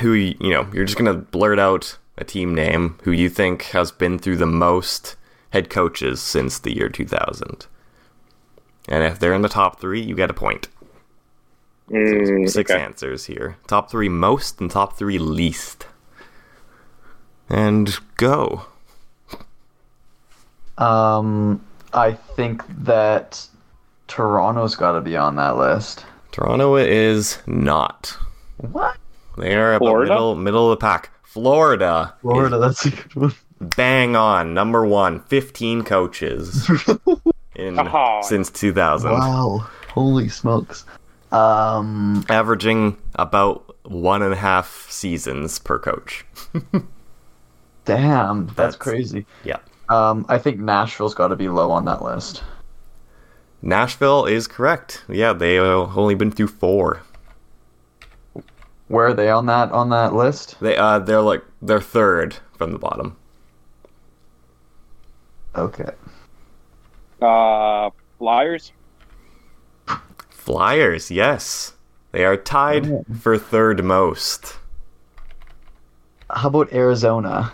who 0.00 0.12
you, 0.12 0.36
you 0.38 0.50
know. 0.50 0.68
You're 0.74 0.84
just 0.84 0.98
gonna 0.98 1.14
blurt 1.14 1.58
out 1.58 1.98
a 2.18 2.24
team 2.24 2.54
name 2.54 2.98
who 3.04 3.12
you 3.12 3.30
think 3.30 3.62
has 3.64 3.90
been 3.90 4.18
through 4.18 4.36
the 4.36 4.46
most 4.46 5.16
head 5.50 5.70
coaches 5.70 6.20
since 6.20 6.58
the 6.58 6.74
year 6.76 6.90
2000. 6.90 7.66
And 8.88 9.04
if 9.04 9.18
they're 9.18 9.34
in 9.34 9.42
the 9.42 9.48
top 9.48 9.80
three, 9.80 10.02
you 10.02 10.14
get 10.14 10.30
a 10.30 10.34
point. 10.34 10.68
Mm, 11.90 12.48
Six 12.48 12.70
okay. 12.70 12.80
answers 12.80 13.26
here. 13.26 13.56
Top 13.66 13.90
three 13.90 14.08
most 14.08 14.60
and 14.60 14.70
top 14.70 14.98
three 14.98 15.18
least. 15.18 15.86
And 17.48 17.96
go. 18.16 18.66
Um, 20.78 21.64
I 21.92 22.12
think 22.12 22.62
that 22.84 23.46
Toronto's 24.12 24.74
got 24.76 24.92
to 24.92 25.00
be 25.00 25.16
on 25.16 25.36
that 25.36 25.56
list. 25.56 26.04
Toronto 26.32 26.76
is 26.76 27.38
not. 27.46 28.14
What? 28.58 28.98
They 29.38 29.54
are 29.54 29.72
about 29.74 29.86
Florida? 29.86 30.12
middle 30.12 30.34
middle 30.34 30.70
of 30.70 30.78
the 30.78 30.82
pack. 30.84 31.08
Florida, 31.22 32.12
Florida, 32.20 32.58
that's 32.58 32.84
a 32.84 32.90
good 32.90 33.14
one. 33.14 33.34
bang 33.58 34.14
on 34.16 34.52
number 34.52 34.84
one. 34.84 35.20
Fifteen 35.20 35.82
coaches 35.82 36.68
in 37.56 37.78
Oh. 37.78 38.20
since 38.22 38.50
2000, 38.50 39.10
Wow. 39.12 39.66
Holy 39.88 40.28
smokes. 40.28 40.84
Um, 41.30 42.26
averaging 42.28 42.98
about 43.14 43.74
one 43.86 44.20
and 44.20 44.34
a 44.34 44.36
half 44.36 44.86
seasons 44.90 45.58
per 45.58 45.78
coach. 45.78 46.26
damn, 47.86 48.44
that's, 48.48 48.56
That's- 48.56 48.76
crazy. 48.76 49.24
Yeah, 49.44 49.58
Um, 49.88 50.26
I 50.28 50.36
think 50.38 50.58
Nashville's 50.60 51.14
got 51.14 51.28
to 51.28 51.36
be 51.36 51.48
low 51.48 51.70
on 51.70 51.86
that 51.86 52.02
list. 52.02 52.42
Nashville 53.62 54.26
is 54.26 54.48
correct. 54.48 55.04
Yeah, 55.08 55.32
they 55.32 55.58
uh, 55.58 55.62
only 55.64 56.14
been 56.16 56.30
through 56.32 56.48
four. 56.48 57.02
Where 58.88 59.06
are 59.06 59.14
they 59.14 59.30
on 59.30 59.46
that 59.46 59.70
on 59.72 59.88
that 59.90 60.12
list? 60.14 60.56
They 60.60 60.76
uh 60.76 60.98
they're 60.98 61.22
like 61.22 61.42
they're 61.62 61.80
third 61.80 62.36
from 62.58 62.72
the 62.72 62.78
bottom. 62.78 63.16
Okay. 65.54 65.90
Uh, 67.20 67.90
Flyers. 68.18 68.72
Flyers, 70.30 71.10
yes, 71.10 71.74
they 72.10 72.24
are 72.24 72.36
tied 72.36 72.86
Oh. 72.90 73.04
for 73.20 73.38
third 73.38 73.84
most. 73.84 74.58
How 76.30 76.48
about 76.48 76.72
Arizona? 76.72 77.52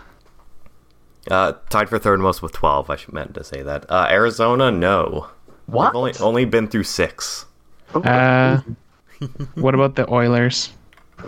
Uh, 1.31 1.53
tied 1.69 1.89
for 1.91 1.99
third 1.99 2.21
most 2.21 2.41
with 2.41 2.53
12. 2.53 2.89
I 2.89 2.97
should 2.97 3.13
meant 3.13 3.35
to 3.35 3.45
say 3.45 3.61
that. 3.63 3.85
Uh, 3.91 4.07
Arizona, 4.11 4.71
no. 4.71 5.29
What? 5.69 5.93
They've 5.93 5.97
only 5.97 6.13
only 6.21 6.45
been 6.45 6.67
through 6.69 6.85
six. 6.85 7.45
Oh, 7.95 8.03
Uh, 8.03 8.61
what 9.55 9.75
about 9.75 9.95
the 9.97 10.11
Oilers? 10.13 10.71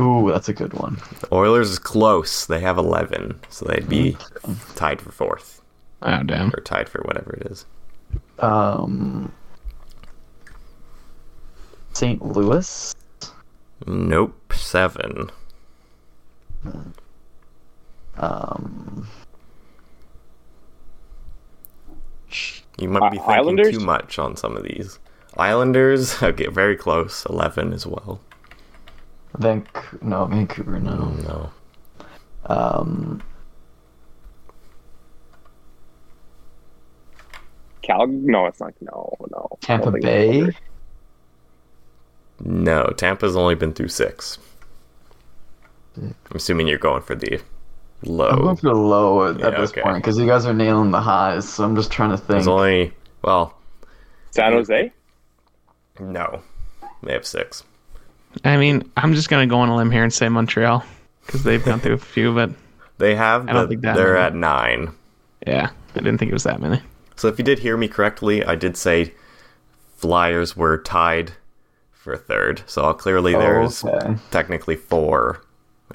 Ooh, 0.00 0.30
that's 0.32 0.48
a 0.48 0.52
good 0.52 0.72
one. 0.74 0.96
The 1.20 1.28
Oilers 1.34 1.70
is 1.70 1.78
close. 1.78 2.46
They 2.46 2.60
have 2.60 2.78
11, 2.78 3.40
so 3.48 3.66
they'd 3.66 3.88
be 3.88 4.16
tied 4.76 5.00
for 5.00 5.10
fourth 5.12 5.60
Oh 6.02 6.22
damn. 6.22 6.48
or 6.54 6.60
tied 6.62 6.88
for 6.88 7.02
whatever 7.02 7.32
it 7.34 7.46
is. 7.50 7.66
Um, 8.38 9.32
St. 11.92 12.24
Louis. 12.24 12.94
Nope, 13.86 14.52
seven. 14.54 15.30
Um, 18.16 19.06
You 22.80 22.88
might 22.88 23.10
be 23.12 23.18
Uh, 23.18 23.22
thinking 23.22 23.34
Islanders? 23.34 23.78
too 23.78 23.84
much 23.84 24.18
on 24.18 24.36
some 24.36 24.56
of 24.56 24.62
these. 24.64 24.98
Islanders, 25.36 26.22
okay, 26.22 26.46
very 26.48 26.76
close. 26.76 27.24
11 27.26 27.72
as 27.72 27.86
well. 27.86 28.20
Vanc- 29.38 30.02
no, 30.02 30.24
Vancouver, 30.26 30.80
no. 30.80 30.96
No. 31.28 31.50
Um, 32.46 33.22
Cal. 37.82 38.06
No, 38.06 38.46
it's 38.46 38.60
not. 38.60 38.74
No, 38.80 39.14
no. 39.30 39.48
Tampa 39.60 39.90
Bay. 39.92 40.48
No, 42.42 42.86
Tampa's 42.96 43.36
only 43.36 43.54
been 43.54 43.72
through 43.72 43.88
six. 43.88 44.38
I'm 45.96 46.14
assuming 46.34 46.66
you're 46.66 46.78
going 46.78 47.02
for 47.02 47.14
the 47.14 47.40
low. 48.02 48.28
I'm 48.28 48.40
going 48.42 48.56
for 48.56 48.74
low 48.74 49.28
at, 49.28 49.40
at 49.40 49.56
this 49.58 49.70
okay. 49.70 49.82
point 49.82 49.96
because 49.96 50.18
you 50.18 50.26
guys 50.26 50.46
are 50.46 50.54
nailing 50.54 50.90
the 50.90 51.00
highs. 51.00 51.48
So 51.48 51.64
I'm 51.64 51.76
just 51.76 51.90
trying 51.90 52.10
to 52.10 52.16
think. 52.16 52.28
There's 52.28 52.48
only, 52.48 52.92
well, 53.22 53.54
San 54.30 54.52
Jose. 54.52 54.92
no. 55.98 56.42
They 57.02 57.12
have 57.14 57.26
six. 57.26 57.64
I 58.44 58.56
mean, 58.58 58.90
I'm 58.96 59.14
just 59.14 59.28
gonna 59.30 59.46
go 59.46 59.58
on 59.60 59.68
a 59.70 59.76
limb 59.76 59.90
here 59.90 60.02
and 60.04 60.12
say 60.12 60.28
Montreal 60.28 60.84
because 61.24 61.42
they've 61.42 61.64
gone 61.64 61.80
through 61.80 61.94
a 61.94 61.98
few, 61.98 62.34
but 62.34 62.50
They 62.98 63.14
have, 63.14 63.48
I 63.48 63.52
don't 63.54 63.62
but 63.62 63.68
think 63.70 63.80
that 63.82 63.96
they're 63.96 64.14
many. 64.14 64.26
at 64.26 64.34
nine. 64.34 64.92
yeah, 65.46 65.70
I 65.94 65.98
didn't 65.98 66.18
think 66.18 66.30
it 66.30 66.34
was 66.34 66.42
that 66.44 66.60
many. 66.60 66.80
So 67.16 67.28
if 67.28 67.38
you 67.38 67.44
did 67.44 67.58
hear 67.60 67.76
me 67.76 67.88
correctly, 67.88 68.44
I 68.44 68.54
did 68.54 68.76
say 68.76 69.14
Flyers 69.96 70.56
were 70.56 70.78
tied 70.78 71.32
for 71.92 72.16
third. 72.16 72.62
So 72.66 72.92
clearly 72.94 73.34
oh, 73.34 73.38
there's 73.38 73.84
okay. 73.84 74.16
technically 74.30 74.76
four 74.76 75.42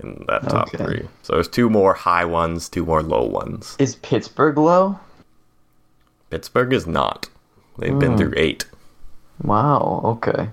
in 0.01 0.25
that 0.27 0.43
top 0.49 0.67
Okay. 0.73 0.83
three. 0.83 1.07
So 1.23 1.33
there's 1.33 1.47
two 1.47 1.69
more 1.69 1.93
high 1.93 2.25
ones, 2.25 2.69
two 2.69 2.85
more 2.85 3.01
low 3.03 3.23
ones. 3.23 3.75
Is 3.79 3.95
Pittsburgh 3.95 4.57
low? 4.57 4.99
Pittsburgh 6.29 6.73
is 6.73 6.85
not. 6.87 7.29
They've 7.77 7.97
been 7.97 8.11
Hmm. 8.13 8.17
through 8.17 8.33
eight. 8.37 8.65
Wow. 9.43 10.01
Okay. 10.05 10.49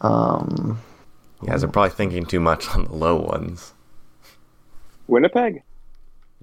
Um. 0.00 0.80
You 1.42 1.48
guys 1.48 1.62
are 1.64 1.68
probably 1.68 1.90
thinking 1.90 2.24
too 2.26 2.40
much 2.40 2.68
on 2.74 2.84
the 2.84 2.94
low 2.94 3.16
ones. 3.16 3.72
Winnipeg. 5.06 5.62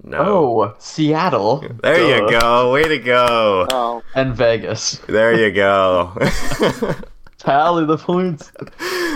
No. 0.02 0.18
Oh, 0.18 0.74
Seattle. 0.78 1.64
There 1.82 2.00
you 2.20 2.30
go. 2.38 2.72
Way 2.72 2.84
to 2.84 2.98
go. 2.98 3.66
Oh, 3.72 4.02
And 4.14 4.34
Vegas. 4.34 4.98
There 5.08 5.32
you 5.34 5.52
go. 5.52 6.12
Tally 7.38 7.86
the 7.86 7.96
points. 7.98 8.50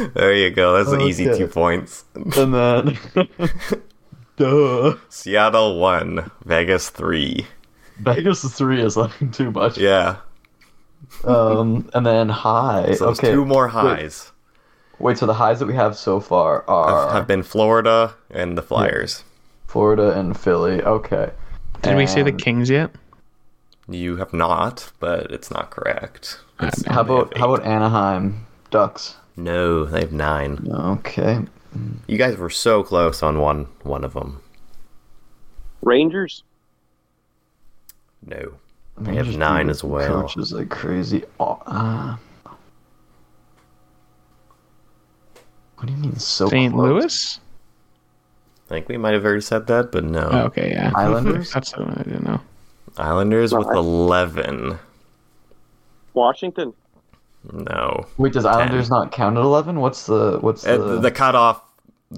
there 0.15 0.35
you 0.35 0.51
go. 0.51 0.77
That's 0.77 0.93
an 0.93 1.01
easy 1.03 1.25
two 1.25 1.47
points. 1.47 2.05
And 2.15 2.55
then. 2.55 2.99
Duh. 4.37 4.97
Seattle 5.09 5.79
one, 5.79 6.31
Vegas 6.45 6.89
three. 6.91 7.47
Vegas 7.99 8.43
three 8.55 8.81
is 8.81 8.97
like 8.97 9.13
too 9.33 9.51
much. 9.51 9.79
Yeah. 9.79 10.17
Um. 11.25 11.91
And 11.95 12.07
then 12.07 12.29
high. 12.29 12.95
So 12.95 13.09
okay. 13.09 13.33
two 13.33 13.45
more 13.45 13.69
highs. 13.69 14.33
Wait, 14.99 15.17
so 15.17 15.27
the 15.27 15.35
highs 15.35 15.59
that 15.61 15.67
we 15.67 15.75
have 15.75 15.97
so 15.97 16.21
far 16.21 16.63
are 16.69 17.07
Have, 17.07 17.13
have 17.13 17.27
been 17.27 17.43
Florida 17.43 18.15
and 18.31 18.57
the 18.57 18.63
Flyers. 18.63 19.25
Florida 19.67 20.19
and 20.19 20.39
Philly. 20.39 20.83
Okay. 20.83 21.31
Did 21.81 21.97
we 21.97 22.07
say 22.07 22.23
the 22.23 22.33
Kings 22.33 22.69
yet? 22.69 22.91
You 23.89 24.17
have 24.17 24.35
not, 24.35 24.93
but 25.01 25.33
it's 25.33 25.51
not 25.51 25.71
correct. 25.71 26.41
It's- 26.61 26.85
How 26.87 27.01
about 27.01 27.37
how 27.37 27.53
about 27.53 27.67
Anaheim 27.67 28.47
Ducks? 28.71 29.17
No, 29.37 29.85
they 29.85 30.01
have 30.01 30.13
nine. 30.13 30.67
Okay. 30.71 31.41
You 32.07 32.19
guys 32.19 32.37
were 32.37 32.51
so 32.51 32.83
close 32.83 33.23
on 33.23 33.39
one 33.39 33.67
one 33.83 34.05
of 34.05 34.13
them. 34.13 34.41
Rangers. 35.83 36.43
No. 38.27 38.55
They 38.99 39.15
have 39.15 39.35
nine 39.37 39.71
as 39.71 39.83
well. 39.83 40.23
Coaches 40.23 40.53
like 40.53 40.69
crazy. 40.69 41.25
Oh, 41.39 41.63
uh, 41.65 42.17
what 45.77 45.87
do 45.87 45.93
you 45.93 45.99
mean 45.99 46.17
so 46.19 46.49
St. 46.49 46.75
close? 46.75 46.87
Louis? 46.87 47.41
I 48.67 48.69
think 48.69 48.89
we 48.89 48.99
might 48.99 49.15
have 49.15 49.25
already 49.25 49.41
said 49.41 49.67
that, 49.69 49.91
but 49.91 50.05
no. 50.05 50.29
Oh, 50.31 50.41
okay, 50.47 50.73
yeah. 50.73 50.93
Islanders? 50.97 51.51
That's 51.53 51.75
what 51.77 51.89
I 51.89 52.03
didn't 52.03 52.25
know. 52.25 52.41
Islanders 52.99 53.55
with 53.55 53.67
11. 53.69 54.79
Washington. 56.13 56.75
No. 57.53 58.07
Wait, 58.19 58.33
does 58.33 58.45
Islanders 58.45 58.91
not 58.91 59.13
count 59.13 59.37
at 59.37 59.43
eleven? 59.43 59.81
What's 59.81 60.07
the 60.07 60.39
what's 60.41 60.67
Uh, 60.67 60.77
the? 60.77 61.01
the 61.01 61.11
cutoff, 61.11 61.63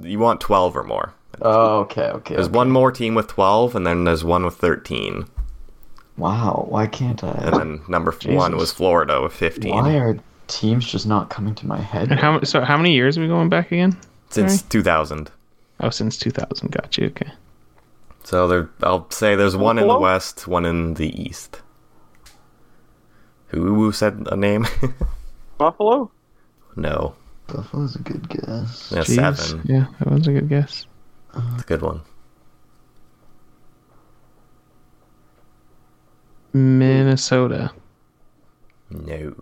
you 0.02 0.18
want 0.18 0.40
12 0.40 0.76
or 0.76 0.82
more. 0.82 1.14
Oh, 1.40 1.80
okay, 1.80 2.08
okay. 2.08 2.34
There's 2.34 2.48
okay. 2.48 2.56
one 2.56 2.70
more 2.70 2.92
team 2.92 3.14
with 3.14 3.28
12, 3.28 3.74
and 3.74 3.86
then 3.86 4.04
there's 4.04 4.24
one 4.24 4.44
with 4.44 4.54
13. 4.56 5.26
Wow, 6.18 6.66
why 6.68 6.86
can't 6.86 7.22
I? 7.24 7.32
And 7.32 7.56
then 7.56 7.80
number 7.88 8.14
one 8.26 8.56
was 8.56 8.72
Florida 8.72 9.22
with 9.22 9.32
15. 9.32 9.72
Why 9.74 9.96
are 9.96 10.18
teams 10.46 10.86
just 10.86 11.06
not 11.06 11.30
coming 11.30 11.54
to 11.54 11.66
my 11.66 11.80
head? 11.80 12.10
And 12.10 12.12
head? 12.12 12.20
how 12.20 12.42
so? 12.42 12.60
How 12.60 12.76
many 12.76 12.92
years 12.92 13.16
are 13.16 13.22
we 13.22 13.28
going 13.28 13.48
back 13.48 13.72
again? 13.72 13.96
Since 14.28 14.60
Sorry? 14.60 14.68
2000. 14.68 15.30
Oh, 15.80 15.90
since 15.90 16.18
2000. 16.18 16.70
Got 16.70 16.98
you. 16.98 17.06
Okay. 17.06 17.30
So 18.24 18.46
there, 18.46 18.70
I'll 18.82 19.10
say 19.10 19.34
there's 19.36 19.56
one 19.56 19.78
in 19.78 19.88
the 19.88 19.98
west, 19.98 20.46
one 20.46 20.64
in 20.66 20.94
the 20.94 21.08
east. 21.20 21.61
Who, 23.52 23.74
who 23.74 23.92
said 23.92 24.26
a 24.30 24.36
name? 24.36 24.66
Buffalo. 25.58 26.10
no. 26.76 27.14
Buffalo's 27.46 27.96
a 27.96 27.98
good 27.98 28.28
guess. 28.28 28.90
Yeah, 28.94 29.00
Jeez. 29.02 29.14
seven. 29.36 29.62
Yeah, 29.66 29.86
that 29.98 30.10
was 30.10 30.26
a 30.26 30.32
good 30.32 30.48
guess. 30.48 30.86
It's 31.34 31.62
a 31.62 31.66
good 31.66 31.82
one. 31.82 32.00
Minnesota. 36.52 37.72
No. 38.90 39.34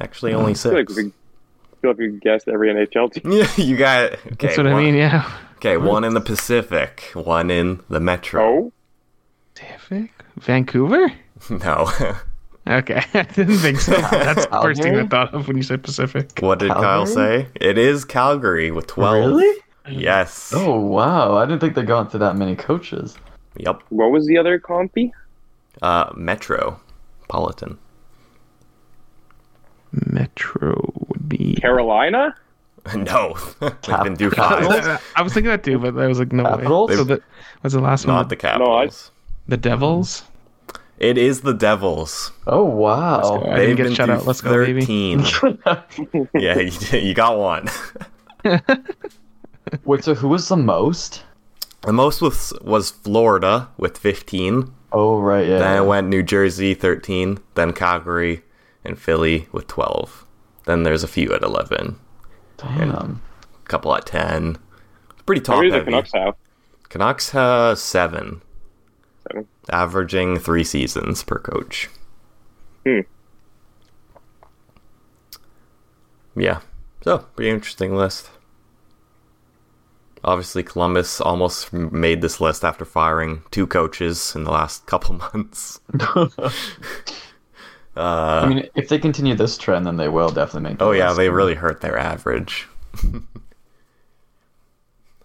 Actually, 0.00 0.34
only 0.34 0.52
I 0.52 0.54
feel 0.54 0.72
like 0.74 0.88
six. 0.90 0.96
we, 0.96 1.06
I 1.08 1.76
feel 1.80 1.90
like 1.90 1.98
we 1.98 2.08
guessed 2.20 2.48
every 2.48 2.68
NHL 2.72 3.12
team. 3.12 3.32
Yeah, 3.32 3.48
you 3.56 3.76
got 3.76 4.04
it. 4.04 4.20
Okay, 4.32 4.46
That's 4.46 4.58
what 4.58 4.66
I 4.66 4.72
one- 4.74 4.84
mean. 4.84 4.94
Yeah. 4.94 5.30
Okay, 5.56 5.76
one 5.76 6.04
in 6.04 6.14
the 6.14 6.20
Pacific, 6.20 7.10
one 7.14 7.50
in 7.50 7.80
the 7.88 7.98
Metro. 7.98 8.42
Oh, 8.44 8.72
Pacific. 9.54 10.10
Vancouver. 10.36 11.12
No. 11.50 11.88
Okay, 12.68 13.02
I 13.14 13.22
didn't 13.22 13.58
think 13.58 13.80
so. 13.80 13.92
That's 13.92 14.46
the 14.46 14.60
first 14.62 14.82
thing 14.82 14.94
I 14.96 15.06
thought 15.06 15.34
of 15.34 15.48
when 15.48 15.56
you 15.56 15.62
said 15.62 15.82
Pacific. 15.82 16.30
what 16.40 16.58
did 16.58 16.70
Kyle 16.70 17.06
say? 17.06 17.48
It 17.54 17.78
is 17.78 18.04
Calgary 18.04 18.70
with 18.70 18.86
12. 18.86 19.30
Really? 19.30 19.60
Yes. 19.90 20.52
Oh 20.54 20.78
wow! 20.78 21.36
I 21.38 21.46
didn't 21.46 21.60
think 21.60 21.74
they 21.74 21.82
got 21.82 22.10
to 22.10 22.18
that 22.18 22.36
many 22.36 22.54
coaches. 22.54 23.16
Yep. 23.56 23.82
what 23.88 24.10
was 24.12 24.26
the 24.26 24.36
other 24.36 24.58
compy? 24.60 25.10
Uh, 25.80 26.12
Metropolitan. 26.14 27.78
Metro 29.92 30.92
would 31.08 31.28
be. 31.28 31.54
Carolina. 31.54 32.34
no. 32.94 33.36
they 33.60 33.70
can 33.82 34.14
do 34.14 34.30
Capitals? 34.30 34.86
five. 34.86 35.12
I 35.16 35.22
was 35.22 35.32
thinking 35.32 35.50
that 35.50 35.64
too, 35.64 35.78
but 35.78 35.96
I 35.98 36.06
was 36.06 36.18
like, 36.18 36.32
no 36.32 36.44
Capitals? 36.44 36.90
way. 36.90 36.96
So 36.96 37.04
that 37.04 37.22
was 37.62 37.72
the 37.72 37.80
last 37.80 38.06
one. 38.06 38.14
Not 38.16 38.28
the 38.28 38.36
The, 38.36 38.40
Capitals. 38.40 39.10
the 39.46 39.56
Devils. 39.56 40.22
It 40.98 41.16
is 41.16 41.42
the 41.42 41.54
Devils. 41.54 42.32
Oh 42.46 42.64
wow! 42.64 43.42
I 43.50 43.56
didn't 43.58 43.76
get 43.76 43.94
shut 43.94 44.10
out. 44.10 44.26
Let's 44.26 44.40
go, 44.40 44.64
baby. 44.64 44.80
13. 44.84 45.20
yeah, 46.34 46.58
you, 46.58 46.98
you 46.98 47.14
got 47.14 47.38
one. 47.38 47.68
Wait, 49.84 50.02
so 50.02 50.14
who 50.14 50.28
was 50.28 50.48
the 50.48 50.56
most? 50.56 51.24
The 51.82 51.92
most 51.92 52.20
was 52.20 52.52
was 52.62 52.90
Florida 52.90 53.68
with 53.76 53.96
15. 53.96 54.72
Oh 54.92 55.20
right, 55.20 55.46
yeah. 55.46 55.58
Then 55.58 55.82
it 55.82 55.86
went 55.86 56.08
New 56.08 56.22
Jersey 56.22 56.74
13, 56.74 57.38
then 57.54 57.72
Calgary 57.72 58.42
and 58.84 58.98
Philly 58.98 59.46
with 59.52 59.66
12. 59.68 60.24
Then 60.64 60.82
there's 60.82 61.04
a 61.04 61.08
few 61.08 61.32
at 61.32 61.42
11, 61.42 61.96
Damn. 62.56 62.90
a 62.90 63.68
couple 63.68 63.94
at 63.94 64.06
10. 64.06 64.56
Pretty 65.26 65.40
How 65.40 65.54
top 65.54 65.56
many 65.58 65.70
do 65.70 65.78
the. 65.78 65.84
Canucks 65.84 66.12
have? 66.12 66.34
Canucks 66.88 67.30
have 67.30 67.78
seven, 67.78 68.20
Seven. 68.24 68.42
Averaging 69.70 70.38
three 70.38 70.64
seasons 70.64 71.22
per 71.22 71.38
coach. 71.38 71.88
Hmm. 72.86 73.00
Yeah, 76.36 76.60
so 77.02 77.18
pretty 77.34 77.50
interesting 77.50 77.96
list. 77.96 78.30
Obviously, 80.24 80.62
Columbus 80.62 81.20
almost 81.20 81.72
made 81.72 82.22
this 82.22 82.40
list 82.40 82.64
after 82.64 82.84
firing 82.84 83.42
two 83.50 83.66
coaches 83.66 84.34
in 84.34 84.44
the 84.44 84.50
last 84.50 84.86
couple 84.86 85.14
months. 85.34 85.80
I 87.96 88.46
mean, 88.48 88.68
if 88.74 88.88
they 88.88 88.98
continue 88.98 89.34
this 89.34 89.58
trend, 89.58 89.86
then 89.86 89.96
they 89.96 90.08
will 90.08 90.28
definitely 90.30 90.70
make. 90.70 90.78
the 90.78 90.84
Oh 90.84 90.92
yeah, 90.92 91.12
they 91.12 91.30
really 91.30 91.54
hurt 91.54 91.80
their 91.80 91.98
average. 91.98 92.68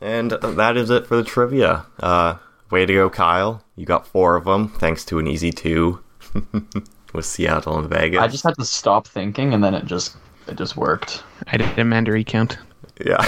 and 0.02 0.32
that 0.32 0.78
is 0.78 0.90
it 0.90 1.06
for 1.06 1.16
the 1.16 1.24
trivia. 1.24 1.86
Uh, 2.00 2.38
way 2.74 2.86
to 2.86 2.94
go, 2.94 3.10
Kyle! 3.10 3.64
You 3.78 3.86
got 3.86 4.06
four 4.06 4.36
of 4.36 4.44
them 4.46 4.68
thanks 4.68 5.06
to 5.06 5.20
an 5.20 5.28
easy 5.28 5.52
two 5.52 6.04
with 7.14 7.26
Seattle 7.26 7.78
and 7.80 7.88
Vegas. 7.90 8.20
I 8.20 8.28
just 8.28 8.44
had 8.44 8.56
to 8.56 8.66
stop 8.66 9.08
thinking, 9.08 9.54
and 9.54 9.64
then 9.64 9.74
it 9.74 9.86
just 9.86 10.18
it 10.48 10.58
just 10.58 10.76
worked. 10.76 11.24
I 11.48 11.58
did 11.58 11.80
a 11.80 11.86
Mandarin 11.86 12.24
count. 12.26 12.58
yeah. 13.06 13.26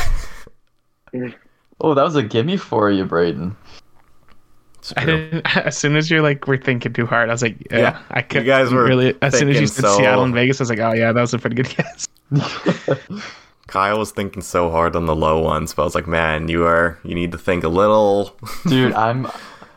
Oh, 1.81 1.93
that 1.93 2.03
was 2.03 2.15
a 2.15 2.23
gimme 2.23 2.55
for 2.55 2.89
you, 2.89 3.03
Braydon. 3.03 3.55
I 4.95 5.05
didn't. 5.05 5.57
As 5.57 5.77
soon 5.77 5.97
as 5.97 6.09
you're 6.09 6.21
like, 6.21 6.47
we're 6.47 6.57
thinking 6.57 6.93
too 6.93 7.05
hard. 7.05 7.27
I 7.29 7.33
was 7.33 7.41
like, 7.41 7.57
yeah, 7.69 7.77
Yeah, 7.79 8.01
I 8.11 8.21
could. 8.21 8.43
you 8.43 8.47
guys 8.47 8.71
were 8.71 8.83
really. 8.85 9.13
As 9.21 9.37
soon 9.37 9.49
as 9.49 9.59
you 9.59 9.67
said 9.67 9.81
so- 9.83 9.97
Seattle 9.97 10.23
and 10.23 10.33
Vegas, 10.33 10.61
I 10.61 10.63
was 10.63 10.69
like, 10.69 10.79
oh 10.79 10.93
yeah, 10.93 11.11
that 11.11 11.19
was 11.21 11.33
a 11.33 11.39
pretty 11.39 11.55
good 11.57 11.69
guess. 11.75 12.07
Kyle 13.75 13.99
was 13.99 14.11
thinking 14.11 14.41
so 14.41 14.71
hard 14.71 14.95
on 14.95 15.05
the 15.05 15.13
low 15.13 15.41
ones, 15.41 15.73
but 15.73 15.81
I 15.81 15.85
was 15.85 15.95
like, 15.95 16.07
man, 16.07 16.47
you 16.47 16.65
are 16.65 16.97
you 17.03 17.13
need 17.13 17.33
to 17.33 17.37
think 17.37 17.65
a 17.65 17.67
little. 17.67 18.33
Dude, 18.69 18.93
I'm 18.93 19.27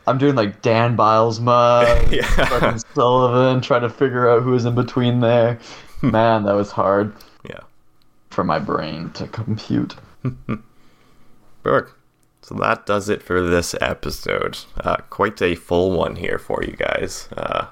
I'm 0.07 0.17
doing 0.17 0.35
like 0.35 0.61
Dan 0.61 0.95
Bylsma, 0.95 2.09
Yeah. 2.09 2.23
fucking 2.45 2.81
Sullivan, 2.95 3.59
trying 3.59 3.81
to 3.81 3.89
figure 3.89 4.29
out 4.29 4.41
who 4.41 4.53
is 4.53 4.63
in 4.63 4.73
between 4.73 5.19
there. 5.19 5.59
Man, 6.01 6.43
that 6.43 6.53
was 6.55 6.71
hard 6.71 7.13
yeah. 7.43 7.59
for 8.29 8.45
my 8.45 8.57
brain 8.57 9.09
to 9.15 9.27
compute. 9.27 9.95
Perfect. 11.61 11.93
So 12.41 12.55
that 12.55 12.85
does 12.85 13.09
it 13.09 13.21
for 13.21 13.41
this 13.41 13.75
episode. 13.81 14.59
Uh, 14.79 14.95
quite 15.09 15.41
a 15.41 15.55
full 15.55 15.91
one 15.91 16.15
here 16.15 16.39
for 16.39 16.63
you 16.63 16.77
guys. 16.77 17.27
Uh, 17.35 17.65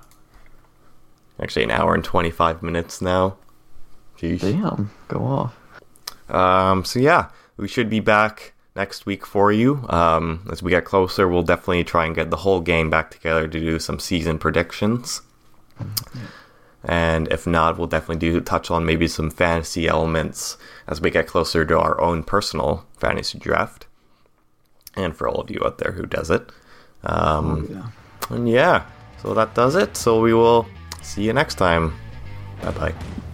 actually, 1.41 1.63
an 1.63 1.71
hour 1.71 1.95
and 1.95 2.03
25 2.03 2.61
minutes 2.61 3.01
now. 3.01 3.37
Jeez. 4.17 4.41
Damn, 4.41 4.91
go 5.07 5.19
off. 5.19 5.55
Um, 6.29 6.83
so, 6.85 6.99
yeah, 6.99 7.29
we 7.57 7.67
should 7.67 7.89
be 7.89 7.99
back 7.99 8.53
next 8.75 9.05
week 9.05 9.25
for 9.25 9.51
you. 9.51 9.85
Um, 9.89 10.47
as 10.51 10.61
we 10.61 10.71
get 10.71 10.85
closer, 10.85 11.27
we'll 11.27 11.43
definitely 11.43 11.83
try 11.83 12.05
and 12.05 12.15
get 12.15 12.29
the 12.29 12.37
whole 12.37 12.61
game 12.61 12.89
back 12.89 13.11
together 13.11 13.47
to 13.47 13.59
do 13.59 13.79
some 13.79 13.99
season 13.99 14.37
predictions. 14.37 15.21
And 16.83 17.27
if 17.31 17.45
not, 17.45 17.77
we'll 17.77 17.87
definitely 17.87 18.19
do 18.19 18.39
touch 18.39 18.71
on 18.71 18.85
maybe 18.85 19.07
some 19.07 19.29
fantasy 19.29 19.87
elements 19.87 20.57
as 20.87 21.01
we 21.01 21.09
get 21.09 21.27
closer 21.27 21.65
to 21.65 21.77
our 21.77 21.99
own 21.99 22.23
personal 22.23 22.85
fantasy 22.97 23.39
draft. 23.39 23.87
And 24.95 25.15
for 25.15 25.27
all 25.27 25.41
of 25.41 25.49
you 25.49 25.61
out 25.65 25.79
there 25.79 25.91
who 25.91 26.05
does 26.05 26.29
it. 26.29 26.49
Um, 27.03 27.67
Yeah. 27.69 28.35
And 28.35 28.49
yeah, 28.49 28.85
so 29.21 29.33
that 29.33 29.53
does 29.55 29.75
it. 29.75 29.97
So 29.97 30.21
we 30.21 30.33
will 30.33 30.67
see 31.01 31.23
you 31.23 31.33
next 31.33 31.55
time. 31.55 31.93
Bye 32.61 32.71
bye. 32.71 33.26